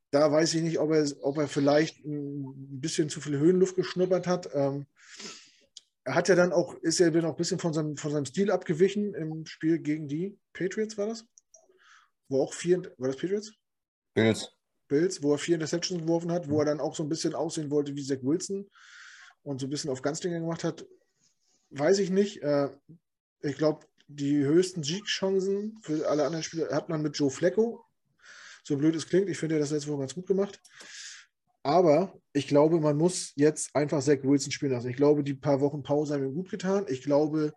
Da 0.09 0.31
weiß 0.31 0.55
ich 0.55 0.63
nicht, 0.63 0.79
ob 0.79 0.91
er, 0.91 1.05
ob 1.21 1.37
er 1.37 1.47
vielleicht 1.47 2.03
ein 2.03 2.79
bisschen 2.81 3.09
zu 3.09 3.21
viel 3.21 3.37
Höhenluft 3.37 3.75
geschnuppert 3.75 4.25
hat. 4.25 4.49
Ähm, 4.55 4.87
er 6.03 6.15
hat 6.15 6.29
ja 6.29 6.35
dann 6.35 6.51
auch, 6.51 6.73
ist 6.81 6.97
ja 6.97 7.11
dann 7.11 7.25
auch 7.25 7.33
ein 7.33 7.37
bisschen 7.37 7.59
von 7.59 7.73
seinem, 7.73 7.95
von 7.95 8.11
seinem 8.11 8.25
Stil 8.25 8.49
abgewichen 8.49 9.13
im 9.13 9.45
Spiel 9.45 9.77
gegen 9.77 10.07
die 10.07 10.35
Patriots, 10.53 10.97
war 10.97 11.05
das? 11.05 11.25
Wo 12.27 12.41
auch 12.41 12.55
vier, 12.55 12.81
war 12.97 13.09
das 13.09 13.17
Patriots? 13.17 13.53
Bills. 14.15 14.51
Bills, 14.87 15.21
wo 15.21 15.33
er 15.33 15.37
vier 15.37 15.55
Interceptions 15.55 16.01
geworfen 16.01 16.31
hat, 16.31 16.49
wo 16.49 16.57
er 16.59 16.65
dann 16.65 16.79
auch 16.79 16.95
so 16.95 17.03
ein 17.03 17.09
bisschen 17.09 17.35
aussehen 17.35 17.69
wollte 17.69 17.95
wie 17.95 18.03
Zach 18.03 18.23
Wilson 18.23 18.67
und 19.43 19.59
so 19.59 19.67
ein 19.67 19.69
bisschen 19.69 19.91
auf 19.91 20.01
Ganzlinger 20.01 20.39
gemacht 20.39 20.63
hat 20.63 20.83
weiß 21.71 21.99
ich 21.99 22.09
nicht. 22.09 22.41
Äh, 22.41 22.69
ich 23.41 23.57
glaube, 23.57 23.85
die 24.07 24.43
höchsten 24.43 24.83
Siegchancen 24.83 25.77
für 25.81 26.07
alle 26.07 26.25
anderen 26.25 26.43
Spieler 26.43 26.69
hat 26.71 26.89
man 26.89 27.01
mit 27.01 27.17
Joe 27.17 27.29
Flecko. 27.29 27.85
So 28.63 28.77
blöd 28.77 28.95
es 28.95 29.07
klingt, 29.07 29.29
ich 29.29 29.37
finde 29.37 29.59
das 29.59 29.71
letzte 29.71 29.89
Woche 29.89 30.01
ganz 30.01 30.15
gut 30.15 30.27
gemacht. 30.27 30.59
Aber 31.63 32.13
ich 32.33 32.47
glaube, 32.47 32.79
man 32.79 32.97
muss 32.97 33.33
jetzt 33.35 33.75
einfach 33.75 34.01
Zach 34.01 34.23
Wilson 34.23 34.51
spielen 34.51 34.71
lassen. 34.71 34.89
Ich 34.89 34.95
glaube, 34.95 35.23
die 35.23 35.33
paar 35.33 35.61
Wochen 35.61 35.83
Pause 35.83 36.13
haben 36.13 36.23
ihm 36.23 36.33
gut 36.33 36.49
getan. 36.49 36.85
Ich 36.87 37.03
glaube, 37.03 37.53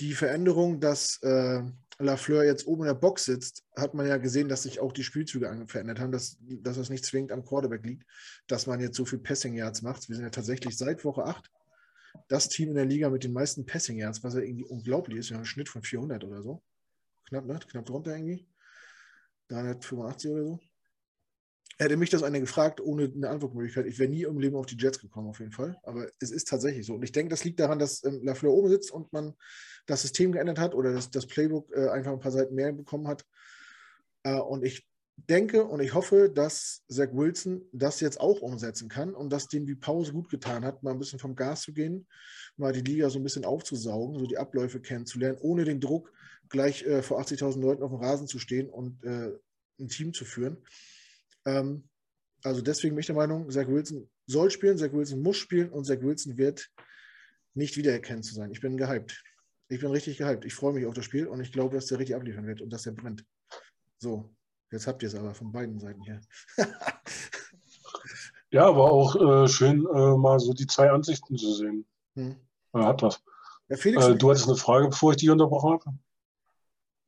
die 0.00 0.12
Veränderung, 0.12 0.80
dass 0.80 1.20
äh, 1.22 1.62
Lafleur 1.98 2.44
jetzt 2.44 2.66
oben 2.66 2.82
in 2.82 2.88
der 2.88 2.94
Box 2.94 3.24
sitzt, 3.24 3.64
hat 3.76 3.94
man 3.94 4.06
ja 4.06 4.16
gesehen, 4.16 4.48
dass 4.48 4.62
sich 4.62 4.80
auch 4.80 4.92
die 4.92 5.02
Spielzüge 5.02 5.64
verändert 5.66 6.00
haben, 6.00 6.12
dass, 6.12 6.38
dass 6.40 6.76
das 6.76 6.90
nicht 6.90 7.04
zwingend 7.04 7.32
am 7.32 7.44
Quarterback 7.44 7.84
liegt, 7.84 8.04
dass 8.46 8.66
man 8.66 8.80
jetzt 8.80 8.96
so 8.96 9.04
viel 9.04 9.18
Passing 9.18 9.54
Yards 9.54 9.82
macht. 9.82 10.08
Wir 10.08 10.16
sind 10.16 10.24
ja 10.24 10.30
tatsächlich 10.30 10.76
seit 10.76 11.04
Woche 11.04 11.24
8 11.24 11.50
das 12.28 12.48
Team 12.48 12.70
in 12.70 12.74
der 12.74 12.84
Liga 12.84 13.10
mit 13.10 13.24
den 13.24 13.32
meisten 13.32 13.66
Passing 13.66 13.98
Yards, 13.98 14.22
was 14.24 14.34
ja 14.34 14.40
irgendwie 14.40 14.64
unglaublich 14.64 15.18
ist. 15.18 15.30
Wir 15.30 15.34
haben 15.34 15.42
einen 15.42 15.46
Schnitt 15.46 15.68
von 15.68 15.82
400 15.82 16.24
oder 16.24 16.42
so. 16.42 16.62
Knapp, 17.28 17.46
ne? 17.46 17.58
Knapp 17.68 17.86
drunter 17.86 18.14
irgendwie. 18.14 18.46
385 19.48 20.30
oder 20.30 20.44
so. 20.44 20.60
Hätte 21.78 21.96
mich 21.96 22.10
das 22.10 22.24
einer 22.24 22.40
gefragt, 22.40 22.80
ohne 22.80 23.04
eine 23.04 23.28
Antwortmöglichkeit, 23.28 23.86
ich 23.86 24.00
wäre 24.00 24.10
nie 24.10 24.24
im 24.24 24.40
Leben 24.40 24.56
auf 24.56 24.66
die 24.66 24.76
Jets 24.76 24.98
gekommen, 24.98 25.28
auf 25.28 25.38
jeden 25.38 25.52
Fall. 25.52 25.78
Aber 25.84 26.08
es 26.18 26.32
ist 26.32 26.48
tatsächlich 26.48 26.84
so. 26.84 26.94
Und 26.94 27.04
ich 27.04 27.12
denke, 27.12 27.30
das 27.30 27.44
liegt 27.44 27.60
daran, 27.60 27.78
dass 27.78 28.02
ähm, 28.04 28.20
Lafleur 28.24 28.52
oben 28.52 28.68
sitzt 28.68 28.90
und 28.90 29.12
man 29.12 29.34
das 29.86 30.02
System 30.02 30.32
geändert 30.32 30.58
hat 30.58 30.74
oder 30.74 30.92
das, 30.92 31.10
das 31.10 31.26
Playbook 31.26 31.72
äh, 31.72 31.88
einfach 31.90 32.12
ein 32.12 32.18
paar 32.18 32.32
Seiten 32.32 32.54
mehr 32.56 32.72
bekommen 32.72 33.06
hat. 33.06 33.24
Äh, 34.24 34.40
und 34.40 34.64
ich 34.64 34.88
denke 35.26 35.64
und 35.64 35.80
ich 35.80 35.94
hoffe, 35.94 36.30
dass 36.32 36.84
Zach 36.88 37.08
Wilson 37.12 37.62
das 37.72 38.00
jetzt 38.00 38.20
auch 38.20 38.40
umsetzen 38.40 38.88
kann 38.88 39.14
und 39.14 39.30
dass 39.30 39.48
dem 39.48 39.66
die 39.66 39.74
Pause 39.74 40.12
gut 40.12 40.28
getan 40.30 40.64
hat, 40.64 40.82
mal 40.82 40.92
ein 40.92 40.98
bisschen 40.98 41.18
vom 41.18 41.34
Gas 41.34 41.62
zu 41.62 41.72
gehen, 41.72 42.06
mal 42.56 42.72
die 42.72 42.80
Liga 42.80 43.10
so 43.10 43.18
ein 43.18 43.24
bisschen 43.24 43.44
aufzusaugen, 43.44 44.18
so 44.18 44.26
die 44.26 44.38
Abläufe 44.38 44.80
kennenzulernen, 44.80 45.38
ohne 45.40 45.64
den 45.64 45.80
Druck 45.80 46.12
gleich 46.48 46.84
äh, 46.84 47.02
vor 47.02 47.20
80.000 47.20 47.60
Leuten 47.60 47.82
auf 47.82 47.90
dem 47.90 48.00
Rasen 48.00 48.26
zu 48.26 48.38
stehen 48.38 48.70
und 48.70 49.02
äh, 49.04 49.32
ein 49.80 49.88
Team 49.88 50.12
zu 50.12 50.24
führen. 50.24 50.58
Ähm, 51.44 51.88
also 52.42 52.62
deswegen 52.62 52.94
bin 52.94 53.00
ich 53.00 53.06
der 53.06 53.16
Meinung, 53.16 53.50
Zach 53.50 53.66
Wilson 53.66 54.08
soll 54.26 54.50
spielen, 54.50 54.78
Zach 54.78 54.92
Wilson 54.92 55.20
muss 55.20 55.36
spielen 55.36 55.70
und 55.70 55.84
Zach 55.84 56.00
Wilson 56.00 56.38
wird 56.38 56.70
nicht 57.54 57.76
wiedererkennen 57.76 58.22
zu 58.22 58.34
sein. 58.34 58.50
Ich 58.52 58.60
bin 58.60 58.76
gehypt. 58.76 59.22
Ich 59.68 59.80
bin 59.80 59.90
richtig 59.90 60.18
gehypt. 60.18 60.44
Ich 60.44 60.54
freue 60.54 60.72
mich 60.72 60.86
auf 60.86 60.94
das 60.94 61.04
Spiel 61.04 61.26
und 61.26 61.40
ich 61.40 61.52
glaube, 61.52 61.74
dass 61.74 61.86
der 61.86 61.98
richtig 61.98 62.16
abliefern 62.16 62.46
wird 62.46 62.60
und 62.60 62.70
dass 62.72 62.84
der 62.84 62.92
brennt. 62.92 63.24
So, 63.98 64.34
Jetzt 64.70 64.86
habt 64.86 65.02
ihr 65.02 65.08
es 65.08 65.14
aber 65.14 65.34
von 65.34 65.50
beiden 65.50 65.78
Seiten 65.78 66.02
her. 66.02 66.20
ja, 68.50 68.66
aber 68.66 68.90
auch 68.92 69.16
äh, 69.16 69.48
schön, 69.48 69.86
äh, 69.86 70.16
mal 70.16 70.38
so 70.38 70.52
die 70.52 70.66
zwei 70.66 70.90
Ansichten 70.90 71.36
zu 71.36 71.54
sehen. 71.54 71.86
Hm. 72.14 72.36
Er 72.72 72.86
hat 72.86 73.02
was. 73.02 73.22
Ja, 73.68 73.76
Felix, 73.76 74.06
äh, 74.06 74.14
du 74.14 74.30
hattest 74.30 74.46
eine 74.46 74.56
Frage, 74.56 74.88
bevor 74.88 75.12
ich 75.12 75.18
die 75.18 75.30
unterbrochen 75.30 75.72
habe? 75.72 75.98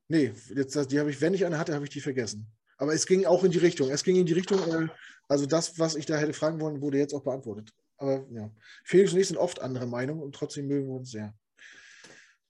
Nee, 0.08 0.32
jetzt, 0.54 0.90
die 0.90 0.98
habe 0.98 1.10
ich, 1.10 1.20
wenn 1.20 1.34
ich 1.34 1.44
eine 1.44 1.58
hatte, 1.58 1.74
habe 1.74 1.84
ich 1.84 1.90
die 1.90 2.00
vergessen. 2.00 2.50
Aber 2.78 2.94
es 2.94 3.06
ging 3.06 3.26
auch 3.26 3.44
in 3.44 3.50
die 3.50 3.58
Richtung. 3.58 3.90
Es 3.90 4.02
ging 4.02 4.16
in 4.16 4.26
die 4.26 4.32
Richtung, 4.32 4.58
äh, 4.72 4.88
also 5.28 5.46
das, 5.46 5.78
was 5.78 5.94
ich 5.94 6.06
da 6.06 6.16
hätte 6.16 6.32
fragen 6.32 6.60
wollen, 6.60 6.80
wurde 6.80 6.98
jetzt 6.98 7.14
auch 7.14 7.22
beantwortet. 7.22 7.72
Aber 7.98 8.26
ja, 8.30 8.50
Felix 8.84 9.12
und 9.12 9.20
ich 9.20 9.28
sind 9.28 9.36
oft 9.36 9.60
andere 9.60 9.86
Meinungen 9.86 10.22
und 10.22 10.34
trotzdem 10.34 10.66
mögen 10.66 10.88
wir 10.88 10.96
uns 10.96 11.10
sehr. 11.10 11.34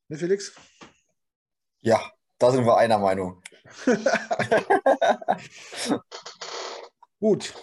Ne, 0.08 0.16
Felix? 0.16 0.54
Ja, 1.80 2.00
da 2.40 2.50
sind 2.50 2.64
wir 2.64 2.76
einer 2.76 2.98
Meinung. 2.98 3.40
Gut. 7.20 7.54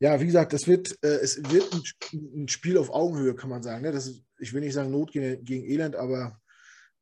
Ja, 0.00 0.20
wie 0.20 0.26
gesagt, 0.26 0.52
das 0.52 0.66
wird, 0.66 0.98
äh, 1.02 1.20
es 1.20 1.38
wird 1.50 1.72
ein, 1.72 1.82
ein, 2.42 2.48
Spiel 2.48 2.76
auf 2.78 2.90
Augenhöhe, 2.90 3.34
kann 3.34 3.48
man 3.48 3.62
sagen. 3.62 3.82
Ne? 3.82 3.92
Das 3.92 4.06
ist, 4.06 4.22
ich 4.38 4.52
will 4.52 4.60
nicht 4.60 4.74
sagen 4.74 4.90
Not 4.90 5.12
gegen, 5.12 5.44
gegen 5.44 5.64
Elend, 5.64 5.96
aber 5.96 6.40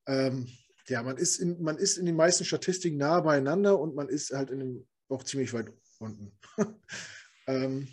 ähm, 0.07 0.47
ja, 0.89 1.03
man 1.03 1.17
ist, 1.17 1.39
in, 1.39 1.61
man 1.63 1.79
ist 1.79 1.97
in 1.97 2.07
den 2.07 2.17
meisten 2.17 2.45
Statistiken 2.45 2.99
nah 2.99 3.21
beieinander 3.21 3.79
und 3.79 3.95
man 3.95 4.09
ist 4.09 4.33
halt 4.33 4.51
in 4.51 4.61
dem, 4.61 4.87
auch 5.09 5.25
ziemlich 5.25 5.53
weit 5.53 5.73
unten. 5.99 6.33
ähm, 7.47 7.89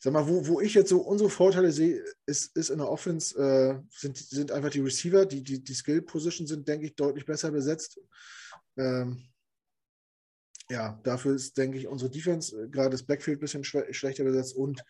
sag 0.00 0.12
mal, 0.12 0.26
wo, 0.26 0.46
wo 0.46 0.60
ich 0.60 0.74
jetzt 0.74 0.90
so 0.90 1.00
unsere 1.00 1.30
Vorteile 1.30 1.72
sehe, 1.72 2.02
ist, 2.26 2.56
ist 2.56 2.70
in 2.70 2.78
der 2.78 2.88
Offense, 2.88 3.38
äh, 3.38 3.80
sind, 3.90 4.16
sind 4.16 4.52
einfach 4.52 4.70
die 4.70 4.80
Receiver, 4.80 5.26
die, 5.26 5.42
die, 5.42 5.62
die 5.62 5.74
Skill-Position 5.74 6.46
sind, 6.46 6.66
denke 6.66 6.86
ich, 6.86 6.94
deutlich 6.94 7.26
besser 7.26 7.50
besetzt. 7.50 8.00
Ähm, 8.76 9.22
ja, 10.70 10.98
dafür 11.02 11.34
ist, 11.34 11.56
denke 11.58 11.78
ich, 11.78 11.86
unsere 11.86 12.10
Defense, 12.10 12.56
äh, 12.56 12.68
gerade 12.68 12.90
das 12.90 13.02
Backfield, 13.02 13.38
ein 13.38 13.40
bisschen 13.40 13.64
schlechter 13.64 14.24
besetzt 14.24 14.54
und 14.54 14.82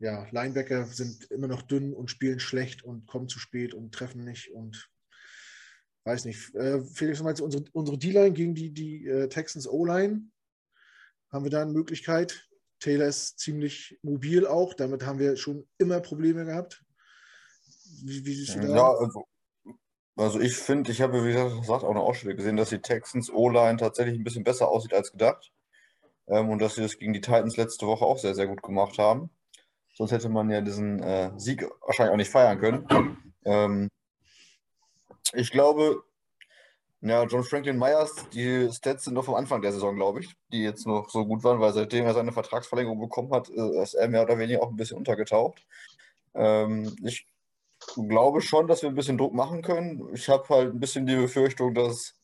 ja, 0.00 0.26
Linebacker 0.32 0.86
sind 0.86 1.30
immer 1.30 1.46
noch 1.46 1.62
dünn 1.62 1.94
und 1.94 2.10
spielen 2.10 2.40
schlecht 2.40 2.82
und 2.82 3.06
kommen 3.06 3.28
zu 3.28 3.38
spät 3.38 3.72
und 3.72 3.94
treffen 3.94 4.24
nicht 4.24 4.50
und 4.52 4.90
weiß 6.04 6.24
nicht. 6.24 6.52
Äh, 6.56 6.82
Felix, 6.82 7.18
du 7.18 7.24
meinst 7.24 7.40
unsere, 7.40 7.64
unsere 7.72 7.98
D-Line 7.98 8.32
gegen 8.32 8.54
die, 8.54 8.70
die 8.70 9.06
äh, 9.06 9.28
Texans 9.28 9.68
O-Line? 9.68 10.22
Haben 11.30 11.44
wir 11.44 11.50
da 11.50 11.62
eine 11.62 11.72
Möglichkeit? 11.72 12.48
Taylor 12.80 13.06
ist 13.06 13.38
ziemlich 13.38 13.96
mobil 14.02 14.44
auch, 14.44 14.74
damit 14.74 15.06
haben 15.06 15.20
wir 15.20 15.36
schon 15.36 15.68
immer 15.78 16.00
Probleme 16.00 16.44
gehabt. 16.44 16.84
Wie, 18.02 18.26
wie 18.26 18.34
siehst 18.34 18.56
du 18.56 18.60
da? 18.60 18.76
Ja, 18.76 18.92
also 18.92 19.24
Also 20.16 20.40
ich 20.40 20.56
finde, 20.56 20.92
ich 20.92 21.00
habe, 21.00 21.24
wie 21.24 21.32
gesagt, 21.32 21.84
auch 21.84 21.90
eine 21.90 22.00
Ausstellung 22.00 22.36
gesehen, 22.36 22.56
dass 22.56 22.68
die 22.68 22.80
Texans 22.80 23.30
O-Line 23.32 23.78
tatsächlich 23.78 24.18
ein 24.18 24.24
bisschen 24.24 24.44
besser 24.44 24.68
aussieht 24.68 24.92
als 24.92 25.12
gedacht. 25.12 25.52
Ähm, 26.28 26.50
und 26.50 26.60
dass 26.60 26.74
sie 26.74 26.82
das 26.82 26.98
gegen 26.98 27.12
die 27.12 27.20
Titans 27.20 27.56
letzte 27.56 27.86
Woche 27.86 28.04
auch 28.04 28.18
sehr, 28.18 28.34
sehr 28.34 28.46
gut 28.46 28.62
gemacht 28.62 28.98
haben. 28.98 29.30
Sonst 29.94 30.12
hätte 30.12 30.28
man 30.28 30.50
ja 30.50 30.60
diesen 30.60 31.02
äh, 31.02 31.30
Sieg 31.36 31.66
wahrscheinlich 31.86 32.12
auch 32.12 32.18
nicht 32.18 32.30
feiern 32.30 32.58
können. 32.58 33.16
Ähm, 33.44 33.88
ich 35.32 35.50
glaube, 35.50 36.04
ja, 37.00 37.24
John 37.24 37.42
Franklin 37.42 37.78
Myers, 37.78 38.14
die 38.32 38.70
Stats 38.70 39.04
sind 39.04 39.14
noch 39.14 39.24
vom 39.24 39.34
Anfang 39.34 39.60
der 39.62 39.72
Saison, 39.72 39.96
glaube 39.96 40.20
ich, 40.20 40.32
die 40.52 40.62
jetzt 40.62 40.86
noch 40.86 41.10
so 41.10 41.26
gut 41.26 41.42
waren, 41.42 41.58
weil 41.58 41.72
seitdem 41.72 42.04
er 42.04 42.14
seine 42.14 42.30
Vertragsverlängerung 42.30 43.00
bekommen 43.00 43.32
hat, 43.32 43.50
äh, 43.50 43.82
ist 43.82 43.94
er 43.94 44.08
mehr 44.08 44.22
oder 44.22 44.38
weniger 44.38 44.62
auch 44.62 44.70
ein 44.70 44.76
bisschen 44.76 44.98
untergetaucht. 44.98 45.66
Ähm, 46.34 46.94
ich 47.02 47.26
glaube 48.08 48.42
schon, 48.42 48.66
dass 48.66 48.82
wir 48.82 48.88
ein 48.88 48.94
bisschen 48.94 49.18
Druck 49.18 49.34
machen 49.34 49.62
können. 49.62 50.08
Ich 50.14 50.28
habe 50.28 50.48
halt 50.48 50.74
ein 50.74 50.80
bisschen 50.80 51.06
die 51.06 51.16
Befürchtung, 51.16 51.74
dass 51.74 52.14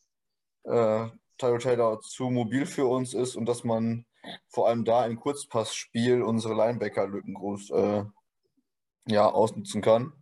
äh, 0.63 1.07
Tyro 1.37 1.57
Taylor 1.57 1.99
zu 2.01 2.29
mobil 2.29 2.65
für 2.65 2.85
uns 2.85 3.13
ist 3.13 3.35
und 3.35 3.45
dass 3.45 3.63
man 3.63 4.05
vor 4.47 4.67
allem 4.67 4.85
da 4.85 5.05
im 5.05 5.19
Kurzpassspiel 5.19 6.21
unsere 6.21 6.53
Linebacker-Lücken 6.53 7.33
groß 7.33 7.69
äh, 7.71 8.03
ja, 9.07 9.29
ausnutzen 9.29 9.81
kann. 9.81 10.13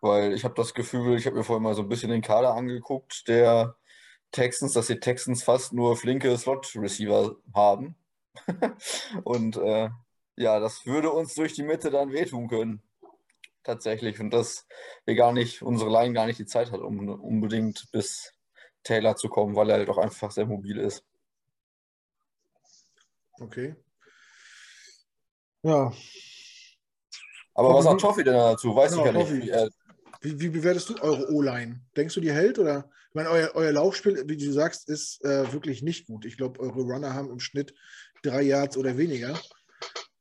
Weil 0.00 0.32
ich 0.32 0.44
habe 0.44 0.54
das 0.54 0.72
Gefühl, 0.74 1.16
ich 1.18 1.26
habe 1.26 1.36
mir 1.36 1.44
vorhin 1.44 1.62
mal 1.62 1.74
so 1.74 1.82
ein 1.82 1.88
bisschen 1.88 2.10
den 2.10 2.22
Kader 2.22 2.54
angeguckt, 2.54 3.28
der 3.28 3.76
Texans, 4.30 4.72
dass 4.72 4.86
die 4.86 5.00
Texans 5.00 5.42
fast 5.42 5.72
nur 5.72 5.96
flinke 5.96 6.36
Slot-Receiver 6.36 7.36
haben. 7.54 7.96
und 9.24 9.56
äh, 9.56 9.90
ja, 10.36 10.60
das 10.60 10.86
würde 10.86 11.10
uns 11.10 11.34
durch 11.34 11.52
die 11.52 11.64
Mitte 11.64 11.90
dann 11.90 12.12
wehtun 12.12 12.48
können. 12.48 12.82
Tatsächlich. 13.62 14.20
Und 14.20 14.30
dass 14.30 14.66
wir 15.04 15.14
gar 15.14 15.32
nicht, 15.32 15.62
unsere 15.62 15.90
Line 15.90 16.14
gar 16.14 16.26
nicht 16.26 16.38
die 16.38 16.46
Zeit 16.46 16.72
hat, 16.72 16.80
um 16.80 17.08
unbedingt 17.08 17.90
bis 17.92 18.32
Taylor 18.82 19.16
zu 19.16 19.28
kommen, 19.28 19.54
weil 19.54 19.70
er 19.70 19.78
halt 19.78 19.90
auch 19.90 19.98
einfach 19.98 20.30
sehr 20.30 20.46
mobil 20.46 20.78
ist. 20.78 21.04
Okay. 23.38 23.76
Ja. 25.62 25.92
Aber 27.54 27.74
was 27.74 27.84
sagt 27.84 28.00
Toffi 28.00 28.24
denn 28.24 28.34
dazu? 28.34 28.74
Weiß 28.74 28.92
genau, 28.92 29.22
ich 29.22 29.44
ja 29.44 29.64
nicht. 29.64 29.74
Wie, 30.22 30.38
wie, 30.38 30.48
bewertest 30.50 30.90
du 30.90 31.02
eure 31.02 31.30
O-Line? 31.32 31.80
Denkst 31.96 32.14
du, 32.14 32.20
die 32.20 32.32
hält? 32.32 32.58
Oder 32.58 32.90
ich 33.08 33.14
meine, 33.14 33.30
euer, 33.30 33.50
euer 33.54 33.72
Laufspiel, 33.72 34.22
wie 34.26 34.36
du 34.36 34.52
sagst, 34.52 34.88
ist 34.88 35.24
äh, 35.24 35.50
wirklich 35.52 35.82
nicht 35.82 36.06
gut. 36.06 36.26
Ich 36.26 36.36
glaube, 36.36 36.60
eure 36.60 36.82
Runner 36.82 37.14
haben 37.14 37.30
im 37.30 37.40
Schnitt 37.40 37.74
drei 38.22 38.42
Yards 38.42 38.76
oder 38.76 38.98
weniger. 38.98 39.38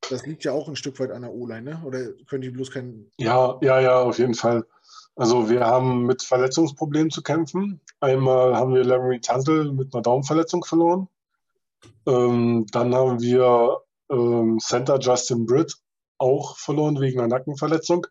Das 0.09 0.25
liegt 0.25 0.43
ja 0.43 0.51
auch 0.51 0.67
ein 0.67 0.75
Stück 0.75 0.99
weit 0.99 1.11
an 1.11 1.21
der 1.21 1.33
O-Line, 1.33 1.61
ne? 1.61 1.81
Oder 1.85 2.11
können 2.27 2.41
die 2.41 2.49
bloß 2.49 2.71
keinen. 2.71 3.11
Ja, 3.17 3.57
ja, 3.61 3.79
ja, 3.79 3.99
auf 4.01 4.17
jeden 4.17 4.33
Fall. 4.33 4.65
Also 5.15 5.49
wir 5.49 5.65
haben 5.65 6.05
mit 6.05 6.23
Verletzungsproblemen 6.23 7.11
zu 7.11 7.21
kämpfen. 7.21 7.81
Einmal 7.99 8.55
haben 8.55 8.73
wir 8.73 8.83
Larry 8.83 9.19
Tunzel 9.19 9.71
mit 9.73 9.93
einer 9.93 10.01
Daumenverletzung 10.01 10.63
verloren. 10.63 11.09
Ähm, 12.07 12.65
dann 12.71 12.95
haben 12.95 13.19
wir 13.19 13.81
ähm, 14.09 14.59
Center 14.59 14.97
Justin 14.99 15.45
Britt 15.45 15.75
auch 16.17 16.57
verloren 16.57 16.99
wegen 16.99 17.19
einer 17.19 17.27
Nackenverletzung. 17.27 18.07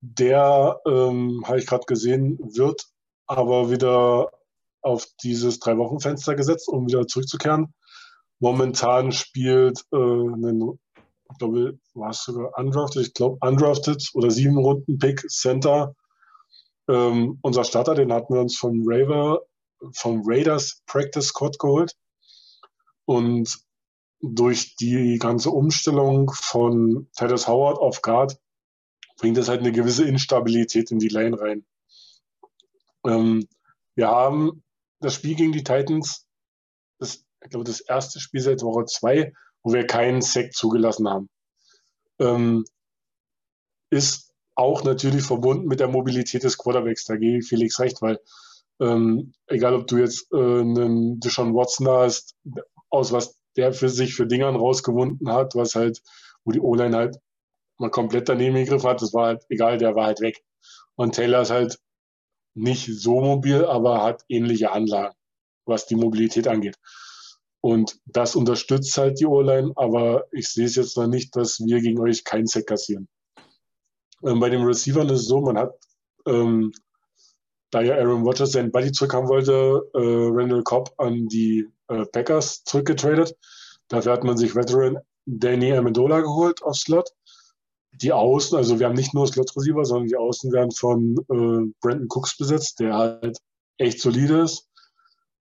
Der, 0.00 0.80
ähm, 0.86 1.42
habe 1.46 1.58
ich 1.58 1.66
gerade 1.66 1.84
gesehen, 1.86 2.38
wird 2.42 2.86
aber 3.26 3.70
wieder 3.70 4.30
auf 4.82 5.06
dieses 5.22 5.58
Drei-Wochen-Fenster 5.58 6.34
gesetzt, 6.34 6.68
um 6.68 6.86
wieder 6.86 7.06
zurückzukehren. 7.06 7.74
Momentan 8.38 9.12
spielt 9.12 9.84
äh, 9.92 9.96
einen, 9.96 10.78
ich 11.32 11.38
glaube, 11.38 11.78
war 11.94 12.10
es 12.10 12.24
sogar 12.24 12.56
undrafted, 12.58 13.06
ich 13.06 13.14
glaube 13.14 13.38
undrafted 13.40 14.10
oder 14.14 14.30
sieben 14.30 14.58
Runden 14.58 14.98
Pick 14.98 15.28
Center 15.30 15.94
ähm, 16.90 17.38
unser 17.42 17.64
Starter, 17.64 17.94
den 17.94 18.12
hatten 18.12 18.34
wir 18.34 18.40
uns 18.40 18.56
vom 18.56 18.82
Raver, 18.84 19.42
vom 19.92 20.22
Raiders 20.24 20.82
Practice 20.86 21.28
Squad 21.28 21.58
geholt. 21.58 21.96
Und 23.04 23.58
durch 24.20 24.74
die 24.76 25.18
ganze 25.18 25.50
Umstellung 25.50 26.32
von 26.32 27.08
Titus 27.16 27.46
Howard 27.46 27.78
auf 27.78 28.02
Guard 28.02 28.38
bringt 29.18 29.38
es 29.38 29.48
halt 29.48 29.60
eine 29.60 29.72
gewisse 29.72 30.04
Instabilität 30.04 30.90
in 30.90 30.98
die 30.98 31.08
Lane 31.08 31.40
rein. 31.40 31.64
Ähm, 33.06 33.46
wir 33.94 34.08
haben 34.08 34.62
das 34.98 35.14
Spiel 35.14 35.36
gegen 35.36 35.52
die 35.52 35.64
Titans, 35.64 36.26
das, 36.98 37.24
ich 37.42 37.50
glaube, 37.50 37.64
das 37.64 37.80
erste 37.80 38.18
Spiel 38.20 38.40
seit 38.40 38.62
Woche 38.62 38.84
zwei, 38.86 39.32
wo 39.62 39.72
wir 39.72 39.86
keinen 39.86 40.22
Sack 40.22 40.52
zugelassen 40.52 41.08
haben. 41.08 41.28
Ähm, 42.18 42.64
ist 43.90 44.32
auch 44.54 44.84
natürlich 44.84 45.22
verbunden 45.22 45.66
mit 45.66 45.80
der 45.80 45.88
Mobilität 45.88 46.44
des 46.44 46.58
Quarterbacks. 46.58 47.04
Da 47.06 47.16
gebe 47.16 47.38
ich 47.38 47.48
Felix 47.48 47.78
recht, 47.80 48.02
weil 48.02 48.18
ähm, 48.80 49.32
egal 49.46 49.74
ob 49.74 49.86
du 49.86 49.98
jetzt 49.98 50.32
äh, 50.32 50.36
einen 50.36 51.20
Deshaun 51.20 51.54
Watson 51.54 51.88
hast, 51.88 52.34
aus 52.88 53.12
was 53.12 53.40
der 53.56 53.72
für 53.72 53.88
sich 53.88 54.14
für 54.14 54.26
Dingern 54.26 54.56
rausgewunden 54.56 55.30
hat, 55.32 55.54
was 55.54 55.74
halt, 55.74 56.02
wo 56.44 56.52
die 56.52 56.60
O-Line 56.60 56.96
halt 56.96 57.16
mal 57.78 57.90
komplett 57.90 58.28
daneben 58.28 58.54
gegriffen 58.56 58.88
hat, 58.88 59.02
das 59.02 59.12
war 59.12 59.26
halt 59.26 59.44
egal, 59.48 59.78
der 59.78 59.94
war 59.94 60.06
halt 60.06 60.20
weg. 60.20 60.42
Und 60.94 61.14
Taylor 61.14 61.42
ist 61.42 61.50
halt 61.50 61.78
nicht 62.54 62.86
so 62.86 63.20
mobil, 63.20 63.64
aber 63.64 64.02
hat 64.02 64.24
ähnliche 64.28 64.72
Anlagen, 64.72 65.14
was 65.64 65.86
die 65.86 65.96
Mobilität 65.96 66.48
angeht. 66.48 66.76
Und 67.60 67.98
das 68.06 68.36
unterstützt 68.36 68.96
halt 68.96 69.20
die 69.20 69.26
O-Line, 69.26 69.72
aber 69.76 70.24
ich 70.32 70.48
sehe 70.48 70.64
es 70.64 70.76
jetzt 70.76 70.96
noch 70.96 71.06
nicht, 71.06 71.36
dass 71.36 71.60
wir 71.60 71.80
gegen 71.80 72.00
euch 72.00 72.24
keinen 72.24 72.46
Sack 72.46 72.66
kassieren. 72.66 73.08
Ähm, 74.24 74.40
bei 74.40 74.48
den 74.48 74.62
Receivern 74.62 75.08
ist 75.10 75.20
es 75.20 75.26
so, 75.26 75.40
man 75.40 75.58
hat, 75.58 75.74
ähm, 76.26 76.72
da 77.70 77.82
ja 77.82 77.96
Aaron 77.96 78.22
Rodgers 78.22 78.52
seinen 78.52 78.72
Buddy 78.72 78.92
zurückhaben 78.92 79.28
wollte, 79.28 79.52
äh, 79.94 79.98
Randall 79.98 80.62
Cobb 80.62 80.92
an 80.98 81.28
die 81.28 81.68
äh, 81.88 82.04
Packers 82.06 82.64
zurückgetradet. 82.64 83.36
Dafür 83.88 84.12
hat 84.12 84.24
man 84.24 84.36
sich 84.36 84.54
Veteran 84.54 84.98
Danny 85.26 85.72
Amendola 85.72 86.20
geholt 86.20 86.62
auf 86.62 86.76
Slot. 86.76 87.10
Die 87.92 88.12
Außen, 88.12 88.56
also 88.56 88.78
wir 88.78 88.86
haben 88.86 88.94
nicht 88.94 89.14
nur 89.14 89.26
Slot-Receiver, 89.26 89.84
sondern 89.84 90.08
die 90.08 90.16
Außen 90.16 90.52
werden 90.52 90.70
von 90.70 91.16
äh, 91.28 91.72
Brandon 91.80 92.08
Cooks 92.08 92.36
besetzt, 92.36 92.80
der 92.80 92.94
halt 92.94 93.38
echt 93.78 94.00
solide 94.00 94.42
ist. 94.42 94.69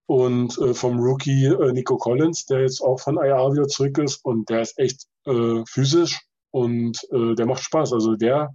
Und 0.06 0.58
äh, 0.58 0.74
vom 0.74 0.99
Rookie 0.99 1.45
äh, 1.45 1.72
Nico 1.72 1.97
Collins, 1.97 2.45
der 2.45 2.62
jetzt 2.62 2.82
auch 2.82 2.99
von 2.99 3.18
IR 3.18 3.54
wieder 3.54 3.68
zurück 3.68 3.97
ist 3.99 4.24
und 4.26 4.49
der 4.49 4.62
ist 4.62 4.78
echt 4.78 5.08
äh, 5.26 5.64
physisch 5.66 6.20
und 6.51 6.99
äh, 7.12 7.36
der 7.36 7.45
macht 7.45 7.64
Spaß. 7.64 7.93
Also 7.93 8.16
der, 8.16 8.54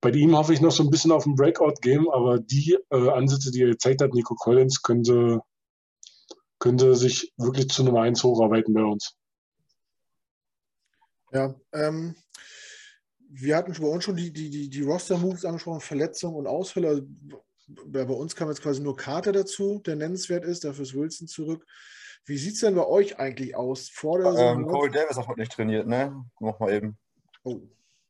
bei 0.00 0.10
ihm 0.10 0.36
hoffe 0.36 0.54
ich 0.54 0.60
noch 0.60 0.72
so 0.72 0.82
ein 0.82 0.90
bisschen 0.90 1.12
auf 1.12 1.26
ein 1.26 1.34
Breakout-Game, 1.34 2.08
aber 2.08 2.38
die 2.38 2.78
äh, 2.90 3.10
Ansätze, 3.10 3.50
die 3.50 3.62
er 3.62 3.70
gezeigt 3.70 4.00
hat, 4.00 4.14
Nico 4.14 4.34
Collins, 4.34 4.82
könnte, 4.82 5.40
könnte 6.58 6.94
sich 6.94 7.32
wirklich 7.36 7.68
zu 7.68 7.84
Nummer 7.84 8.02
1 8.02 8.22
hocharbeiten 8.24 8.72
bei 8.72 8.82
uns. 8.82 9.14
Ja, 11.30 11.54
ähm, 11.72 12.14
wir 13.30 13.56
hatten 13.56 13.74
bei 13.78 13.86
uns 13.86 14.04
schon 14.04 14.16
die, 14.16 14.32
die, 14.32 14.48
die, 14.48 14.70
die 14.70 14.82
Roster-Moves 14.82 15.44
angesprochen, 15.44 15.80
Verletzungen 15.80 16.36
und 16.36 16.46
Ausfälle. 16.46 17.06
Bei 17.68 18.02
uns 18.04 18.34
kam 18.34 18.48
jetzt 18.48 18.62
quasi 18.62 18.80
nur 18.80 18.96
Carter 18.96 19.32
dazu, 19.32 19.82
der 19.84 19.96
nennenswert 19.96 20.44
ist, 20.44 20.64
dafür 20.64 20.84
ist 20.84 20.94
Wilson 20.94 21.28
zurück. 21.28 21.66
Wie 22.24 22.38
sieht 22.38 22.54
es 22.54 22.60
denn 22.60 22.74
bei 22.74 22.86
euch 22.86 23.18
eigentlich 23.18 23.54
aus? 23.56 23.90
Vor 23.90 24.18
der 24.18 24.32
ähm, 24.34 24.66
Corey 24.66 24.90
Davis 24.90 25.16
hat 25.16 25.28
heute 25.28 25.40
nicht 25.40 25.52
trainiert, 25.52 25.86
ne? 25.86 26.24
Nochmal 26.40 26.72
eben. 26.72 26.98
Oh. 27.42 27.60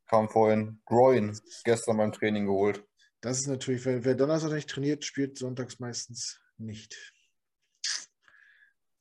Kam 0.06 0.28
vorhin 0.28 0.80
Groin 0.86 1.38
gestern 1.64 1.96
beim 1.98 2.12
Training 2.12 2.46
geholt. 2.46 2.84
Das 3.20 3.38
ist 3.40 3.48
natürlich, 3.48 3.84
wer, 3.84 4.04
wer 4.04 4.14
Donnerstag 4.14 4.52
nicht 4.52 4.70
trainiert, 4.70 5.04
spielt 5.04 5.38
sonntags 5.38 5.80
meistens 5.80 6.40
nicht. 6.56 6.96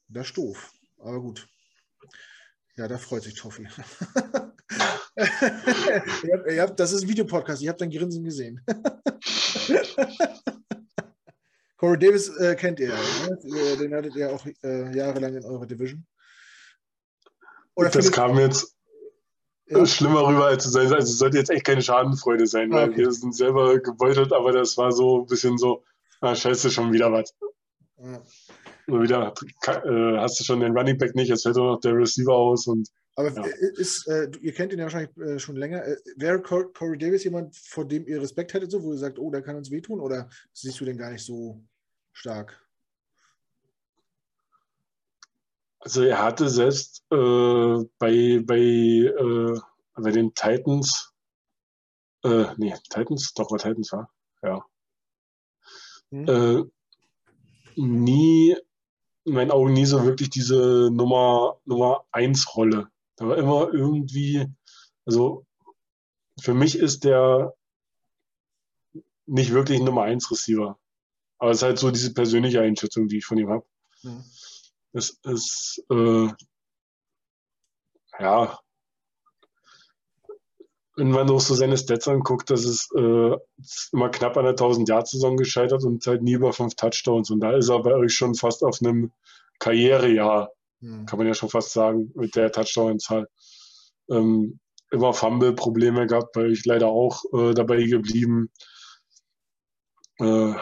Das 0.08 0.28
ist 0.28 0.38
doof, 0.38 0.72
aber 1.00 1.22
gut. 1.22 1.48
Ja, 2.76 2.88
da 2.88 2.98
freut 2.98 3.24
sich 3.24 3.36
Toffi. 3.36 3.64
ihr 5.18 6.62
habt, 6.62 6.80
das 6.80 6.92
ist 6.92 7.04
ein 7.04 7.10
Videopodcast, 7.10 7.62
ich 7.62 7.68
habe 7.68 7.78
dein 7.78 7.90
Grinsen 7.92 8.24
gesehen. 8.24 8.64
Corey 11.78 12.00
Davis 12.00 12.30
äh, 12.38 12.56
kennt 12.56 12.80
ihr, 12.80 12.90
ne? 12.90 13.78
den 13.78 13.94
hattet 13.94 14.16
ihr 14.16 14.32
auch 14.32 14.46
äh, 14.64 14.96
jahrelang 14.96 15.36
in 15.36 15.46
eurer 15.46 15.66
Division. 15.66 16.06
Oder 17.76 17.90
das 17.90 18.12
kam 18.12 18.40
jetzt 18.40 18.76
ja. 19.68 19.86
schlimmer 19.86 20.28
rüber, 20.28 20.48
als 20.48 20.66
es 20.66 20.74
sein 20.74 20.92
Also 20.92 20.98
es 20.98 21.20
sollte 21.20 21.38
jetzt 21.38 21.52
echt 21.52 21.66
keine 21.66 21.82
Schadenfreude 21.82 22.48
sein, 22.48 22.72
weil 22.72 22.90
okay. 22.90 22.98
wir 22.98 23.12
sind 23.12 23.36
selber 23.36 23.78
gebeutelt, 23.80 24.34
aber 24.34 24.52
das 24.52 24.78
war 24.78 24.92
so 24.92 25.22
ein 25.22 25.28
bisschen 25.28 25.58
so, 25.58 25.84
ah, 26.22 26.34
scheiße, 26.34 26.72
schon 26.72 26.92
wieder 26.92 27.12
was. 27.12 27.36
Ja. 27.98 28.22
Nur 28.88 29.04
wieder, 29.04 29.34
äh, 29.68 30.18
hast 30.18 30.40
du 30.40 30.44
schon 30.44 30.62
den 30.62 30.76
Running 30.76 30.98
Back 30.98 31.14
nicht, 31.14 31.28
jetzt 31.30 31.44
fällt 31.44 31.58
nur 31.58 31.74
noch 31.74 31.80
der 31.82 31.94
Receiver 31.94 32.34
aus 32.34 32.66
und 32.68 32.90
aber 33.18 33.32
ja. 33.32 33.46
ist, 33.78 34.08
äh, 34.08 34.30
ihr 34.42 34.54
kennt 34.54 34.72
ihn 34.72 34.78
ja 34.78 34.86
wahrscheinlich 34.86 35.18
äh, 35.18 35.40
schon 35.40 35.56
länger. 35.56 35.84
Äh, 35.84 35.98
wäre 36.18 36.40
Corey 36.40 37.00
Davis 37.00 37.24
jemand, 37.24 37.56
vor 37.56 37.84
dem 37.84 38.06
ihr 38.06 38.22
Respekt 38.22 38.54
hättet, 38.54 38.70
so, 38.70 38.84
wo 38.84 38.92
ihr 38.92 39.00
sagt, 39.00 39.18
oh, 39.18 39.32
der 39.32 39.42
kann 39.42 39.56
uns 39.56 39.72
wehtun? 39.72 40.00
Oder 40.00 40.30
siehst 40.54 40.80
du 40.80 40.86
den 40.86 41.00
gar 41.00 41.10
nicht 41.10 41.26
so 41.26 41.60
stark? 42.14 42.64
Also 45.80 46.04
er 46.04 46.22
hatte 46.22 46.48
selbst 46.48 47.04
äh, 47.12 47.86
bei, 47.98 48.40
bei, 48.46 48.60
äh, 48.60 49.60
bei 49.96 50.12
den 50.12 50.36
Titans, 50.36 51.12
äh, 52.24 52.46
nee, 52.58 52.76
Titans, 52.92 53.34
doch, 53.34 53.50
war 53.50 53.58
Titans 53.58 53.92
war, 53.94 54.12
ja. 54.44 54.64
hm. 56.12 56.28
äh, 56.28 56.64
nie, 57.78 58.56
in 59.24 59.34
meinen 59.34 59.52
Augen 59.52 59.74
nie 59.74 59.88
so 59.88 60.04
wirklich 60.04 60.30
diese 60.30 60.92
Nummer, 60.92 61.60
Nummer 61.66 62.06
1 62.12 62.56
Rolle. 62.56 62.92
Da 63.18 63.28
war 63.28 63.38
immer 63.38 63.74
irgendwie, 63.74 64.46
also 65.06 65.46
für 66.40 66.54
mich 66.54 66.78
ist 66.78 67.04
der 67.04 67.54
nicht 69.26 69.52
wirklich 69.52 69.80
ein 69.80 69.86
Nummer 69.86 70.04
1 70.04 70.32
Receiver. 70.32 70.80
Aber 71.40 71.52
es 71.52 71.58
ist 71.58 71.64
halt 71.64 71.80
so 71.80 71.92
diese 71.92 72.14
persönliche 72.14 72.62
Einschätzung, 72.62 73.08
die 73.08 73.18
ich 73.18 73.26
von 73.26 73.38
ihm 73.38 73.50
habe. 73.50 73.66
Mhm. 74.04 74.24
Es 74.94 75.20
ist, 75.24 75.84
äh, 75.92 76.30
ja, 78.20 78.60
wenn 80.96 81.12
man 81.12 81.30
auch 81.30 81.40
so 81.40 81.54
seine 81.54 81.78
Stats 81.78 82.08
anguckt, 82.08 82.50
das 82.50 82.66
ist 82.66 82.92
äh, 82.96 83.36
immer 83.92 84.10
knapp 84.10 84.36
an 84.36 84.46
der 84.46 84.56
1000-Jahr-Saison 84.56 85.38
gescheitert 85.38 85.84
und 85.84 86.06
halt 86.08 86.24
nie 86.24 86.34
über 86.34 86.54
fünf 86.54 86.76
Touchdowns. 86.76 87.30
Und 87.30 87.40
da 87.42 87.56
ist 87.56 87.70
er 87.70 87.84
bei 87.84 87.94
euch 87.94 88.16
schon 88.16 88.34
fast 88.34 88.64
auf 88.64 88.82
einem 88.82 89.12
Karrierejahr, 89.60 90.52
hm. 90.82 91.06
kann 91.06 91.18
man 91.18 91.28
ja 91.28 91.34
schon 91.34 91.50
fast 91.50 91.72
sagen, 91.72 92.12
mit 92.16 92.36
der 92.36 92.52
Touchdown-Zahl. 92.52 93.28
Ähm, 94.10 94.60
immer 94.92 95.14
Fumble-Probleme 95.14 96.08
gehabt, 96.08 96.34
bei 96.34 96.42
euch 96.42 96.66
leider 96.66 96.88
auch 96.88 97.24
äh, 97.34 97.54
dabei 97.54 97.84
geblieben. 97.84 98.50
Äh, 100.20 100.54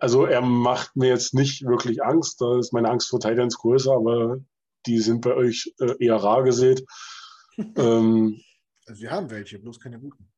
also 0.00 0.26
er 0.26 0.40
macht 0.40 0.96
mir 0.96 1.08
jetzt 1.08 1.34
nicht 1.34 1.62
wirklich 1.62 2.02
Angst, 2.02 2.40
da 2.40 2.58
ist 2.58 2.72
meine 2.72 2.88
Angst 2.90 3.08
vor 3.08 3.20
Titans 3.20 3.58
größer, 3.58 3.92
aber 3.92 4.38
die 4.86 4.98
sind 4.98 5.22
bei 5.22 5.34
euch 5.34 5.74
äh, 5.80 5.94
eher 5.98 6.16
rar 6.16 6.42
gesät. 6.42 6.84
ähm, 7.58 8.40
also 8.86 9.02
wir 9.02 9.10
haben 9.10 9.30
welche, 9.30 9.58
bloß 9.58 9.80
keine 9.80 10.00
guten. 10.00 10.28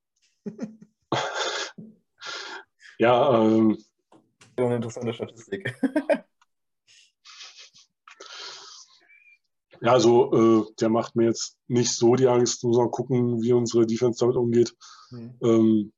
ja, 2.99 3.43
ähm, 3.43 3.79
eine 4.57 4.77
interessante 4.77 5.15
Statistik. 5.15 5.75
ja, 9.83 9.93
also 9.93 10.33
äh, 10.71 10.75
der 10.81 10.89
macht 10.89 11.17
mir 11.17 11.25
jetzt 11.25 11.59
nicht 11.67 11.91
so 11.91 12.15
die 12.15 12.29
Angst. 12.29 12.63
Muss 12.63 12.77
man 12.77 12.91
gucken, 12.91 13.43
wie 13.43 13.53
unsere 13.53 13.85
Defense 13.85 14.21
damit 14.21 14.37
umgeht. 14.37 14.75
Mhm. 15.11 15.35
Ähm, 15.43 15.93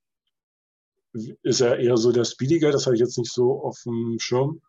ist 1.42 1.60
er 1.60 1.78
eher 1.78 1.96
so 1.98 2.10
der 2.10 2.24
Speediger? 2.24 2.72
Das 2.72 2.86
habe 2.86 2.96
ich 2.96 3.00
jetzt 3.00 3.18
nicht 3.18 3.30
so 3.30 3.62
auf 3.62 3.78
dem 3.84 4.16
Schirm. 4.18 4.62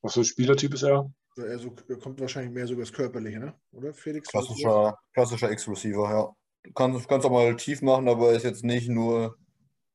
Was 0.00 0.14
für 0.14 0.20
ein 0.20 0.24
Spielertyp 0.24 0.72
ist 0.72 0.82
er? 0.82 1.12
Er 1.36 1.58
so, 1.58 1.74
kommt 2.00 2.20
wahrscheinlich 2.20 2.52
mehr 2.52 2.66
so 2.66 2.72
über 2.72 2.82
das 2.82 2.92
Körperliche, 2.92 3.38
ne? 3.38 3.54
oder 3.72 3.92
Felix? 3.94 4.28
Klassischer, 4.28 4.98
klassischer 5.14 5.50
X-Receiver, 5.50 6.10
ja. 6.10 6.36
Du 6.64 6.72
kannst, 6.72 7.08
kannst 7.08 7.26
auch 7.26 7.30
mal 7.30 7.56
tief 7.56 7.82
machen, 7.82 8.08
aber 8.08 8.32
ist 8.32 8.44
jetzt 8.44 8.64
nicht 8.64 8.88
nur 8.88 9.36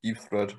Deep 0.03 0.17
Thread. 0.29 0.57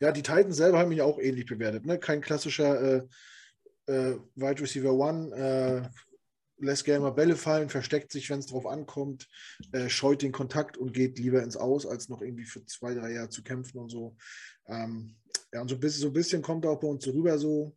Ja, 0.00 0.12
die 0.12 0.22
Titans 0.22 0.56
selber 0.56 0.78
haben 0.78 0.88
mich 0.88 1.02
auch 1.02 1.18
ähnlich 1.18 1.46
bewertet. 1.46 1.86
Ne? 1.86 1.98
Kein 1.98 2.20
klassischer 2.20 2.80
äh, 2.80 3.06
äh, 3.86 4.14
Wide 4.34 4.60
Receiver 4.60 4.92
One, 4.92 5.34
äh, 5.36 5.88
lässt 6.58 6.84
gerne 6.84 7.00
mal 7.00 7.10
Bälle 7.10 7.36
fallen, 7.36 7.68
versteckt 7.68 8.12
sich, 8.12 8.30
wenn 8.30 8.38
es 8.38 8.46
drauf 8.46 8.66
ankommt, 8.66 9.28
äh, 9.72 9.88
scheut 9.88 10.22
den 10.22 10.32
Kontakt 10.32 10.76
und 10.76 10.92
geht 10.92 11.18
lieber 11.18 11.42
ins 11.42 11.56
Aus, 11.56 11.86
als 11.86 12.08
noch 12.08 12.22
irgendwie 12.22 12.44
für 12.44 12.64
zwei, 12.64 12.94
drei 12.94 13.12
Jahre 13.12 13.28
zu 13.28 13.42
kämpfen 13.42 13.78
und 13.78 13.90
so. 13.90 14.16
Ähm, 14.66 15.16
ja, 15.52 15.60
und 15.60 15.68
so 15.68 15.74
ein, 15.74 15.80
bisschen, 15.80 16.00
so 16.00 16.08
ein 16.08 16.12
bisschen 16.12 16.42
kommt 16.42 16.64
er 16.64 16.72
auch 16.72 16.80
bei 16.80 16.88
uns 16.88 17.04
so 17.04 17.10
rüber, 17.10 17.38
so 17.38 17.76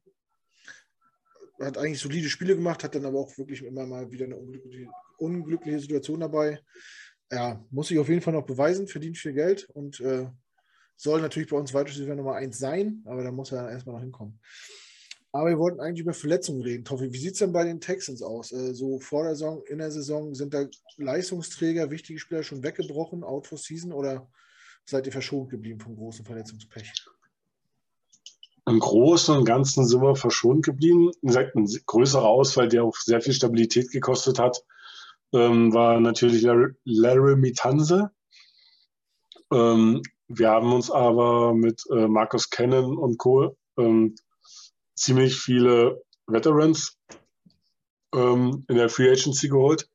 hat 1.59 1.77
eigentlich 1.77 1.99
solide 1.99 2.29
Spiele 2.29 2.55
gemacht, 2.55 2.83
hat 2.83 2.95
dann 2.95 3.05
aber 3.05 3.19
auch 3.19 3.37
wirklich 3.37 3.63
immer 3.63 3.85
mal 3.85 4.11
wieder 4.11 4.25
eine 4.25 4.37
unglückliche, 4.37 4.89
unglückliche 5.17 5.79
Situation 5.79 6.19
dabei. 6.19 6.61
Ja, 7.31 7.63
muss 7.71 7.87
sich 7.87 7.99
auf 7.99 8.09
jeden 8.09 8.21
Fall 8.21 8.33
noch 8.33 8.45
beweisen, 8.45 8.87
verdient 8.87 9.17
viel 9.17 9.33
Geld 9.33 9.67
und 9.73 9.99
äh, 9.99 10.27
soll 10.95 11.21
natürlich 11.21 11.49
bei 11.49 11.57
uns 11.57 11.73
weiter 11.73 12.15
Nummer 12.15 12.35
1 12.35 12.57
sein, 12.57 13.03
aber 13.05 13.23
da 13.23 13.31
muss 13.31 13.51
er 13.51 13.69
erstmal 13.69 13.95
noch 13.95 14.01
hinkommen. 14.01 14.39
Aber 15.31 15.49
wir 15.49 15.59
wollten 15.59 15.79
eigentlich 15.79 16.01
über 16.01 16.13
Verletzungen 16.13 16.61
reden. 16.61 16.85
Toffi, 16.85 17.11
wie 17.11 17.17
sieht 17.17 17.33
es 17.33 17.39
denn 17.39 17.51
bei 17.51 17.63
den 17.63 17.81
Texans 17.81 18.21
aus? 18.21 18.51
Äh, 18.51 18.73
so 18.73 18.99
vor 18.99 19.23
der 19.23 19.35
Saison, 19.35 19.61
in 19.67 19.79
der 19.79 19.91
Saison, 19.91 20.33
sind 20.33 20.53
da 20.53 20.65
Leistungsträger, 20.97 21.91
wichtige 21.91 22.19
Spieler 22.19 22.43
schon 22.43 22.63
weggebrochen, 22.63 23.23
out 23.23 23.47
for 23.47 23.57
season 23.57 23.91
oder 23.91 24.27
seid 24.85 25.05
ihr 25.05 25.11
verschont 25.11 25.49
geblieben 25.49 25.79
vom 25.79 25.95
großen 25.95 26.25
Verletzungspech? 26.25 26.91
Im 28.67 28.79
Großen 28.79 29.35
und 29.35 29.45
Ganzen 29.45 29.85
sind 29.85 30.01
wir 30.01 30.15
verschont 30.15 30.65
geblieben. 30.65 31.11
Ein 31.23 31.67
größerer 31.85 32.27
Ausfall, 32.27 32.67
der 32.67 32.83
auch 32.83 32.95
sehr 32.97 33.21
viel 33.21 33.33
Stabilität 33.33 33.91
gekostet 33.91 34.39
hat, 34.39 34.61
ähm, 35.33 35.73
war 35.73 35.99
natürlich 35.99 36.41
Larry, 36.41 36.73
Larry 36.83 37.35
Mitanze. 37.37 38.11
Ähm, 39.53 40.01
wir 40.27 40.49
haben 40.49 40.73
uns 40.73 40.91
aber 40.91 41.53
mit 41.53 41.83
äh, 41.91 42.07
Marcus 42.07 42.49
Cannon 42.49 42.97
und 42.97 43.17
Co. 43.17 43.55
Ähm, 43.77 44.15
ziemlich 44.97 45.39
viele 45.39 46.03
Veterans 46.25 46.97
ähm, 48.13 48.65
in 48.67 48.75
der 48.75 48.89
Free 48.89 49.09
Agency 49.09 49.47
geholt, 49.47 49.89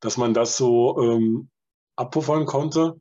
dass 0.00 0.16
man 0.16 0.34
das 0.34 0.56
so 0.56 1.00
ähm, 1.00 1.50
abpuffern 1.96 2.46
konnte. 2.46 3.00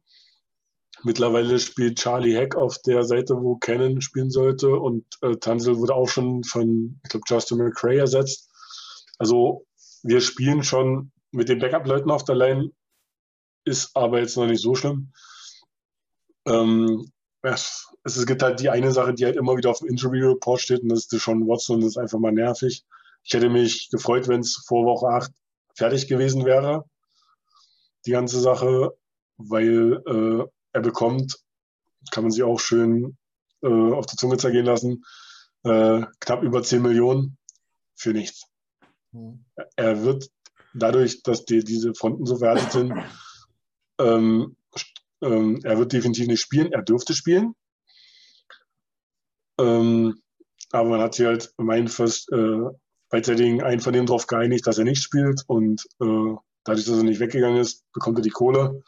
Mittlerweile 1.04 1.60
spielt 1.60 2.00
Charlie 2.00 2.36
Heck 2.36 2.56
auf 2.56 2.80
der 2.80 3.04
Seite, 3.04 3.36
wo 3.36 3.58
Cannon 3.58 4.02
spielen 4.02 4.32
sollte 4.32 4.76
und 4.76 5.06
äh, 5.22 5.36
Tansel 5.36 5.78
wurde 5.78 5.94
auch 5.94 6.10
schon 6.10 6.44
von, 6.44 7.00
ich 7.04 7.10
glaube, 7.10 7.26
Justin 7.28 7.60
McCray 7.60 7.98
ersetzt. 7.98 8.50
Also 9.20 9.68
wir 10.02 10.22
spielen 10.22 10.64
schon 10.64 11.12
mit 11.32 11.50
den 11.50 11.60
Backup-Leuten 11.60 12.10
auf 12.10 12.24
der 12.24 12.36
Line, 12.36 12.72
ist 13.66 13.96
aber 13.96 14.20
jetzt 14.20 14.38
noch 14.38 14.48
nicht 14.48 14.62
so 14.62 14.74
schlimm. 14.74 15.12
Ähm, 16.48 17.12
es, 17.54 17.88
es 18.04 18.26
gibt 18.26 18.44
halt 18.44 18.60
die 18.60 18.70
eine 18.70 18.92
Sache, 18.92 19.14
die 19.14 19.26
halt 19.26 19.36
immer 19.36 19.58
wieder 19.58 19.70
auf 19.70 19.80
dem 19.80 19.90
Injury 19.90 20.22
Report 20.22 20.60
steht 20.60 20.82
und 20.82 20.90
das 20.90 21.00
ist 21.00 21.14
Deshaun 21.14 21.48
Watson 21.48 21.82
das 21.82 21.92
ist 21.92 21.98
einfach 21.98 22.20
mal 22.20 22.32
nervig. 22.32 22.84
Ich 23.24 23.34
hätte 23.34 23.50
mich 23.50 23.90
gefreut, 23.90 24.28
wenn 24.28 24.42
es 24.42 24.64
vor 24.68 24.86
Woche 24.86 25.08
8 25.08 25.32
fertig 25.76 26.08
gewesen 26.08 26.46
wäre, 26.46 26.86
die 28.06 28.12
ganze 28.12 28.40
Sache, 28.40 28.96
weil 29.38 30.02
äh, 30.06 30.46
er 30.74 30.82
bekommt, 30.82 31.40
kann 32.12 32.24
man 32.24 32.32
sich 32.32 32.44
auch 32.44 32.60
schön 32.60 33.18
äh, 33.62 33.68
auf 33.68 34.06
die 34.06 34.16
Zunge 34.16 34.38
zergehen 34.38 34.66
lassen, 34.66 35.04
äh, 35.64 36.04
knapp 36.20 36.44
über 36.44 36.62
10 36.62 36.82
Millionen 36.82 37.38
für 37.96 38.12
nichts. 38.12 38.46
Mhm. 39.12 39.44
Er 39.76 40.04
wird 40.04 40.30
dadurch, 40.74 41.24
dass 41.24 41.46
die, 41.46 41.64
diese 41.64 41.96
Fronten 41.96 42.26
so 42.26 42.38
verhärtet 42.38 42.72
sind, 42.72 42.94
ähm, 44.00 44.56
ähm, 45.26 45.60
er 45.64 45.78
wird 45.78 45.94
definitiv 45.94 46.28
nicht 46.28 46.42
spielen, 46.42 46.72
er 46.72 46.84
dürfte 46.84 47.14
spielen. 47.14 47.54
Ähm, 49.60 50.22
aber 50.72 50.90
man 50.90 51.02
hat 51.02 51.16
sich 51.16 51.26
halt 51.26 51.54
mein 51.58 51.88
First, 51.88 52.32
äh, 52.32 52.70
beidseitig 53.10 53.64
Einvernehmen 53.64 54.08
darauf 54.08 54.28
geeinigt, 54.28 54.68
dass 54.68 54.78
er 54.78 54.84
nicht 54.84 55.02
spielt 55.02 55.44
und 55.48 55.86
äh, 56.02 56.36
dadurch, 56.64 56.86
dass 56.86 56.98
er 56.98 57.04
nicht 57.04 57.20
weggegangen 57.20 57.60
ist, 57.60 57.84
bekommt 57.94 58.20
er 58.20 58.24
die 58.24 58.30
Kohle. 58.30 58.84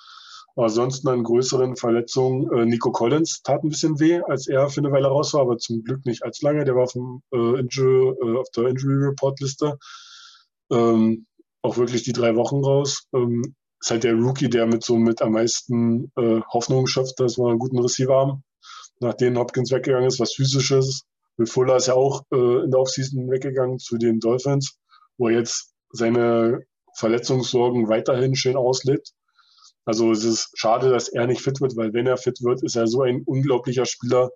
Aber 0.55 0.69
sonst 0.69 1.07
an 1.07 1.23
größeren 1.23 1.75
Verletzungen, 1.75 2.51
äh, 2.51 2.65
Nico 2.65 2.91
Collins 2.91 3.43
tat 3.43 3.63
ein 3.63 3.69
bisschen 3.69 3.99
weh, 3.99 4.19
als 4.21 4.47
er 4.47 4.69
für 4.69 4.81
eine 4.81 4.91
Weile 4.91 5.07
raus 5.07 5.33
war, 5.35 5.41
aber 5.41 5.59
zum 5.59 5.83
Glück 5.83 6.03
nicht 6.05 6.23
allzu 6.23 6.45
lange. 6.45 6.65
Der 6.65 6.75
war 6.75 6.83
auf, 6.83 6.93
dem, 6.93 7.21
äh, 7.31 7.59
Injury, 7.59 8.15
äh, 8.21 8.37
auf 8.39 8.49
der 8.55 8.65
Injury 8.65 9.05
Report 9.05 9.39
Liste. 9.39 9.77
Ähm, 10.71 11.27
auch 11.61 11.77
wirklich 11.77 12.03
die 12.03 12.13
drei 12.13 12.35
Wochen 12.35 12.63
raus. 12.63 13.07
Ähm, 13.13 13.55
ist 13.79 13.91
halt 13.91 14.03
der 14.03 14.15
Rookie, 14.15 14.49
der 14.49 14.65
mit 14.65 14.83
so 14.83 14.97
mit 14.97 15.21
am 15.21 15.33
meisten 15.33 16.11
äh, 16.17 16.41
Hoffnung 16.51 16.87
schöpft, 16.87 17.19
dass 17.19 17.37
wir 17.37 17.49
einen 17.49 17.59
guten 17.59 17.79
Receiver 17.79 18.15
haben. 18.15 18.43
Nachdem 18.99 19.37
Hopkins 19.37 19.71
weggegangen 19.71 20.07
ist, 20.07 20.19
was 20.19 20.33
physisches. 20.33 21.03
Will 21.37 21.45
Fuller 21.45 21.75
ist 21.75 21.87
ja 21.87 21.93
auch 21.93 22.23
äh, 22.31 22.63
in 22.63 22.71
der 22.71 22.79
Offseason 22.79 23.29
weggegangen 23.29 23.77
zu 23.77 23.97
den 23.97 24.19
Dolphins, 24.19 24.77
wo 25.17 25.29
er 25.29 25.37
jetzt 25.37 25.73
seine 25.91 26.65
Verletzungssorgen 26.95 27.87
weiterhin 27.89 28.35
schön 28.35 28.57
auslebt. 28.57 29.11
Also 29.85 30.11
es 30.11 30.23
ist 30.23 30.49
schade, 30.55 30.89
dass 30.89 31.07
er 31.07 31.27
nicht 31.27 31.41
fit 31.41 31.61
wird, 31.61 31.77
weil 31.77 31.93
wenn 31.93 32.07
er 32.07 32.17
fit 32.17 32.41
wird, 32.41 32.63
ist 32.63 32.75
er 32.75 32.87
so 32.87 33.03
ein 33.03 33.21
unglaublicher 33.23 33.85
Spieler. 33.85 34.31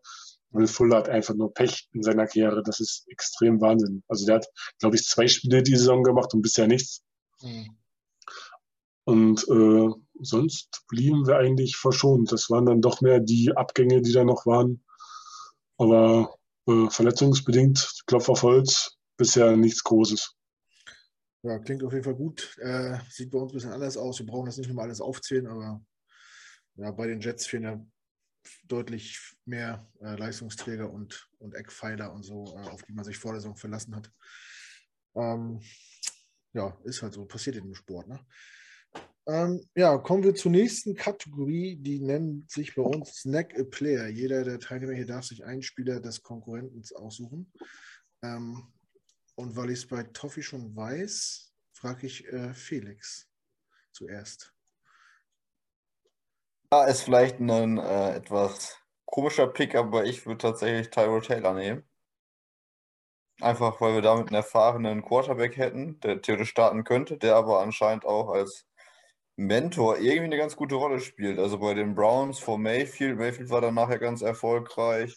Will 0.51 0.67
Fuller 0.67 0.97
hat 0.97 1.09
einfach 1.09 1.33
nur 1.33 1.53
Pech 1.53 1.87
in 1.91 2.03
seiner 2.03 2.27
Karriere. 2.27 2.61
Das 2.63 2.79
ist 2.79 3.05
extrem 3.09 3.59
Wahnsinn. 3.61 4.03
Also 4.07 4.25
der 4.25 4.35
hat, 4.35 4.47
glaube 4.79 4.95
ich, 4.95 5.03
zwei 5.03 5.27
Spiele 5.27 5.63
die 5.63 5.75
Saison 5.75 6.03
gemacht 6.03 6.33
und 6.33 6.41
bisher 6.41 6.67
nichts. 6.67 7.01
Mhm. 7.41 7.80
Und 9.03 9.47
äh, 9.49 9.89
sonst 10.21 10.83
blieben 10.87 11.25
wir 11.27 11.37
eigentlich 11.37 11.75
verschont. 11.75 12.31
Das 12.31 12.49
waren 12.49 12.65
dann 12.65 12.81
doch 12.81 13.01
mehr 13.01 13.19
die 13.19 13.51
Abgänge, 13.55 14.01
die 14.01 14.11
da 14.13 14.23
noch 14.23 14.45
waren. 14.45 14.83
Aber 15.77 16.35
äh, 16.67 16.89
verletzungsbedingt, 16.89 18.03
Klopf 18.05 18.29
auf 18.29 18.43
Holz, 18.43 18.97
bisher 19.17 19.57
nichts 19.57 19.83
Großes. 19.83 20.35
Ja, 21.43 21.57
klingt 21.57 21.83
auf 21.83 21.91
jeden 21.91 22.03
Fall 22.03 22.15
gut. 22.15 22.55
Äh, 22.59 22.99
sieht 23.09 23.31
bei 23.31 23.39
uns 23.39 23.51
ein 23.51 23.55
bisschen 23.55 23.71
anders 23.71 23.97
aus. 23.97 24.19
Wir 24.19 24.27
brauchen 24.27 24.45
das 24.45 24.57
nicht 24.57 24.67
nochmal 24.67 24.85
alles 24.85 25.01
aufzählen, 25.01 25.47
aber 25.47 25.81
ja, 26.75 26.91
bei 26.91 27.07
den 27.07 27.19
Jets 27.19 27.47
fehlen 27.47 27.63
ja 27.63 27.83
deutlich 28.67 29.19
mehr 29.45 29.87
äh, 30.01 30.15
Leistungsträger 30.15 30.91
und, 30.91 31.29
und 31.39 31.55
Eckpfeiler 31.55 32.13
und 32.13 32.23
so, 32.23 32.55
äh, 32.55 32.69
auf 32.69 32.83
die 32.83 32.93
man 32.93 33.05
sich 33.05 33.17
vor 33.17 33.31
der 33.31 33.41
Saison 33.41 33.55
verlassen 33.55 33.95
hat. 33.95 34.11
Ähm, 35.15 35.61
ja, 36.53 36.77
ist 36.83 37.01
halt 37.01 37.13
so, 37.13 37.25
passiert 37.25 37.55
in 37.55 37.63
dem 37.63 37.75
Sport. 37.75 38.07
Ne? 38.07 38.19
Ähm, 39.31 39.65
ja, 39.75 39.97
kommen 39.97 40.23
wir 40.23 40.35
zur 40.35 40.51
nächsten 40.51 40.93
Kategorie, 40.93 41.77
die 41.77 42.01
nennt 42.01 42.51
sich 42.51 42.75
bei 42.75 42.81
uns 42.81 43.21
Snack 43.21 43.57
a 43.57 43.63
Player. 43.63 44.07
Jeder 44.09 44.43
der 44.43 44.59
Teilnehmer 44.59 44.91
hier 44.91 45.05
darf 45.05 45.23
sich 45.23 45.45
einen 45.45 45.61
Spieler 45.61 46.01
des 46.01 46.21
Konkurrenten 46.21 46.83
aussuchen. 46.97 47.49
Ähm, 48.23 48.73
und 49.35 49.55
weil 49.55 49.69
ich 49.69 49.79
es 49.79 49.87
bei 49.87 50.03
Toffi 50.03 50.43
schon 50.43 50.75
weiß, 50.75 51.53
frage 51.71 52.07
ich 52.07 52.27
äh, 52.27 52.53
Felix 52.53 53.29
zuerst. 53.93 54.53
Ja, 56.73 56.83
ist 56.83 57.03
vielleicht 57.03 57.39
ein 57.39 57.77
äh, 57.77 58.15
etwas 58.15 58.77
komischer 59.05 59.47
Pick, 59.47 59.75
aber 59.75 60.03
ich 60.03 60.25
würde 60.25 60.39
tatsächlich 60.39 60.89
Tyrell 60.89 61.21
Taylor 61.21 61.53
nehmen. 61.53 61.89
Einfach 63.39 63.79
weil 63.79 63.93
wir 63.93 64.01
damit 64.01 64.27
einen 64.27 64.35
erfahrenen 64.35 65.01
Quarterback 65.01 65.55
hätten, 65.55 66.01
der 66.01 66.21
theoretisch 66.21 66.49
starten 66.49 66.83
könnte, 66.83 67.17
der 67.17 67.37
aber 67.37 67.61
anscheinend 67.61 68.03
auch 68.03 68.27
als 68.29 68.67
Mentor 69.47 69.97
irgendwie 69.97 70.25
eine 70.25 70.37
ganz 70.37 70.55
gute 70.55 70.75
Rolle 70.75 70.99
spielt. 70.99 71.39
Also 71.39 71.59
bei 71.59 71.73
den 71.73 71.95
Browns 71.95 72.39
vor 72.39 72.57
Mayfield, 72.57 73.17
Mayfield 73.17 73.49
war 73.49 73.61
dann 73.61 73.75
nachher 73.75 73.99
ganz 73.99 74.21
erfolgreich, 74.21 75.15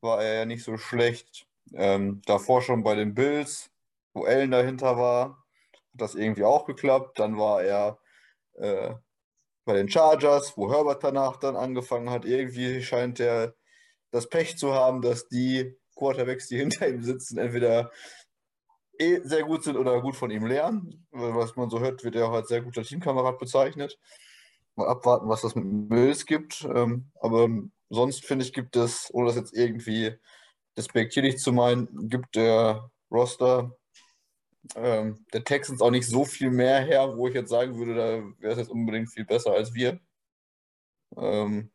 war 0.00 0.22
er 0.22 0.34
ja 0.34 0.44
nicht 0.44 0.64
so 0.64 0.76
schlecht. 0.76 1.46
Ähm, 1.74 2.22
davor 2.26 2.62
schon 2.62 2.82
bei 2.82 2.94
den 2.94 3.14
Bills, 3.14 3.70
wo 4.14 4.24
Allen 4.24 4.50
dahinter 4.50 4.96
war, 4.96 5.44
hat 5.72 6.00
das 6.00 6.14
irgendwie 6.14 6.44
auch 6.44 6.66
geklappt. 6.66 7.18
Dann 7.18 7.38
war 7.38 7.62
er 7.62 7.98
äh, 8.54 8.94
bei 9.64 9.74
den 9.74 9.88
Chargers, 9.88 10.56
wo 10.56 10.72
Herbert 10.72 11.04
danach 11.04 11.36
dann 11.36 11.56
angefangen 11.56 12.10
hat. 12.10 12.24
Irgendwie 12.24 12.82
scheint 12.82 13.20
er 13.20 13.54
das 14.10 14.28
Pech 14.28 14.58
zu 14.58 14.74
haben, 14.74 15.02
dass 15.02 15.28
die 15.28 15.76
Quarterbacks, 15.96 16.48
die 16.48 16.56
hinter 16.58 16.88
ihm 16.88 17.02
sitzen, 17.02 17.38
entweder 17.38 17.90
eh 18.98 19.20
sehr 19.22 19.44
gut 19.44 19.64
sind 19.64 19.76
oder 19.76 20.00
gut 20.00 20.16
von 20.16 20.30
ihm 20.30 20.46
lernen. 20.46 21.06
Was 21.10 21.56
man 21.56 21.70
so 21.70 21.80
hört, 21.80 22.04
wird 22.04 22.16
er 22.16 22.28
auch 22.28 22.32
als 22.32 22.48
sehr 22.48 22.62
guter 22.62 22.82
Teamkamerad 22.82 23.38
bezeichnet. 23.38 23.98
Mal 24.76 24.88
abwarten, 24.88 25.28
was 25.28 25.42
das 25.42 25.54
mit 25.54 25.64
Mills 25.64 26.26
gibt. 26.26 26.66
Ähm, 26.74 27.10
aber 27.20 27.48
sonst 27.90 28.24
finde 28.24 28.44
ich, 28.44 28.52
gibt 28.52 28.76
es, 28.76 29.12
ohne 29.12 29.26
das 29.26 29.36
jetzt 29.36 29.54
irgendwie 29.54 30.14
despektierlich 30.76 31.38
zu 31.38 31.52
meinen, 31.52 32.08
gibt 32.08 32.36
der 32.36 32.90
Roster 33.10 33.76
ähm, 34.76 35.24
der 35.32 35.44
Texans 35.44 35.80
auch 35.82 35.90
nicht 35.90 36.06
so 36.06 36.24
viel 36.24 36.50
mehr 36.50 36.80
her, 36.80 37.16
wo 37.16 37.28
ich 37.28 37.34
jetzt 37.34 37.50
sagen 37.50 37.76
würde, 37.76 37.94
da 37.94 38.40
wäre 38.40 38.52
es 38.52 38.58
jetzt 38.58 38.70
unbedingt 38.70 39.10
viel 39.10 39.24
besser 39.24 39.52
als 39.52 39.74
wir. 39.74 40.00
Ähm, 41.16 41.70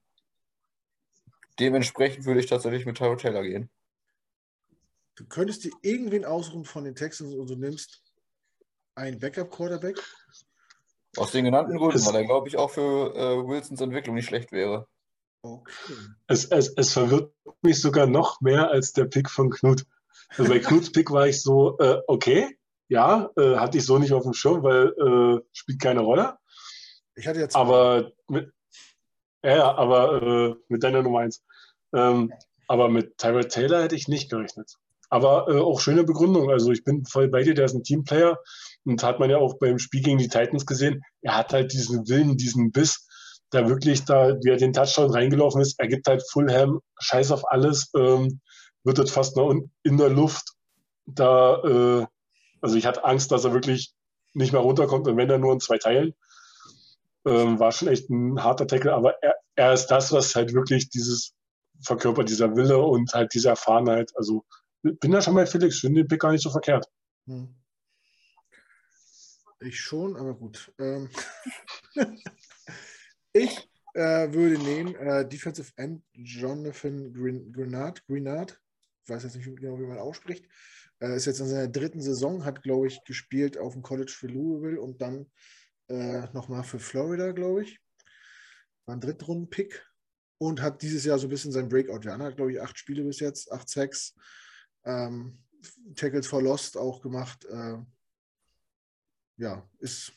dementsprechend 1.59 2.25
würde 2.25 2.39
ich 2.39 2.47
tatsächlich 2.47 2.85
mit 2.85 2.97
Tyro 2.97 3.15
Taylor 3.15 3.43
gehen. 3.43 3.69
Du 5.17 5.25
könntest 5.25 5.63
dir 5.63 5.71
irgendwen 5.81 6.25
ausruhen 6.25 6.63
von 6.63 6.83
den 6.83 6.93
Texans 6.93 7.33
und 7.33 7.49
du 7.49 7.55
nimmst 7.55 8.03
einen 8.93 9.19
Backup-Quarterback? 9.19 9.99
Aus 11.17 11.31
den 11.31 11.45
genannten 11.45 11.75
Gründen, 11.77 12.05
weil 12.05 12.15
er, 12.15 12.25
glaube 12.25 12.47
ich, 12.47 12.55
auch 12.55 12.69
für 12.69 13.15
äh, 13.15 13.47
Wilsons 13.47 13.81
Entwicklung 13.81 14.15
nicht 14.15 14.27
schlecht 14.27 14.51
wäre. 14.51 14.87
Okay. 15.41 15.73
Es, 16.27 16.45
es, 16.45 16.69
es 16.69 16.93
verwirrt 16.93 17.33
mich 17.63 17.81
sogar 17.81 18.05
noch 18.05 18.41
mehr 18.41 18.69
als 18.69 18.93
der 18.93 19.05
Pick 19.05 19.29
von 19.29 19.49
Knut. 19.49 19.85
Also 20.37 20.51
bei 20.51 20.59
Knuts 20.59 20.91
Pick 20.91 21.09
war 21.09 21.27
ich 21.27 21.41
so, 21.41 21.79
äh, 21.79 21.99
okay, 22.05 22.59
ja, 22.87 23.31
äh, 23.37 23.55
hatte 23.55 23.79
ich 23.79 23.85
so 23.85 23.97
nicht 23.97 24.13
auf 24.13 24.23
dem 24.23 24.33
Schirm, 24.33 24.61
weil 24.61 24.89
äh, 24.89 25.43
spielt 25.51 25.81
keine 25.81 26.01
Rolle. 26.01 26.37
Ich 27.15 27.27
hatte 27.27 27.39
jetzt. 27.39 27.55
Aber 27.55 28.11
mit, 28.27 28.53
ja, 29.43 29.75
aber 29.75 30.21
äh, 30.21 30.55
mit 30.67 30.83
deiner 30.83 31.01
Nummer 31.01 31.21
eins. 31.21 31.43
Ähm, 31.91 32.31
aber 32.67 32.89
mit 32.89 33.17
Tyrell 33.17 33.47
Taylor 33.47 33.81
hätte 33.81 33.95
ich 33.95 34.07
nicht 34.07 34.29
gerechnet. 34.29 34.77
Aber 35.09 35.47
äh, 35.47 35.59
auch 35.59 35.79
schöne 35.79 36.03
Begründung. 36.03 36.49
Also 36.49 36.71
ich 36.71 36.83
bin 36.83 37.05
voll 37.05 37.29
bei 37.29 37.43
dir, 37.43 37.53
der 37.53 37.65
ist 37.65 37.75
ein 37.75 37.83
Teamplayer 37.83 38.37
und 38.85 39.03
hat 39.03 39.19
man 39.19 39.29
ja 39.29 39.37
auch 39.37 39.57
beim 39.59 39.79
Spiel 39.79 40.01
gegen 40.01 40.17
die 40.17 40.27
Titans 40.27 40.65
gesehen. 40.65 41.01
Er 41.21 41.37
hat 41.37 41.53
halt 41.53 41.73
diesen 41.73 42.07
Willen, 42.07 42.37
diesen 42.37 42.71
Biss, 42.71 43.07
da 43.49 43.69
wirklich 43.69 44.03
da, 44.03 44.35
wie 44.41 44.49
er 44.49 44.57
den 44.57 44.73
Touchdown 44.73 45.11
reingelaufen 45.11 45.61
ist, 45.61 45.79
er 45.79 45.87
gibt 45.87 46.07
halt 46.07 46.23
Fulham 46.29 46.81
Scheiß 46.99 47.31
auf 47.31 47.49
alles, 47.49 47.89
ähm, 47.95 48.41
wird 48.83 48.97
dort 48.97 49.09
fast 49.09 49.37
noch 49.37 49.53
in 49.83 49.97
der 49.97 50.09
Luft. 50.09 50.53
Da, 51.05 51.61
äh, 51.63 52.05
also 52.61 52.75
ich 52.75 52.85
hatte 52.85 53.05
Angst, 53.05 53.31
dass 53.31 53.45
er 53.45 53.53
wirklich 53.53 53.93
nicht 54.33 54.51
mehr 54.51 54.61
runterkommt 54.61 55.07
und 55.07 55.17
wenn 55.17 55.29
er 55.29 55.37
nur 55.37 55.53
in 55.53 55.59
zwei 55.59 55.77
Teilen. 55.77 56.13
Ähm, 57.25 57.59
war 57.59 57.71
schon 57.71 57.89
echt 57.89 58.09
ein 58.09 58.41
harter 58.41 58.67
Tackle, 58.67 58.93
aber 58.93 59.21
er, 59.21 59.35
er 59.55 59.73
ist 59.73 59.87
das, 59.87 60.13
was 60.13 60.35
halt 60.35 60.53
wirklich 60.53 60.89
dieses 60.89 61.33
verkörpert, 61.81 62.29
dieser 62.29 62.55
Wille 62.55 62.77
und 62.77 63.13
halt 63.13 63.33
diese 63.33 63.49
Erfahrenheit. 63.49 64.11
Also 64.15 64.45
bin 64.93 65.11
da 65.11 65.21
schon 65.21 65.35
bei 65.35 65.45
Felix, 65.45 65.79
finde 65.79 66.01
den 66.01 66.07
Pick 66.07 66.21
gar 66.21 66.31
nicht 66.31 66.43
so 66.43 66.51
verkehrt. 66.51 66.85
Hm. 67.25 67.55
Ich 69.59 69.79
schon, 69.79 70.15
aber 70.15 70.35
gut. 70.35 70.71
Ähm 70.79 71.09
ich 73.33 73.69
äh, 73.93 74.31
würde 74.31 74.59
nehmen 74.61 74.95
äh, 74.95 75.27
Defensive 75.27 75.71
End 75.75 76.03
Jonathan 76.13 77.11
Grenard. 77.51 78.05
Grenard. 78.05 78.59
Ich 79.03 79.09
weiß 79.09 79.23
jetzt 79.23 79.35
nicht 79.35 79.45
genau, 79.55 79.79
wie 79.79 79.85
man 79.85 79.97
ausspricht. 79.97 80.45
Äh, 80.99 81.15
ist 81.15 81.25
jetzt 81.25 81.39
in 81.39 81.47
seiner 81.47 81.67
dritten 81.67 82.01
Saison, 82.01 82.45
hat, 82.45 82.61
glaube 82.61 82.87
ich, 82.87 83.03
gespielt 83.05 83.57
auf 83.57 83.73
dem 83.73 83.81
College 83.81 84.11
für 84.15 84.27
Louisville 84.27 84.79
und 84.79 85.01
dann 85.01 85.31
äh, 85.89 86.27
nochmal 86.33 86.63
für 86.63 86.79
Florida, 86.79 87.31
glaube 87.31 87.63
ich. 87.63 87.79
War 88.85 88.95
ein 88.95 89.01
Drittrunden-Pick 89.01 89.83
und 90.37 90.61
hat 90.61 90.81
dieses 90.81 91.03
Jahr 91.05 91.17
so 91.17 91.27
ein 91.27 91.29
bisschen 91.29 91.51
sein 91.51 91.69
Breakout-Jahr. 91.69 92.19
Hat, 92.19 92.35
glaube 92.35 92.51
ich, 92.51 92.61
acht 92.61 92.77
Spiele 92.77 93.03
bis 93.03 93.19
jetzt, 93.19 93.51
acht 93.51 93.69
Sacks, 93.69 94.13
ähm, 94.87 95.37
Tackles 95.95 96.27
for 96.27 96.41
Lost 96.41 96.77
auch 96.77 97.01
gemacht. 97.01 97.45
Äh, 97.45 97.77
ja, 99.37 99.69
ist, 99.79 100.13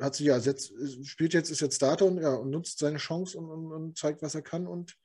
hat 0.00 0.16
sich 0.16 0.26
ja 0.26 0.40
setzt, 0.40 0.72
spielt 1.04 1.34
jetzt, 1.34 1.50
ist 1.50 1.60
jetzt 1.60 1.76
Starter 1.76 2.06
und, 2.06 2.18
ja, 2.18 2.34
und 2.34 2.50
nutzt 2.50 2.78
seine 2.78 2.98
Chance 2.98 3.38
und, 3.38 3.50
und, 3.50 3.72
und 3.72 3.98
zeigt, 3.98 4.22
was 4.22 4.34
er 4.34 4.42
kann. 4.42 4.66
Und 4.66 4.96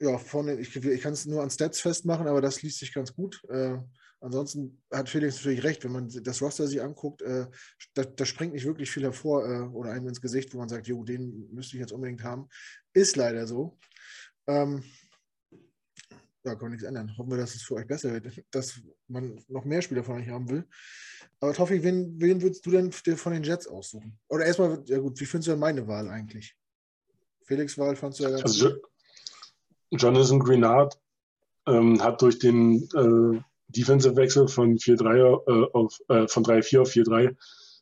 ja, 0.00 0.16
vorne, 0.18 0.58
ich, 0.58 0.74
ich 0.74 1.00
kann 1.00 1.12
es 1.12 1.26
nur 1.26 1.42
an 1.42 1.50
Stats 1.50 1.80
festmachen, 1.80 2.28
aber 2.28 2.40
das 2.40 2.62
liest 2.62 2.78
sich 2.78 2.94
ganz 2.94 3.12
gut. 3.14 3.42
Äh, 3.48 3.78
ansonsten 4.20 4.80
hat 4.92 5.08
Felix 5.08 5.36
natürlich 5.36 5.64
recht, 5.64 5.84
wenn 5.84 5.92
man 5.92 6.08
das 6.08 6.40
Roster 6.40 6.66
sich 6.66 6.80
anguckt, 6.80 7.22
äh, 7.22 7.46
da, 7.94 8.04
da, 8.04 8.24
springt 8.24 8.54
nicht 8.54 8.64
wirklich 8.64 8.90
viel 8.90 9.02
hervor 9.02 9.44
äh, 9.48 9.62
oder 9.68 9.90
einem 9.90 10.08
ins 10.08 10.20
Gesicht, 10.20 10.54
wo 10.54 10.58
man 10.58 10.68
sagt, 10.68 10.86
jo, 10.86 11.02
den 11.04 11.48
müsste 11.52 11.76
ich 11.76 11.80
jetzt 11.80 11.92
unbedingt 11.92 12.22
haben. 12.22 12.48
Ist 12.92 13.16
leider 13.16 13.46
so. 13.46 13.76
Ähm, 14.46 14.84
ja, 16.44 16.54
kann 16.54 16.62
man 16.62 16.70
nichts 16.72 16.86
ändern. 16.86 17.16
Hoffen 17.16 17.30
wir, 17.30 17.38
dass 17.38 17.54
es 17.54 17.62
für 17.62 17.74
euch 17.74 17.86
besser 17.86 18.12
wird, 18.12 18.44
dass 18.50 18.80
man 19.08 19.42
noch 19.48 19.64
mehr 19.64 19.82
Spieler 19.82 20.04
von 20.04 20.16
euch 20.16 20.28
haben 20.28 20.48
will. 20.48 20.64
Aber 21.40 21.52
Toffi, 21.52 21.82
wen, 21.82 22.20
wen 22.20 22.40
würdest 22.42 22.64
du 22.64 22.70
denn 22.70 22.92
von 22.92 23.32
den 23.32 23.42
Jets 23.42 23.66
aussuchen? 23.66 24.18
Oder 24.28 24.46
erstmal, 24.46 24.82
ja 24.86 24.98
gut, 24.98 25.20
wie 25.20 25.26
findest 25.26 25.48
du 25.48 25.52
denn 25.52 25.60
meine 25.60 25.86
Wahl 25.86 26.08
eigentlich? 26.08 26.56
Felix 27.44 27.78
Wahl 27.78 27.96
fandst 27.96 28.20
du 28.20 28.24
ja 28.24 28.30
ganz 28.30 28.42
also, 28.42 28.70
gut. 28.70 28.82
Jonathan 29.90 30.38
Greenard 30.38 31.00
ähm, 31.66 32.02
hat 32.02 32.20
durch 32.20 32.38
den 32.38 32.88
äh, 32.94 33.40
Defensive-Wechsel 33.68 34.48
von 34.48 34.76
4-3 34.76 35.16
äh, 35.16 35.70
auf 35.72 35.98
äh, 36.08 36.28
von 36.28 36.44
3-4 36.44 36.80
auf 36.80 36.90
4-3 36.90 37.36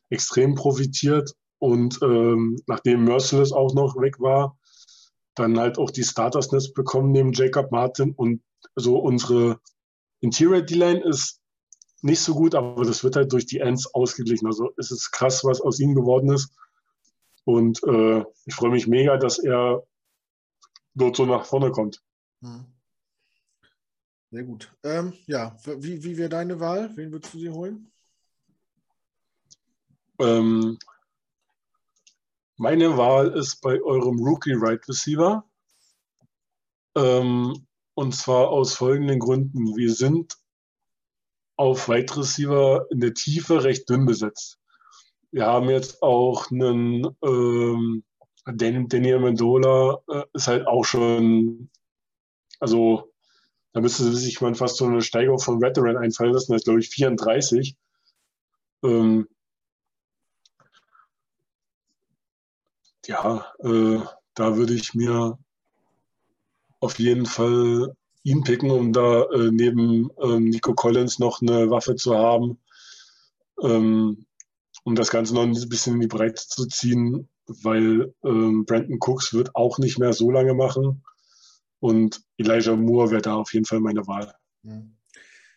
extrem 0.09 0.55
profitiert. 0.55 1.33
Und 1.59 1.99
ähm, 2.01 2.57
nachdem 2.67 3.03
Merciless 3.03 3.51
auch 3.51 3.73
noch 3.73 3.99
weg 3.99 4.19
war, 4.19 4.57
dann 5.35 5.59
halt 5.59 5.77
auch 5.77 5.91
die 5.91 6.03
Starters-Nest 6.03 6.73
bekommen 6.73 7.11
neben 7.11 7.33
Jacob 7.33 7.71
Martin 7.71 8.11
und 8.11 8.41
so 8.75 8.97
unsere 8.97 9.59
Interior 10.19 10.61
D-Line 10.61 11.03
ist 11.03 11.41
nicht 12.01 12.19
so 12.21 12.35
gut, 12.35 12.55
aber 12.55 12.85
das 12.85 13.03
wird 13.03 13.15
halt 13.15 13.31
durch 13.31 13.45
die 13.45 13.59
Ends 13.59 13.93
ausgeglichen. 13.93 14.47
Also 14.47 14.71
es 14.77 14.91
ist 14.91 15.11
krass, 15.11 15.43
was 15.43 15.61
aus 15.61 15.79
ihm 15.79 15.95
geworden 15.95 16.31
ist. 16.31 16.51
Und 17.43 17.81
äh, 17.83 18.23
ich 18.45 18.55
freue 18.55 18.71
mich 18.71 18.87
mega, 18.87 19.17
dass 19.17 19.39
er 19.39 19.83
dort 20.93 21.15
so 21.15 21.25
nach 21.25 21.45
vorne 21.45 21.71
kommt. 21.71 22.03
Hm. 22.41 22.65
Sehr 24.31 24.43
gut. 24.43 24.73
Ähm, 24.83 25.13
ja, 25.25 25.57
wie, 25.65 26.03
wie 26.03 26.17
wäre 26.17 26.29
deine 26.29 26.59
Wahl? 26.59 26.91
Wen 26.95 27.11
würdest 27.11 27.33
du 27.33 27.39
sie 27.39 27.49
holen? 27.49 27.91
Ähm, 30.19 30.77
meine 32.57 32.97
Wahl 32.97 33.29
ist 33.37 33.61
bei 33.61 33.81
eurem 33.81 34.19
Rookie 34.19 34.53
Right 34.53 34.85
Receiver. 34.87 35.45
Ähm, 36.95 37.66
und 37.97 38.13
zwar 38.15 38.49
aus 38.49 38.75
folgenden 38.75 39.17
Gründen. 39.17 39.75
Wir 39.75 39.91
sind 39.91 40.35
auf 41.55 41.89
Wide 41.89 42.15
Receiver 42.15 42.85
in 42.91 42.99
der 42.99 43.15
Tiefe 43.15 43.63
recht 43.63 43.89
dünn 43.89 44.05
besetzt. 44.05 44.59
Wir 45.31 45.47
haben 45.47 45.67
jetzt 45.71 46.03
auch 46.03 46.51
einen 46.51 47.07
ähm, 47.23 48.03
Daniel 48.45 49.19
Mendola, 49.19 49.97
äh, 50.09 50.23
ist 50.33 50.47
halt 50.47 50.67
auch 50.67 50.83
schon, 50.85 51.71
also 52.59 53.11
da 53.73 53.81
müsste 53.81 54.03
sich 54.15 54.41
man 54.41 54.53
fast 54.53 54.77
so 54.77 54.85
eine 54.85 55.01
Steigerung 55.01 55.39
von 55.39 55.59
Veteran 55.59 55.97
einfallen 55.97 56.33
lassen, 56.33 56.51
das 56.51 56.61
ist 56.61 56.65
glaube 56.65 56.79
ich 56.79 56.89
34. 56.89 57.75
Ähm, 58.83 59.27
ja, 63.07 63.51
äh, 63.57 64.01
da 64.35 64.55
würde 64.55 64.75
ich 64.75 64.93
mir 64.93 65.39
auf 66.79 66.99
jeden 66.99 67.25
Fall 67.25 67.95
ihn 68.23 68.43
picken, 68.43 68.71
um 68.71 68.93
da 68.93 69.23
äh, 69.23 69.51
neben 69.51 70.09
ähm, 70.21 70.45
Nico 70.45 70.73
Collins 70.73 71.19
noch 71.19 71.41
eine 71.41 71.69
Waffe 71.69 71.95
zu 71.95 72.15
haben. 72.15 72.59
Ähm, 73.61 74.25
um 74.83 74.95
das 74.95 75.09
Ganze 75.09 75.33
noch 75.33 75.43
ein 75.43 75.69
bisschen 75.69 75.95
in 75.95 76.01
die 76.01 76.07
Breite 76.07 76.41
zu 76.47 76.65
ziehen, 76.67 77.27
weil 77.47 78.13
ähm, 78.23 78.65
Brandon 78.65 78.99
Cooks 78.99 79.33
wird 79.33 79.55
auch 79.55 79.79
nicht 79.79 79.99
mehr 79.99 80.13
so 80.13 80.31
lange 80.31 80.53
machen. 80.53 81.03
Und 81.79 82.21
Elijah 82.37 82.75
Moore 82.75 83.11
wäre 83.11 83.21
da 83.21 83.35
auf 83.35 83.53
jeden 83.53 83.65
Fall 83.65 83.79
meine 83.79 84.07
Wahl. 84.07 84.33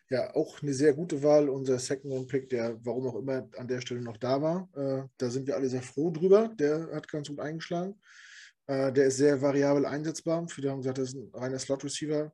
Ja, 0.09 0.35
auch 0.35 0.61
eine 0.61 0.75
sehr 0.75 0.93
gute 0.93 1.23
Wahl, 1.23 1.49
unser 1.49 1.79
Second-Round-Pick, 1.79 2.49
der 2.49 2.85
warum 2.85 3.07
auch 3.07 3.15
immer 3.15 3.49
an 3.57 3.69
der 3.69 3.81
Stelle 3.81 4.03
noch 4.03 4.17
da 4.17 4.43
war. 4.43 4.69
Äh, 4.75 5.09
da 5.19 5.31
sind 5.31 5.47
wir 5.47 5.55
alle 5.55 5.69
sehr 5.69 5.83
froh 5.83 6.11
drüber. 6.11 6.49
Der 6.49 6.91
hat 6.93 7.07
ganz 7.07 7.29
gut 7.29 7.39
eingeschlagen. 7.39 7.95
Äh, 8.71 8.93
der 8.93 9.07
ist 9.07 9.17
sehr 9.17 9.43
variabel 9.43 9.85
einsetzbar. 9.85 10.47
Viele 10.49 10.71
haben 10.71 10.79
gesagt, 10.79 10.99
das 10.99 11.09
ist 11.09 11.17
ein 11.17 11.31
reiner 11.35 11.59
Slot-Receiver. 11.59 12.33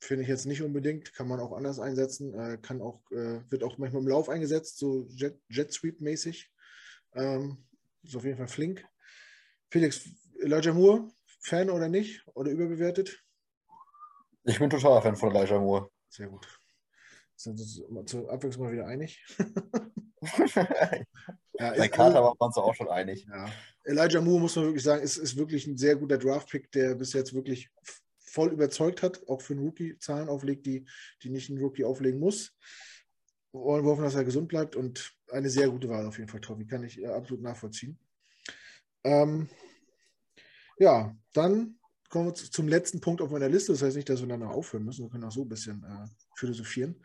Finde 0.00 0.24
ich 0.24 0.28
jetzt 0.28 0.46
nicht 0.46 0.62
unbedingt. 0.62 1.14
Kann 1.14 1.28
man 1.28 1.38
auch 1.38 1.52
anders 1.52 1.78
einsetzen. 1.78 2.34
Äh, 2.34 2.58
kann 2.60 2.82
auch, 2.82 3.08
äh, 3.12 3.40
wird 3.48 3.62
auch 3.62 3.78
manchmal 3.78 4.02
im 4.02 4.08
Lauf 4.08 4.28
eingesetzt, 4.28 4.78
so 4.78 5.06
Jet, 5.10 5.40
Jet 5.48 5.72
Sweep-mäßig. 5.72 6.50
Ähm, 7.14 7.64
ist 8.02 8.16
auf 8.16 8.24
jeden 8.24 8.36
Fall 8.36 8.48
flink. 8.48 8.84
Felix, 9.70 10.08
Elijah 10.40 10.72
Moore, 10.72 11.08
Fan 11.38 11.70
oder 11.70 11.88
nicht? 11.88 12.26
Oder 12.34 12.50
überbewertet? 12.50 13.22
Ich 14.42 14.58
bin 14.58 14.70
total 14.70 15.02
Fan 15.02 15.14
von 15.14 15.32
Elijah 15.32 15.60
Moore. 15.60 15.88
Sehr 16.08 16.26
gut. 16.26 16.48
Sind 17.42 17.58
uns 17.58 17.82
zur 18.06 18.30
Abwechslung 18.30 18.66
mal 18.66 18.72
wieder 18.72 18.86
einig. 18.86 19.24
ja, 21.58 21.74
Bei 21.76 21.88
Carter 21.88 22.22
waren 22.22 22.36
wir 22.38 22.46
uns 22.46 22.56
auch 22.56 22.74
schon 22.74 22.88
einig. 22.88 23.26
Ja. 23.28 23.50
Elijah 23.82 24.20
Moore, 24.20 24.42
muss 24.42 24.54
man 24.54 24.66
wirklich 24.66 24.84
sagen, 24.84 25.02
ist, 25.02 25.16
ist 25.16 25.36
wirklich 25.36 25.66
ein 25.66 25.76
sehr 25.76 25.96
guter 25.96 26.18
Draft-Pick, 26.18 26.70
der 26.70 26.94
bis 26.94 27.12
jetzt 27.12 27.34
wirklich 27.34 27.68
voll 28.18 28.52
überzeugt 28.52 29.02
hat, 29.02 29.28
auch 29.28 29.42
für 29.42 29.54
einen 29.54 29.64
Rookie 29.64 29.98
Zahlen 29.98 30.28
auflegt, 30.28 30.66
die, 30.66 30.86
die 31.22 31.30
nicht 31.30 31.50
ein 31.50 31.58
Rookie 31.58 31.84
auflegen 31.84 32.20
muss. 32.20 32.54
Wollen 33.50 33.84
wir 33.84 33.90
hoffen, 33.90 34.04
dass 34.04 34.14
er 34.14 34.24
gesund 34.24 34.48
bleibt 34.48 34.76
und 34.76 35.12
eine 35.30 35.50
sehr 35.50 35.68
gute 35.68 35.88
Wahl 35.88 36.06
auf 36.06 36.18
jeden 36.18 36.30
Fall, 36.30 36.40
Tobi. 36.40 36.66
Kann 36.66 36.84
ich 36.84 37.02
äh, 37.02 37.06
absolut 37.06 37.42
nachvollziehen. 37.42 37.98
Ähm, 39.04 39.50
ja, 40.78 41.14
dann 41.32 41.78
kommen 42.12 42.26
wir 42.26 42.34
zum 42.34 42.68
letzten 42.68 43.00
Punkt 43.00 43.22
auf 43.22 43.30
meiner 43.30 43.48
Liste. 43.48 43.72
Das 43.72 43.80
heißt 43.80 43.96
nicht, 43.96 44.08
dass 44.10 44.20
wir 44.20 44.28
dann 44.28 44.42
aufhören 44.42 44.84
müssen. 44.84 45.04
Wir 45.04 45.10
können 45.10 45.24
auch 45.24 45.32
so 45.32 45.42
ein 45.42 45.48
bisschen 45.48 45.82
äh, 45.82 46.06
philosophieren. 46.36 47.02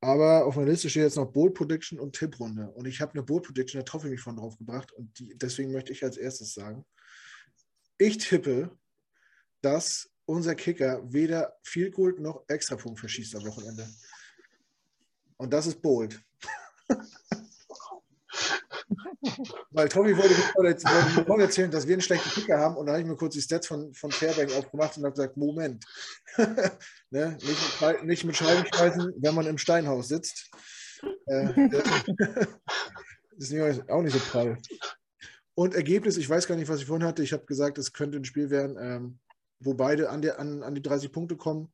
Aber 0.00 0.46
auf 0.46 0.56
meiner 0.56 0.70
Liste 0.70 0.88
steht 0.88 1.02
jetzt 1.02 1.16
noch 1.16 1.30
Bold 1.30 1.52
Prediction 1.52 2.00
und 2.00 2.16
Tipprunde. 2.16 2.70
Und 2.70 2.86
ich 2.86 3.02
habe 3.02 3.12
eine 3.12 3.22
Bold 3.22 3.44
Prediction, 3.44 3.84
da 3.84 3.92
hoffe 3.92 4.06
ich 4.06 4.12
mich 4.12 4.22
von 4.22 4.36
drauf 4.36 4.56
gebracht. 4.56 4.92
Und 4.92 5.18
die, 5.18 5.36
deswegen 5.36 5.72
möchte 5.72 5.92
ich 5.92 6.02
als 6.02 6.16
erstes 6.16 6.54
sagen, 6.54 6.86
ich 7.98 8.16
tippe, 8.16 8.74
dass 9.60 10.10
unser 10.24 10.54
Kicker 10.54 11.02
weder 11.12 11.52
Field 11.62 11.94
Goal 11.94 12.14
noch 12.18 12.44
Extrapunkt 12.48 12.98
verschießt 12.98 13.36
am 13.36 13.44
Wochenende. 13.44 13.86
Und 15.36 15.52
das 15.52 15.66
ist 15.66 15.82
bold. 15.82 16.18
Weil 19.70 19.88
Tommy 19.88 20.16
wollte 20.16 20.34
mir 20.34 21.24
vorhin 21.24 21.40
erzählen, 21.40 21.70
dass 21.70 21.86
wir 21.86 21.94
einen 21.94 22.02
schlechten 22.02 22.30
Kicker 22.30 22.58
haben 22.58 22.76
und 22.76 22.86
da 22.86 22.92
habe 22.92 23.02
ich 23.02 23.08
mir 23.08 23.16
kurz 23.16 23.34
die 23.34 23.42
Stats 23.42 23.66
von, 23.66 23.92
von 23.94 24.10
Fairbank 24.10 24.52
aufgemacht 24.56 24.96
und 24.96 25.04
habe 25.04 25.14
gesagt, 25.14 25.36
Moment, 25.36 25.84
ne? 27.10 27.36
nicht, 27.40 27.80
mit, 27.80 28.04
nicht 28.04 28.24
mit 28.24 28.36
Scheibenkreisen, 28.36 29.12
wenn 29.18 29.34
man 29.34 29.46
im 29.46 29.58
Steinhaus 29.58 30.08
sitzt. 30.08 30.50
Äh, 31.26 31.68
das 33.38 33.50
ist 33.50 33.90
auch 33.90 34.02
nicht 34.02 34.12
so 34.12 34.18
prall. 34.30 34.58
Und 35.54 35.74
Ergebnis, 35.74 36.16
ich 36.16 36.28
weiß 36.28 36.46
gar 36.46 36.56
nicht, 36.56 36.68
was 36.68 36.80
ich 36.80 36.86
vorhin 36.86 37.06
hatte. 37.06 37.22
Ich 37.22 37.32
habe 37.32 37.44
gesagt, 37.44 37.78
es 37.78 37.92
könnte 37.92 38.18
ein 38.18 38.24
Spiel 38.24 38.50
werden, 38.50 38.76
ähm, 38.80 39.18
wo 39.58 39.74
beide 39.74 40.10
an, 40.10 40.22
der, 40.22 40.38
an, 40.38 40.62
an 40.62 40.74
die 40.74 40.82
30 40.82 41.12
Punkte 41.12 41.36
kommen, 41.36 41.72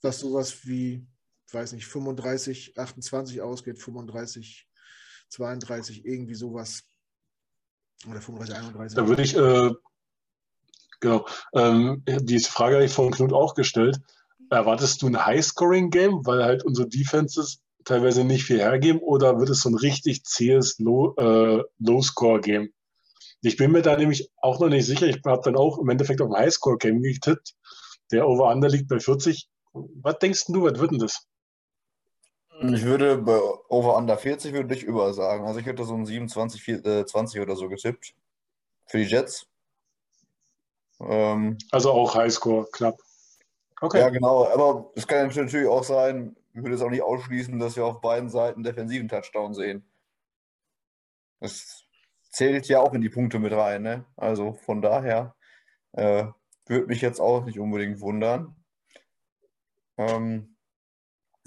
was 0.00 0.20
sowas 0.20 0.66
wie, 0.66 1.06
weiß 1.52 1.72
nicht, 1.72 1.86
35, 1.86 2.78
28 2.78 3.42
ausgeht, 3.42 3.78
35, 3.78 4.65
32, 5.28 6.04
irgendwie 6.04 6.34
sowas. 6.34 6.82
Oder 8.08 8.20
35, 8.20 8.56
31. 8.56 8.96
Da 8.96 9.08
würde 9.08 9.22
ich, 9.22 9.36
äh, 9.36 9.70
genau, 11.00 11.26
ähm, 11.54 12.02
diese 12.06 12.50
Frage 12.50 12.76
habe 12.76 12.84
ich 12.84 12.92
von 12.92 13.10
Knut 13.10 13.32
auch 13.32 13.54
gestellt. 13.54 13.98
Erwartest 14.50 15.02
du 15.02 15.08
ein 15.08 15.24
High-Scoring-Game, 15.24 16.24
weil 16.26 16.44
halt 16.44 16.64
unsere 16.64 16.88
Defenses 16.88 17.60
teilweise 17.84 18.24
nicht 18.24 18.44
viel 18.44 18.58
hergeben, 18.58 19.00
oder 19.00 19.38
wird 19.38 19.50
es 19.50 19.62
so 19.62 19.70
ein 19.70 19.76
richtig 19.76 20.24
zähes 20.24 20.78
äh, 20.78 20.82
Low-Score-Game? 21.78 22.62
Low 22.64 22.70
ich 23.46 23.56
bin 23.56 23.72
mir 23.72 23.82
da 23.82 23.96
nämlich 23.96 24.30
auch 24.40 24.58
noch 24.60 24.68
nicht 24.68 24.86
sicher. 24.86 25.06
Ich 25.06 25.20
habe 25.24 25.42
dann 25.44 25.56
auch 25.56 25.78
im 25.78 25.88
Endeffekt 25.88 26.20
auf 26.20 26.30
ein 26.30 26.36
Highscore-Game 26.36 27.00
getippt. 27.00 27.54
Der 28.10 28.26
Over-Under 28.26 28.68
liegt 28.68 28.88
bei 28.88 28.98
40. 28.98 29.48
Was 29.72 30.18
denkst 30.18 30.46
du, 30.48 30.62
was 30.62 30.78
wird 30.78 30.92
denn 30.92 30.98
das? 30.98 31.26
Ich 32.60 32.84
würde 32.84 33.18
bei 33.18 33.38
Over-Under 33.68 34.16
40 34.16 34.52
würde 34.52 34.74
ich 34.74 34.82
über 34.82 35.12
sagen. 35.12 35.46
Also 35.46 35.60
ich 35.60 35.66
hätte 35.66 35.84
so 35.84 35.94
ein 35.94 36.06
27, 36.06 36.62
4, 36.62 36.86
äh, 36.86 37.06
20 37.06 37.40
oder 37.40 37.54
so 37.54 37.68
getippt. 37.68 38.14
Für 38.86 38.98
die 38.98 39.04
Jets. 39.04 39.46
Ähm, 41.00 41.58
also 41.70 41.92
auch 41.92 42.14
Highscore, 42.14 42.66
knapp. 42.72 42.98
Okay. 43.80 44.00
Ja, 44.00 44.08
genau. 44.08 44.46
Aber 44.46 44.90
es 44.94 45.06
kann 45.06 45.26
natürlich 45.26 45.68
auch 45.68 45.84
sein, 45.84 46.34
ich 46.54 46.62
würde 46.62 46.74
es 46.74 46.82
auch 46.82 46.90
nicht 46.90 47.02
ausschließen, 47.02 47.58
dass 47.58 47.76
wir 47.76 47.84
auf 47.84 48.00
beiden 48.00 48.30
Seiten 48.30 48.62
defensiven 48.62 49.08
Touchdown 49.08 49.52
sehen. 49.52 49.84
Das 51.40 51.84
zählt 52.30 52.66
ja 52.68 52.80
auch 52.80 52.94
in 52.94 53.02
die 53.02 53.10
Punkte 53.10 53.38
mit 53.38 53.52
rein. 53.52 53.82
Ne? 53.82 54.06
Also 54.16 54.54
von 54.54 54.80
daher 54.80 55.34
äh, 55.92 56.26
würde 56.64 56.86
mich 56.86 57.02
jetzt 57.02 57.20
auch 57.20 57.44
nicht 57.44 57.58
unbedingt 57.58 58.00
wundern. 58.00 58.56
Ähm, 59.98 60.55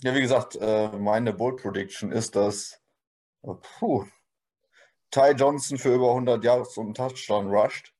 ja, 0.04 0.16
wie 0.16 0.22
gesagt, 0.22 0.56
äh, 0.56 0.90
meine 0.98 1.34
Bold 1.34 1.62
Prediction 1.62 2.12
ist, 2.12 2.36
dass 2.36 2.82
äh, 3.44 3.54
puh, 3.80 4.06
Ty 5.12 5.32
Johnson 5.36 5.78
für 5.78 5.96
über 5.96 6.10
100 6.10 6.44
Yards 6.44 6.78
und 6.78 6.96
Touchdown 6.96 7.50
rusht. 7.50 7.94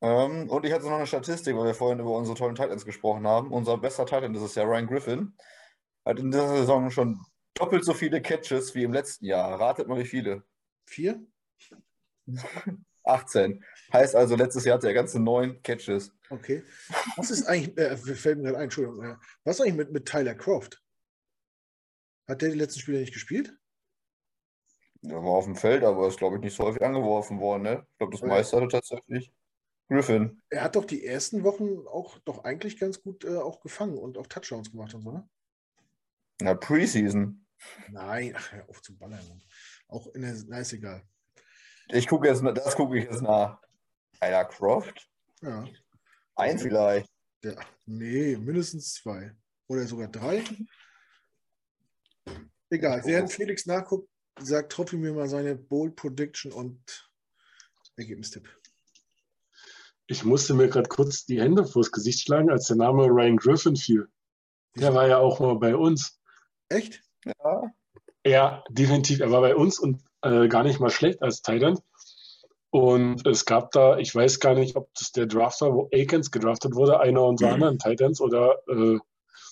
Ähm, 0.00 0.48
und 0.48 0.64
ich 0.64 0.72
hatte 0.72 0.86
noch 0.86 0.96
eine 0.96 1.06
Statistik, 1.06 1.56
weil 1.56 1.66
wir 1.66 1.74
vorhin 1.74 1.98
über 1.98 2.12
unsere 2.12 2.36
tollen 2.36 2.54
Titans 2.54 2.84
gesprochen 2.84 3.26
haben. 3.26 3.50
Unser 3.52 3.78
bester 3.78 4.06
Titan, 4.06 4.34
ist 4.34 4.54
ja 4.54 4.64
Ryan 4.64 4.86
Griffin, 4.86 5.36
hat 6.04 6.20
in 6.20 6.30
dieser 6.30 6.48
Saison 6.48 6.90
schon 6.90 7.20
doppelt 7.54 7.84
so 7.84 7.94
viele 7.94 8.22
Catches 8.22 8.74
wie 8.74 8.84
im 8.84 8.92
letzten 8.92 9.26
Jahr. 9.26 9.58
Ratet 9.58 9.88
mal, 9.88 9.98
wie 9.98 10.04
viele? 10.04 10.44
Vier? 10.86 11.20
18. 13.04 13.64
Heißt 13.92 14.14
also, 14.14 14.36
letztes 14.36 14.64
Jahr 14.64 14.76
hatte 14.76 14.88
er 14.88 14.94
ganze 14.94 15.18
neun 15.18 15.62
Catches. 15.62 16.12
Okay. 16.30 16.62
Was 17.16 17.30
ist 17.30 17.44
eigentlich, 17.46 17.76
äh, 17.78 17.96
fällt 17.96 18.38
mir 18.38 18.44
gerade 18.44 18.58
ein, 18.58 18.64
Entschuldigung, 18.64 19.16
was 19.44 19.56
ist 19.56 19.60
eigentlich 19.62 19.76
mit, 19.76 19.92
mit 19.92 20.06
Tyler 20.06 20.34
Croft? 20.34 20.82
Hat 22.26 22.42
der 22.42 22.50
die 22.50 22.58
letzten 22.58 22.80
Spiele 22.80 23.00
nicht 23.00 23.14
gespielt? 23.14 23.56
Er 25.02 25.22
war 25.22 25.30
auf 25.30 25.44
dem 25.44 25.56
Feld, 25.56 25.84
aber 25.84 26.08
ist, 26.08 26.18
glaube 26.18 26.36
ich, 26.36 26.42
nicht 26.42 26.56
so 26.56 26.64
häufig 26.64 26.82
angeworfen 26.82 27.40
worden. 27.40 27.62
Ne? 27.62 27.86
Ich 27.92 27.98
glaube, 27.98 28.12
das 28.12 28.22
okay. 28.22 28.30
meiste 28.30 28.56
hatte 28.56 28.68
tatsächlich 28.68 29.32
Griffin. 29.88 30.42
Er 30.50 30.64
hat 30.64 30.76
doch 30.76 30.84
die 30.84 31.06
ersten 31.06 31.44
Wochen 31.44 31.86
auch 31.86 32.18
doch 32.18 32.44
eigentlich 32.44 32.78
ganz 32.78 33.02
gut 33.02 33.24
äh, 33.24 33.36
auch 33.36 33.60
gefangen 33.60 33.96
und 33.96 34.18
auch 34.18 34.26
Touchdowns 34.26 34.70
gemacht 34.70 34.92
und 34.94 35.02
so, 35.02 35.12
ne? 35.12 35.28
Na, 36.40 36.54
Preseason. 36.54 37.46
Nein, 37.90 38.34
ach, 38.36 38.52
hör 38.52 38.68
auf 38.68 38.82
zu 38.82 38.96
ballern. 38.96 39.42
Auch 39.88 40.08
in 40.14 40.22
der, 40.22 40.36
na, 40.46 40.58
ist 40.58 40.72
egal. 40.72 41.02
Ich 41.88 42.06
gucke 42.06 42.28
jetzt, 42.28 42.42
das 42.44 42.76
gucke 42.76 42.98
ich 42.98 43.04
jetzt 43.04 43.22
nach. 43.22 43.60
Tyler 44.20 44.44
Croft? 44.44 45.08
Ja. 45.42 45.66
Ein 46.36 46.58
vielleicht. 46.58 47.10
Ja, 47.44 47.54
nee, 47.86 48.36
mindestens 48.36 48.94
zwei. 48.94 49.32
Oder 49.68 49.86
sogar 49.86 50.08
drei. 50.08 50.42
Egal, 52.70 53.02
während 53.04 53.32
Felix 53.32 53.66
nachguckt, 53.66 54.08
sagt 54.40 54.72
Troppi 54.72 54.96
mir 54.96 55.12
mal 55.12 55.28
seine 55.28 55.56
Bold 55.56 55.96
Prediction 55.96 56.52
und 56.52 57.10
Ergebnistipp. 57.96 58.48
Ich 60.06 60.24
musste 60.24 60.54
mir 60.54 60.68
gerade 60.68 60.88
kurz 60.88 61.26
die 61.26 61.40
Hände 61.40 61.66
vors 61.66 61.92
Gesicht 61.92 62.20
schlagen, 62.20 62.50
als 62.50 62.66
der 62.66 62.76
Name 62.76 63.04
Ryan 63.04 63.36
Griffin 63.36 63.76
fiel. 63.76 64.08
Der 64.76 64.94
war 64.94 65.06
ja 65.06 65.18
auch 65.18 65.40
mal 65.40 65.56
bei 65.56 65.76
uns. 65.76 66.20
Echt? 66.68 67.02
Ja. 67.24 67.72
Ja, 68.24 68.64
definitiv. 68.70 69.20
Er 69.20 69.30
war 69.30 69.40
bei 69.40 69.54
uns 69.54 69.78
und 69.78 70.02
äh, 70.22 70.48
gar 70.48 70.62
nicht 70.62 70.80
mal 70.80 70.90
schlecht 70.90 71.22
als 71.22 71.42
Titan. 71.42 71.78
Und 72.70 73.26
es 73.26 73.46
gab 73.46 73.70
da, 73.70 73.96
ich 73.98 74.14
weiß 74.14 74.40
gar 74.40 74.54
nicht, 74.54 74.76
ob 74.76 74.92
das 74.94 75.12
der 75.12 75.26
Draft 75.26 75.60
war, 75.62 75.74
wo 75.74 75.88
Akins 75.92 76.30
gedraftet 76.30 76.74
wurde, 76.74 77.00
einer 77.00 77.22
unserer 77.22 77.48
mhm. 77.48 77.54
anderen 77.54 77.78
Titans 77.78 78.20
oder 78.20 78.58
äh, 78.68 78.98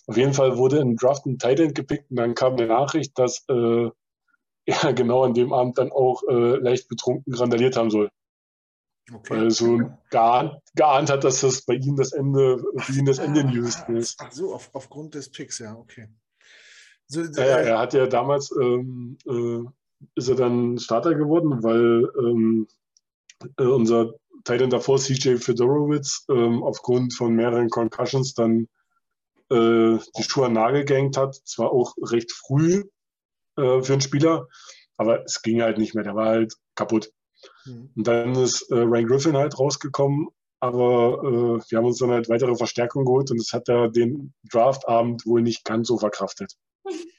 auf 0.07 0.17
jeden 0.17 0.35
Fall 0.35 0.57
wurde 0.57 0.79
im 0.79 0.97
Draft 0.97 1.27
ein 1.27 1.39
Titan 1.39 1.73
gepickt 1.75 2.11
und 2.11 2.17
dann 2.17 2.35
kam 2.35 2.55
eine 2.55 2.67
Nachricht, 2.67 3.19
dass 3.19 3.45
äh, 3.49 3.91
er 4.67 4.93
genau 4.93 5.25
an 5.25 5.35
dem 5.35 5.53
Abend 5.53 5.79
dann 5.79 5.93
auch 5.93 6.23
äh, 6.29 6.57
leicht 6.57 6.89
betrunken 6.89 7.35
randaliert 7.35 7.77
haben 7.77 7.91
soll. 7.91 8.11
Okay. 9.13 9.35
Weil 9.35 9.45
er 9.45 9.51
so 9.53 9.81
geahnt, 10.11 10.61
geahnt, 10.75 11.11
hat, 11.11 11.23
dass 11.23 11.41
das 11.41 11.63
bei 11.63 11.75
ihm 11.75 11.97
das 11.97 12.13
Ende, 12.13 12.63
für 12.79 12.93
ihn 12.93 13.07
das 13.07 13.19
Ende 13.19 13.41
in 13.41 13.51
Houston 13.51 13.97
ist. 13.97 14.17
Ach 14.21 14.33
so, 14.33 14.53
auf, 14.53 14.71
aufgrund 14.73 15.15
des 15.15 15.31
Picks, 15.31 15.61
ja, 15.61 15.77
okay. 15.77 16.09
So, 17.07 17.23
ja, 17.23 17.47
ja, 17.47 17.59
er 17.59 17.79
hat 17.79 17.95
ja 17.95 18.09
damals, 18.09 18.51
ähm, 18.61 19.17
äh, 19.27 19.63
ist 20.17 20.29
er 20.29 20.35
dann 20.35 20.77
Starter 20.79 21.15
geworden, 21.15 21.63
weil 21.63 22.11
ähm, 22.19 22.67
äh, 23.59 23.65
unser 23.65 24.15
Titan 24.45 24.71
davor, 24.71 24.99
CJ 24.99 25.37
Fedorowitz, 25.37 26.25
ähm, 26.31 26.63
aufgrund 26.63 27.15
von 27.15 27.35
mehreren 27.35 27.69
Concussions 27.69 28.35
dann 28.35 28.69
äh, 29.51 29.99
die 30.17 30.23
Schuhe 30.23 30.51
nagelgängt 30.51 31.17
hat. 31.17 31.35
Zwar 31.45 31.73
auch 31.73 31.95
recht 32.01 32.33
früh, 32.33 32.85
äh, 33.57 33.83
für 33.83 33.93
einen 33.93 34.03
Spieler, 34.03 34.47
aber 34.97 35.25
es 35.25 35.43
ging 35.43 35.63
halt 35.63 35.79
nicht 35.79 35.95
mehr, 35.95 36.05
der 36.05 36.15
war 36.15 36.27
halt 36.27 36.55
kaputt. 36.75 37.11
Mhm. 37.65 37.91
Und 37.97 38.07
dann 38.07 38.35
ist 38.37 38.71
äh, 38.71 38.77
Ryan 38.77 39.07
Griffin 39.07 39.37
halt 39.37 39.59
rausgekommen, 39.59 40.29
aber 40.61 41.21
äh, 41.23 41.71
wir 41.71 41.79
haben 41.79 41.87
uns 41.87 41.99
dann 41.99 42.11
halt 42.11 42.29
weitere 42.29 42.55
Verstärkung 42.57 43.05
geholt 43.05 43.31
und 43.31 43.41
es 43.41 43.53
hat 43.53 43.69
er 43.69 43.89
den 43.89 44.33
Draftabend 44.51 45.27
wohl 45.27 45.43
nicht 45.43 45.65
ganz 45.65 45.89
so 45.89 45.99
verkraftet. 45.99 46.55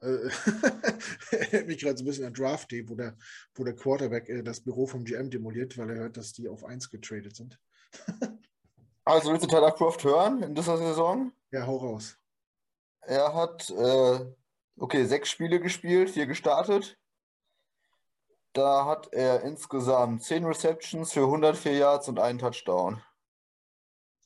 Äh, 0.00 0.28
erinnert 1.30 1.66
mich 1.66 1.78
gerade 1.78 1.96
so 1.96 2.04
ein 2.04 2.06
bisschen 2.06 2.24
an 2.24 2.34
Draft 2.34 2.70
Day, 2.70 2.88
wo 2.88 2.94
der, 2.94 3.16
wo 3.54 3.64
der 3.64 3.74
Quarterback 3.74 4.28
äh, 4.28 4.42
das 4.42 4.60
Büro 4.60 4.86
vom 4.86 5.04
GM 5.04 5.30
demoliert, 5.30 5.76
weil 5.76 5.90
er 5.90 5.96
hört, 5.96 6.16
dass 6.16 6.32
die 6.32 6.48
auf 6.48 6.64
1 6.64 6.90
getradet 6.90 7.36
sind. 7.36 7.58
also 9.04 9.32
willst 9.32 9.44
du 9.44 9.48
Tyler 9.48 9.72
Croft 9.72 10.04
hören 10.04 10.42
in 10.42 10.54
dieser 10.54 10.78
Saison? 10.78 11.32
Ja, 11.50 11.66
hau 11.66 11.76
raus. 11.76 12.16
Er 13.00 13.34
hat 13.34 13.70
äh, 13.70 14.26
okay, 14.76 15.04
sechs 15.06 15.30
Spiele 15.30 15.60
gespielt, 15.60 16.10
vier 16.10 16.26
gestartet. 16.26 16.98
Da 18.52 18.86
hat 18.86 19.12
er 19.12 19.42
insgesamt 19.42 20.22
10 20.22 20.44
Receptions 20.44 21.12
für 21.12 21.24
104 21.24 21.76
Yards 21.76 22.08
und 22.08 22.18
einen 22.18 22.38
Touchdown. 22.38 23.02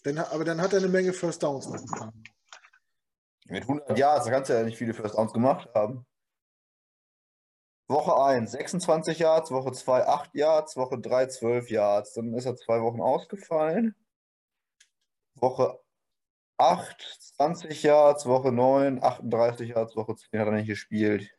Dann, 0.05 0.19
aber 0.19 0.45
dann 0.45 0.61
hat 0.61 0.73
er 0.73 0.79
eine 0.79 0.89
Menge 0.89 1.13
First 1.13 1.43
Downs 1.43 1.69
noch 1.69 1.81
gefangen. 1.81 2.25
Mit 3.53 3.65
100 3.65 3.99
Yards, 3.99 4.25
da 4.25 4.31
kannst 4.31 4.49
du 4.49 4.55
ja 4.55 4.63
nicht 4.63 4.79
viele 4.79 4.95
First 4.95 5.15
Downs 5.15 5.35
gemacht 5.35 5.69
haben. 5.75 6.07
Woche 7.87 8.17
1 8.17 8.51
26 8.51 9.19
Yards, 9.19 9.51
Woche 9.51 9.73
2 9.73 10.07
8 10.07 10.35
Yards, 10.35 10.75
Woche 10.79 10.99
3 10.99 11.27
12 11.27 11.71
Yards. 11.71 12.15
Dann 12.15 12.33
ist 12.33 12.47
er 12.47 12.57
zwei 12.57 12.81
Wochen 12.81 13.03
ausgefallen. 13.03 13.95
Woche 15.35 15.79
8 16.57 17.03
20 17.37 17.83
Yards, 17.83 18.25
Woche 18.25 18.53
9 18.53 19.03
38 19.03 19.69
Yards, 19.69 19.97
Woche 19.97 20.17
10 20.17 20.41
hat 20.41 20.47
er 20.47 20.53
nicht 20.55 20.69
gespielt. 20.69 21.31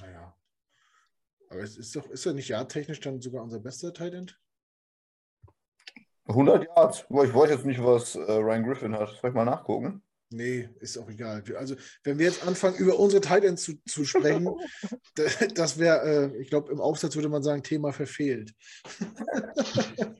Naja. 0.00 0.36
Aber 1.50 1.60
es 1.60 1.76
ist 1.76 1.94
doch, 1.94 2.08
ist 2.08 2.26
er 2.26 2.32
nicht 2.32 2.48
jahrtechnisch 2.48 2.98
dann 2.98 3.20
sogar 3.20 3.44
unser 3.44 3.60
bester 3.60 3.94
Tight 3.94 4.14
100 6.26 6.64
Yards. 6.64 7.04
Ich 7.08 7.34
weiß 7.34 7.50
jetzt 7.50 7.66
nicht, 7.66 7.82
was 7.82 8.14
äh, 8.14 8.32
Ryan 8.32 8.64
Griffin 8.64 8.94
hat. 8.94 9.10
Soll 9.20 9.30
ich 9.30 9.34
mal 9.34 9.44
nachgucken? 9.44 10.02
Nee, 10.30 10.68
ist 10.80 10.98
auch 10.98 11.08
egal. 11.08 11.44
Also, 11.56 11.76
wenn 12.02 12.18
wir 12.18 12.26
jetzt 12.26 12.46
anfangen, 12.46 12.76
über 12.76 12.98
unsere 12.98 13.20
Titans 13.20 13.62
zu, 13.62 13.74
zu 13.86 14.04
sprechen, 14.04 14.48
das 15.54 15.78
wäre, 15.78 16.32
äh, 16.34 16.36
ich 16.40 16.48
glaube, 16.50 16.72
im 16.72 16.80
Aufsatz 16.80 17.14
würde 17.14 17.28
man 17.28 17.42
sagen, 17.42 17.62
Thema 17.62 17.92
verfehlt. 17.92 18.52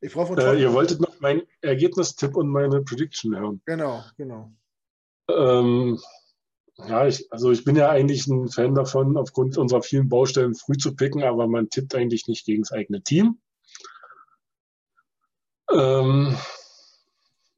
ich 0.00 0.12
brauche 0.12 0.40
äh, 0.40 0.60
Ihr 0.60 0.72
wolltet 0.72 1.00
noch 1.00 1.18
meinen 1.20 1.42
Ergebnistipp 1.62 2.36
und 2.36 2.48
meine 2.48 2.82
Prediction 2.82 3.36
hören. 3.36 3.60
Genau, 3.64 4.04
genau. 4.16 4.52
Ähm, 5.28 5.98
ja, 6.76 7.06
ich, 7.06 7.30
also 7.32 7.50
ich 7.50 7.64
bin 7.64 7.76
ja 7.76 7.90
eigentlich 7.90 8.26
ein 8.26 8.48
Fan 8.48 8.74
davon, 8.74 9.16
aufgrund 9.16 9.58
unserer 9.58 9.82
vielen 9.82 10.08
Baustellen 10.08 10.54
früh 10.54 10.76
zu 10.76 10.94
picken, 10.94 11.22
aber 11.22 11.48
man 11.48 11.70
tippt 11.70 11.94
eigentlich 11.94 12.28
nicht 12.28 12.44
gegen 12.44 12.62
das 12.62 12.72
eigene 12.72 13.02
Team. 13.02 13.38
Ähm, 15.74 16.36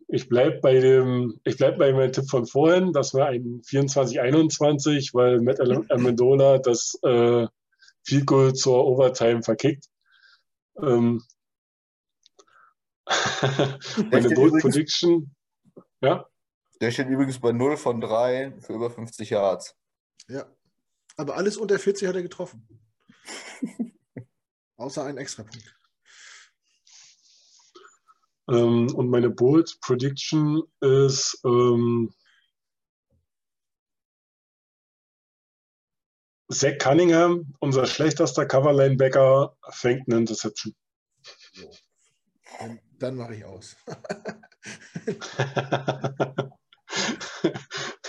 ich 0.09 0.29
bleibe 0.29 0.61
bei 0.61 0.79
dem, 0.79 1.41
ich 1.45 1.57
bleibe 1.57 1.79
bei 1.79 1.93
meinem 1.93 2.13
Tipp 2.13 2.29
von 2.29 2.47
vorhin, 2.47 2.93
das 2.93 3.15
war 3.15 3.29
ein 3.29 3.63
24-21, 3.63 5.15
weil 5.15 5.41
Matt 5.41 5.61
Amendola 5.91 6.59
das 6.59 6.99
äh, 7.03 7.47
Field 8.03 8.27
Goal 8.27 8.55
zur 8.55 8.87
Overtime 8.87 9.43
verkickt. 9.43 9.87
Ähm, 10.81 11.23
meine 14.11 14.31
Bold 14.31 14.63
Prediction, 14.63 15.35
ja. 16.01 16.27
Der 16.81 16.91
steht 16.91 17.09
übrigens 17.09 17.41
bei 17.41 17.53
0 17.53 17.77
von 17.77 18.01
3 18.01 18.55
für 18.61 18.75
über 18.75 18.91
50 18.91 19.31
Yards. 19.31 19.77
Ja. 20.29 20.47
Aber 21.17 21.37
alles 21.37 21.57
unter 21.57 21.79
40 21.79 22.09
hat 22.09 22.17
er 22.17 22.23
getroffen. 22.23 22.67
Außer 24.77 25.05
einen 25.05 25.19
Extrapunkt. 25.19 25.75
Ähm, 28.49 28.95
und 28.95 29.09
meine 29.09 29.31
Bold 29.31 29.79
Prediction 29.81 30.63
ist 30.81 31.41
ähm, 31.45 32.13
Zach 36.51 36.79
Cunningham, 36.79 37.55
unser 37.61 37.87
schlechtester 37.87 38.47
Cover-Linebacker, 38.47 39.57
fängt 39.71 40.09
eine 40.09 40.19
Interception. 40.19 40.75
So. 41.53 41.71
Dann, 42.59 42.81
dann 42.99 43.17
mache 43.17 43.35
ich 43.35 43.45
aus. 43.45 43.77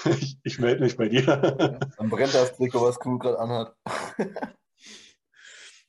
ich, 0.05 0.37
ich 0.43 0.59
melde 0.59 0.83
mich 0.83 0.97
bei 0.97 1.09
dir. 1.09 1.25
Dann 1.97 2.09
brennt 2.09 2.33
das 2.33 2.55
Trikot, 2.55 2.81
was 2.81 2.99
Kuh 2.99 3.17
gerade 3.17 3.39
anhat. 3.39 3.75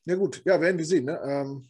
ja 0.05 0.15
gut, 0.15 0.43
ja, 0.45 0.61
werden 0.61 0.79
wir 0.79 0.85
sehen. 0.85 1.07
Ne? 1.07 1.21
Ähm, 1.25 1.69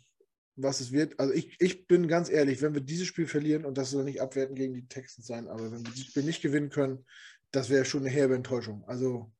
was 0.56 0.80
es 0.80 0.90
wird. 0.90 1.20
Also 1.20 1.32
ich, 1.34 1.54
ich 1.60 1.86
bin 1.86 2.08
ganz 2.08 2.30
ehrlich, 2.30 2.62
wenn 2.62 2.74
wir 2.74 2.80
dieses 2.80 3.06
Spiel 3.06 3.26
verlieren, 3.26 3.64
und 3.64 3.78
das 3.78 3.90
soll 3.90 4.04
nicht 4.04 4.20
abwerten 4.20 4.56
gegen 4.56 4.74
die 4.74 4.88
Texans 4.88 5.26
sein, 5.26 5.48
aber 5.48 5.70
wenn 5.70 5.84
wir 5.84 5.92
dieses 5.92 6.06
Spiel 6.06 6.22
nicht 6.22 6.42
gewinnen 6.42 6.70
können, 6.70 7.04
das 7.50 7.70
wäre 7.70 7.84
schon 7.84 8.00
eine 8.00 8.10
herbe 8.10 8.34
Enttäuschung. 8.34 8.84
Also 8.86 9.30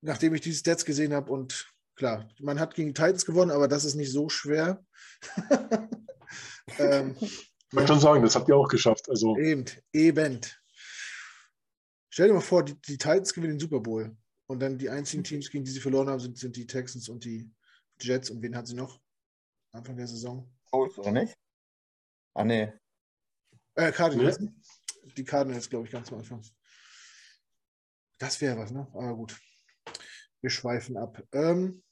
nachdem 0.00 0.34
ich 0.34 0.40
diese 0.40 0.58
Stats 0.58 0.84
gesehen 0.84 1.12
habe 1.12 1.30
und 1.30 1.70
klar, 1.96 2.28
man 2.40 2.58
hat 2.58 2.74
gegen 2.74 2.88
die 2.88 2.94
Titans 2.94 3.26
gewonnen, 3.26 3.50
aber 3.50 3.68
das 3.68 3.84
ist 3.84 3.94
nicht 3.94 4.10
so 4.10 4.28
schwer. 4.28 4.84
ähm, 6.78 7.14
ich 7.20 7.76
wollte 7.76 7.88
schon 7.88 8.00
sagen, 8.00 8.22
das 8.22 8.34
habt 8.34 8.48
ihr 8.48 8.56
auch 8.56 8.68
geschafft. 8.68 9.08
Also. 9.10 9.36
Eben, 9.36 9.66
eben. 9.92 10.40
Stell 12.08 12.28
dir 12.28 12.34
mal 12.34 12.40
vor, 12.40 12.64
die, 12.64 12.74
die 12.80 12.98
Titans 12.98 13.34
gewinnen 13.34 13.54
den 13.54 13.60
Super 13.60 13.80
Bowl 13.80 14.16
und 14.46 14.60
dann 14.60 14.78
die 14.78 14.88
einzigen 14.88 15.24
Teams, 15.24 15.50
gegen 15.50 15.64
die 15.64 15.70
sie 15.70 15.80
verloren 15.80 16.08
haben, 16.08 16.20
sind, 16.20 16.38
sind 16.38 16.56
die 16.56 16.66
Texans 16.66 17.08
und 17.08 17.24
die 17.24 17.50
Jets. 18.00 18.30
Und 18.30 18.42
wen 18.42 18.56
hat 18.56 18.66
sie 18.66 18.74
noch? 18.74 18.98
Anfang 19.72 19.96
der 19.96 20.06
Saison. 20.06 20.50
Colts, 20.70 20.98
oder 20.98 21.12
nicht? 21.12 21.36
Ah, 22.34 22.44
nee. 22.44 22.72
Äh, 23.74 23.92
Cardinals. 23.92 24.38
Ja. 24.40 24.48
Die 25.16 25.24
Cardinals, 25.24 25.68
glaube 25.68 25.86
ich, 25.86 25.92
ganz 25.92 26.12
am 26.12 26.18
Anfang. 26.18 26.42
Das 28.18 28.40
wäre 28.40 28.58
was, 28.58 28.70
ne? 28.70 28.86
Aber 28.92 29.16
gut. 29.16 29.40
Wir 30.40 30.50
schweifen 30.50 30.96
ab. 30.96 31.22
Ähm, 31.32 31.82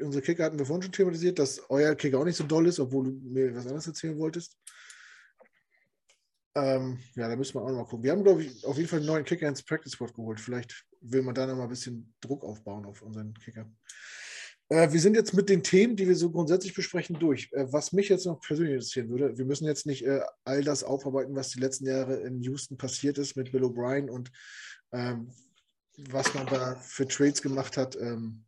unsere 0.00 0.22
Kicker 0.22 0.44
hatten 0.44 0.58
wir 0.58 0.66
vorhin 0.66 0.82
schon 0.82 0.92
thematisiert, 0.92 1.38
dass 1.38 1.60
euer 1.70 1.94
Kicker 1.94 2.18
auch 2.18 2.24
nicht 2.24 2.36
so 2.36 2.44
doll 2.44 2.66
ist, 2.66 2.80
obwohl 2.80 3.04
du 3.04 3.10
mir 3.28 3.54
was 3.54 3.66
anderes 3.66 3.86
erzählen 3.86 4.18
wolltest. 4.18 4.58
Ähm, 6.54 6.98
ja, 7.14 7.28
da 7.28 7.36
müssen 7.36 7.54
wir 7.54 7.62
auch 7.62 7.68
noch 7.68 7.76
mal 7.76 7.84
gucken. 7.84 8.04
Wir 8.04 8.12
haben, 8.12 8.24
glaube 8.24 8.42
ich, 8.42 8.64
auf 8.64 8.76
jeden 8.76 8.88
Fall 8.88 9.00
einen 9.00 9.08
neuen 9.08 9.24
Kicker 9.24 9.46
ins 9.46 9.62
Practice 9.62 9.92
Squad 9.92 10.14
geholt. 10.14 10.40
Vielleicht 10.40 10.86
will 11.02 11.22
man 11.22 11.34
da 11.34 11.46
noch 11.46 11.56
mal 11.56 11.64
ein 11.64 11.68
bisschen 11.68 12.14
Druck 12.20 12.44
aufbauen 12.44 12.86
auf 12.86 13.02
unseren 13.02 13.34
Kicker. 13.34 13.70
Äh, 14.68 14.92
wir 14.92 15.00
sind 15.00 15.14
jetzt 15.14 15.34
mit 15.34 15.48
den 15.48 15.62
Themen, 15.62 15.96
die 15.96 16.08
wir 16.08 16.16
so 16.16 16.30
grundsätzlich 16.30 16.74
besprechen, 16.74 17.18
durch. 17.18 17.50
Äh, 17.52 17.72
was 17.72 17.92
mich 17.92 18.08
jetzt 18.08 18.26
noch 18.26 18.40
persönlich 18.40 18.74
interessieren 18.74 19.08
würde, 19.08 19.38
wir 19.38 19.44
müssen 19.44 19.66
jetzt 19.66 19.86
nicht 19.86 20.04
äh, 20.04 20.20
all 20.44 20.62
das 20.62 20.82
aufarbeiten, 20.82 21.36
was 21.36 21.50
die 21.50 21.60
letzten 21.60 21.86
Jahre 21.86 22.16
in 22.16 22.40
Houston 22.42 22.76
passiert 22.76 23.18
ist 23.18 23.36
mit 23.36 23.52
Bill 23.52 23.64
O'Brien 23.64 24.08
und 24.08 24.30
ähm, 24.92 25.30
was 26.10 26.34
man 26.34 26.46
da 26.46 26.76
für 26.76 27.06
Trades 27.06 27.42
gemacht 27.42 27.76
hat. 27.76 27.96
Ähm, 27.96 28.44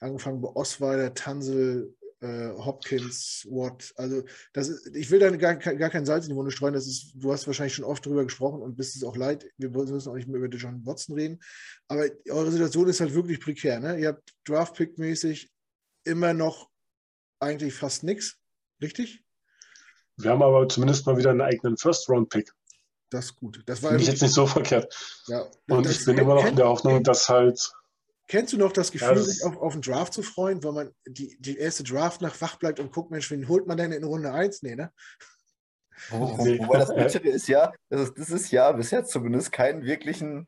angefangen 0.00 0.40
bei 0.40 0.48
Osweiler, 0.48 1.14
Tansel, 1.14 1.96
äh, 2.20 2.50
Hopkins, 2.50 3.46
Watt. 3.50 3.92
Also 3.96 4.22
das 4.52 4.68
ist, 4.68 4.94
ich 4.94 5.10
will 5.10 5.20
da 5.20 5.30
gar, 5.30 5.56
gar 5.56 5.90
kein 5.90 6.06
Salz 6.06 6.24
in 6.24 6.30
die 6.30 6.36
Wunde 6.36 6.50
streuen. 6.50 6.74
Das 6.74 6.86
ist, 6.86 7.12
du 7.14 7.32
hast 7.32 7.46
wahrscheinlich 7.46 7.74
schon 7.74 7.84
oft 7.84 8.04
darüber 8.04 8.24
gesprochen 8.24 8.62
und 8.62 8.76
bist 8.76 8.96
es 8.96 9.04
auch 9.04 9.16
leid. 9.16 9.46
Wir 9.56 9.70
müssen 9.70 10.10
auch 10.10 10.14
nicht 10.14 10.28
mehr 10.28 10.40
über 10.40 10.48
John 10.48 10.84
Watson 10.84 11.14
reden. 11.14 11.40
Aber 11.88 12.06
eure 12.30 12.50
Situation 12.50 12.88
ist 12.88 13.00
halt 13.00 13.14
wirklich 13.14 13.40
prekär. 13.40 13.80
Ne? 13.80 13.98
Ihr 14.00 14.08
habt 14.08 14.34
Draft-Pick-mäßig 14.46 15.50
immer 16.04 16.34
noch 16.34 16.68
eigentlich 17.40 17.74
fast 17.74 18.02
nichts. 18.02 18.38
Richtig? 18.82 19.24
Wir 20.16 20.30
haben 20.30 20.42
aber 20.42 20.68
zumindest 20.68 21.06
mal 21.06 21.16
wieder 21.16 21.30
einen 21.30 21.40
eigenen 21.40 21.76
First-Round-Pick. 21.76 22.52
Das 23.10 23.26
ist 23.26 23.36
gut. 23.36 23.62
Das 23.66 23.82
war 23.82 23.94
ich 23.94 24.06
jetzt 24.06 24.22
nicht 24.22 24.34
so 24.34 24.46
verkehrt. 24.46 24.94
Ja, 25.28 25.46
und 25.68 25.88
ich 25.88 26.04
bin 26.04 26.18
immer 26.18 26.34
noch 26.34 26.46
in 26.46 26.56
der 26.56 26.68
Hoffnung, 26.68 27.02
dass 27.02 27.28
halt 27.28 27.72
Kennst 28.28 28.52
du 28.52 28.58
noch 28.58 28.72
das 28.72 28.92
Gefühl, 28.92 29.16
sich 29.16 29.42
auf, 29.42 29.56
auf 29.56 29.72
einen 29.72 29.80
Draft 29.80 30.12
zu 30.12 30.22
freuen, 30.22 30.62
weil 30.62 30.72
man 30.72 30.94
die, 31.06 31.36
die 31.40 31.56
erste 31.56 31.82
Draft 31.82 32.20
nach 32.20 32.38
wach 32.42 32.56
bleibt 32.56 32.78
und 32.78 32.92
guckt, 32.92 33.10
Mensch, 33.10 33.30
wen 33.30 33.48
holt 33.48 33.66
man 33.66 33.78
denn 33.78 33.90
in 33.90 34.04
Runde 34.04 34.32
1? 34.32 34.62
Nee, 34.62 34.76
ne? 34.76 34.92
Wo, 36.10 36.20
wo, 36.20 36.44
wobei 36.44 36.78
das 36.78 36.94
Bittere 36.94 37.28
ist 37.28 37.48
ja, 37.48 37.72
dass 37.88 38.02
es 38.02 38.14
dieses 38.14 38.50
Jahr 38.50 38.74
bisher 38.74 39.04
zumindest 39.04 39.50
keinen 39.50 39.82
wirklichen 39.82 40.46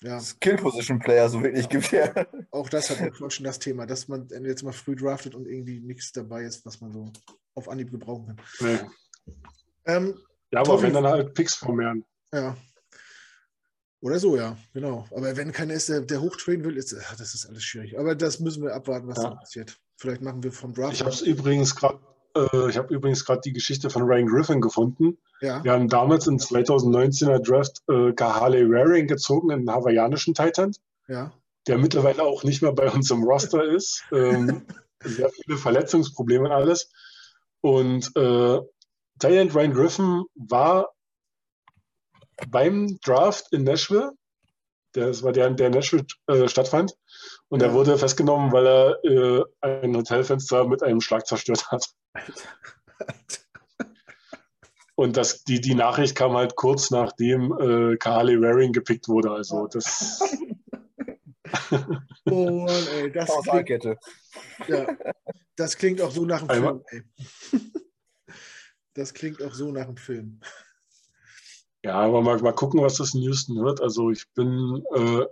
ja. 0.00 0.18
Skill-Position-Player 0.18 1.28
so 1.28 1.42
wirklich 1.42 1.68
gibt. 1.68 1.92
Ja. 1.92 2.10
Auch 2.50 2.70
das 2.70 2.88
hat 2.88 3.00
ja 3.00 3.30
schon 3.30 3.44
das 3.44 3.58
Thema, 3.58 3.86
dass 3.86 4.08
man 4.08 4.26
jetzt 4.28 4.62
mal 4.62 4.72
früh 4.72 4.96
draftet 4.96 5.34
und 5.34 5.46
irgendwie 5.46 5.80
nichts 5.80 6.10
dabei 6.12 6.42
ist, 6.42 6.64
was 6.64 6.80
man 6.80 6.92
so 6.92 7.12
auf 7.54 7.68
Anhieb 7.68 7.90
gebrauchen 7.90 8.34
kann. 8.34 8.40
Nee. 8.60 9.34
Ähm, 9.86 10.18
ja, 10.50 10.60
aber 10.60 10.70
Tommy, 10.70 10.82
wenn 10.84 10.94
dann 10.94 11.06
halt 11.06 11.34
Picks 11.34 11.54
vermehren. 11.54 12.04
Ja, 12.32 12.56
oder 14.04 14.18
so, 14.18 14.36
ja, 14.36 14.58
genau. 14.74 15.06
Aber 15.16 15.34
wenn 15.34 15.50
keiner 15.50 15.72
ist, 15.72 15.88
der, 15.88 16.02
der 16.02 16.20
hochtrainen 16.20 16.62
will, 16.62 16.76
ist 16.76 16.92
das 16.92 17.34
ist 17.34 17.46
alles 17.46 17.64
schwierig. 17.64 17.98
Aber 17.98 18.14
das 18.14 18.38
müssen 18.38 18.62
wir 18.62 18.74
abwarten, 18.74 19.08
was 19.08 19.16
ja. 19.16 19.30
da 19.30 19.36
passiert. 19.36 19.80
Vielleicht 19.96 20.20
machen 20.20 20.42
wir 20.42 20.52
vom 20.52 20.74
Draft. 20.74 20.92
Ich 20.92 21.00
habe 21.00 21.10
es 21.10 21.22
übrigens 21.22 21.74
gerade 21.74 21.98
äh, 22.36 22.68
ich 22.68 22.76
habe 22.76 22.92
übrigens 22.92 23.24
gerade 23.24 23.40
die 23.40 23.54
Geschichte 23.54 23.88
von 23.88 24.02
Ryan 24.02 24.26
Griffin 24.26 24.60
gefunden. 24.60 25.16
Ja. 25.40 25.64
Wir 25.64 25.72
haben 25.72 25.88
damals 25.88 26.26
im 26.26 26.36
2019er 26.36 27.38
Draft 27.38 27.82
äh, 27.88 28.12
Kahale 28.12 28.68
Waring 28.68 29.06
gezogen, 29.06 29.50
einen 29.50 29.70
hawaiianischen 29.70 30.34
Titan, 30.34 30.72
Ja. 31.08 31.32
der 31.66 31.78
mittlerweile 31.78 32.24
auch 32.24 32.44
nicht 32.44 32.60
mehr 32.60 32.72
bei 32.72 32.90
uns 32.90 33.10
im 33.10 33.22
Roster 33.22 33.64
ist. 33.64 34.04
Ähm, 34.12 34.66
sehr 35.02 35.30
viele 35.30 35.56
Verletzungsprobleme 35.56 36.44
und 36.44 36.52
alles. 36.52 36.90
Und 37.62 38.14
äh, 38.16 38.60
Titan 39.18 39.48
Ryan 39.48 39.72
Griffin 39.72 40.24
war 40.34 40.90
beim 42.48 42.98
Draft 43.04 43.52
in 43.52 43.64
Nashville. 43.64 44.12
Das 44.92 45.22
war 45.22 45.32
der, 45.32 45.50
der 45.50 45.66
in 45.68 45.72
Nashville 45.72 46.04
äh, 46.28 46.48
stattfand. 46.48 46.94
Und 47.48 47.62
er 47.62 47.68
Ja. 47.68 47.74
wurde 47.74 47.98
festgenommen, 47.98 48.52
weil 48.52 48.66
er 48.66 49.04
äh, 49.04 49.42
ein 49.60 49.96
Hotelfenster 49.96 50.66
mit 50.68 50.82
einem 50.82 51.00
Schlag 51.00 51.26
zerstört 51.26 51.70
hat. 51.70 51.84
Und 54.96 55.16
das, 55.16 55.42
die, 55.42 55.60
die 55.60 55.74
Nachricht 55.74 56.14
kam 56.16 56.34
halt 56.36 56.54
kurz 56.54 56.90
nachdem 56.92 57.52
äh, 57.58 57.96
Carly 57.96 58.40
Waring 58.40 58.72
gepickt 58.72 59.08
wurde. 59.08 59.32
Also 59.32 59.66
das, 59.66 60.20
Oh 62.26 62.50
Mann, 62.64 62.86
ey, 62.94 63.10
das 63.12 63.30
klingt, 63.42 63.84
ja, 64.68 64.96
das 65.56 65.76
klingt 65.76 66.00
auch 66.00 66.10
so 66.12 66.24
nach 66.24 66.42
einem 66.42 66.50
Einmal- 66.50 66.80
Film, 66.88 67.04
ey. 67.52 67.60
Das 68.94 69.12
klingt 69.12 69.42
auch 69.42 69.52
so 69.54 69.72
nach 69.72 69.86
einem 69.88 69.96
Film. 69.96 70.40
Ja, 71.84 71.96
aber 71.96 72.22
mal, 72.22 72.38
mal 72.38 72.54
gucken, 72.54 72.80
was 72.80 72.96
das 72.96 73.14
in 73.14 73.20
Houston 73.20 73.62
wird. 73.62 73.82
Also 73.82 74.10
ich 74.10 74.24
bin, 74.34 74.82
äh, 74.94 75.26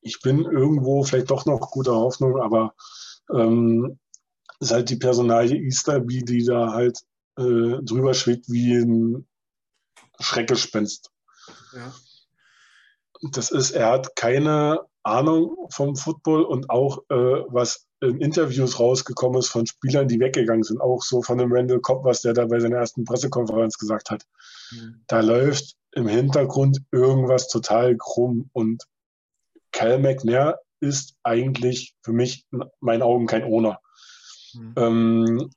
ich 0.00 0.20
bin 0.20 0.44
irgendwo 0.44 1.04
vielleicht 1.04 1.30
doch 1.30 1.46
noch 1.46 1.70
guter 1.70 1.94
Hoffnung, 1.94 2.40
aber 2.40 2.74
ähm, 3.32 4.00
ist 4.58 4.72
halt 4.72 4.90
die 4.90 4.96
Personalie 4.96 5.62
Easterby, 5.62 6.24
die 6.24 6.44
da 6.44 6.72
halt 6.72 6.98
äh, 7.38 7.78
drüber 7.82 8.14
schwebt 8.14 8.50
wie 8.50 8.74
ein 8.74 9.28
Schreckgespenst. 10.18 11.12
Ja. 11.72 11.94
das 13.30 13.52
ist, 13.52 13.70
er 13.70 13.90
hat 13.90 14.16
keine 14.16 14.80
Ahnung 15.04 15.68
vom 15.70 15.94
Football 15.94 16.42
und 16.42 16.68
auch 16.68 16.98
äh, 17.10 17.44
was 17.48 17.86
Interviews 18.08 18.78
rausgekommen 18.78 19.38
ist 19.38 19.48
von 19.48 19.66
Spielern, 19.66 20.08
die 20.08 20.20
weggegangen 20.20 20.64
sind, 20.64 20.80
auch 20.80 21.02
so 21.02 21.22
von 21.22 21.38
dem 21.38 21.52
Randall 21.52 21.80
Cobb, 21.80 22.04
was 22.04 22.22
der 22.22 22.34
da 22.34 22.46
bei 22.46 22.60
seiner 22.60 22.76
ersten 22.76 23.04
Pressekonferenz 23.04 23.78
gesagt 23.78 24.10
hat. 24.10 24.24
Mhm. 24.72 25.02
Da 25.06 25.20
läuft 25.20 25.76
im 25.92 26.08
Hintergrund 26.08 26.82
irgendwas 26.90 27.48
total 27.48 27.96
krumm 27.96 28.50
und 28.52 28.84
Cal 29.72 29.98
McNair 29.98 30.60
ist 30.80 31.16
eigentlich 31.22 31.94
für 32.02 32.12
mich 32.12 32.44
in 32.52 32.64
meinen 32.80 33.02
Augen 33.02 33.26
kein 33.26 33.44
Owner. 33.44 33.80
Mhm. 34.54 34.74
Ähm, 34.76 35.50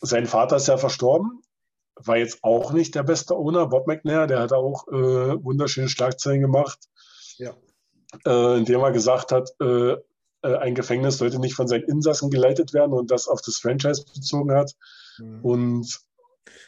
sein 0.00 0.26
Vater 0.26 0.56
ist 0.56 0.68
ja 0.68 0.78
verstorben, 0.78 1.42
war 1.94 2.16
jetzt 2.16 2.38
auch 2.42 2.72
nicht 2.72 2.94
der 2.94 3.02
beste 3.02 3.36
Owner, 3.36 3.66
Bob 3.66 3.86
McNair, 3.86 4.26
der 4.26 4.40
hat 4.40 4.52
auch 4.52 4.88
äh, 4.88 5.44
wunderschöne 5.44 5.88
Schlagzeilen 5.88 6.40
gemacht, 6.40 6.78
Ja. 7.36 7.54
äh, 8.24 8.58
indem 8.58 8.80
er 8.80 8.92
gesagt 8.92 9.32
hat, 9.32 9.50
äh, 9.60 9.96
äh, 10.42 10.56
ein 10.56 10.74
Gefängnis 10.74 11.18
sollte 11.18 11.38
nicht 11.38 11.54
von 11.54 11.68
seinen 11.68 11.84
Insassen 11.84 12.30
geleitet 12.30 12.72
werden 12.74 12.92
und 12.92 13.10
das 13.10 13.28
auf 13.28 13.40
das 13.42 13.56
Franchise 13.58 14.04
bezogen 14.14 14.52
hat. 14.52 14.74
Mhm. 15.18 15.44
Und 15.44 16.00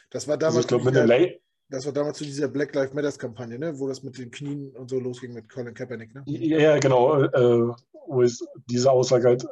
Das 0.09 0.27
war 0.27 0.35
also 0.35 0.61
damals, 0.61 0.65
ich 0.65 0.71
mit 0.71 0.81
dem 0.85 0.93
dieser- 0.93 1.07
Lay 1.07 1.39
das 1.69 1.85
war 1.87 1.93
damals 1.93 2.19
zu 2.19 2.23
dieser 2.23 2.49
Black 2.49 2.75
Lives 2.75 2.93
Matters 2.93 3.17
Kampagne, 3.17 3.57
ne? 3.57 3.79
wo 3.79 3.87
das 3.87 4.03
mit 4.03 4.15
den 4.19 4.29
Knien 4.29 4.75
und 4.75 4.91
so 4.91 4.99
losging 4.99 5.33
mit 5.33 5.49
Colin 5.49 5.73
Kaepernick. 5.73 6.13
Ne? 6.13 6.21
Ja, 6.27 6.59
ja, 6.59 6.77
genau. 6.77 7.23
Äh, 7.23 7.73
wo 8.07 8.21
ist 8.21 8.45
diese 8.69 8.91
Aussage 8.91 9.27
halt, 9.27 9.47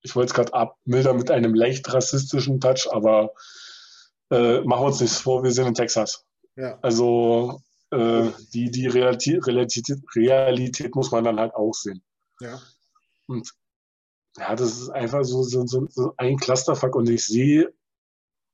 ich 0.00 0.16
wollte 0.16 0.28
es 0.30 0.34
gerade 0.34 0.54
abmildern 0.54 1.18
mit 1.18 1.30
einem 1.30 1.52
leicht 1.52 1.92
rassistischen 1.92 2.60
Touch, 2.60 2.88
aber 2.90 3.34
äh, 4.30 4.60
machen 4.62 4.82
wir 4.84 4.86
uns 4.86 5.00
nichts 5.00 5.18
vor, 5.18 5.42
wir 5.42 5.50
sind 5.50 5.66
in 5.66 5.74
Texas. 5.74 6.24
Ja. 6.54 6.78
Also 6.80 7.60
äh, 7.90 8.30
die, 8.54 8.70
die 8.70 8.86
Realität, 8.86 9.46
Realität, 9.46 9.98
Realität 10.14 10.94
muss 10.94 11.10
man 11.10 11.24
dann 11.24 11.38
halt 11.38 11.54
auch 11.54 11.74
sehen. 11.74 12.02
ja. 12.40 12.58
Und 13.26 13.50
ja, 14.36 14.54
das 14.54 14.78
ist 14.78 14.90
einfach 14.90 15.24
so, 15.24 15.42
so, 15.42 15.66
so, 15.66 16.14
ein 16.16 16.36
Clusterfuck 16.36 16.94
und 16.94 17.08
ich 17.08 17.24
sehe 17.24 17.72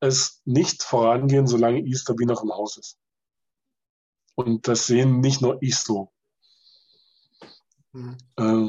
es 0.01 0.41
nicht 0.45 0.83
vorangehen, 0.83 1.47
solange 1.47 1.81
Easterby 1.81 2.27
noch 2.27 2.43
im 2.43 2.53
Haus 2.53 2.77
ist. 2.77 2.99
Und 4.35 4.67
das 4.67 4.87
sehen 4.87 5.21
nicht 5.21 5.43
nur 5.43 5.59
ich 5.61 5.77
so. 5.77 6.13
Mhm. 7.93 8.17
Äh, 8.37 8.69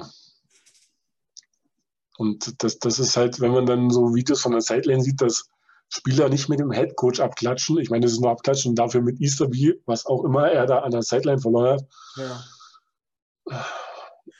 und 2.17 2.63
das, 2.63 2.79
das 2.79 2.99
ist 2.99 3.17
halt, 3.17 3.39
wenn 3.39 3.51
man 3.51 3.65
dann 3.65 3.89
so 3.89 4.13
Videos 4.13 4.41
von 4.41 4.51
der 4.51 4.61
Sideline 4.61 5.01
sieht, 5.01 5.21
dass 5.21 5.49
Spieler 5.89 6.29
nicht 6.29 6.49
mit 6.49 6.59
dem 6.59 6.71
Headcoach 6.71 7.19
abklatschen. 7.19 7.77
Ich 7.77 7.89
meine, 7.89 8.05
das 8.05 8.13
ist 8.13 8.19
nur 8.19 8.31
abklatschen 8.31 8.71
und 8.71 8.75
dafür 8.75 9.01
mit 9.01 9.21
Easterby, 9.21 9.81
was 9.85 10.05
auch 10.05 10.23
immer 10.23 10.47
er 10.47 10.65
da 10.65 10.79
an 10.79 10.91
der 10.91 11.03
Sideline 11.03 11.39
verloren 11.39 11.79
hat. 11.79 11.87
ja. 12.17 13.65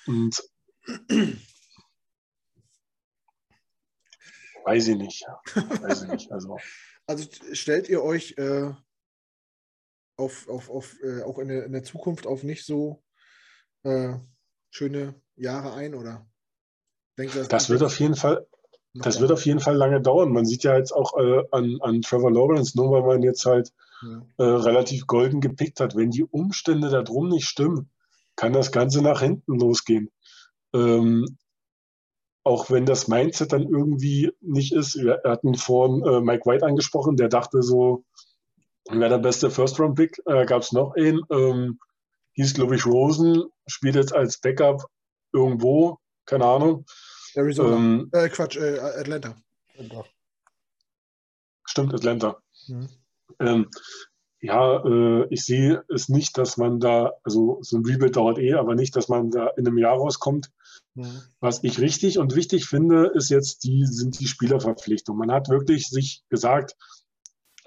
Und 0.08 0.44
weiß 4.66 4.88
ich 4.90 4.98
nicht. 4.98 5.26
Weiß 5.82 6.04
ich 6.04 6.10
nicht. 6.10 6.32
Also, 6.32 6.58
Also 7.06 7.28
stellt 7.52 7.90
ihr 7.90 8.02
euch 8.02 8.38
äh, 8.38 8.72
auf, 10.18 10.48
auf, 10.48 10.70
auf, 10.70 10.96
äh, 11.04 11.24
auch 11.24 11.38
in 11.40 11.50
der, 11.50 11.66
in 11.66 11.74
der 11.74 11.84
Zukunft 11.84 12.26
auf 12.26 12.44
nicht 12.44 12.66
so 12.66 13.04
äh, 13.84 14.14
schöne 14.70 15.16
Jahre 15.36 15.74
ein 15.74 15.96
oder 15.96 16.26
denkt 17.18 17.36
ihr, 17.36 17.44
das 17.44 17.70
wird 17.70 17.84
auf 17.84 18.00
jeden 18.00 18.16
Fall, 18.16 18.48
das 18.94 19.16
da? 19.16 19.22
wird 19.22 19.32
auf 19.34 19.46
jeden 19.46 19.60
Fall 19.60 19.76
lange 19.76 20.02
dauern. 20.02 20.32
Man 20.32 20.46
sieht 20.46 20.64
ja 20.64 20.78
jetzt 20.78 20.94
auch 20.94 21.18
äh, 21.18 21.44
an, 21.52 21.80
an 21.82 22.02
Trevor 22.02 22.32
Lawrence, 22.32 22.78
nur 22.78 22.92
weil 22.92 23.04
man 23.04 23.22
jetzt 23.22 23.46
halt 23.46 23.74
äh, 24.38 24.44
relativ 24.44 25.06
golden 25.06 25.42
gepickt 25.42 25.80
hat. 25.80 25.96
Wenn 25.96 26.12
die 26.12 26.24
Umstände 26.24 26.90
da 26.90 27.02
drum 27.02 27.28
nicht 27.30 27.48
stimmen, 27.48 27.90
kann 28.36 28.54
das 28.54 28.72
Ganze 28.72 29.02
nach 29.02 29.22
hinten 29.22 29.60
losgehen. 29.60 30.10
Ähm, 30.74 31.38
auch 32.44 32.70
wenn 32.70 32.86
das 32.86 33.08
Mindset 33.08 33.54
dann 33.54 33.64
irgendwie 33.64 34.32
nicht 34.42 34.74
ist. 34.74 34.96
Wir 34.96 35.22
hatten 35.24 35.56
vorhin 35.56 36.04
äh, 36.06 36.20
Mike 36.22 36.46
White 36.46 36.66
angesprochen, 36.66 37.16
der 37.16 37.30
dachte 37.30 37.62
so, 37.62 38.04
wäre 38.90 39.10
der 39.10 39.18
beste 39.18 39.50
First-Round-Pick. 39.50 40.22
Äh, 40.26 40.46
Gab 40.46 40.62
es 40.62 40.72
noch 40.72 40.96
einen, 40.96 41.22
ähm, 41.32 41.80
hieß 42.34 42.54
glaube 42.54 42.76
ich 42.76 42.86
Rosen, 42.86 43.44
spielt 43.68 43.96
jetzt 43.96 44.14
als 44.14 44.40
Backup 44.40 44.86
irgendwo, 45.32 46.00
keine 46.26 46.46
Ahnung. 46.46 46.86
Arizona. 47.36 47.76
Ähm, 47.76 48.10
äh, 48.12 48.30
Quatsch, 48.30 48.58
äh, 48.58 48.80
Atlanta. 48.80 49.36
stimmt, 51.66 51.94
Atlanta. 51.94 52.38
Mhm. 52.68 52.90
Ähm, 53.40 53.70
ja, 54.42 54.84
äh, 54.86 55.28
ich 55.30 55.46
sehe 55.46 55.84
es 55.88 56.10
nicht, 56.10 56.38
dass 56.38 56.58
man 56.58 56.80
da, 56.80 57.14
also 57.24 57.60
so 57.62 57.78
ein 57.78 57.86
Rebuild 57.86 58.18
dauert 58.18 58.38
eh, 58.38 58.54
aber 58.54 58.76
nicht, 58.76 58.96
dass 58.96 59.08
man 59.08 59.32
da 59.32 59.48
in 59.56 59.66
einem 59.66 59.78
Jahr 59.78 59.96
rauskommt. 59.96 60.52
Mhm. 60.96 61.22
Was 61.40 61.64
ich 61.64 61.80
richtig 61.80 62.18
und 62.18 62.36
wichtig 62.36 62.66
finde, 62.66 63.12
ist 63.16 63.30
jetzt 63.30 63.64
die, 63.64 63.86
sind 63.86 64.20
die 64.20 64.28
Spielerverpflichtungen. 64.28 65.20
Man 65.20 65.36
hat 65.36 65.50
wirklich 65.50 65.88
sich 65.88 66.24
gesagt, 66.30 66.76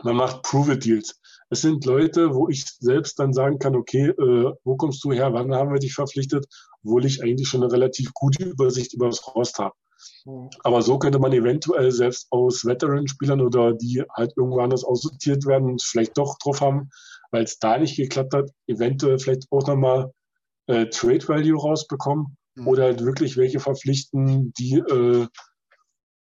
man 0.03 0.17
macht 0.17 0.43
Prove-It-Deals. 0.43 1.21
Es 1.49 1.61
sind 1.61 1.85
Leute, 1.85 2.35
wo 2.35 2.49
ich 2.49 2.65
selbst 2.81 3.19
dann 3.19 3.33
sagen 3.33 3.59
kann, 3.59 3.77
okay, 3.77 4.09
äh, 4.09 4.53
wo 4.65 4.77
kommst 4.77 5.03
du 5.05 5.13
her, 5.13 5.33
wann 5.33 5.55
haben 5.55 5.73
wir 5.73 5.79
dich 5.79 5.95
verpflichtet, 5.95 6.47
obwohl 6.83 7.07
ich 7.07 7.23
eigentlich 7.23 7.49
schon 7.49 7.63
eine 7.63 7.73
relativ 7.73 8.13
gute 8.13 8.45
Übersicht 8.45 8.95
über 8.95 9.07
das 9.07 9.27
Rost 9.35 9.59
habe. 9.59 9.75
Mhm. 10.25 10.51
Aber 10.65 10.83
so 10.83 10.99
könnte 10.99 11.19
man 11.19 11.33
eventuell 11.33 11.93
selbst 11.93 12.27
aus 12.31 12.65
Veteran-Spielern 12.65 13.41
oder 13.41 13.73
die 13.73 14.03
halt 14.13 14.33
irgendwo 14.37 14.61
anders 14.61 14.85
aussortiert 14.85 15.47
werden 15.47 15.71
und 15.71 15.83
vielleicht 15.83 16.19
doch 16.19 16.37
drauf 16.39 16.61
haben, 16.61 16.91
weil 17.31 17.45
es 17.45 17.59
da 17.59 17.79
nicht 17.79 17.97
geklappt 17.97 18.35
hat, 18.35 18.51
eventuell 18.67 19.19
vielleicht 19.19 19.47
auch 19.51 19.67
nochmal 19.67 20.13
äh, 20.67 20.87
Trade 20.87 21.27
Value 21.27 21.61
rausbekommen. 21.61 22.37
Oder 22.65 22.85
halt 22.85 23.05
wirklich 23.05 23.37
welche 23.37 23.61
verpflichten, 23.61 24.53
die, 24.55 24.79
äh, 24.79 25.27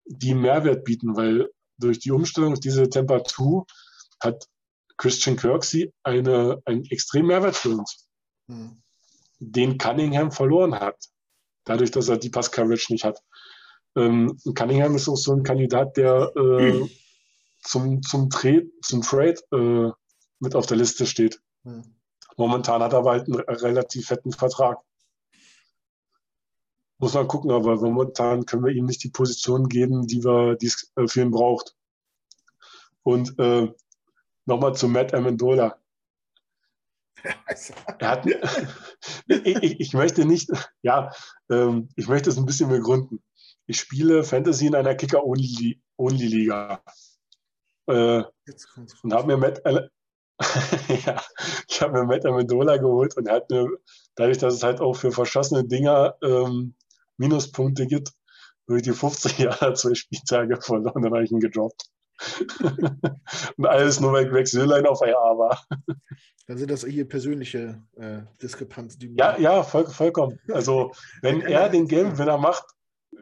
die 0.05 0.33
Mehrwert 0.33 0.83
bieten, 0.83 1.15
weil 1.15 1.49
durch 1.77 1.99
die 1.99 2.11
Umstellung 2.11 2.53
auf 2.53 2.59
diese 2.59 2.89
Temperatur 2.89 3.65
hat 4.19 4.45
Christian 4.97 5.35
Kirksey 5.35 5.91
eine, 6.03 6.61
einen 6.65 6.85
extremen 6.85 7.27
Mehrwert 7.27 7.55
für 7.55 7.69
uns, 7.71 8.07
Mhm. 8.47 8.81
den 9.39 9.77
Cunningham 9.77 10.31
verloren 10.31 10.75
hat, 10.75 10.97
dadurch, 11.63 11.91
dass 11.91 12.07
er 12.09 12.17
die 12.17 12.29
Pass-Coverage 12.29 12.93
nicht 12.93 13.03
hat. 13.03 13.21
Ähm, 13.95 14.37
Cunningham 14.55 14.95
ist 14.95 15.09
auch 15.09 15.15
so 15.15 15.33
ein 15.33 15.43
Kandidat, 15.43 15.97
der 15.97 16.31
äh, 16.35 16.87
zum, 17.63 18.01
zum, 18.03 18.29
Trade, 18.29 18.67
zum 18.81 19.01
Trade 19.01 19.35
äh, 19.51 19.91
mit 20.39 20.55
auf 20.55 20.65
der 20.65 20.77
Liste 20.77 21.05
steht. 21.05 21.41
Mhm. 21.63 21.95
Momentan 22.37 22.81
hat 22.81 22.93
er 22.93 22.99
aber 22.99 23.11
halt 23.11 23.27
einen 23.27 23.39
relativ 23.39 24.07
fetten 24.07 24.31
Vertrag. 24.31 24.77
Muss 27.01 27.15
man 27.15 27.27
gucken, 27.27 27.49
aber 27.49 27.77
momentan 27.77 28.45
können 28.45 28.63
wir 28.63 28.71
ihm 28.71 28.85
nicht 28.85 29.03
die 29.03 29.09
Position 29.09 29.67
geben, 29.67 30.05
die 30.05 30.23
wir 30.23 30.55
die 30.55 30.67
es 30.67 30.91
äh, 30.95 31.07
für 31.07 31.21
ihn 31.21 31.31
braucht. 31.31 31.75
Und 33.01 33.39
äh, 33.39 33.73
nochmal 34.45 34.75
zu 34.75 34.87
Matt 34.87 35.11
Amendola. 35.15 35.79
Hat, 37.99 38.25
ich, 39.27 39.45
ich, 39.45 39.79
ich 39.79 39.93
möchte 39.93 40.25
nicht, 40.25 40.51
ja, 40.83 41.11
ähm, 41.49 41.89
ich 41.95 42.07
möchte 42.07 42.29
es 42.29 42.37
ein 42.37 42.45
bisschen 42.45 42.69
begründen. 42.69 43.23
Ich 43.65 43.79
spiele 43.79 44.23
Fantasy 44.23 44.67
in 44.67 44.75
einer 44.75 44.93
Kicker-Only-Liga. 44.93 46.83
äh, 47.87 48.23
und 49.01 49.13
habe 49.13 49.25
mir 49.25 49.37
Matt, 49.37 49.59
ja, 51.05 51.19
ich 51.67 51.81
habe 51.81 51.93
mir 51.93 52.05
Matt 52.05 52.27
Amendola 52.27 52.77
geholt 52.77 53.17
und 53.17 53.25
er 53.25 53.37
hat 53.37 53.49
mir, 53.49 53.67
dadurch, 54.13 54.37
dass 54.37 54.53
es 54.53 54.61
halt 54.61 54.81
auch 54.81 54.93
für 54.93 55.11
verschossene 55.11 55.63
Dinger 55.63 56.15
ähm, 56.21 56.75
Minuspunkte 57.21 57.87
gibt, 57.87 58.11
durch 58.67 58.81
die 58.81 58.93
50 58.93 59.37
Jahre 59.37 59.73
zwei 59.75 59.93
Spieltage 59.93 60.59
verloren, 60.61 61.03
dann 61.03 61.13
habe 61.13 61.23
ich 61.23 61.31
ihn 61.31 61.39
gedroppt. 61.39 61.85
und 63.57 63.65
alles 63.65 63.99
nur, 63.99 64.13
weil 64.13 64.29
Greg 64.29 64.47
Sölein 64.47 64.85
auf 64.85 65.01
IA 65.01 65.15
war. 65.15 65.65
Dann 66.47 66.57
sind 66.57 66.69
das 66.69 66.85
hier 66.85 67.07
persönliche 67.07 67.81
äh, 67.95 68.19
Diskrepanzen. 68.41 69.15
ja, 69.17 69.39
ja, 69.39 69.63
voll, 69.63 69.87
vollkommen. 69.87 70.39
Also, 70.51 70.91
wenn 71.21 71.41
er 71.47 71.69
den 71.69 71.87
Game 71.87 72.17
Winner 72.17 72.37
macht, 72.37 72.63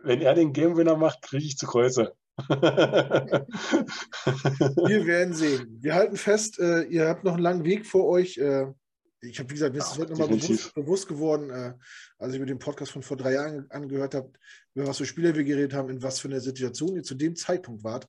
wenn 0.04 0.22
er 0.22 0.34
den 0.34 0.52
Game 0.52 0.76
Winner 0.76 0.98
macht, 0.98 1.22
kriege 1.22 1.46
ich 1.46 1.58
zu 1.58 1.66
Kreuze. 1.66 2.14
Wir 2.38 3.46
werden 5.06 5.34
sehen. 5.34 5.78
Wir 5.82 5.94
halten 5.96 6.16
fest, 6.18 6.60
äh, 6.60 6.84
ihr 6.84 7.08
habt 7.08 7.24
noch 7.24 7.34
einen 7.34 7.44
langen 7.44 7.64
Weg 7.66 7.86
vor 7.86 8.08
euch. 8.08 8.38
Äh, 8.38 8.68
ich 9.22 9.40
habe, 9.40 9.50
wie 9.50 9.54
gesagt, 9.54 9.74
mir 9.74 9.80
ist 9.80 9.92
es 9.92 9.98
heute 9.98 10.12
nochmal 10.12 10.30
bewusst, 10.30 10.74
bewusst, 10.74 11.08
geworden, 11.08 11.50
äh, 11.50 11.74
als 12.18 12.34
ich 12.34 12.40
mir 12.40 12.46
den 12.46 12.60
Podcast 12.60 12.92
von 12.92 13.04
vor 13.04 13.18
drei 13.18 13.34
Jahren 13.34 13.70
angehört 13.70 14.16
habe, 14.16 14.32
über 14.74 14.88
was 14.88 14.98
für 14.98 15.06
Spieler 15.06 15.36
wir 15.36 15.44
geredet 15.44 15.74
haben, 15.74 15.90
in 15.90 16.02
was 16.02 16.20
für 16.20 16.30
einer 16.30 16.40
Situation 16.40 16.96
ihr 16.96 17.04
zu 17.04 17.16
dem 17.16 17.36
Zeitpunkt 17.36 17.84
wart 17.84 18.08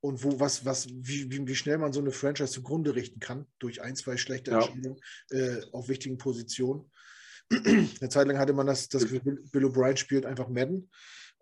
und 0.00 0.22
wo, 0.22 0.38
was, 0.38 0.64
was, 0.64 0.88
wie, 0.88 1.30
wie, 1.30 1.46
wie 1.46 1.54
schnell 1.54 1.78
man 1.78 1.92
so 1.92 2.00
eine 2.00 2.12
Franchise 2.12 2.52
zugrunde 2.52 2.94
richten 2.94 3.20
kann, 3.20 3.46
durch 3.58 3.82
ein, 3.82 3.96
zwei 3.96 4.16
schlechte 4.16 4.52
ja. 4.52 4.58
Entscheidungen 4.58 5.00
äh, 5.30 5.62
auf 5.72 5.88
wichtigen 5.88 6.18
Positionen. 6.18 6.90
eine 7.50 8.08
Zeit 8.08 8.26
lang 8.28 8.38
hatte 8.38 8.52
man 8.52 8.66
das, 8.66 8.88
das 8.88 9.06
Bill 9.06 9.64
O'Brien 9.64 9.96
spielt 9.96 10.26
einfach 10.26 10.48
Madden. 10.48 10.90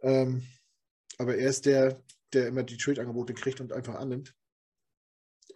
Ähm, 0.03 0.47
aber 1.19 1.37
er 1.37 1.51
ist 1.51 1.67
der, 1.67 2.01
der 2.33 2.49
immer 2.49 2.63
die 2.63 2.77
Trade-Angebote 2.77 3.35
kriegt 3.35 3.61
und 3.61 3.73
einfach 3.73 3.95
annimmt. 3.95 4.35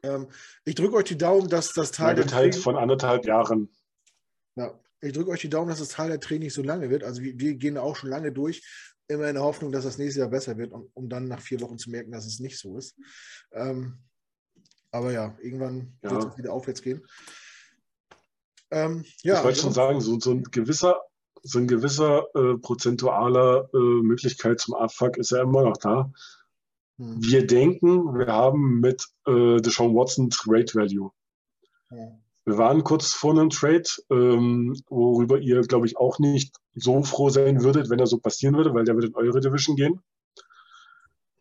Ähm, 0.03 0.29
ich 0.65 0.75
drücke 0.75 0.97
euch 0.97 1.05
die 1.05 1.19
Daumen, 1.19 1.49
dass 1.49 1.73
das 1.73 1.93
Teil 1.93 2.15
der 2.15 2.27
Training, 2.27 2.53
von 2.53 2.77
anderthalb 2.77 3.27
Jahren. 3.27 3.71
Ja, 4.57 4.79
ich 5.01 5.13
drücke 5.13 5.31
euch 5.31 5.41
die 5.41 5.51
Daumen, 5.51 5.69
dass 5.69 5.79
das 5.79 5.89
Teil 5.89 6.09
der 6.09 6.21
Training 6.21 6.51
so 6.51 6.63
lange 6.63 6.91
wird. 6.91 7.05
Also 7.05 7.23
wir, 7.23 7.39
wir, 7.39 7.55
gehen 7.55 7.79
auch 7.79 7.97
schon 7.97 8.11
lange 8.11 8.33
durch, 8.33 8.63
immer 9.09 9.29
in 9.29 9.35
der 9.35 9.45
Hoffnung, 9.45 9.73
dass 9.73 9.85
das 9.85 9.99
nächste 9.99 10.21
Jahr 10.21 10.31
besser 10.31 10.57
wird, 10.57 10.73
um, 10.73 10.91
um 10.95 11.09
dann 11.09 11.29
nach 11.29 11.41
vier 11.41 11.61
Wochen 11.61 11.79
zu 11.79 11.91
merken, 11.91 12.13
dass 12.13 12.27
es 12.27 12.41
nicht 12.41 12.59
so 12.59 12.77
ist. 12.77 12.97
Ähm, 13.53 13.99
aber 14.91 15.13
ja, 15.13 15.37
irgendwann 15.43 15.99
ja. 16.03 16.11
wird 16.11 16.33
es 16.33 16.39
wieder 16.39 16.53
aufwärts 16.53 16.83
gehen. 16.83 17.07
Ähm, 18.71 19.05
ja, 19.23 19.39
ich 19.39 19.45
wollte 19.45 19.61
schon 19.61 19.73
sagen, 19.73 20.01
so, 20.01 20.19
so 20.19 20.33
ein 20.33 20.43
gewisser, 20.45 21.01
so 21.43 21.59
ein 21.59 21.69
gewisser 21.69 22.27
äh, 22.35 22.57
prozentualer 22.59 23.69
äh, 23.73 23.79
Möglichkeit 23.79 24.59
zum 24.61 24.75
Abfuck 24.75 25.19
ist 25.19 25.31
ja 25.31 25.43
immer 25.43 25.63
noch 25.63 25.77
da. 25.77 26.11
Hm. 26.99 27.23
Wir 27.23 27.47
denken, 27.47 28.19
wir 28.19 28.29
haben 28.29 28.81
mit 28.81 29.07
äh, 29.27 29.61
Deshaun 29.61 29.95
Watson 29.95 30.31
Trade 30.31 30.73
Value. 30.75 31.11
Hm. 31.89 32.23
Wir 32.47 32.59
waren 32.59 32.85
kurz 32.85 33.13
vor 33.13 33.33
einem 33.33 33.51
Trade, 33.51 33.89
ähm, 34.09 34.81
worüber 34.89 35.39
ihr, 35.39 35.61
glaube 35.63 35.87
ich, 35.87 35.97
auch 35.97 36.21
nicht 36.21 36.57
so 36.75 37.03
froh 37.03 37.29
sein 37.29 37.63
würdet, 37.63 37.91
wenn 37.91 37.99
er 37.99 38.07
so 38.07 38.19
passieren 38.19 38.55
würde, 38.55 38.73
weil 38.73 38.85
der 38.85 38.95
wird 38.95 39.07
in 39.07 39.17
eure 39.17 39.41
Division 39.41 39.75
gehen. 39.75 40.01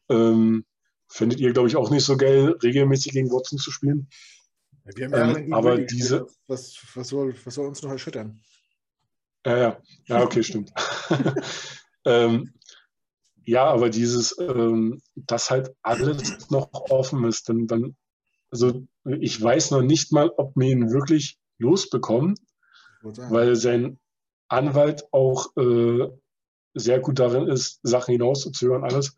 Ähm, 0.10 0.66
findet 1.08 1.40
ihr, 1.40 1.54
glaube 1.54 1.68
ich, 1.68 1.76
auch 1.76 1.92
nicht 1.92 2.06
so 2.06 2.18
geil, 2.18 2.56
regelmäßig 2.64 3.12
gegen 3.12 3.32
Watson 3.32 3.60
zu 3.60 3.70
spielen. 3.70 4.10
Wir 4.96 5.10
haben 5.12 5.36
ähm, 5.36 5.54
aber 5.54 5.78
diese. 5.78 6.28
Was, 6.48 6.76
was, 6.96 7.08
soll, 7.08 7.36
was 7.44 7.54
soll 7.54 7.68
uns 7.68 7.84
noch 7.84 7.92
erschüttern? 7.92 8.42
Ja, 9.46 9.58
ja, 9.58 9.82
ja, 10.08 10.24
okay, 10.24 10.42
stimmt. 10.42 10.72
ähm, 12.06 12.52
ja, 13.46 13.66
aber 13.66 13.90
dieses, 13.90 14.38
ähm, 14.40 15.02
dass 15.16 15.52
halt 15.52 15.74
alles 15.82 16.50
noch 16.50 16.70
offen 16.74 17.24
ist, 17.26 17.50
dann, 17.50 17.68
dann, 17.68 17.96
also 18.50 18.86
ich 19.20 19.42
weiß 19.42 19.72
noch 19.72 19.82
nicht 19.82 20.12
mal, 20.12 20.32
ob 20.38 20.56
wir 20.56 20.68
ihn 20.70 20.92
wirklich 20.92 21.38
losbekommen, 21.58 22.36
weil 23.02 23.56
sein 23.56 24.00
Anwalt 24.48 25.06
auch 25.12 25.56
äh, 25.58 26.08
sehr 26.74 27.00
gut 27.00 27.20
darin 27.20 27.48
ist, 27.48 27.80
Sachen 27.84 28.14
hinauszuzögern, 28.14 28.84
alles. 28.84 29.16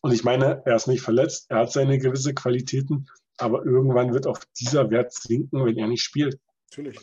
Und 0.00 0.12
ich 0.12 0.24
meine, 0.24 0.62
er 0.64 0.76
ist 0.76 0.86
nicht 0.86 1.02
verletzt, 1.02 1.46
er 1.48 1.60
hat 1.60 1.72
seine 1.72 1.98
gewisse 1.98 2.34
Qualitäten, 2.34 3.06
aber 3.36 3.64
irgendwann 3.64 4.12
wird 4.12 4.26
auch 4.26 4.38
dieser 4.58 4.90
Wert 4.90 5.12
sinken, 5.12 5.64
wenn 5.64 5.78
er 5.78 5.88
nicht 5.88 6.02
spielt. 6.02 6.38
Natürlich. 6.70 6.98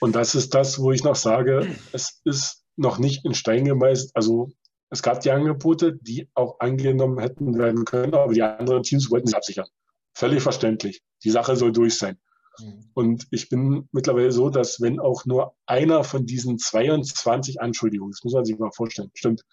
Und 0.00 0.14
das 0.14 0.34
ist 0.34 0.54
das, 0.54 0.78
wo 0.78 0.92
ich 0.92 1.04
noch 1.04 1.16
sage, 1.16 1.74
es 1.92 2.20
ist 2.24 2.64
noch 2.76 2.98
nicht 2.98 3.24
in 3.24 3.34
Stein 3.34 3.64
gemeißelt. 3.66 4.12
Also 4.14 4.50
es 4.90 5.02
gab 5.02 5.20
die 5.20 5.30
Angebote, 5.30 5.96
die 5.96 6.28
auch 6.34 6.58
angenommen 6.58 7.18
hätten 7.20 7.56
werden 7.56 7.84
können, 7.84 8.14
aber 8.14 8.32
die 8.32 8.42
anderen 8.42 8.82
Teams 8.82 9.10
wollten 9.10 9.28
sich 9.28 9.36
absichern. 9.36 9.66
Völlig 10.12 10.42
verständlich. 10.42 11.02
Die 11.22 11.30
Sache 11.30 11.54
soll 11.54 11.72
durch 11.72 11.96
sein. 11.96 12.18
Mhm. 12.58 12.90
Und 12.94 13.26
ich 13.30 13.48
bin 13.48 13.88
mittlerweile 13.92 14.32
so, 14.32 14.50
dass 14.50 14.80
wenn 14.80 14.98
auch 14.98 15.24
nur 15.24 15.54
einer 15.66 16.02
von 16.02 16.26
diesen 16.26 16.58
22 16.58 17.60
Anschuldigungen, 17.60 18.12
das 18.12 18.24
muss 18.24 18.34
man 18.34 18.44
sich 18.44 18.58
mal 18.58 18.72
vorstellen, 18.72 19.12
stimmt, 19.14 19.44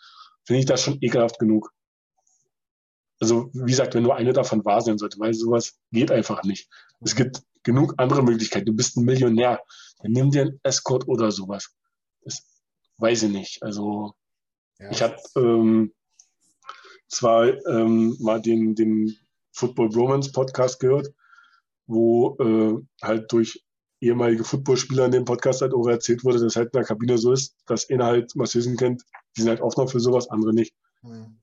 finde 0.43 0.61
ich 0.61 0.65
das 0.65 0.81
schon 0.81 0.97
ekelhaft 1.01 1.37
genug. 1.37 1.71
Also, 3.19 3.49
wie 3.53 3.71
gesagt, 3.71 3.93
wenn 3.93 4.03
nur 4.03 4.15
eine 4.15 4.33
davon 4.33 4.65
wahr 4.65 4.81
sein 4.81 4.97
sollte, 4.97 5.19
weil 5.19 5.33
sowas 5.33 5.79
geht 5.91 6.11
einfach 6.11 6.43
nicht. 6.43 6.67
Es 7.01 7.13
mhm. 7.13 7.17
gibt 7.17 7.43
genug 7.61 7.93
andere 7.97 8.23
Möglichkeiten. 8.23 8.65
Du 8.65 8.73
bist 8.73 8.97
ein 8.97 9.05
Millionär, 9.05 9.61
dann 9.99 10.11
nimm 10.11 10.31
dir 10.31 10.41
einen 10.41 10.59
Escort 10.63 11.07
oder 11.07 11.31
sowas. 11.31 11.75
Das 12.23 12.43
weiß 12.97 13.23
ich 13.23 13.31
nicht. 13.31 13.63
Also, 13.63 14.15
ja. 14.79 14.91
Ich 14.91 15.01
habe 15.01 15.17
ähm, 15.35 15.93
zwar 17.07 17.47
ähm, 17.67 18.15
mal 18.19 18.41
den, 18.41 18.75
den 18.75 19.15
Football 19.51 19.89
Romance 19.93 20.31
Podcast 20.31 20.79
gehört, 20.79 21.13
wo 21.87 22.37
äh, 22.39 23.05
halt 23.05 23.31
durch 23.31 23.63
ehemalige 23.99 24.43
Footballspieler 24.43 25.05
in 25.05 25.11
dem 25.11 25.25
Podcast 25.25 25.61
halt 25.61 25.73
auch 25.73 25.87
erzählt 25.87 26.23
wurde, 26.23 26.39
dass 26.39 26.55
halt 26.55 26.67
in 26.67 26.79
der 26.79 26.83
Kabine 26.83 27.17
so 27.17 27.31
ist, 27.31 27.55
dass 27.65 27.89
einer 27.89 28.05
halt 28.05 28.35
Masseusen 28.35 28.77
kennt, 28.77 29.03
die 29.35 29.41
sind 29.41 29.49
halt 29.49 29.61
oft 29.61 29.77
noch 29.77 29.89
für 29.89 29.99
sowas, 29.99 30.29
andere 30.29 30.53
nicht. 30.53 30.73
Mhm. 31.01 31.39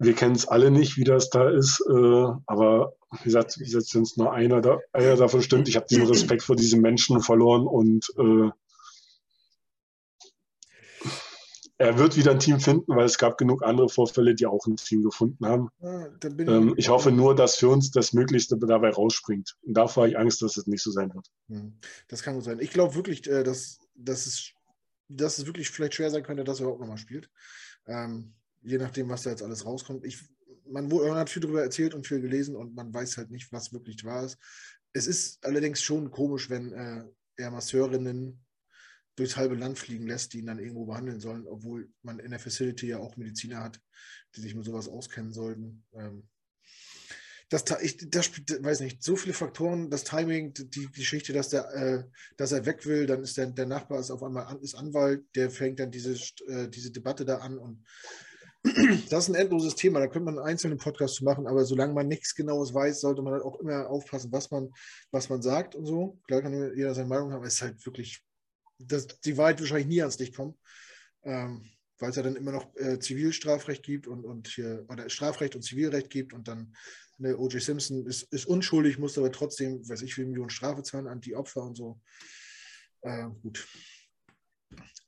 Wir 0.00 0.14
kennen 0.14 0.34
es 0.34 0.46
alle 0.46 0.70
nicht, 0.70 0.96
wie 0.96 1.04
das 1.04 1.30
da 1.30 1.48
ist, 1.48 1.80
äh, 1.88 2.26
aber 2.46 2.94
wie 3.12 3.24
gesagt, 3.24 3.58
wie 3.58 3.64
gesagt, 3.64 3.86
sind 3.86 4.16
nur 4.16 4.32
einer, 4.32 4.60
da, 4.60 4.78
einer 4.92 5.16
davon 5.16 5.42
stimmt. 5.42 5.68
Ich 5.68 5.76
habe 5.76 5.86
diesen 5.88 6.06
Respekt 6.06 6.42
vor 6.42 6.54
diesen 6.54 6.82
Menschen 6.82 7.20
verloren 7.20 7.66
und 7.66 8.06
äh, 8.16 8.50
er 11.78 11.96
wird 11.96 12.16
wieder 12.16 12.32
ein 12.32 12.40
Team 12.40 12.58
finden, 12.58 12.94
weil 12.94 13.06
es 13.06 13.18
gab 13.18 13.38
genug 13.38 13.62
andere 13.62 13.88
Vorfälle, 13.88 14.34
die 14.34 14.46
auch 14.46 14.66
ein 14.66 14.76
Team 14.76 15.02
gefunden 15.04 15.46
haben. 15.46 15.68
Ja, 15.80 16.08
ähm, 16.24 16.74
ich 16.76 16.88
hoffe 16.88 17.12
nur, 17.12 17.36
dass 17.36 17.56
für 17.56 17.68
uns 17.68 17.92
das 17.92 18.12
Möglichste 18.12 18.58
dabei 18.58 18.90
rausspringt. 18.90 19.56
Und 19.62 19.74
davor 19.74 20.02
habe 20.02 20.10
ich 20.10 20.18
Angst, 20.18 20.42
dass 20.42 20.56
es 20.56 20.66
nicht 20.66 20.82
so 20.82 20.90
sein 20.90 21.14
wird. 21.14 21.30
Hm, 21.48 21.78
das 22.08 22.22
kann 22.22 22.34
gut 22.34 22.44
sein. 22.44 22.58
Ich 22.58 22.70
glaube 22.70 22.96
wirklich, 22.96 23.28
äh, 23.28 23.44
dass, 23.44 23.78
dass, 23.94 24.26
es, 24.26 24.52
dass 25.08 25.38
es 25.38 25.46
wirklich 25.46 25.70
vielleicht 25.70 25.94
schwer 25.94 26.10
sein 26.10 26.24
könnte, 26.24 26.42
dass 26.42 26.58
er 26.58 26.64
überhaupt 26.64 26.80
nochmal 26.80 26.98
spielt. 26.98 27.30
Ähm, 27.86 28.34
je 28.62 28.78
nachdem, 28.78 29.08
was 29.08 29.22
da 29.22 29.30
jetzt 29.30 29.44
alles 29.44 29.64
rauskommt. 29.64 30.04
Ich, 30.04 30.18
man, 30.66 30.88
man 30.88 31.14
hat 31.14 31.30
viel 31.30 31.42
darüber 31.42 31.62
erzählt 31.62 31.94
und 31.94 32.08
viel 32.08 32.20
gelesen 32.20 32.56
und 32.56 32.74
man 32.74 32.92
weiß 32.92 33.16
halt 33.18 33.30
nicht, 33.30 33.52
was 33.52 33.72
wirklich 33.72 34.04
wahr 34.04 34.24
ist. 34.24 34.36
Es 34.92 35.06
ist 35.06 35.44
allerdings 35.44 35.80
schon 35.80 36.10
komisch, 36.10 36.50
wenn 36.50 36.72
äh, 36.72 37.04
er 37.36 37.50
Masseurinnen 37.52 38.44
durchs 39.18 39.36
halbe 39.36 39.54
Land 39.54 39.78
fliegen 39.78 40.06
lässt, 40.06 40.32
die 40.32 40.38
ihn 40.38 40.46
dann 40.46 40.58
irgendwo 40.58 40.86
behandeln 40.86 41.20
sollen, 41.20 41.46
obwohl 41.46 41.90
man 42.02 42.18
in 42.18 42.30
der 42.30 42.40
Facility 42.40 42.88
ja 42.88 42.98
auch 42.98 43.16
Mediziner 43.16 43.62
hat, 43.62 43.80
die 44.36 44.40
sich 44.40 44.54
mit 44.54 44.64
sowas 44.64 44.88
auskennen 44.88 45.32
sollten. 45.32 45.84
Ähm, 45.94 46.28
das, 47.50 47.64
ich 47.80 48.10
das, 48.10 48.30
weiß 48.30 48.80
nicht, 48.80 49.02
so 49.02 49.16
viele 49.16 49.32
Faktoren, 49.32 49.88
das 49.90 50.04
Timing, 50.04 50.52
die 50.54 50.90
Geschichte, 50.92 51.32
dass, 51.32 51.48
der, 51.48 51.74
äh, 51.74 52.04
dass 52.36 52.52
er 52.52 52.66
weg 52.66 52.84
will, 52.84 53.06
dann 53.06 53.22
ist 53.22 53.38
der, 53.38 53.46
der 53.46 53.66
Nachbar 53.66 54.00
ist 54.00 54.10
auf 54.10 54.22
einmal 54.22 54.44
an, 54.44 54.60
ist 54.60 54.74
Anwalt, 54.74 55.24
der 55.34 55.50
fängt 55.50 55.80
dann 55.80 55.90
diese, 55.90 56.12
äh, 56.46 56.68
diese 56.68 56.90
Debatte 56.90 57.24
da 57.24 57.38
an 57.38 57.58
und 57.58 57.84
das 59.10 59.24
ist 59.24 59.28
ein 59.28 59.34
endloses 59.34 59.76
Thema, 59.76 60.00
da 60.00 60.08
könnte 60.08 60.26
man 60.26 60.38
einen 60.38 60.46
einzelnen 60.46 60.78
Podcast 60.78 61.14
zu 61.14 61.24
machen, 61.24 61.46
aber 61.46 61.64
solange 61.64 61.94
man 61.94 62.08
nichts 62.08 62.34
Genaues 62.34 62.74
weiß, 62.74 63.00
sollte 63.00 63.22
man 63.22 63.32
halt 63.32 63.44
auch 63.44 63.60
immer 63.60 63.88
aufpassen, 63.88 64.30
was 64.30 64.50
man, 64.50 64.70
was 65.10 65.30
man 65.30 65.40
sagt 65.40 65.74
und 65.74 65.86
so. 65.86 66.18
Klar 66.26 66.42
kann 66.42 66.76
jeder 66.76 66.94
seine 66.94 67.08
Meinung 67.08 67.30
haben, 67.30 67.38
aber 67.38 67.46
es 67.46 67.54
ist 67.54 67.62
halt 67.62 67.86
wirklich 67.86 68.22
dass 68.78 69.06
die 69.20 69.36
Wahrheit 69.36 69.60
wahrscheinlich 69.60 69.88
nie 69.88 70.00
ans 70.00 70.18
Licht 70.18 70.36
kommt, 70.36 70.56
ähm, 71.24 71.64
weil 71.98 72.10
es 72.10 72.16
ja 72.16 72.22
dann 72.22 72.36
immer 72.36 72.52
noch 72.52 72.74
äh, 72.76 72.98
Zivilstrafrecht 72.98 73.82
gibt 73.82 74.06
und, 74.06 74.24
und 74.24 74.48
hier, 74.48 74.84
oder 74.88 75.08
Strafrecht 75.10 75.56
und 75.56 75.62
Zivilrecht 75.62 76.10
gibt 76.10 76.32
und 76.32 76.48
dann 76.48 76.74
ne, 77.18 77.36
O.J. 77.36 77.62
Simpson 77.62 78.06
ist, 78.06 78.22
ist 78.32 78.46
unschuldig, 78.46 78.98
muss 78.98 79.18
aber 79.18 79.32
trotzdem, 79.32 79.86
weiß 79.88 80.02
ich, 80.02 80.16
wie 80.16 80.24
Millionen 80.24 80.50
Strafe 80.50 80.82
zahlen 80.82 81.08
an 81.08 81.20
die 81.20 81.34
Opfer 81.34 81.62
und 81.62 81.76
so. 81.76 82.00
Äh, 83.02 83.28
gut. 83.42 83.66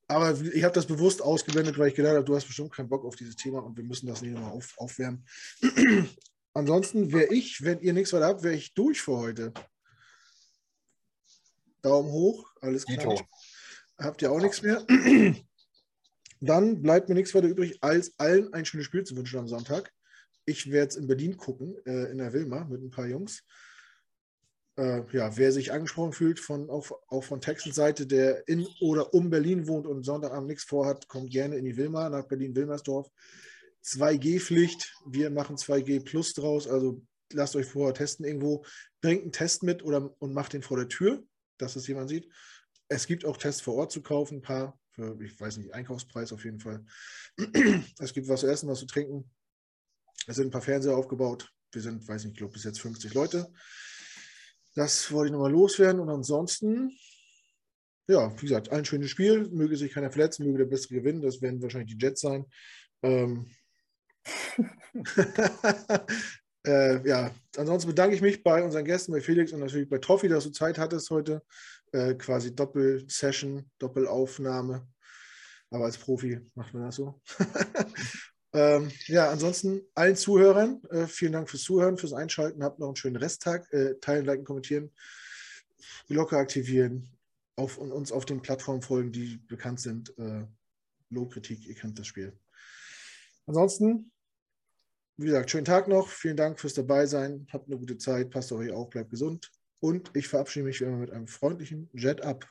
Aber 0.09 0.41
ich 0.41 0.65
habe 0.65 0.75
das 0.75 0.87
bewusst 0.87 1.23
ausgeblendet, 1.23 1.79
weil 1.79 1.89
ich 1.89 1.95
gedacht 1.95 2.17
habe, 2.17 2.25
du 2.25 2.35
hast 2.35 2.47
bestimmt 2.47 2.73
keinen 2.73 2.89
Bock 2.89 3.05
auf 3.05 3.15
dieses 3.15 3.37
Thema 3.37 3.61
und 3.61 3.77
wir 3.77 3.85
müssen 3.85 4.09
das 4.09 4.23
nicht 4.23 4.33
nochmal 4.33 4.53
auf, 4.53 4.75
aufwärmen. 4.77 5.25
Ansonsten 6.53 7.13
wäre 7.13 7.33
ich, 7.33 7.63
wenn 7.63 7.79
ihr 7.81 7.93
nichts 7.93 8.13
weiter 8.13 8.27
habt, 8.27 8.43
wäre 8.43 8.57
ich 8.57 8.75
durch 8.75 9.01
für 9.01 9.17
heute. 9.17 9.53
Daumen 11.83 12.11
hoch, 12.11 12.51
alles 12.61 12.85
klar. 12.85 13.17
Habt 14.01 14.23
ihr 14.23 14.33
auch 14.33 14.41
nichts 14.41 14.63
mehr. 14.63 14.85
Dann 16.41 16.81
bleibt 16.81 17.09
mir 17.09 17.15
nichts 17.15 17.35
weiter 17.35 17.49
übrig, 17.49 17.79
als 17.83 18.15
allen 18.19 18.53
ein 18.55 18.65
schönes 18.65 18.87
Spiel 18.87 19.05
zu 19.05 19.17
wünschen 19.17 19.39
am 19.39 19.49
Sonntag. 19.49 19.93
Ich 20.47 20.71
werde 20.71 20.89
es 20.89 20.97
in 20.97 21.07
Berlin 21.07 21.37
gucken, 21.37 21.77
äh, 21.85 22.11
in 22.11 22.19
der 22.19 22.33
Wilma 22.33 22.65
mit 22.65 22.83
ein 22.83 22.91
paar 22.91 23.07
Jungs. 23.07 23.45
Äh, 24.77 25.03
ja, 25.13 25.37
wer 25.37 25.53
sich 25.53 25.73
angesprochen 25.73 26.15
fühlt, 26.15 26.41
von, 26.41 26.71
auch, 26.71 26.91
auch 27.09 27.25
von 27.25 27.43
Texans 27.43 27.77
Seite, 27.77 28.07
der 28.07 28.49
in 28.49 28.67
oder 28.81 29.13
um 29.13 29.29
Berlin 29.29 29.69
wohnt 29.69 29.87
und 29.87 30.05
Sonntagabend 30.05 30.49
nichts 30.49 30.65
vorhat, 30.65 31.07
kommt 31.09 31.31
gerne 31.31 31.57
in 31.57 31.67
die 31.67 31.77
Wilma, 31.77 32.09
nach 32.09 32.27
Berlin-Wilmersdorf. 32.27 33.11
2G-Pflicht, 33.85 34.95
wir 35.07 35.31
machen 35.31 35.57
2G 35.57 36.03
Plus 36.03 36.33
draus, 36.33 36.67
also 36.67 37.03
lasst 37.33 37.57
euch 37.57 37.67
vorher 37.67 37.95
testen 37.95 38.25
irgendwo, 38.25 38.65
bringt 39.03 39.23
einen 39.23 39.33
Test 39.33 39.63
mit 39.63 39.83
oder, 39.85 40.15
und 40.19 40.33
macht 40.33 40.55
den 40.55 40.63
vor 40.63 40.79
der 40.79 40.89
Tür, 40.89 41.23
dass 41.59 41.77
es 41.77 41.87
jemand 41.87 42.09
sieht. 42.09 42.31
Es 42.93 43.07
gibt 43.07 43.25
auch 43.25 43.37
Tests 43.37 43.63
vor 43.63 43.77
Ort 43.77 43.93
zu 43.93 44.03
kaufen, 44.03 44.39
ein 44.39 44.43
paar, 44.43 44.77
für, 44.91 45.17
ich 45.23 45.39
weiß 45.41 45.59
nicht, 45.59 45.73
Einkaufspreis 45.73 46.33
auf 46.33 46.45
jeden 46.45 46.59
Fall. 46.59 46.85
Es 48.01 48.13
gibt 48.13 48.29
was 48.29 48.41
zu 48.41 48.49
essen, 48.49 48.69
was 48.69 48.81
zu 48.81 48.87
trinken. 48.87 49.31
Es 50.27 50.37
sind 50.37 50.49
ein 50.49 50.51
paar 50.51 50.61
Fernseher 50.61 50.97
aufgebaut. 50.97 51.49
Wir 51.71 51.83
sind, 51.83 52.07
weiß 52.07 52.25
nicht, 52.25 52.33
ich 52.33 52.39
glaube 52.39 52.53
bis 52.53 52.65
jetzt 52.65 52.81
50 52.81 53.15
Leute. 53.15 53.53
Das 54.75 55.13
wollte 55.13 55.29
ich 55.29 55.33
nochmal 55.33 55.53
loswerden. 55.53 56.01
Und 56.01 56.11
ansonsten, 56.11 56.91
ja, 58.09 58.37
wie 58.37 58.47
gesagt, 58.47 58.71
ein 58.71 58.85
schönes 58.85 59.11
Spiel. 59.11 59.49
Möge 59.51 59.77
sich 59.77 59.93
keiner 59.93 60.11
verletzen, 60.11 60.45
möge 60.45 60.59
der 60.59 60.65
Bessere 60.65 60.95
gewinnen. 60.95 61.23
Das 61.23 61.41
werden 61.41 61.63
wahrscheinlich 61.63 61.97
die 61.97 62.05
Jets 62.05 62.23
sein. 62.23 62.45
Ähm, 63.03 63.49
äh, 66.67 67.09
ja, 67.09 67.33
ansonsten 67.57 67.89
bedanke 67.89 68.17
ich 68.17 68.21
mich 68.21 68.43
bei 68.43 68.65
unseren 68.65 68.85
Gästen, 68.85 69.13
bei 69.13 69.21
Felix 69.21 69.53
und 69.53 69.61
natürlich 69.61 69.89
bei 69.89 69.99
Toffi, 69.99 70.29
dass 70.29 70.43
du 70.43 70.51
Zeit 70.51 70.77
hattest 70.77 71.09
heute. 71.11 71.45
Äh, 71.93 72.15
quasi 72.15 72.55
Doppel-Session, 72.55 73.69
Doppelaufnahme. 73.79 74.87
Aber 75.71 75.85
als 75.85 75.99
Profi 75.99 76.41
macht 76.55 76.75
man 76.75 76.85
das 76.85 76.97
so. 76.97 77.21
ähm, 78.53 78.91
ja, 79.07 79.31
ansonsten 79.31 79.83
allen 79.95 80.17
Zuhörern, 80.17 80.83
äh, 80.91 81.07
vielen 81.07 81.33
Dank 81.33 81.49
fürs 81.49 81.63
Zuhören, 81.63 81.99
fürs 81.99 82.13
Einschalten. 82.13 82.63
Habt 82.63 82.79
noch 82.79 82.89
einen 82.89 82.97
schönen 82.97 83.17
Resttag. 83.17 83.73
Äh, 83.73 83.95
teilen, 84.01 84.25
liken, 84.25 84.45
kommentieren, 84.45 84.93
Glocke 86.09 86.37
aktivieren, 86.37 87.09
auf, 87.57 87.79
und 87.79 87.93
uns 87.93 88.13
auf 88.13 88.25
den 88.25 88.43
Plattformen 88.43 88.83
folgen, 88.83 89.13
die 89.13 89.39
bekannt 89.47 89.81
sind. 89.81 90.17
Äh, 90.19 90.47
Lobkritik, 91.11 91.67
ihr 91.67 91.75
kennt 91.75 91.99
das 91.99 92.07
Spiel. 92.07 92.33
Ansonsten, 93.47 94.13
wie 95.17 95.27
gesagt, 95.27 95.51
schönen 95.51 95.65
Tag 95.65 95.89
noch. 95.89 96.09
Vielen 96.09 96.37
Dank 96.37 96.61
fürs 96.61 96.75
Dabeisein. 96.75 97.47
Habt 97.53 97.67
eine 97.67 97.79
gute 97.79 97.99
Zeit. 97.99 98.31
Passt 98.31 98.53
auf 98.53 98.61
euch 98.61 98.71
auf. 98.71 98.91
Bleibt 98.91 99.11
gesund. 99.11 99.51
Und 99.81 100.11
ich 100.15 100.29
verabschiede 100.29 100.67
mich 100.67 100.81
wie 100.81 100.85
immer 100.85 100.99
mit 100.99 101.11
einem 101.11 101.27
freundlichen 101.27 101.89
Jet 101.93 102.23
ab. 102.23 102.47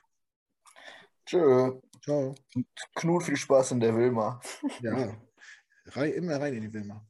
Tschö. 1.26 1.80
Ciao. 2.04 2.36
Und 2.56 2.68
Knut, 2.96 3.24
viel 3.24 3.38
Spaß 3.38 3.72
in 3.72 3.80
der 3.80 3.96
Wilma. 3.96 4.42
Ja, 4.82 5.16
rein, 5.88 6.14
immer 6.14 6.40
rein 6.40 6.56
in 6.56 6.62
die 6.62 6.74
Wilma. 6.74 7.06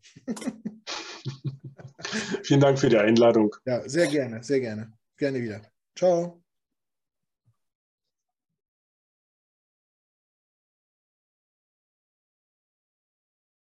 Vielen 2.43 2.59
Dank 2.59 2.79
für 2.79 2.89
die 2.89 2.97
Einladung. 2.97 3.55
Ja, 3.65 3.87
sehr 3.87 4.07
gerne, 4.07 4.43
sehr 4.43 4.59
gerne. 4.59 4.91
Gerne 5.17 5.41
wieder. 5.41 5.61
Ciao. 5.95 6.41